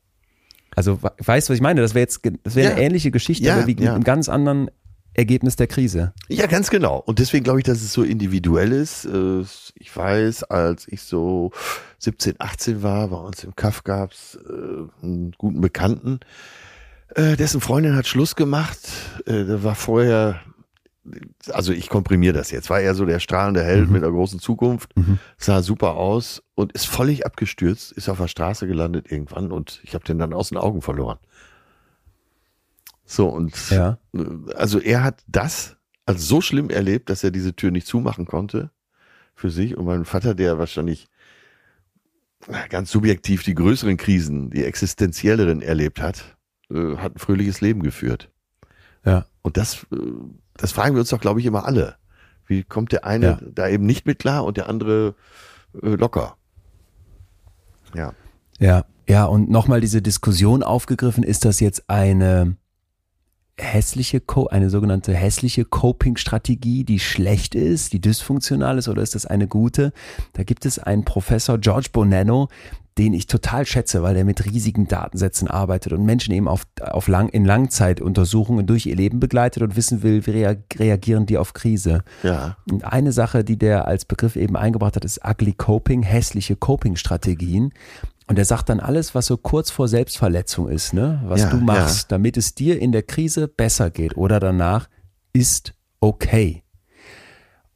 Also 0.74 1.00
weißt 1.02 1.48
du, 1.48 1.52
was 1.52 1.56
ich 1.56 1.62
meine? 1.62 1.80
Das 1.80 1.94
wäre 1.94 2.02
jetzt 2.02 2.20
das 2.44 2.54
wäre 2.54 2.68
ja. 2.68 2.76
eine 2.76 2.84
ähnliche 2.84 3.10
Geschichte, 3.10 3.44
ja, 3.44 3.56
aber 3.56 3.66
wie 3.66 3.76
ja. 3.80 3.94
einem 3.94 4.04
ganz 4.04 4.28
anderen 4.28 4.70
Ergebnis 5.14 5.56
der 5.56 5.66
Krise. 5.66 6.12
Ja, 6.28 6.46
ganz 6.46 6.70
genau. 6.70 7.02
Und 7.04 7.18
deswegen 7.18 7.44
glaube 7.44 7.58
ich, 7.58 7.64
dass 7.64 7.82
es 7.82 7.92
so 7.92 8.02
individuell 8.02 8.72
ist. 8.72 9.04
Äh, 9.06 9.40
ich 9.74 9.94
weiß, 9.94 10.44
als 10.44 10.86
ich 10.88 11.02
so 11.02 11.50
17, 11.98 12.36
18 12.38 12.82
war, 12.82 13.08
bei 13.08 13.16
uns 13.16 13.42
im 13.42 13.56
Kaff 13.56 13.82
gab 13.82 14.12
es 14.12 14.38
äh, 14.48 15.04
einen 15.04 15.32
guten 15.36 15.60
Bekannten, 15.60 16.20
äh, 17.16 17.36
dessen 17.36 17.60
Freundin 17.60 17.96
hat 17.96 18.06
Schluss 18.06 18.36
gemacht. 18.36 18.78
Der 19.26 19.64
war 19.64 19.74
vorher 19.74 20.40
also 21.48 21.72
ich 21.72 21.88
komprimiere 21.88 22.34
das 22.34 22.50
jetzt, 22.50 22.70
war 22.70 22.80
er 22.80 22.94
so 22.94 23.04
der 23.04 23.20
strahlende 23.20 23.62
Held 23.62 23.86
mhm. 23.86 23.94
mit 23.94 24.02
einer 24.02 24.12
großen 24.12 24.38
Zukunft, 24.38 24.96
mhm. 24.96 25.18
sah 25.38 25.62
super 25.62 25.94
aus 25.94 26.42
und 26.54 26.72
ist 26.72 26.86
völlig 26.86 27.24
abgestürzt, 27.24 27.92
ist 27.92 28.08
auf 28.08 28.18
der 28.18 28.28
Straße 28.28 28.66
gelandet 28.66 29.10
irgendwann 29.10 29.50
und 29.50 29.80
ich 29.82 29.94
habe 29.94 30.04
den 30.04 30.18
dann 30.18 30.32
aus 30.32 30.50
den 30.50 30.58
Augen 30.58 30.82
verloren. 30.82 31.18
So 33.04 33.28
und 33.28 33.70
ja. 33.70 33.98
also 34.54 34.78
er 34.78 35.02
hat 35.02 35.22
das 35.26 35.76
als 36.06 36.26
so 36.28 36.40
schlimm 36.40 36.70
erlebt, 36.70 37.08
dass 37.10 37.24
er 37.24 37.30
diese 37.30 37.54
Tür 37.54 37.70
nicht 37.70 37.86
zumachen 37.86 38.26
konnte 38.26 38.70
für 39.34 39.50
sich 39.50 39.76
und 39.76 39.86
mein 39.86 40.04
Vater, 40.04 40.34
der 40.34 40.58
wahrscheinlich 40.58 41.08
ganz 42.68 42.90
subjektiv 42.90 43.42
die 43.42 43.54
größeren 43.54 43.96
Krisen, 43.96 44.50
die 44.50 44.64
existenzielleren 44.64 45.62
erlebt 45.62 46.00
hat, 46.00 46.36
äh, 46.70 46.96
hat 46.96 47.16
ein 47.16 47.18
fröhliches 47.18 47.60
Leben 47.60 47.82
geführt. 47.82 48.30
Ja. 49.04 49.26
Und 49.42 49.56
das 49.56 49.86
äh, 49.92 49.96
das 50.60 50.72
fragen 50.72 50.94
wir 50.94 51.00
uns 51.00 51.08
doch, 51.08 51.20
glaube 51.20 51.40
ich, 51.40 51.46
immer 51.46 51.64
alle. 51.64 51.96
Wie 52.46 52.64
kommt 52.64 52.92
der 52.92 53.04
eine 53.04 53.26
ja. 53.26 53.40
da 53.42 53.68
eben 53.68 53.86
nicht 53.86 54.06
mit 54.06 54.18
klar 54.18 54.44
und 54.44 54.56
der 54.56 54.68
andere 54.68 55.14
äh, 55.82 55.88
locker? 55.88 56.36
Ja. 57.94 58.12
Ja, 58.58 58.84
ja, 59.08 59.24
und 59.24 59.50
nochmal 59.50 59.80
diese 59.80 60.02
Diskussion 60.02 60.62
aufgegriffen, 60.62 61.24
ist 61.24 61.44
das 61.44 61.60
jetzt 61.60 61.88
eine 61.88 62.56
hässliche, 63.58 64.22
eine 64.50 64.70
sogenannte 64.70 65.14
hässliche 65.14 65.64
Coping-Strategie, 65.64 66.84
die 66.84 66.98
schlecht 66.98 67.54
ist, 67.54 67.92
die 67.92 68.00
dysfunktional 68.00 68.78
ist, 68.78 68.88
oder 68.88 69.02
ist 69.02 69.14
das 69.14 69.26
eine 69.26 69.48
gute? 69.48 69.92
Da 70.34 70.44
gibt 70.44 70.66
es 70.66 70.78
einen 70.78 71.04
Professor, 71.04 71.58
George 71.58 71.88
Bonanno, 71.92 72.48
den 73.00 73.14
ich 73.14 73.26
total 73.26 73.64
schätze, 73.64 74.02
weil 74.02 74.14
er 74.14 74.26
mit 74.26 74.44
riesigen 74.44 74.86
Datensätzen 74.86 75.48
arbeitet 75.48 75.94
und 75.94 76.04
Menschen 76.04 76.34
eben 76.34 76.46
auf, 76.46 76.64
auf 76.82 77.08
lang, 77.08 77.30
in 77.30 77.46
Langzeituntersuchungen 77.46 78.66
durch 78.66 78.84
ihr 78.84 78.94
Leben 78.94 79.20
begleitet 79.20 79.62
und 79.62 79.74
wissen 79.74 80.02
will, 80.02 80.26
wie 80.26 80.30
reagieren 80.78 81.24
die 81.24 81.38
auf 81.38 81.54
Krise. 81.54 82.04
Ja. 82.22 82.58
Und 82.70 82.84
eine 82.84 83.12
Sache, 83.12 83.42
die 83.42 83.56
der 83.56 83.86
als 83.86 84.04
Begriff 84.04 84.36
eben 84.36 84.54
eingebracht 84.54 84.96
hat, 84.96 85.06
ist 85.06 85.24
Ugly 85.26 85.54
Coping, 85.54 86.02
hässliche 86.02 86.56
Coping-Strategien. 86.56 87.72
Und 88.26 88.38
er 88.38 88.44
sagt 88.44 88.68
dann 88.68 88.80
alles, 88.80 89.14
was 89.14 89.24
so 89.24 89.38
kurz 89.38 89.70
vor 89.70 89.88
Selbstverletzung 89.88 90.68
ist, 90.68 90.92
ne? 90.92 91.22
was 91.24 91.40
ja, 91.40 91.48
du 91.48 91.56
machst, 91.56 92.10
ja. 92.10 92.16
damit 92.18 92.36
es 92.36 92.54
dir 92.54 92.78
in 92.78 92.92
der 92.92 93.02
Krise 93.02 93.48
besser 93.48 93.90
geht 93.90 94.18
oder 94.18 94.40
danach, 94.40 94.90
ist 95.32 95.72
okay. 96.00 96.62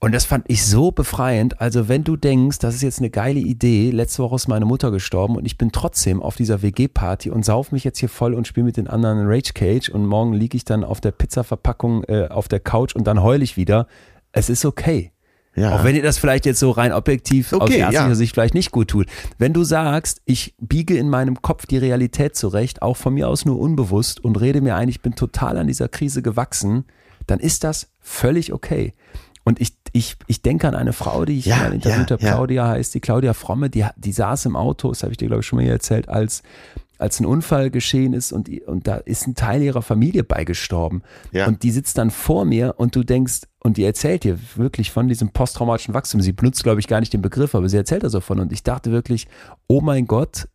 Und 0.04 0.12
das 0.12 0.26
fand 0.26 0.44
ich 0.48 0.66
so 0.66 0.90
befreiend. 0.90 1.62
Also 1.62 1.88
wenn 1.88 2.04
du 2.04 2.16
denkst, 2.16 2.58
das 2.58 2.74
ist 2.74 2.82
jetzt 2.82 2.98
eine 2.98 3.08
geile 3.08 3.40
Idee, 3.40 3.90
letzte 3.90 4.22
Woche 4.22 4.34
ist 4.34 4.48
meine 4.48 4.66
Mutter 4.66 4.90
gestorben 4.90 5.34
und 5.34 5.46
ich 5.46 5.56
bin 5.56 5.72
trotzdem 5.72 6.20
auf 6.20 6.36
dieser 6.36 6.60
WG-Party 6.60 7.30
und 7.30 7.42
sauf 7.42 7.72
mich 7.72 7.84
jetzt 7.84 8.00
hier 8.00 8.10
voll 8.10 8.34
und 8.34 8.46
spiele 8.46 8.66
mit 8.66 8.76
den 8.76 8.86
anderen 8.86 9.20
Rage 9.26 9.54
Cage 9.54 9.88
und 9.88 10.04
morgen 10.04 10.34
liege 10.34 10.58
ich 10.58 10.66
dann 10.66 10.84
auf 10.84 11.00
der 11.00 11.12
Pizza-Verpackung 11.12 12.04
äh, 12.04 12.28
auf 12.28 12.48
der 12.48 12.60
Couch 12.60 12.94
und 12.94 13.06
dann 13.06 13.22
heul 13.22 13.42
ich 13.42 13.56
wieder. 13.56 13.86
Es 14.30 14.50
ist 14.50 14.66
okay. 14.66 15.12
Ja. 15.56 15.74
Auch 15.74 15.84
wenn 15.84 15.94
dir 15.94 16.02
das 16.02 16.18
vielleicht 16.18 16.44
jetzt 16.44 16.60
so 16.60 16.70
rein 16.70 16.92
objektiv 16.92 17.54
okay, 17.54 17.62
aus 17.62 17.70
ärztlicher 17.70 18.08
ja. 18.08 18.14
Sicht 18.14 18.34
vielleicht 18.34 18.52
nicht 18.52 18.72
gut 18.72 18.88
tut. 18.88 19.06
Wenn 19.38 19.54
du 19.54 19.64
sagst, 19.64 20.20
ich 20.26 20.54
biege 20.58 20.98
in 20.98 21.08
meinem 21.08 21.40
Kopf 21.40 21.64
die 21.64 21.78
Realität 21.78 22.36
zurecht, 22.36 22.82
auch 22.82 22.98
von 22.98 23.14
mir 23.14 23.26
aus 23.26 23.46
nur 23.46 23.58
unbewusst 23.58 24.22
und 24.22 24.38
rede 24.38 24.60
mir 24.60 24.76
ein, 24.76 24.90
ich 24.90 25.00
bin 25.00 25.14
total 25.14 25.56
an 25.56 25.66
dieser 25.66 25.88
Krise 25.88 26.20
gewachsen, 26.20 26.84
dann 27.26 27.40
ist 27.40 27.64
das 27.64 27.88
völlig 28.00 28.52
okay. 28.52 28.92
Und 29.44 29.60
ich, 29.60 29.74
ich, 29.94 30.16
ich 30.26 30.42
denke 30.42 30.66
an 30.66 30.74
eine 30.74 30.92
Frau, 30.92 31.24
die 31.24 31.38
ich 31.38 31.46
ja, 31.46 31.56
mal 31.58 31.72
interviewt 31.72 32.10
ja, 32.10 32.16
habe, 32.16 32.26
Claudia 32.26 32.66
heißt 32.66 32.94
die, 32.94 33.00
Claudia 33.00 33.32
Fromme, 33.32 33.70
die, 33.70 33.86
die 33.96 34.10
saß 34.10 34.46
im 34.46 34.56
Auto, 34.56 34.88
das 34.88 35.04
habe 35.04 35.12
ich 35.12 35.18
dir, 35.18 35.28
glaube 35.28 35.42
ich, 35.42 35.46
schon 35.46 35.60
mal 35.60 35.66
erzählt, 35.66 36.08
als, 36.08 36.42
als 36.98 37.20
ein 37.20 37.26
Unfall 37.26 37.70
geschehen 37.70 38.12
ist 38.12 38.32
und, 38.32 38.50
und 38.66 38.88
da 38.88 38.96
ist 38.96 39.28
ein 39.28 39.36
Teil 39.36 39.62
ihrer 39.62 39.82
Familie 39.82 40.24
beigestorben. 40.24 41.04
Ja. 41.30 41.46
Und 41.46 41.62
die 41.62 41.70
sitzt 41.70 41.96
dann 41.96 42.10
vor 42.10 42.44
mir 42.44 42.74
und 42.76 42.96
du 42.96 43.04
denkst, 43.04 43.42
und 43.60 43.76
die 43.76 43.84
erzählt 43.84 44.24
dir 44.24 44.36
wirklich 44.56 44.90
von 44.90 45.06
diesem 45.06 45.30
posttraumatischen 45.30 45.94
Wachstum. 45.94 46.20
Sie 46.20 46.32
benutzt, 46.32 46.64
glaube 46.64 46.80
ich, 46.80 46.88
gar 46.88 46.98
nicht 46.98 47.12
den 47.12 47.22
Begriff, 47.22 47.54
aber 47.54 47.68
sie 47.68 47.76
erzählt 47.76 48.02
das 48.02 48.12
davon. 48.12 48.40
Und 48.40 48.52
ich 48.52 48.64
dachte 48.64 48.90
wirklich, 48.90 49.28
oh 49.68 49.80
mein 49.80 50.08
Gott, 50.08 50.48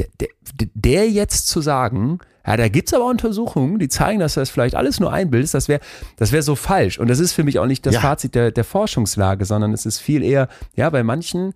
der, 0.00 0.08
der, 0.18 0.28
der 0.74 1.08
jetzt 1.08 1.46
zu 1.46 1.60
sagen, 1.60 2.18
ja, 2.46 2.56
da 2.56 2.68
gibt's 2.68 2.92
aber 2.92 3.06
Untersuchungen, 3.06 3.78
die 3.78 3.88
zeigen, 3.88 4.20
dass 4.20 4.34
das 4.34 4.50
vielleicht 4.50 4.74
alles 4.74 5.00
nur 5.00 5.12
ein 5.12 5.30
Bild 5.30 5.44
ist. 5.44 5.54
Das 5.54 5.68
wäre 5.68 5.80
das 6.16 6.32
wäre 6.32 6.42
so 6.42 6.54
falsch. 6.54 6.98
Und 6.98 7.08
das 7.08 7.18
ist 7.18 7.32
für 7.32 7.44
mich 7.44 7.58
auch 7.58 7.66
nicht 7.66 7.86
das 7.86 7.94
ja. 7.94 8.00
Fazit 8.00 8.34
der, 8.34 8.50
der 8.50 8.64
Forschungslage, 8.64 9.44
sondern 9.44 9.72
es 9.72 9.86
ist 9.86 9.98
viel 9.98 10.22
eher, 10.22 10.48
ja, 10.76 10.90
bei 10.90 11.02
manchen 11.02 11.54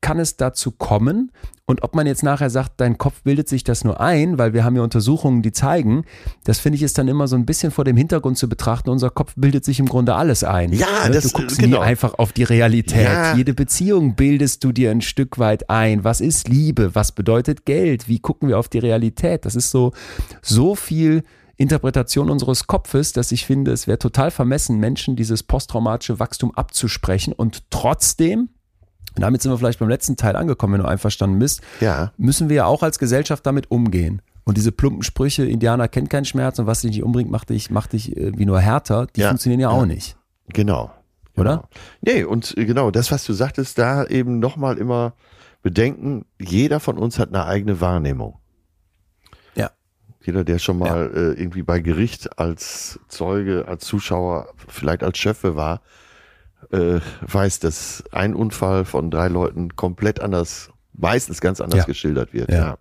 kann 0.00 0.18
es 0.18 0.36
dazu 0.36 0.70
kommen. 0.70 1.30
Und 1.66 1.84
ob 1.84 1.94
man 1.94 2.06
jetzt 2.06 2.24
nachher 2.24 2.50
sagt, 2.50 2.80
dein 2.80 2.98
Kopf 2.98 3.22
bildet 3.22 3.48
sich 3.48 3.62
das 3.62 3.84
nur 3.84 4.00
ein, 4.00 4.38
weil 4.38 4.52
wir 4.52 4.64
haben 4.64 4.74
ja 4.74 4.82
Untersuchungen, 4.82 5.40
die 5.40 5.52
zeigen, 5.52 6.04
das 6.42 6.58
finde 6.58 6.76
ich 6.76 6.82
ist 6.82 6.98
dann 6.98 7.06
immer 7.06 7.28
so 7.28 7.36
ein 7.36 7.46
bisschen 7.46 7.70
vor 7.70 7.84
dem 7.84 7.96
Hintergrund 7.96 8.36
zu 8.38 8.48
betrachten. 8.48 8.90
Unser 8.90 9.10
Kopf 9.10 9.34
bildet 9.36 9.64
sich 9.64 9.78
im 9.78 9.86
Grunde 9.86 10.16
alles 10.16 10.42
ein. 10.42 10.72
Ja, 10.72 11.06
ne? 11.06 11.14
das, 11.14 11.24
du 11.24 11.38
guckst 11.38 11.60
genau. 11.60 11.78
nie 11.78 11.84
einfach 11.84 12.14
auf 12.14 12.32
die 12.32 12.42
Realität. 12.42 13.04
Ja. 13.04 13.36
Jede 13.36 13.54
Beziehung 13.54 14.16
bildest 14.16 14.64
du 14.64 14.72
dir 14.72 14.90
ein 14.90 15.00
Stück 15.00 15.38
weit 15.38 15.70
ein. 15.70 16.02
Was 16.02 16.20
ist 16.20 16.48
Liebe? 16.48 16.94
Was 16.96 17.12
bedeutet 17.12 17.64
Geld? 17.64 18.08
Wie 18.08 18.18
gucken 18.18 18.48
wir 18.48 18.58
auf 18.58 18.68
die 18.68 18.80
Realität? 18.80 19.44
Das 19.44 19.54
ist 19.54 19.70
so, 19.70 19.92
so 20.42 20.74
viel 20.74 21.22
Interpretation 21.56 22.30
unseres 22.30 22.66
Kopfes, 22.66 23.12
dass 23.12 23.30
ich 23.30 23.46
finde, 23.46 23.70
es 23.70 23.86
wäre 23.86 23.98
total 23.98 24.30
vermessen, 24.30 24.78
Menschen 24.78 25.14
dieses 25.14 25.42
posttraumatische 25.42 26.18
Wachstum 26.18 26.52
abzusprechen 26.54 27.32
und 27.32 27.70
trotzdem 27.70 28.48
damit 29.16 29.42
sind 29.42 29.50
wir 29.52 29.58
vielleicht 29.58 29.78
beim 29.80 29.88
letzten 29.88 30.16
Teil 30.16 30.36
angekommen, 30.36 30.74
wenn 30.74 30.82
du 30.82 30.88
einverstanden 30.88 31.38
bist. 31.38 31.60
Ja. 31.80 32.12
Müssen 32.16 32.48
wir 32.48 32.56
ja 32.56 32.64
auch 32.66 32.82
als 32.82 32.98
Gesellschaft 32.98 33.44
damit 33.46 33.70
umgehen. 33.70 34.22
Und 34.44 34.56
diese 34.56 34.72
plumpen 34.72 35.02
Sprüche, 35.02 35.44
Indianer 35.44 35.88
kennt 35.88 36.10
keinen 36.10 36.24
Schmerz 36.24 36.58
und 36.58 36.66
was 36.66 36.80
dich 36.80 36.90
nicht 36.92 37.02
umbringt, 37.02 37.30
macht 37.30 37.50
dich, 37.50 37.70
macht 37.70 37.92
dich 37.92 38.14
wie 38.16 38.46
nur 38.46 38.60
härter, 38.60 39.06
die 39.14 39.20
Ja. 39.20 39.28
funktionieren 39.28 39.60
ja, 39.60 39.70
Ja. 39.70 39.76
auch 39.76 39.86
nicht. 39.86 40.16
Genau. 40.48 40.90
Oder? 41.36 41.68
Genau. 42.02 42.16
Nee, 42.18 42.24
und 42.24 42.56
äh, 42.56 42.64
genau, 42.64 42.90
das, 42.90 43.12
was 43.12 43.24
du 43.24 43.32
sagtest, 43.32 43.78
da 43.78 44.04
eben 44.06 44.38
nochmal 44.40 44.78
immer 44.78 45.14
bedenken, 45.62 46.24
jeder 46.40 46.80
von 46.80 46.98
uns 46.98 47.18
hat 47.18 47.28
eine 47.28 47.44
eigene 47.46 47.80
Wahrnehmung. 47.80 48.38
Ja. 49.54 49.70
Jeder, 50.24 50.42
der 50.44 50.58
schon 50.58 50.78
mal 50.78 51.10
äh, 51.14 51.40
irgendwie 51.40 51.62
bei 51.62 51.80
Gericht 51.80 52.38
als 52.38 52.98
Zeuge, 53.08 53.66
als 53.68 53.84
Zuschauer, 53.84 54.48
vielleicht 54.68 55.02
als 55.02 55.18
Schöffe 55.18 55.54
war, 55.56 55.80
äh, 56.72 57.00
weiß, 57.22 57.58
dass 57.60 58.04
ein 58.12 58.34
Unfall 58.34 58.84
von 58.84 59.10
drei 59.10 59.28
Leuten 59.28 59.76
komplett 59.76 60.20
anders, 60.20 60.70
meistens 60.92 61.40
ganz 61.40 61.60
anders 61.60 61.80
Ja. 61.80 61.84
geschildert 61.84 62.32
wird. 62.32 62.50
Ja. 62.50 62.56
Ja. 62.56 62.78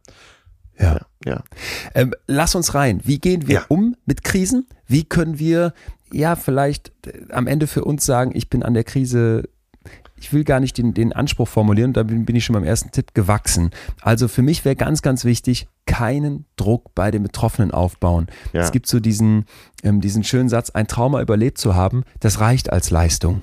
Ja. 0.80 1.00
Ja. 1.26 1.44
Ähm, 1.94 2.14
lass 2.28 2.56
uns 2.56 2.74
rein. 2.74 3.02
Wie 3.04 3.20
gehen 3.20 3.48
wir 3.48 3.66
um 3.68 3.96
mit 4.06 4.24
Krisen? 4.24 4.68
Wie 4.88 5.04
können 5.04 5.38
wir, 5.38 5.74
ja, 6.14 6.36
vielleicht 6.38 6.92
äh, 7.06 7.32
am 7.34 7.48
Ende 7.48 7.68
für 7.68 7.84
uns 7.84 8.06
sagen, 8.06 8.32
ich 8.34 8.50
bin 8.50 8.64
an 8.64 8.74
der 8.74 8.86
Krise, 8.86 9.50
ich 10.16 10.32
will 10.32 10.46
gar 10.46 10.62
nicht 10.62 10.78
den, 10.78 10.94
den 10.94 11.12
Anspruch 11.12 11.48
formulieren, 11.50 11.92
da 11.92 12.04
bin, 12.04 12.26
bin 12.26 12.36
ich 12.38 12.46
schon 12.46 12.54
beim 12.54 12.64
ersten 12.64 12.92
Tipp 12.92 13.14
gewachsen. 13.14 13.72
Also 14.02 14.30
für 14.30 14.42
mich 14.42 14.64
wäre 14.64 14.78
ganz, 14.78 15.02
ganz 15.02 15.26
wichtig, 15.26 15.68
keinen 15.86 16.46
Druck 16.56 16.96
bei 16.96 17.12
den 17.12 17.24
Betroffenen 17.24 17.72
aufbauen. 17.72 18.28
Ja. 18.54 18.62
Es 18.62 18.72
gibt 18.72 18.88
so 18.88 19.02
diesen, 19.02 19.46
ähm, 19.84 20.00
diesen 20.00 20.24
schönen 20.24 20.48
Satz, 20.48 20.70
ein 20.70 20.88
Trauma 20.88 21.22
überlebt 21.22 21.58
zu 21.58 21.76
haben, 21.76 22.04
das 22.22 22.40
reicht 22.40 22.72
als 22.72 22.90
Leistung. 22.90 23.42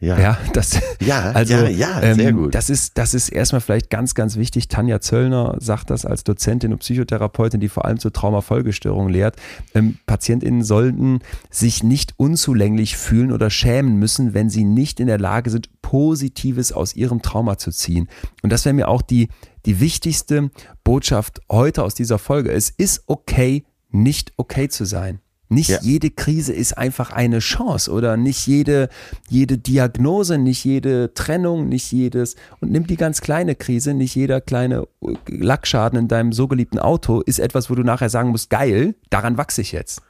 Ja. 0.00 0.18
Ja, 0.18 0.38
das, 0.54 0.80
Ja, 1.00 1.32
also, 1.32 1.54
ja, 1.54 1.68
ja, 1.68 2.02
ähm, 2.02 2.14
sehr 2.14 2.32
gut. 2.32 2.54
Das 2.54 2.68
ist, 2.70 2.98
das 2.98 3.14
ist 3.14 3.28
erstmal 3.28 3.60
vielleicht 3.60 3.90
ganz, 3.90 4.14
ganz 4.14 4.36
wichtig. 4.36 4.68
Tanja 4.68 5.00
Zöllner 5.00 5.56
sagt 5.60 5.90
das 5.90 6.04
als 6.04 6.24
Dozentin 6.24 6.72
und 6.72 6.78
Psychotherapeutin, 6.78 7.60
die 7.60 7.68
vor 7.68 7.84
allem 7.84 7.98
zur 7.98 8.12
Traumafolgestörung 8.12 9.08
lehrt. 9.08 9.36
Ähm, 9.74 9.98
PatientInnen 10.06 10.62
sollten 10.62 11.20
sich 11.50 11.82
nicht 11.82 12.14
unzulänglich 12.16 12.96
fühlen 12.96 13.32
oder 13.32 13.50
schämen 13.50 13.96
müssen, 13.96 14.34
wenn 14.34 14.50
sie 14.50 14.64
nicht 14.64 15.00
in 15.00 15.06
der 15.06 15.18
Lage 15.18 15.50
sind, 15.50 15.70
Positives 15.82 16.72
aus 16.72 16.94
ihrem 16.94 17.22
Trauma 17.22 17.58
zu 17.58 17.70
ziehen. 17.70 18.08
Und 18.42 18.50
das 18.50 18.64
wäre 18.64 18.74
mir 18.74 18.88
auch 18.88 19.02
die, 19.02 19.28
die 19.66 19.80
wichtigste 19.80 20.50
Botschaft 20.84 21.40
heute 21.50 21.82
aus 21.82 21.94
dieser 21.94 22.18
Folge. 22.18 22.52
Es 22.52 22.70
ist 22.70 23.04
okay, 23.06 23.64
nicht 23.90 24.32
okay 24.36 24.68
zu 24.68 24.84
sein. 24.84 25.20
Nicht 25.52 25.68
Ja. 25.70 25.78
jede 25.82 26.10
Krise 26.10 26.52
ist 26.52 26.78
einfach 26.78 27.10
eine 27.10 27.40
Chance 27.40 27.90
oder 27.90 28.16
nicht 28.16 28.46
jede, 28.46 28.88
jede 29.28 29.58
Diagnose, 29.58 30.38
nicht 30.38 30.64
jede 30.64 31.12
Trennung, 31.12 31.68
nicht 31.68 31.90
jedes, 31.90 32.36
und 32.60 32.70
nimm 32.70 32.86
die 32.86 32.96
ganz 32.96 33.20
kleine 33.20 33.56
Krise, 33.56 33.92
nicht 33.92 34.14
jeder 34.14 34.40
kleine 34.40 34.86
äh, 35.02 35.14
Lackschaden 35.28 35.98
in 35.98 36.06
deinem 36.06 36.32
so 36.32 36.46
geliebten 36.46 36.78
Auto 36.78 37.20
ist 37.20 37.40
etwas, 37.40 37.68
wo 37.68 37.74
du 37.74 37.82
nachher 37.82 38.08
sagen 38.10 38.30
musst, 38.30 38.48
geil, 38.48 38.94
daran 39.10 39.36
wachse 39.38 39.60
ich 39.60 39.72
jetzt. 39.72 40.02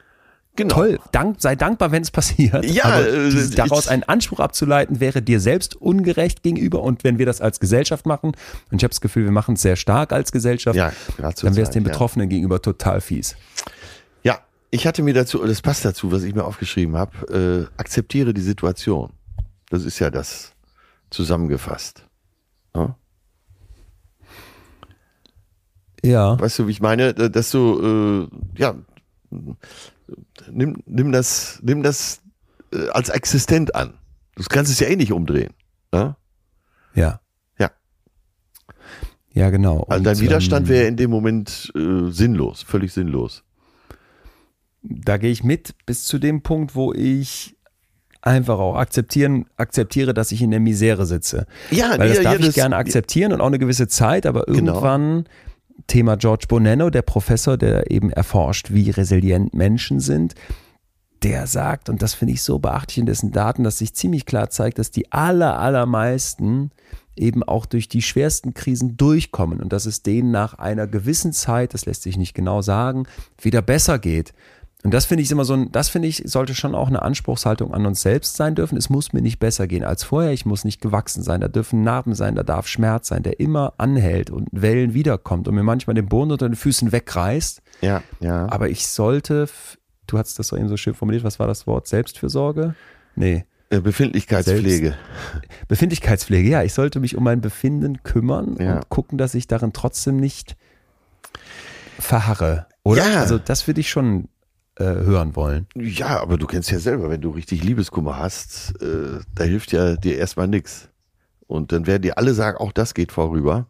Genau. 0.57 0.75
Toll, 0.75 0.99
dank, 1.13 1.37
sei 1.41 1.57
dankbar, 1.57 1.91
wenn 1.91 2.03
es 2.03 2.11
passiert. 2.11 2.67
Ja, 2.67 2.85
Aber 2.85 3.09
äh, 3.09 3.49
daraus 3.55 3.89
einen 3.89 4.03
Anspruch 4.03 4.41
abzuleiten, 4.41 5.01
wäre 5.01 5.23
dir 5.23 5.41
selbst 5.41 5.75
ungerecht 5.77 6.43
gegenüber. 6.43 6.83
Und 6.83 7.03
wenn 7.03 7.19
wir 7.19 7.25
das 7.25 7.41
als 7.41 7.61
Gesellschaft 7.61 8.05
machen, 8.05 8.33
und 8.71 8.77
ich 8.77 8.83
habe 8.85 8.91
das 8.91 9.01
Gefühl, 9.01 9.25
wir 9.25 9.31
machen 9.31 9.55
es 9.55 9.63
sehr 9.63 9.77
stark 9.77 10.13
als 10.13 10.33
Gesellschaft, 10.33 10.77
Ja, 10.77 10.93
dann 11.19 11.57
wäre 11.57 11.63
es 11.63 11.71
den 11.71 11.85
ja. 11.85 11.89
Betroffenen 11.89 12.29
gegenüber 12.29 12.61
total 12.61 13.01
fies. 13.01 13.37
Ich 14.71 14.87
hatte 14.87 15.03
mir 15.03 15.15
dazu, 15.15 15.39
das 15.45 15.63
passt 15.63 15.85
dazu, 15.85 16.13
was 16.13 16.23
ich 16.23 16.35
mir 16.35 16.45
aufgeschrieben 16.45 16.97
habe, 16.97 17.69
äh, 17.77 17.81
akzeptiere 17.81 18.33
die 18.33 18.41
Situation. 18.41 19.13
Das 19.69 19.85
ist 19.85 19.99
ja 19.99 20.11
das 20.11 20.53
zusammengefasst. 21.11 22.07
Ja? 22.75 22.97
Ja. 26.03 26.41
Weißt 26.41 26.59
du, 26.59 26.67
wie 26.67 26.71
ich 26.71 26.81
meine, 26.81 27.13
dass 27.15 27.51
du, 27.51 28.29
äh, 28.31 28.61
ja, 28.61 28.75
nimm, 30.51 30.83
nimm 30.87 31.13
das, 31.13 31.59
nimm 31.63 31.83
das 31.83 32.21
äh, 32.73 32.89
als 32.91 33.09
existent 33.09 33.75
an. 33.75 33.95
Du 34.37 34.45
kannst 34.49 34.71
es 34.71 34.81
ja 34.81 34.87
eh 34.87 34.97
nicht 34.97 35.13
umdrehen. 35.13 35.53
Ja? 35.93 36.17
Ja. 36.95 37.21
Ja. 37.59 37.71
Ja, 39.33 39.51
genau. 39.51 39.85
Also 39.89 39.99
Und, 39.99 40.05
dein 40.05 40.21
Widerstand 40.21 40.67
ähm, 40.67 40.73
wäre 40.73 40.87
in 40.87 40.97
dem 40.97 41.11
Moment 41.11 41.73
äh, 41.75 42.11
sinnlos, 42.11 42.63
völlig 42.63 42.93
sinnlos. 42.93 43.43
Da 44.83 45.17
gehe 45.19 45.31
ich 45.31 45.45
mit 45.45 45.75
bis 45.87 46.05
zu 46.05 46.19
dem 46.19 46.43
Punkt, 46.43 46.75
wo 46.75 46.93
ich 46.93 47.57
einfach 48.23 48.59
auch 48.59 48.77
akzeptieren, 48.77 49.47
akzeptiere, 49.57 50.13
dass 50.15 50.33
ich 50.33 50.43
in 50.43 50.51
der 50.51 50.61
Misere 50.61 51.07
sitze. 51.07 51.47
Ja, 51.71 51.99
Weil 51.99 52.09
das 52.09 52.19
ja, 52.19 52.23
darf 52.25 52.33
ja, 52.35 52.39
ich 52.41 52.47
das- 52.47 52.55
gerne 52.55 52.77
akzeptieren 52.77 53.33
und 53.33 53.41
auch 53.41 53.47
eine 53.47 53.59
gewisse 53.59 53.89
Zeit, 53.89 54.27
aber 54.27 54.45
Genau. 54.45 54.55
irgendwann, 54.75 55.25
Thema 55.87 56.17
George 56.17 56.45
Bonanno, 56.49 56.91
der 56.91 57.03
Professor, 57.03 57.57
der 57.57 57.91
eben 57.91 58.11
erforscht, 58.11 58.73
wie 58.73 58.91
resilient 58.91 59.55
Menschen 59.55 60.01
sind, 60.01 60.35
der 61.23 61.47
sagt, 61.47 61.89
und 61.89 62.01
das 62.03 62.15
finde 62.15 62.35
ich 62.35 62.43
so 62.43 62.59
beachtlich 62.59 62.99
in 62.99 63.07
dessen 63.07 63.33
Daten, 63.33 63.65
dass 63.65 63.79
sich 63.79 63.95
ziemlich 63.95 64.25
klar 64.27 64.51
zeigt, 64.51 64.79
dass 64.79 64.91
die 64.91 65.11
aller, 65.13 65.59
allermeisten 65.59 66.71
eben 67.17 67.43
auch 67.43 67.67
durch 67.67 67.89
die 67.89 68.01
schwersten 68.03 68.55
Krisen 68.55 68.97
durchkommen 68.97 69.61
und 69.61 69.73
dass 69.73 69.85
es 69.85 70.03
denen 70.03 70.31
nach 70.31 70.55
einer 70.55 70.87
gewissen 70.87 71.33
Zeit, 71.33 71.75
das 71.75 71.85
lässt 71.87 72.03
sich 72.03 72.17
nicht 72.17 72.35
genau 72.35 72.63
sagen, 72.63 73.05
wieder 73.41 73.61
besser 73.61 73.99
geht. 73.99 74.33
Und 74.83 74.95
das 74.95 75.05
finde 75.05 75.23
ich 75.23 75.31
immer 75.31 75.45
so 75.45 75.53
ein, 75.53 75.71
das 75.73 75.91
finde 75.91 76.09
ich, 76.09 76.23
sollte 76.25 76.55
schon 76.55 76.75
auch 76.75 76.89
eine 76.89 77.03
Anspruchshaltung 77.03 77.75
an 77.75 77.85
uns 77.85 78.01
selbst 78.01 78.37
sein 78.37 78.55
dürfen. 78.55 78.79
Es 78.79 78.89
muss 78.89 79.13
mir 79.13 79.21
nicht 79.21 79.39
besser 79.39 79.67
gehen 79.67 79.85
als 79.85 80.05
vorher. 80.05 80.33
Ich 80.33 80.47
muss 80.47 80.65
nicht 80.65 80.81
gewachsen 80.81 81.23
sein. 81.23 81.43
Da 81.43 81.49
dürfen 81.49 81.83
Narben 81.83 82.15
sein, 82.15 82.35
da 82.35 82.43
darf 82.43 82.67
Schmerz 82.67 83.09
sein, 83.09 83.23
der 83.23 83.41
immer 83.41 83.75
anhält 83.77 84.31
und 84.31 84.49
Wellen 84.53 84.95
wiederkommt 84.95 85.49
und 85.49 85.55
mir 85.55 85.63
manchmal 85.63 85.95
den 85.95 86.07
Boden 86.07 86.33
unter 86.33 86.49
den 86.49 86.57
Füßen 86.57 86.93
wegreißt. 86.93 87.61
Ja, 87.83 88.03
ja. 88.21 88.51
Aber 88.51 88.71
ich 88.71 88.87
sollte, 88.87 89.49
du 90.07 90.17
hast 90.17 90.39
das 90.39 90.49
doch 90.49 90.57
eben 90.57 90.69
so 90.71 90.79
schön 90.79 90.95
formuliert, 90.95 91.25
was 91.25 91.39
war 91.39 91.47
das 91.47 91.67
Wort? 91.67 91.87
Selbstfürsorge? 91.87 92.75
Nee. 93.17 93.45
Äh, 93.69 93.81
Befindlichkeitspflege. 93.81 94.95
Befindlichkeitspflege, 95.69 96.49
ja. 96.49 96.63
Ich 96.63 96.73
sollte 96.73 97.01
mich 97.01 97.17
um 97.17 97.25
mein 97.25 97.43
Befinden 97.43 98.03
kümmern 98.03 98.57
Ja. 98.59 98.77
und 98.77 98.89
gucken, 98.89 99.19
dass 99.19 99.35
ich 99.35 99.47
darin 99.47 99.75
trotzdem 99.75 100.17
nicht 100.17 100.57
verharre. 101.99 102.67
Oder? 102.83 103.07
Ja. 103.13 103.21
Also 103.21 103.39
das 103.39 103.67
würde 103.67 103.81
ich 103.81 103.91
schon 103.91 104.29
äh, 104.81 104.85
hören 105.05 105.37
wollen. 105.37 105.67
Ja, 105.77 106.21
aber 106.21 106.39
du 106.39 106.47
kennst 106.47 106.71
ja 106.71 106.79
selber, 106.79 107.11
wenn 107.11 107.21
du 107.21 107.31
richtig 107.31 107.63
Liebeskummer 107.63 108.17
hast, 108.19 108.75
äh, 108.83 109.21
da 109.35 109.45
hilft 109.45 109.73
ja 109.73 109.97
dir 109.97 110.17
erstmal 110.17 110.49
nix. 110.49 110.89
Und 111.47 111.73
dann 111.73 111.87
werden 111.87 112.03
dir 112.03 112.17
alle 112.19 112.33
sagen, 112.35 112.57
auch 112.59 112.73
das 112.73 112.95
geht 112.95 113.13
vorüber. 113.13 113.67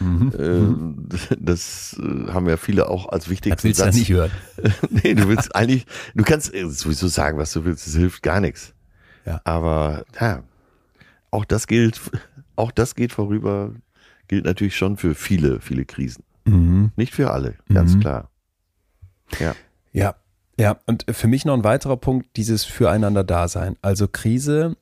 Ähm, 0.00 1.08
das 1.38 1.96
äh, 2.00 2.32
haben 2.32 2.48
ja 2.48 2.56
viele 2.56 2.88
auch 2.88 3.08
als 3.08 3.24
Das 3.24 3.30
wichtigsten 3.30 3.64
willst 3.68 3.80
du 3.80 3.84
ja 3.84 3.86
Satz. 3.92 3.98
nicht 3.98 4.10
hören. 4.10 4.30
nee, 4.90 5.14
du 5.14 5.28
willst 5.28 5.54
eigentlich, 5.54 5.86
du 6.14 6.24
kannst 6.24 6.54
äh, 6.54 6.68
sowieso 6.68 7.08
sagen, 7.08 7.38
was 7.38 7.52
du 7.52 7.64
willst, 7.64 7.86
es 7.86 7.94
hilft 7.96 8.22
gar 8.22 8.40
nichts. 8.40 8.74
Ja. 9.24 9.40
Aber 9.44 10.04
ja, 10.20 10.42
auch 11.30 11.44
das 11.44 11.66
gilt, 11.66 12.00
auch 12.56 12.70
das 12.70 12.94
geht 12.94 13.12
vorüber, 13.12 13.72
gilt 14.28 14.44
natürlich 14.44 14.76
schon 14.76 14.96
für 14.96 15.14
viele, 15.14 15.60
viele 15.60 15.84
Krisen. 15.84 16.24
Mhm. 16.44 16.90
Nicht 16.96 17.14
für 17.14 17.30
alle, 17.30 17.54
ganz 17.72 17.94
Mhm. 17.94 18.00
klar. 18.00 18.30
Ja. 19.40 19.54
Ja, 19.92 20.16
ja. 20.58 20.78
Und 20.86 21.04
für 21.10 21.28
mich 21.28 21.44
noch 21.44 21.54
ein 21.54 21.64
weiterer 21.64 21.96
Punkt, 21.96 22.36
dieses 22.36 22.64
Füreinander-Dasein. 22.64 23.76
Also 23.82 24.08
Krise, 24.08 24.76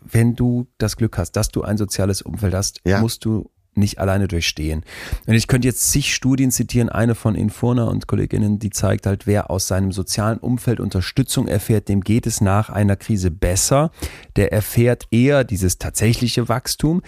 wenn 0.00 0.34
du 0.34 0.66
das 0.78 0.96
Glück 0.96 1.18
hast, 1.18 1.32
dass 1.32 1.48
du 1.48 1.62
ein 1.62 1.78
soziales 1.78 2.22
Umfeld 2.22 2.54
hast, 2.54 2.80
Ja. 2.84 3.00
musst 3.00 3.24
du 3.24 3.50
nicht 3.74 3.98
alleine 3.98 4.28
durchstehen. 4.28 4.84
Und 5.26 5.32
ich 5.32 5.46
könnte 5.46 5.66
jetzt 5.66 5.90
zig 5.90 6.14
Studien 6.14 6.50
zitieren, 6.50 6.90
eine 6.90 7.14
von 7.14 7.34
Infurna 7.34 7.84
und 7.84 8.06
Kolleginnen, 8.06 8.58
die 8.58 8.68
zeigt 8.68 9.06
halt, 9.06 9.26
wer 9.26 9.50
aus 9.50 9.66
seinem 9.66 9.92
sozialen 9.92 10.38
Umfeld 10.38 10.78
Unterstützung 10.78 11.48
erfährt, 11.48 11.88
dem 11.88 12.02
geht 12.02 12.26
es 12.26 12.42
nach 12.42 12.68
einer 12.68 12.96
Krise 12.96 13.30
besser. 13.30 13.90
Der 14.36 14.52
erfährt 14.52 15.06
eher 15.10 15.44
dieses 15.44 15.78
tatsächliche 15.78 16.50
Wachstum. 16.50 17.00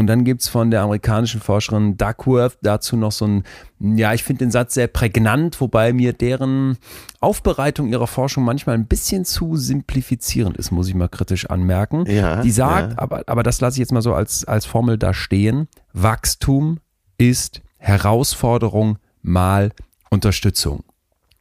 Und 0.00 0.06
dann 0.06 0.24
gibt's 0.24 0.48
von 0.48 0.70
der 0.70 0.80
amerikanischen 0.80 1.42
Forscherin 1.42 1.98
Duckworth 1.98 2.56
dazu 2.62 2.96
noch 2.96 3.12
so 3.12 3.26
ein, 3.26 3.44
ja, 3.80 4.14
ich 4.14 4.24
finde 4.24 4.46
den 4.46 4.50
Satz 4.50 4.72
sehr 4.72 4.86
prägnant, 4.86 5.60
wobei 5.60 5.92
mir 5.92 6.14
deren 6.14 6.78
Aufbereitung 7.20 7.86
ihrer 7.86 8.06
Forschung 8.06 8.42
manchmal 8.42 8.76
ein 8.76 8.86
bisschen 8.86 9.26
zu 9.26 9.56
simplifizierend 9.56 10.56
ist, 10.56 10.70
muss 10.70 10.88
ich 10.88 10.94
mal 10.94 11.10
kritisch 11.10 11.50
anmerken. 11.50 12.06
Ja, 12.06 12.40
Die 12.40 12.50
sagt, 12.50 12.92
ja. 12.92 12.98
aber, 12.98 13.24
aber 13.26 13.42
das 13.42 13.60
lasse 13.60 13.74
ich 13.74 13.80
jetzt 13.80 13.92
mal 13.92 14.00
so 14.00 14.14
als, 14.14 14.46
als 14.46 14.64
Formel 14.64 14.96
da 14.96 15.12
stehen, 15.12 15.68
Wachstum 15.92 16.78
ist 17.18 17.60
Herausforderung 17.76 18.96
mal 19.20 19.70
Unterstützung. 20.08 20.82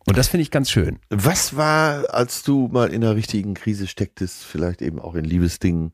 Und 0.05 0.17
das 0.17 0.27
finde 0.27 0.41
ich 0.41 0.51
ganz 0.51 0.69
schön. 0.69 0.99
Was 1.09 1.55
war, 1.55 2.13
als 2.13 2.43
du 2.43 2.67
mal 2.69 2.89
in 2.89 3.05
einer 3.05 3.15
richtigen 3.15 3.53
Krise 3.53 3.87
stecktest, 3.87 4.43
vielleicht 4.43 4.81
eben 4.81 4.99
auch 4.99 5.15
in 5.15 5.23
Liebesdingen, 5.23 5.93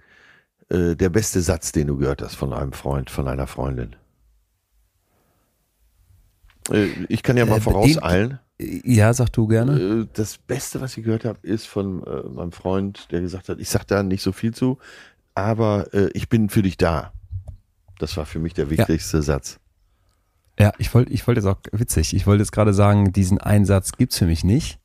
äh, 0.69 0.95
der 0.95 1.09
beste 1.09 1.41
Satz, 1.41 1.71
den 1.71 1.87
du 1.87 1.97
gehört 1.97 2.21
hast 2.21 2.35
von 2.35 2.53
einem 2.53 2.73
Freund, 2.73 3.09
von 3.09 3.27
einer 3.27 3.47
Freundin? 3.47 3.95
Äh, 6.71 6.87
ich 7.09 7.23
kann 7.23 7.37
ja 7.37 7.45
mal 7.45 7.57
Äh, 7.57 7.61
vorauseilen. 7.61 8.39
Ja, 8.59 9.13
sag 9.13 9.29
du 9.33 9.47
gerne. 9.47 9.79
Äh, 9.79 10.07
Das 10.13 10.37
Beste, 10.37 10.79
was 10.81 10.95
ich 10.97 11.03
gehört 11.03 11.25
habe, 11.25 11.39
ist 11.41 11.67
von 11.67 12.03
äh, 12.05 12.23
meinem 12.29 12.51
Freund, 12.51 13.11
der 13.11 13.21
gesagt 13.21 13.49
hat, 13.49 13.59
ich 13.59 13.69
sag 13.69 13.85
da 13.87 14.01
nicht 14.03 14.21
so 14.23 14.31
viel 14.31 14.53
zu, 14.53 14.77
aber 15.33 15.87
ich 16.13 16.29
bin 16.29 16.47
für 16.49 16.61
dich 16.61 16.77
da. 16.77 17.11
Das 17.99 18.15
war 18.15 18.25
für 18.25 18.39
mich 18.39 18.53
der 18.53 18.69
wichtigste 18.69 19.21
Satz. 19.21 19.59
Ja, 20.57 20.71
ich 20.77 20.93
wollte 20.93 21.11
ich 21.11 21.27
wollte 21.27 21.41
jetzt 21.41 21.47
auch, 21.47 21.59
witzig, 21.73 22.15
ich 22.15 22.25
wollte 22.25 22.41
jetzt 22.43 22.53
gerade 22.53 22.73
sagen, 22.73 23.11
diesen 23.11 23.39
Einsatz 23.41 23.91
gibt's 23.91 24.17
für 24.17 24.25
mich 24.27 24.45
nicht, 24.45 24.79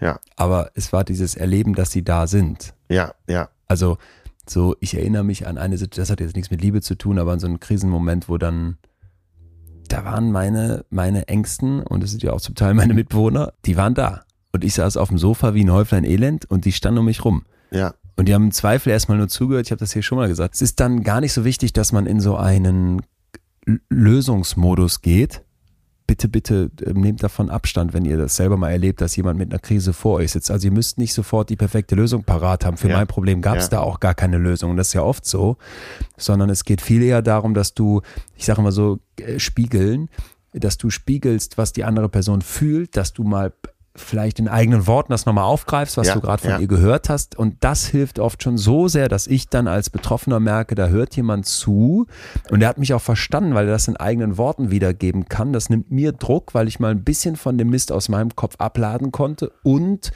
Ja, 0.00 0.18
aber 0.36 0.70
es 0.74 0.94
war 0.94 1.04
dieses 1.04 1.34
Erleben, 1.34 1.74
dass 1.74 1.90
sie 1.90 2.02
da 2.02 2.26
sind. 2.26 2.72
ja, 2.88 3.14
ja, 3.28 3.50
Also 3.68 3.98
so, 4.48 4.76
ich 4.80 4.94
erinnere 4.94 5.24
mich 5.24 5.46
an 5.46 5.58
eine 5.58 5.78
Situation, 5.78 6.02
das 6.02 6.10
hat 6.10 6.20
jetzt 6.20 6.34
nichts 6.36 6.50
mit 6.50 6.60
Liebe 6.60 6.80
zu 6.80 6.96
tun, 6.96 7.18
aber 7.18 7.32
an 7.32 7.40
so 7.40 7.46
einen 7.46 7.60
Krisenmoment, 7.60 8.28
wo 8.28 8.38
dann, 8.38 8.76
da 9.88 10.04
waren 10.04 10.32
meine, 10.32 10.84
meine 10.90 11.28
Ängsten, 11.28 11.82
und 11.82 12.02
das 12.02 12.10
sind 12.10 12.22
ja 12.22 12.32
auch 12.32 12.40
zum 12.40 12.54
Teil 12.54 12.74
meine 12.74 12.94
Mitbewohner, 12.94 13.52
die 13.64 13.76
waren 13.76 13.94
da. 13.94 14.22
Und 14.52 14.64
ich 14.64 14.74
saß 14.74 14.96
auf 14.96 15.08
dem 15.08 15.18
Sofa 15.18 15.54
wie 15.54 15.64
ein 15.64 15.72
Häuflein 15.72 16.04
Elend 16.04 16.44
und 16.50 16.64
die 16.64 16.72
standen 16.72 16.98
um 16.98 17.06
mich 17.06 17.24
rum. 17.24 17.44
ja, 17.70 17.94
Und 18.16 18.28
die 18.28 18.34
haben 18.34 18.44
im 18.44 18.52
Zweifel 18.52 18.90
erstmal 18.90 19.16
nur 19.16 19.28
zugehört, 19.28 19.66
ich 19.66 19.70
habe 19.70 19.80
das 19.80 19.92
hier 19.92 20.02
schon 20.02 20.18
mal 20.18 20.28
gesagt. 20.28 20.54
Es 20.54 20.62
ist 20.62 20.80
dann 20.80 21.02
gar 21.02 21.20
nicht 21.20 21.32
so 21.32 21.44
wichtig, 21.44 21.72
dass 21.72 21.92
man 21.92 22.06
in 22.06 22.20
so 22.20 22.36
einen 22.36 23.00
Lösungsmodus 23.88 25.00
geht. 25.00 25.42
Bitte, 26.12 26.28
bitte 26.28 26.70
äh, 26.84 26.92
nehmt 26.92 27.22
davon 27.22 27.48
Abstand, 27.48 27.94
wenn 27.94 28.04
ihr 28.04 28.18
das 28.18 28.36
selber 28.36 28.58
mal 28.58 28.68
erlebt, 28.70 29.00
dass 29.00 29.16
jemand 29.16 29.38
mit 29.38 29.50
einer 29.50 29.58
Krise 29.58 29.94
vor 29.94 30.16
euch 30.18 30.32
sitzt. 30.32 30.50
Also 30.50 30.68
ihr 30.68 30.70
müsst 30.72 30.98
nicht 30.98 31.14
sofort 31.14 31.48
die 31.48 31.56
perfekte 31.56 31.94
Lösung 31.94 32.22
parat 32.22 32.66
haben. 32.66 32.76
Für 32.76 32.90
Ja. 32.90 32.98
mein 32.98 33.06
Problem 33.06 33.40
gab 33.40 33.56
es 33.56 33.64
Ja. 33.64 33.70
da 33.70 33.80
auch 33.80 33.98
gar 33.98 34.12
keine 34.14 34.36
Lösung. 34.36 34.72
Und 34.72 34.76
das 34.76 34.88
ist 34.88 34.92
ja 34.92 35.02
oft 35.02 35.24
so. 35.24 35.56
Sondern 36.18 36.50
es 36.50 36.66
geht 36.66 36.82
viel 36.82 37.02
eher 37.02 37.22
darum, 37.22 37.54
dass 37.54 37.72
du, 37.72 38.02
ich 38.36 38.44
sage 38.44 38.60
immer 38.60 38.72
so, 38.72 38.98
äh, 39.18 39.38
spiegeln, 39.38 40.10
dass 40.52 40.76
du 40.76 40.90
spiegelst, 40.90 41.56
was 41.56 41.72
die 41.72 41.82
andere 41.84 42.10
Person 42.10 42.42
fühlt, 42.42 42.94
dass 42.98 43.14
du 43.14 43.22
mal 43.24 43.54
vielleicht 43.94 44.38
in 44.38 44.48
eigenen 44.48 44.86
Worten 44.86 45.12
das 45.12 45.26
nochmal 45.26 45.44
aufgreifst, 45.44 45.96
was 45.96 46.06
Ja, 46.06 46.14
du 46.14 46.20
gerade 46.20 46.42
von 46.42 46.50
ja. 46.52 46.58
ihr 46.58 46.66
gehört 46.66 47.08
hast. 47.08 47.38
Und 47.38 47.56
das 47.60 47.86
hilft 47.86 48.18
oft 48.18 48.42
schon 48.42 48.56
so 48.56 48.88
sehr, 48.88 49.08
dass 49.08 49.26
ich 49.26 49.48
dann 49.48 49.68
als 49.68 49.90
Betroffener 49.90 50.40
merke, 50.40 50.74
da 50.74 50.88
hört 50.88 51.14
jemand 51.16 51.46
zu 51.46 52.06
und 52.50 52.62
er 52.62 52.68
hat 52.68 52.78
mich 52.78 52.94
auch 52.94 53.02
verstanden, 53.02 53.54
weil 53.54 53.66
er 53.66 53.72
das 53.72 53.88
in 53.88 53.96
eigenen 53.96 54.38
Worten 54.38 54.70
wiedergeben 54.70 55.28
kann. 55.28 55.52
Das 55.52 55.68
nimmt 55.68 55.90
mir 55.90 56.12
Druck, 56.12 56.54
weil 56.54 56.68
ich 56.68 56.80
mal 56.80 56.90
ein 56.90 57.04
bisschen 57.04 57.36
von 57.36 57.58
dem 57.58 57.68
Mist 57.68 57.92
aus 57.92 58.08
meinem 58.08 58.34
Kopf 58.34 58.56
abladen 58.58 59.12
konnte 59.12 59.52
und 59.62 60.12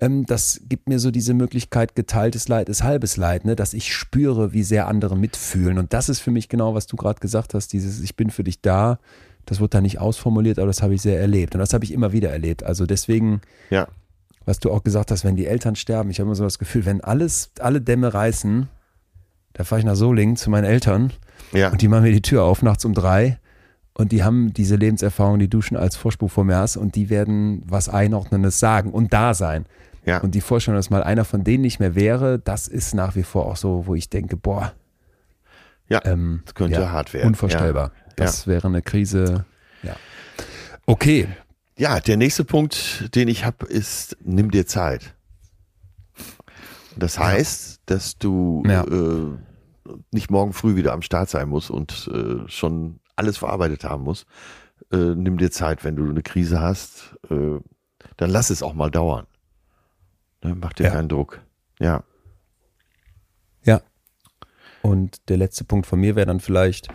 ähm, 0.00 0.26
das 0.26 0.60
gibt 0.68 0.88
mir 0.88 0.98
so 0.98 1.10
diese 1.10 1.34
Möglichkeit, 1.34 1.94
geteiltes 1.94 2.48
Leid 2.48 2.68
ist 2.68 2.82
halbes 2.82 3.16
Leid, 3.16 3.44
ne? 3.44 3.56
dass 3.56 3.72
ich 3.74 3.94
spüre, 3.94 4.52
wie 4.52 4.62
sehr 4.62 4.88
andere 4.88 5.16
mitfühlen. 5.16 5.78
Und 5.78 5.92
das 5.92 6.08
ist 6.08 6.20
für 6.20 6.30
mich 6.30 6.48
genau, 6.48 6.74
was 6.74 6.86
du 6.86 6.96
gerade 6.96 7.20
gesagt 7.20 7.54
hast, 7.54 7.72
dieses 7.72 8.00
Ich 8.00 8.16
bin 8.16 8.30
für 8.30 8.44
dich 8.44 8.60
da. 8.60 8.98
Das 9.46 9.60
wird 9.60 9.74
da 9.74 9.80
nicht 9.80 9.98
ausformuliert, 9.98 10.58
aber 10.58 10.68
das 10.68 10.82
habe 10.82 10.94
ich 10.94 11.02
sehr 11.02 11.20
erlebt. 11.20 11.54
Und 11.54 11.60
das 11.60 11.72
habe 11.72 11.84
ich 11.84 11.92
immer 11.92 12.12
wieder 12.12 12.30
erlebt. 12.30 12.62
Also 12.62 12.86
deswegen, 12.86 13.40
ja, 13.70 13.88
was 14.44 14.58
du 14.58 14.70
auch 14.70 14.82
gesagt 14.84 15.10
hast, 15.10 15.24
wenn 15.24 15.36
die 15.36 15.46
Eltern 15.46 15.76
sterben, 15.76 16.10
ich 16.10 16.18
habe 16.18 16.28
immer 16.28 16.34
so 16.34 16.44
das 16.44 16.58
Gefühl, 16.58 16.84
wenn 16.84 17.00
alles, 17.02 17.50
alle 17.60 17.80
Dämme 17.80 18.12
reißen, 18.12 18.68
da 19.54 19.64
fahre 19.64 19.80
ich 19.80 19.86
nach 19.86 19.96
Solingen 19.96 20.36
zu 20.36 20.50
meinen 20.50 20.64
Eltern 20.64 21.12
ja, 21.52 21.70
und 21.70 21.80
die 21.80 21.88
machen 21.88 22.02
mir 22.02 22.12
die 22.12 22.22
Tür 22.22 22.44
auf 22.44 22.62
nachts 22.62 22.84
um 22.84 22.92
drei 22.92 23.38
und 23.94 24.12
die 24.12 24.24
haben 24.24 24.52
diese 24.52 24.76
Lebenserfahrung, 24.76 25.38
die 25.38 25.48
du 25.48 25.62
schon 25.62 25.78
als 25.78 25.96
Vorspruch 25.96 26.30
vor 26.30 26.44
mir 26.44 26.56
hast 26.56 26.76
und 26.76 26.96
die 26.96 27.10
werden 27.10 27.62
was 27.64 27.88
Einordnendes 27.88 28.58
sagen 28.58 28.92
und 28.92 29.12
da 29.12 29.34
sein. 29.34 29.66
ja, 30.04 30.18
Und 30.18 30.34
die 30.34 30.40
Vorstellung, 30.40 30.76
dass 30.76 30.90
mal 30.90 31.02
einer 31.02 31.24
von 31.24 31.44
denen 31.44 31.62
nicht 31.62 31.78
mehr 31.78 31.94
wäre, 31.94 32.38
das 32.38 32.68
ist 32.68 32.94
nach 32.94 33.14
wie 33.14 33.22
vor 33.22 33.46
auch 33.46 33.56
so, 33.56 33.86
wo 33.86 33.94
ich 33.94 34.10
denke, 34.10 34.36
boah, 34.36 34.72
ja, 35.88 36.00
ähm, 36.04 36.42
das 36.44 36.54
könnte 36.54 36.80
ja, 36.80 36.90
hart 36.90 37.12
werden. 37.14 37.28
unvorstellbar. 37.28 37.92
Das 38.16 38.46
wäre 38.46 38.68
eine 38.68 38.82
Krise. 38.82 39.44
Ja. 39.82 39.96
Okay, 40.86 41.28
Ja, 41.76 41.98
der 41.98 42.16
nächste 42.16 42.44
Punkt, 42.44 43.14
den 43.16 43.26
ich 43.26 43.44
habe, 43.44 43.66
ist, 43.66 44.16
nimm 44.22 44.50
dir 44.52 44.64
Zeit. 44.66 45.14
Das 46.96 47.18
heißt, 47.18 47.80
dass 47.86 48.16
du 48.18 48.62
Ja. 48.66 48.84
äh, 48.84 49.36
nicht 50.12 50.30
morgen 50.30 50.52
früh 50.52 50.76
wieder 50.76 50.92
am 50.92 51.02
Start 51.02 51.28
sein 51.28 51.48
musst 51.48 51.70
und 51.70 52.08
äh, 52.12 52.48
schon 52.48 53.00
alles 53.16 53.36
verarbeitet 53.38 53.82
haben 53.84 54.04
musst. 54.04 54.26
Äh, 54.92 54.96
nimm 55.16 55.36
dir 55.38 55.50
Zeit, 55.50 55.82
wenn 55.84 55.96
du 55.96 56.08
eine 56.08 56.22
Krise 56.22 56.60
hast, 56.60 57.16
äh, 57.30 57.58
dann 58.16 58.30
lass 58.30 58.50
es 58.50 58.62
auch 58.62 58.74
mal 58.74 58.90
dauern. 58.90 59.26
Ne, 60.44 60.54
mach 60.54 60.72
dir 60.74 60.84
Ja. 60.84 60.90
keinen 60.90 61.08
Druck. 61.08 61.40
Ja, 61.80 62.04
Ja. 63.64 63.80
Und 64.82 65.28
der 65.30 65.38
letzte 65.38 65.64
Punkt 65.64 65.86
von 65.86 65.98
mir 65.98 66.14
wäre 66.14 66.26
dann 66.26 66.38
vielleicht 66.40 66.88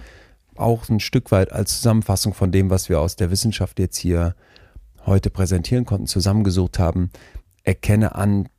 auch 0.60 0.88
ein 0.90 1.00
Stück 1.00 1.32
weit 1.32 1.52
als 1.52 1.78
Zusammenfassung 1.78 2.34
von 2.34 2.52
dem, 2.52 2.70
was 2.70 2.90
wir 2.90 3.00
aus 3.00 3.16
der 3.16 3.32
Wissenschaft 3.32 3.80
jetzt 3.80 3.98
hier 3.98 4.36
heute 5.06 5.30
präsentieren 5.30 5.86
konnten, 5.86 6.08
zusammengesucht 6.08 6.80
haben. 6.80 7.10
Erkenne 7.64 8.16
an, 8.16 8.50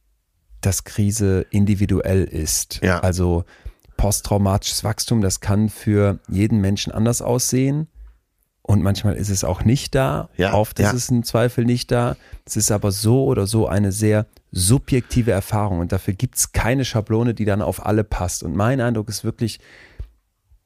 dass 0.60 0.84
Krise 0.84 1.46
individuell 1.50 2.24
ist. 2.24 2.80
Ja. 2.82 3.00
Also 3.00 3.44
posttraumatisches 3.96 4.84
Wachstum, 4.84 5.20
das 5.20 5.40
kann 5.40 5.68
für 5.68 6.20
jeden 6.28 6.60
Menschen 6.60 6.92
anders 6.92 7.22
aussehen. 7.22 7.88
Und 8.62 8.82
manchmal 8.82 9.14
ist 9.14 9.30
es 9.30 9.42
auch 9.42 9.64
nicht 9.64 9.94
da. 9.94 10.28
Ja, 10.36 10.54
Oft 10.54 10.78
ja. 10.78 10.88
ist 10.88 10.94
es 10.94 11.10
im 11.10 11.24
Zweifel 11.24 11.64
nicht 11.64 11.90
da. 11.90 12.16
Es 12.44 12.56
ist 12.56 12.70
aber 12.70 12.92
so 12.92 13.24
oder 13.24 13.46
so 13.46 13.66
eine 13.66 13.90
sehr 13.90 14.26
subjektive 14.52 15.32
Erfahrung. 15.32 15.80
Und 15.80 15.92
dafür 15.92 16.14
gibt 16.14 16.36
es 16.36 16.52
keine 16.52 16.84
Schablone, 16.84 17.34
die 17.34 17.44
dann 17.44 17.62
auf 17.62 17.84
alle 17.84 18.04
passt. 18.04 18.42
Und 18.42 18.54
mein 18.54 18.80
Eindruck 18.80 19.08
ist 19.08 19.24
wirklich, 19.24 19.60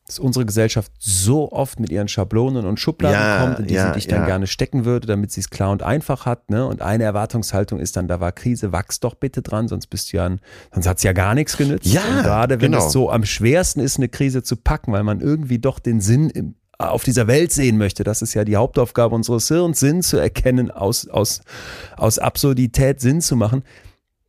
dass 0.06 0.18
unsere 0.18 0.44
Gesellschaft 0.44 0.93
so 0.98 1.51
oft 1.51 1.81
mit 1.81 1.90
ihren 1.90 2.09
Schablonen 2.09 2.66
und 2.66 2.78
Schubladen 2.78 3.18
Ja, 3.18 3.40
kommt, 3.40 3.60
in 3.60 3.66
die 3.66 3.74
ja, 3.74 3.89
sie 3.89 3.94
dich 3.94 4.06
dann 4.06 4.20
ja. 4.20 4.26
gerne 4.26 4.47
stecken 4.47 4.85
würde, 4.85 5.06
damit 5.06 5.32
sie 5.32 5.40
es 5.40 5.48
klar 5.48 5.70
und 5.70 5.82
einfach 5.82 6.26
hat. 6.26 6.51
Ne? 6.51 6.66
Und 6.66 6.82
eine 6.82 7.05
Erwartungshaltung 7.05 7.81
ist 7.81 7.97
dann, 7.97 8.06
da 8.06 8.20
war 8.20 8.32
Krise, 8.32 8.70
wachs 8.70 9.01
doch 9.01 9.14
bitte 9.14 9.40
dran, 9.40 9.66
sonst 9.66 9.86
bist 9.86 10.12
du 10.12 10.18
ja 10.18 10.26
ein, 10.26 10.40
sonst 10.74 10.86
hat 10.86 10.98
es 10.98 11.05
ja 11.05 11.14
gar 11.14 11.35
nichts 11.35 11.56
genützt. 11.56 11.86
Ja, 11.86 12.02
und 12.02 12.22
gerade 12.22 12.60
wenn 12.60 12.72
genau. 12.72 12.86
es 12.86 12.93
so 12.93 13.10
am 13.10 13.24
schwersten 13.24 13.81
ist, 13.81 13.97
eine 13.97 14.09
Krise 14.09 14.43
zu 14.43 14.56
packen, 14.56 14.93
weil 14.93 15.05
man 15.05 15.20
irgendwie 15.20 15.59
doch 15.59 15.78
den 15.78 16.02
Sinn 16.02 16.28
im, 16.28 16.55
auf 16.76 17.05
dieser 17.05 17.26
Welt 17.26 17.52
sehen 17.52 17.78
möchte. 17.78 18.05
Das 18.05 18.20
ist 18.20 18.35
ja 18.35 18.44
die 18.44 18.56
Hauptaufgabe 18.56 19.14
unseres 19.14 19.48
Hirns, 19.48 19.81
Sinn 19.81 20.02
zu 20.02 20.18
erkennen, 20.18 20.70
aus, 20.70 21.09
aus, 21.09 21.40
aus 21.97 22.18
Absurdität 22.18 23.01
Sinn 23.01 23.22
zu 23.22 23.36
machen 23.36 23.62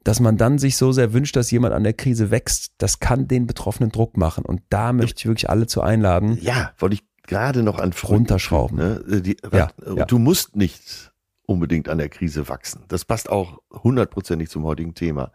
dass 0.05 0.19
man 0.19 0.37
dann 0.37 0.59
sich 0.59 0.77
so 0.77 0.91
sehr 0.91 1.13
wünscht, 1.13 1.35
dass 1.35 1.49
jemand 1.49 1.73
an 1.73 1.83
der 1.83 1.93
Krise 1.93 2.29
wächst, 2.29 2.73
das 2.77 2.99
kann 2.99 3.27
den 3.27 3.47
Betroffenen 3.47 3.91
Druck 3.91 4.17
machen. 4.17 4.45
Und 4.45 4.61
da 4.69 4.93
möchte 4.93 5.19
ich 5.19 5.25
wirklich 5.25 5.49
alle 5.49 5.65
zu 5.65 5.81
einladen. 5.81 6.37
ja, 6.41 6.71
wollte 6.77 6.93
ich 6.93 7.03
gerade 7.23 7.63
noch 7.63 7.79
an 7.79 7.91
Runterschrauben. 7.91 8.77
Ne? 8.77 9.21
Die, 9.21 9.35
Ja, 9.51 9.71
äh, 9.83 9.95
ja. 9.97 10.05
Du 10.05 10.19
musst 10.19 10.55
nicht 10.55 11.11
unbedingt 11.47 11.89
an 11.89 11.97
der 11.97 12.09
Krise 12.09 12.47
wachsen. 12.47 12.83
Das 12.87 13.03
passt 13.03 13.29
auch 13.29 13.59
hundertprozentig 13.71 14.49
zum 14.49 14.63
heutigen 14.63 14.93
Thema. 14.93 15.31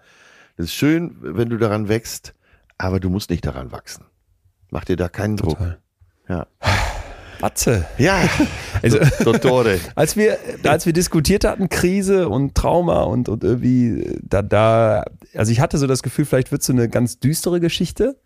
Das 0.56 0.66
ist 0.66 0.74
schön, 0.74 1.16
wenn 1.20 1.50
du 1.50 1.56
daran 1.56 1.88
wächst, 1.88 2.34
aber 2.78 3.00
du 3.00 3.10
musst 3.10 3.30
nicht 3.30 3.44
daran 3.44 3.72
wachsen. 3.72 4.04
Mach 4.70 4.84
dir 4.84 4.96
da 4.96 5.08
keinen 5.08 5.36
Druck. 5.36 5.58
Total. 5.58 5.80
Ja. 6.28 6.46
Atze. 7.42 7.86
Ja, 7.98 8.18
Also- 8.82 8.98
Dottore. 9.24 9.78
Als 9.94 10.16
wir, 10.16 10.38
als 10.64 10.86
wir 10.86 10.92
diskutiert 10.92 11.44
hatten, 11.44 11.68
Krise 11.68 12.28
und 12.28 12.54
Trauma 12.54 13.02
und, 13.02 13.28
und 13.28 13.44
irgendwie 13.44 14.18
da, 14.22 14.42
da, 14.42 15.04
also 15.34 15.52
ich 15.52 15.60
hatte 15.60 15.78
so 15.78 15.86
das 15.86 16.02
Gefühl, 16.02 16.24
vielleicht 16.24 16.52
wird 16.52 16.60
es 16.62 16.66
so 16.66 16.72
eine 16.72 16.88
ganz 16.88 17.18
düstere 17.18 17.60
Geschichte. 17.60 18.16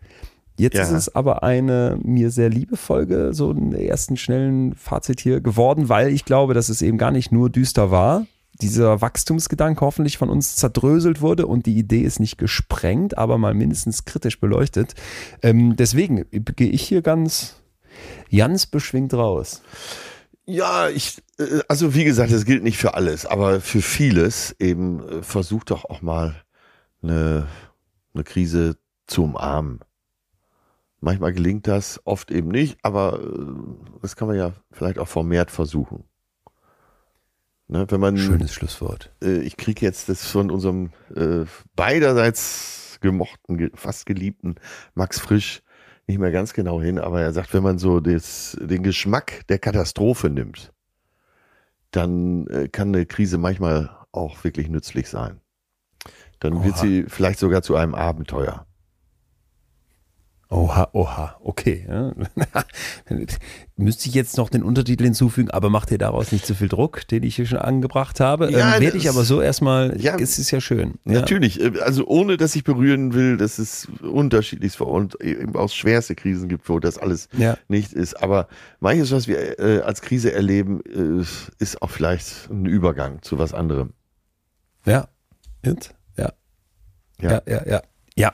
Jetzt 0.57 0.75
Ja. 0.77 0.83
ist 0.83 0.91
es 0.91 1.13
aber 1.15 1.43
eine 1.43 1.97
mir 2.01 2.31
sehr 2.31 2.49
liebe 2.49 2.77
Folge, 2.77 3.33
so 3.33 3.49
einen 3.49 3.73
ersten 3.73 4.15
schnellen 4.15 4.73
Fazit 4.75 5.19
hier 5.19 5.41
geworden, 5.41 5.89
weil 5.89 6.09
ich 6.13 6.23
glaube, 6.23 6.53
dass 6.53 6.69
es 6.69 6.81
eben 6.81 6.97
gar 6.97 7.11
nicht 7.11 7.31
nur 7.31 7.49
düster 7.49 7.91
war. 7.91 8.25
Dieser 8.61 9.01
Wachstumsgedanke 9.01 9.81
hoffentlich 9.81 10.17
von 10.17 10.29
uns 10.29 10.55
zerdröselt 10.55 11.19
wurde 11.19 11.45
und 11.45 11.65
die 11.65 11.77
Idee 11.77 11.99
ist 12.03 12.21
nicht 12.21 12.37
gesprengt, 12.37 13.17
aber 13.17 13.37
mal 13.37 13.53
mindestens 13.53 14.05
kritisch 14.05 14.39
beleuchtet. 14.39 14.93
Ähm, 15.43 15.75
deswegen 15.75 16.23
gehe 16.31 16.69
ich 16.69 16.83
hier 16.83 17.01
ganz, 17.01 17.57
ganz 18.35 18.65
beschwingt 18.65 19.13
raus. 19.13 19.61
Ja, 20.45 20.89
ich, 20.89 21.21
äh, 21.39 21.61
also 21.67 21.95
wie 21.95 22.03
gesagt, 22.03 22.31
das 22.31 22.45
gilt 22.45 22.63
nicht 22.63 22.77
für 22.77 22.93
alles, 22.93 23.25
aber 23.25 23.61
für 23.61 23.81
vieles 23.81 24.55
eben 24.59 25.07
äh, 25.07 25.23
versuch 25.23 25.63
doch 25.63 25.85
auch 25.85 26.01
mal 26.01 26.35
eine, 27.01 27.47
eine 28.13 28.23
Krise 28.23 28.77
zu 29.07 29.23
umarmen. 29.23 29.79
Manchmal 31.01 31.33
gelingt 31.33 31.67
das, 31.67 31.99
oft 32.05 32.31
eben 32.31 32.49
nicht, 32.49 32.77
aber 32.83 33.19
äh, 33.19 33.99
das 34.01 34.15
kann 34.15 34.27
man 34.27 34.37
ja 34.37 34.53
vielleicht 34.71 34.99
auch 34.99 35.07
vermehrt 35.07 35.51
versuchen. 35.51 36.05
Ne, 37.67 37.87
wenn 37.89 37.99
man, 37.99 38.17
Schönes 38.17 38.53
Schlusswort. 38.53 39.11
äh, 39.23 39.39
ich 39.39 39.57
kriege 39.57 39.83
jetzt 39.83 40.07
das 40.07 40.25
von 40.25 40.51
unserem 40.51 40.91
äh, 41.15 41.45
beiderseits 41.75 42.99
gemochten, 43.01 43.57
ge 43.57 43.71
fast 43.73 44.05
geliebten 44.05 44.55
Max 44.93 45.19
Frisch 45.19 45.63
nicht 46.07 46.19
mehr 46.19 46.31
ganz 46.31 46.53
genau 46.53 46.81
hin, 46.81 46.99
aber 46.99 47.21
er 47.21 47.33
sagt, 47.33 47.53
wenn 47.53 47.63
man 47.63 47.77
so 47.77 47.99
das, 47.99 48.57
den 48.61 48.83
Geschmack 48.83 49.47
der 49.47 49.59
Katastrophe 49.59 50.29
nimmt, 50.29 50.71
dann 51.91 52.47
äh, 52.47 52.67
kann 52.67 52.89
eine 52.89 53.05
Krise 53.05 53.37
manchmal 53.37 53.89
auch 54.11 54.43
wirklich 54.43 54.69
nützlich 54.69 55.09
sein. 55.09 55.41
Dann 56.39 56.63
wird 56.63 56.75
Oha. 56.75 56.81
sie 56.81 57.05
vielleicht 57.07 57.39
sogar 57.39 57.61
zu 57.61 57.75
einem 57.75 57.95
Abenteuer. 57.95 58.67
Oha, 60.55 60.87
oha, 60.93 61.35
okay. 61.43 61.85
Müsste 63.75 64.07
ich 64.07 64.15
jetzt 64.15 64.37
noch 64.37 64.49
den 64.49 64.63
Untertitel 64.63 65.03
hinzufügen, 65.03 65.51
aber 65.51 65.69
macht 65.69 65.91
ihr 65.91 65.97
daraus 65.97 66.31
nicht 66.31 66.45
zu 66.45 66.55
viel 66.55 66.69
Druck, 66.69 67.05
den 67.09 67.23
ich 67.23 67.35
hier 67.35 67.45
schon 67.45 67.57
angebracht 67.57 68.21
habe? 68.21 68.49
Ja, 68.51 68.75
ähm, 68.75 68.81
Werde 68.81 68.97
ich 68.97 69.09
aber 69.09 69.25
so 69.25 69.41
erstmal, 69.41 69.99
Ja, 69.99 70.15
es 70.15 70.39
ist 70.39 70.51
ja 70.51 70.61
schön. 70.61 70.93
Ja. 71.03 71.19
Natürlich, 71.19 71.59
äh, 71.59 71.81
also 71.81 72.07
ohne 72.07 72.37
dass 72.37 72.55
ich 72.55 72.63
berühren 72.63 73.13
will, 73.13 73.35
dass 73.35 73.59
es 73.59 73.89
unterschiedlichst 74.01 74.77
vor 74.77 74.87
und 74.87 75.19
eben 75.19 75.57
auch 75.57 75.69
schwerste 75.69 76.15
Krisen 76.15 76.47
gibt, 76.47 76.69
wo 76.69 76.79
das 76.79 76.97
alles 76.97 77.27
Ja. 77.37 77.57
nicht 77.67 77.91
ist. 77.91 78.23
Aber 78.23 78.47
manches, 78.79 79.11
was 79.11 79.27
wir 79.27 79.59
äh, 79.59 79.81
als 79.81 80.01
Krise 80.01 80.31
erleben, 80.31 80.79
äh, 80.85 81.25
ist 81.59 81.81
auch 81.81 81.89
vielleicht 81.89 82.49
ein 82.49 82.65
Übergang 82.65 83.21
zu 83.23 83.37
was 83.37 83.53
anderem. 83.53 83.91
Ja. 84.85 85.09
Und? 85.65 85.89
Ja. 86.17 86.31
Ja. 87.19 87.41
Ja, 87.45 87.61
ja, 87.67 87.81
ja. 88.15 88.27
Ja. 88.27 88.31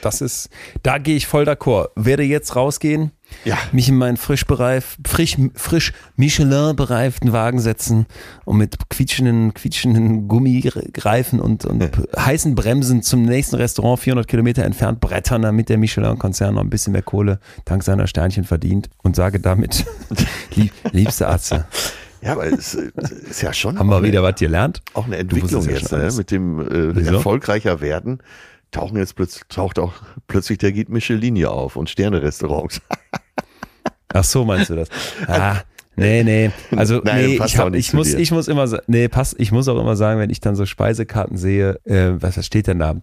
Das 0.00 0.20
ist, 0.20 0.48
da 0.84 0.98
gehe 0.98 1.16
ich 1.16 1.26
voll 1.26 1.42
d'accord. 1.42 1.88
Werde 1.96 2.22
jetzt 2.22 2.54
rausgehen, 2.54 3.10
Ja. 3.44 3.58
mich 3.72 3.88
in 3.88 3.96
meinen 3.96 4.16
frisch 4.16 4.46
bereif, 4.46 4.96
frisch, 5.04 5.36
frisch 5.54 5.92
Michelin 6.14 6.76
bereiften 6.76 7.32
Wagen 7.32 7.58
setzen 7.58 8.06
und 8.44 8.58
mit 8.58 8.76
quietschenden, 8.90 9.54
quietschenden 9.54 10.28
Gummireifen 10.28 11.40
und, 11.40 11.64
und 11.64 11.90
heißen 12.16 12.54
Bremsen 12.54 13.02
zum 13.02 13.22
nächsten 13.22 13.56
Restaurant 13.56 13.98
400 13.98 14.28
Kilometer 14.28 14.62
entfernt 14.64 15.00
brettern, 15.00 15.42
damit 15.42 15.68
der 15.68 15.78
Michelin-Konzern 15.78 16.54
noch 16.54 16.62
ein 16.62 16.70
bisschen 16.70 16.92
mehr 16.92 17.02
Kohle 17.02 17.40
dank 17.64 17.82
seiner 17.82 18.06
Sternchen 18.06 18.44
verdient 18.44 18.88
und 19.02 19.16
sage 19.16 19.40
damit, 19.40 19.84
lieb, 20.54 20.72
liebste 20.92 21.26
Atze, 21.26 21.66
Ja, 22.22 22.32
aber 22.32 22.46
es 22.46 22.74
ist 22.74 23.42
ja 23.42 23.52
schon 23.52 23.78
haben 23.80 23.88
wir 23.88 23.96
eine- 23.96 24.06
wieder 24.06 24.22
was 24.22 24.36
gelernt? 24.36 24.80
auch 24.94 25.06
eine 25.06 25.16
Entwicklung 25.16 25.64
ja 25.64 25.72
jetzt, 25.72 25.90
ne? 25.90 26.08
mit 26.16 26.30
dem 26.30 26.60
äh, 26.96 27.04
erfolgreicher 27.04 27.80
werden. 27.80 28.20
Tauchen 28.70 28.98
jetzt 28.98 29.16
plötzlich, 29.16 29.44
taucht 29.48 29.78
auch 29.78 29.94
plötzlich 30.26 30.58
der 30.58 30.72
Guide 30.72 30.92
Michelin 30.92 31.36
hier 31.36 31.50
auf 31.50 31.76
und 31.76 31.88
Sterne-Restaurants. 31.88 32.82
Ach 34.12 34.24
so, 34.24 34.44
meinst 34.44 34.70
du 34.70 34.76
das? 34.76 34.88
Ah, 35.26 35.62
nee, 35.96 36.22
nee. 36.22 36.50
Also, 36.76 37.00
Nein, 37.02 37.26
nee, 37.26 37.38
passt 37.38 37.54
ich, 37.54 37.58
hab, 37.58 37.74
ich, 37.74 37.92
muss, 37.92 38.10
dir. 38.10 38.18
ich 38.18 38.30
muss 38.30 38.48
immer 38.48 38.66
nee, 38.86 39.08
pass, 39.08 39.34
ich 39.38 39.52
muss 39.52 39.68
auch 39.68 39.80
immer 39.80 39.96
sagen, 39.96 40.20
wenn 40.20 40.30
ich 40.30 40.40
dann 40.40 40.54
so 40.54 40.66
Speisekarten 40.66 41.36
sehe, 41.36 41.80
äh, 41.84 42.12
was 42.20 42.36
was 42.36 42.46
steht 42.46 42.66
denn 42.66 42.78
da? 42.78 42.96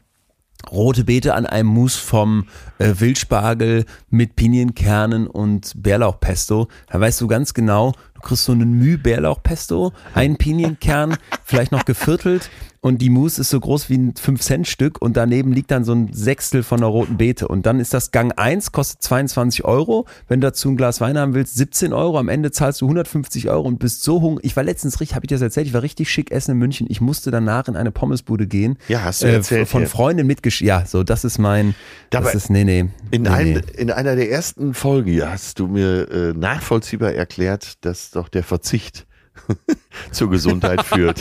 Rote 0.71 1.03
Beete 1.03 1.35
an 1.35 1.45
einem 1.45 1.69
Mousse 1.69 1.99
vom 1.99 2.47
äh, 2.79 2.93
Wildspargel 2.97 3.85
mit 4.09 4.35
Pinienkernen 4.35 5.27
und 5.27 5.73
Bärlauchpesto. 5.75 6.67
Da 6.87 6.99
weißt 6.99 7.21
du 7.21 7.27
ganz 7.27 7.53
genau, 7.53 7.93
du 8.15 8.21
kriegst 8.21 8.45
so 8.45 8.51
einen 8.51 8.73
Müh 8.73 8.97
Bärlauchpesto, 8.97 9.93
einen 10.13 10.37
Pinienkern, 10.37 11.17
vielleicht 11.43 11.71
noch 11.71 11.85
geviertelt 11.85 12.49
und 12.85 12.99
die 12.99 13.09
Mousse 13.09 13.41
ist 13.41 13.49
so 13.49 13.59
groß 13.59 13.89
wie 13.89 13.97
ein 13.97 14.13
5-Cent-Stück 14.13 15.01
und 15.01 15.17
daneben 15.17 15.51
liegt 15.51 15.71
dann 15.71 15.83
so 15.83 15.91
ein 15.93 16.13
Sechstel 16.13 16.61
von 16.61 16.81
der 16.81 16.89
roten 16.89 17.17
Beete. 17.17 17.47
Und 17.47 17.65
dann 17.65 17.79
ist 17.79 17.95
das 17.95 18.11
Gang 18.11 18.31
1, 18.37 18.73
kostet 18.73 19.01
22 19.01 19.65
Euro. 19.65 20.05
Wenn 20.27 20.39
du 20.39 20.45
dazu 20.45 20.69
ein 20.69 20.77
Glas 20.77 21.01
Wein 21.01 21.17
haben 21.17 21.33
willst, 21.33 21.55
17 21.55 21.93
Euro. 21.93 22.19
Am 22.19 22.29
Ende 22.29 22.51
zahlst 22.51 22.81
du 22.81 22.85
150 22.85 23.49
Euro 23.49 23.67
und 23.67 23.79
bist 23.79 24.03
so 24.03 24.21
hungrig. 24.21 24.45
Ich 24.45 24.55
war 24.55 24.63
letztens 24.63 24.99
richtig, 24.99 25.15
habe 25.15 25.25
ich 25.25 25.29
das 25.29 25.41
erzählt, 25.41 25.65
ich 25.65 25.73
war 25.73 25.81
richtig 25.81 26.11
schick 26.11 26.29
essen 26.29 26.51
in 26.51 26.57
München. 26.59 26.85
Ich 26.87 27.01
musste 27.01 27.31
danach 27.31 27.67
in 27.67 27.75
eine 27.75 27.89
Pommesbude 27.89 28.45
gehen. 28.45 28.77
Ja, 28.87 29.01
hast 29.03 29.23
du 29.23 29.31
erzählt 29.31 29.67
Von 29.67 29.81
hier. 29.81 29.89
Freundin 29.89 30.27
mitgesch... 30.27 30.61
Ja, 30.61 30.85
so, 30.85 31.01
das 31.01 31.25
ist 31.25 31.39
mein... 31.39 31.73
Dabei- 32.11 32.33
das 32.33 32.35
ist, 32.35 32.49
nee, 32.51 32.65
nee. 32.65 32.85
In, 33.09 33.23
nee, 33.23 33.29
ein, 33.29 33.53
nee. 33.53 33.61
in 33.77 33.89
einer 33.89 34.15
der 34.15 34.29
ersten 34.29 34.75
Folgen 34.75 35.23
hast 35.27 35.57
du 35.57 35.65
mir 35.65 36.11
äh, 36.11 36.33
nachvollziehbar 36.33 37.13
erklärt, 37.13 37.83
dass 37.83 38.11
doch 38.11 38.29
der 38.29 38.43
Verzicht 38.43 39.07
zur 40.11 40.29
Gesundheit 40.29 40.83
führt. 40.85 41.19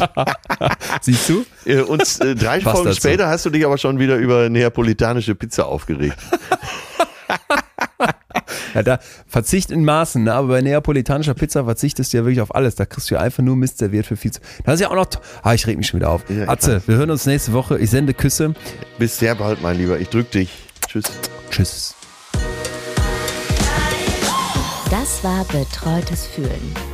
Siehst 1.00 1.28
du? 1.28 1.44
Äh, 1.64 1.80
Und 1.82 2.02
äh, 2.20 2.34
drei 2.34 2.60
Passt 2.60 2.76
Folgen 2.76 2.88
dazu. 2.90 3.00
später 3.00 3.28
hast 3.28 3.44
du 3.46 3.50
dich 3.50 3.64
aber 3.64 3.78
schon 3.78 3.98
wieder 3.98 4.16
über 4.16 4.48
neapolitanische 4.48 5.34
Pizza 5.34 5.66
aufgeregt. 5.66 6.16
Ja, 8.74 8.82
da 8.82 8.98
Verzicht 9.28 9.70
in 9.70 9.84
Maßen, 9.84 10.24
ne? 10.24 10.34
aber 10.34 10.48
bei 10.48 10.60
neapolitanischer 10.60 11.34
Pizza 11.34 11.64
verzichtest 11.64 12.12
du 12.12 12.16
ja 12.18 12.24
wirklich 12.24 12.40
auf 12.40 12.54
alles. 12.54 12.74
Da 12.74 12.84
kriegst 12.86 13.08
du 13.08 13.14
ja 13.14 13.20
einfach 13.20 13.42
nur 13.42 13.54
Mist 13.56 13.78
serviert 13.78 14.04
für 14.06 14.16
viel 14.16 14.32
zu. 14.32 14.40
Das 14.64 14.74
ist 14.74 14.80
ja 14.80 14.90
auch 14.90 14.96
noch. 14.96 15.06
Ah, 15.42 15.54
ich 15.54 15.66
reg 15.66 15.76
mich 15.78 15.86
schon 15.86 16.00
wieder 16.00 16.10
auf. 16.10 16.28
Ja, 16.28 16.48
Atze, 16.48 16.82
wir 16.86 16.96
hören 16.96 17.10
uns 17.10 17.24
nächste 17.24 17.52
Woche. 17.52 17.78
Ich 17.78 17.90
sende 17.90 18.14
Küsse. 18.14 18.54
Bis 18.98 19.18
sehr 19.18 19.36
bald, 19.36 19.62
mein 19.62 19.78
Lieber. 19.78 19.98
Ich 20.00 20.08
drück 20.08 20.30
dich. 20.32 20.50
Tschüss. 20.88 21.04
Tschüss. 21.50 21.94
Das 24.90 25.22
war 25.22 25.44
Betreutes 25.44 26.26
Fühlen. 26.26 26.93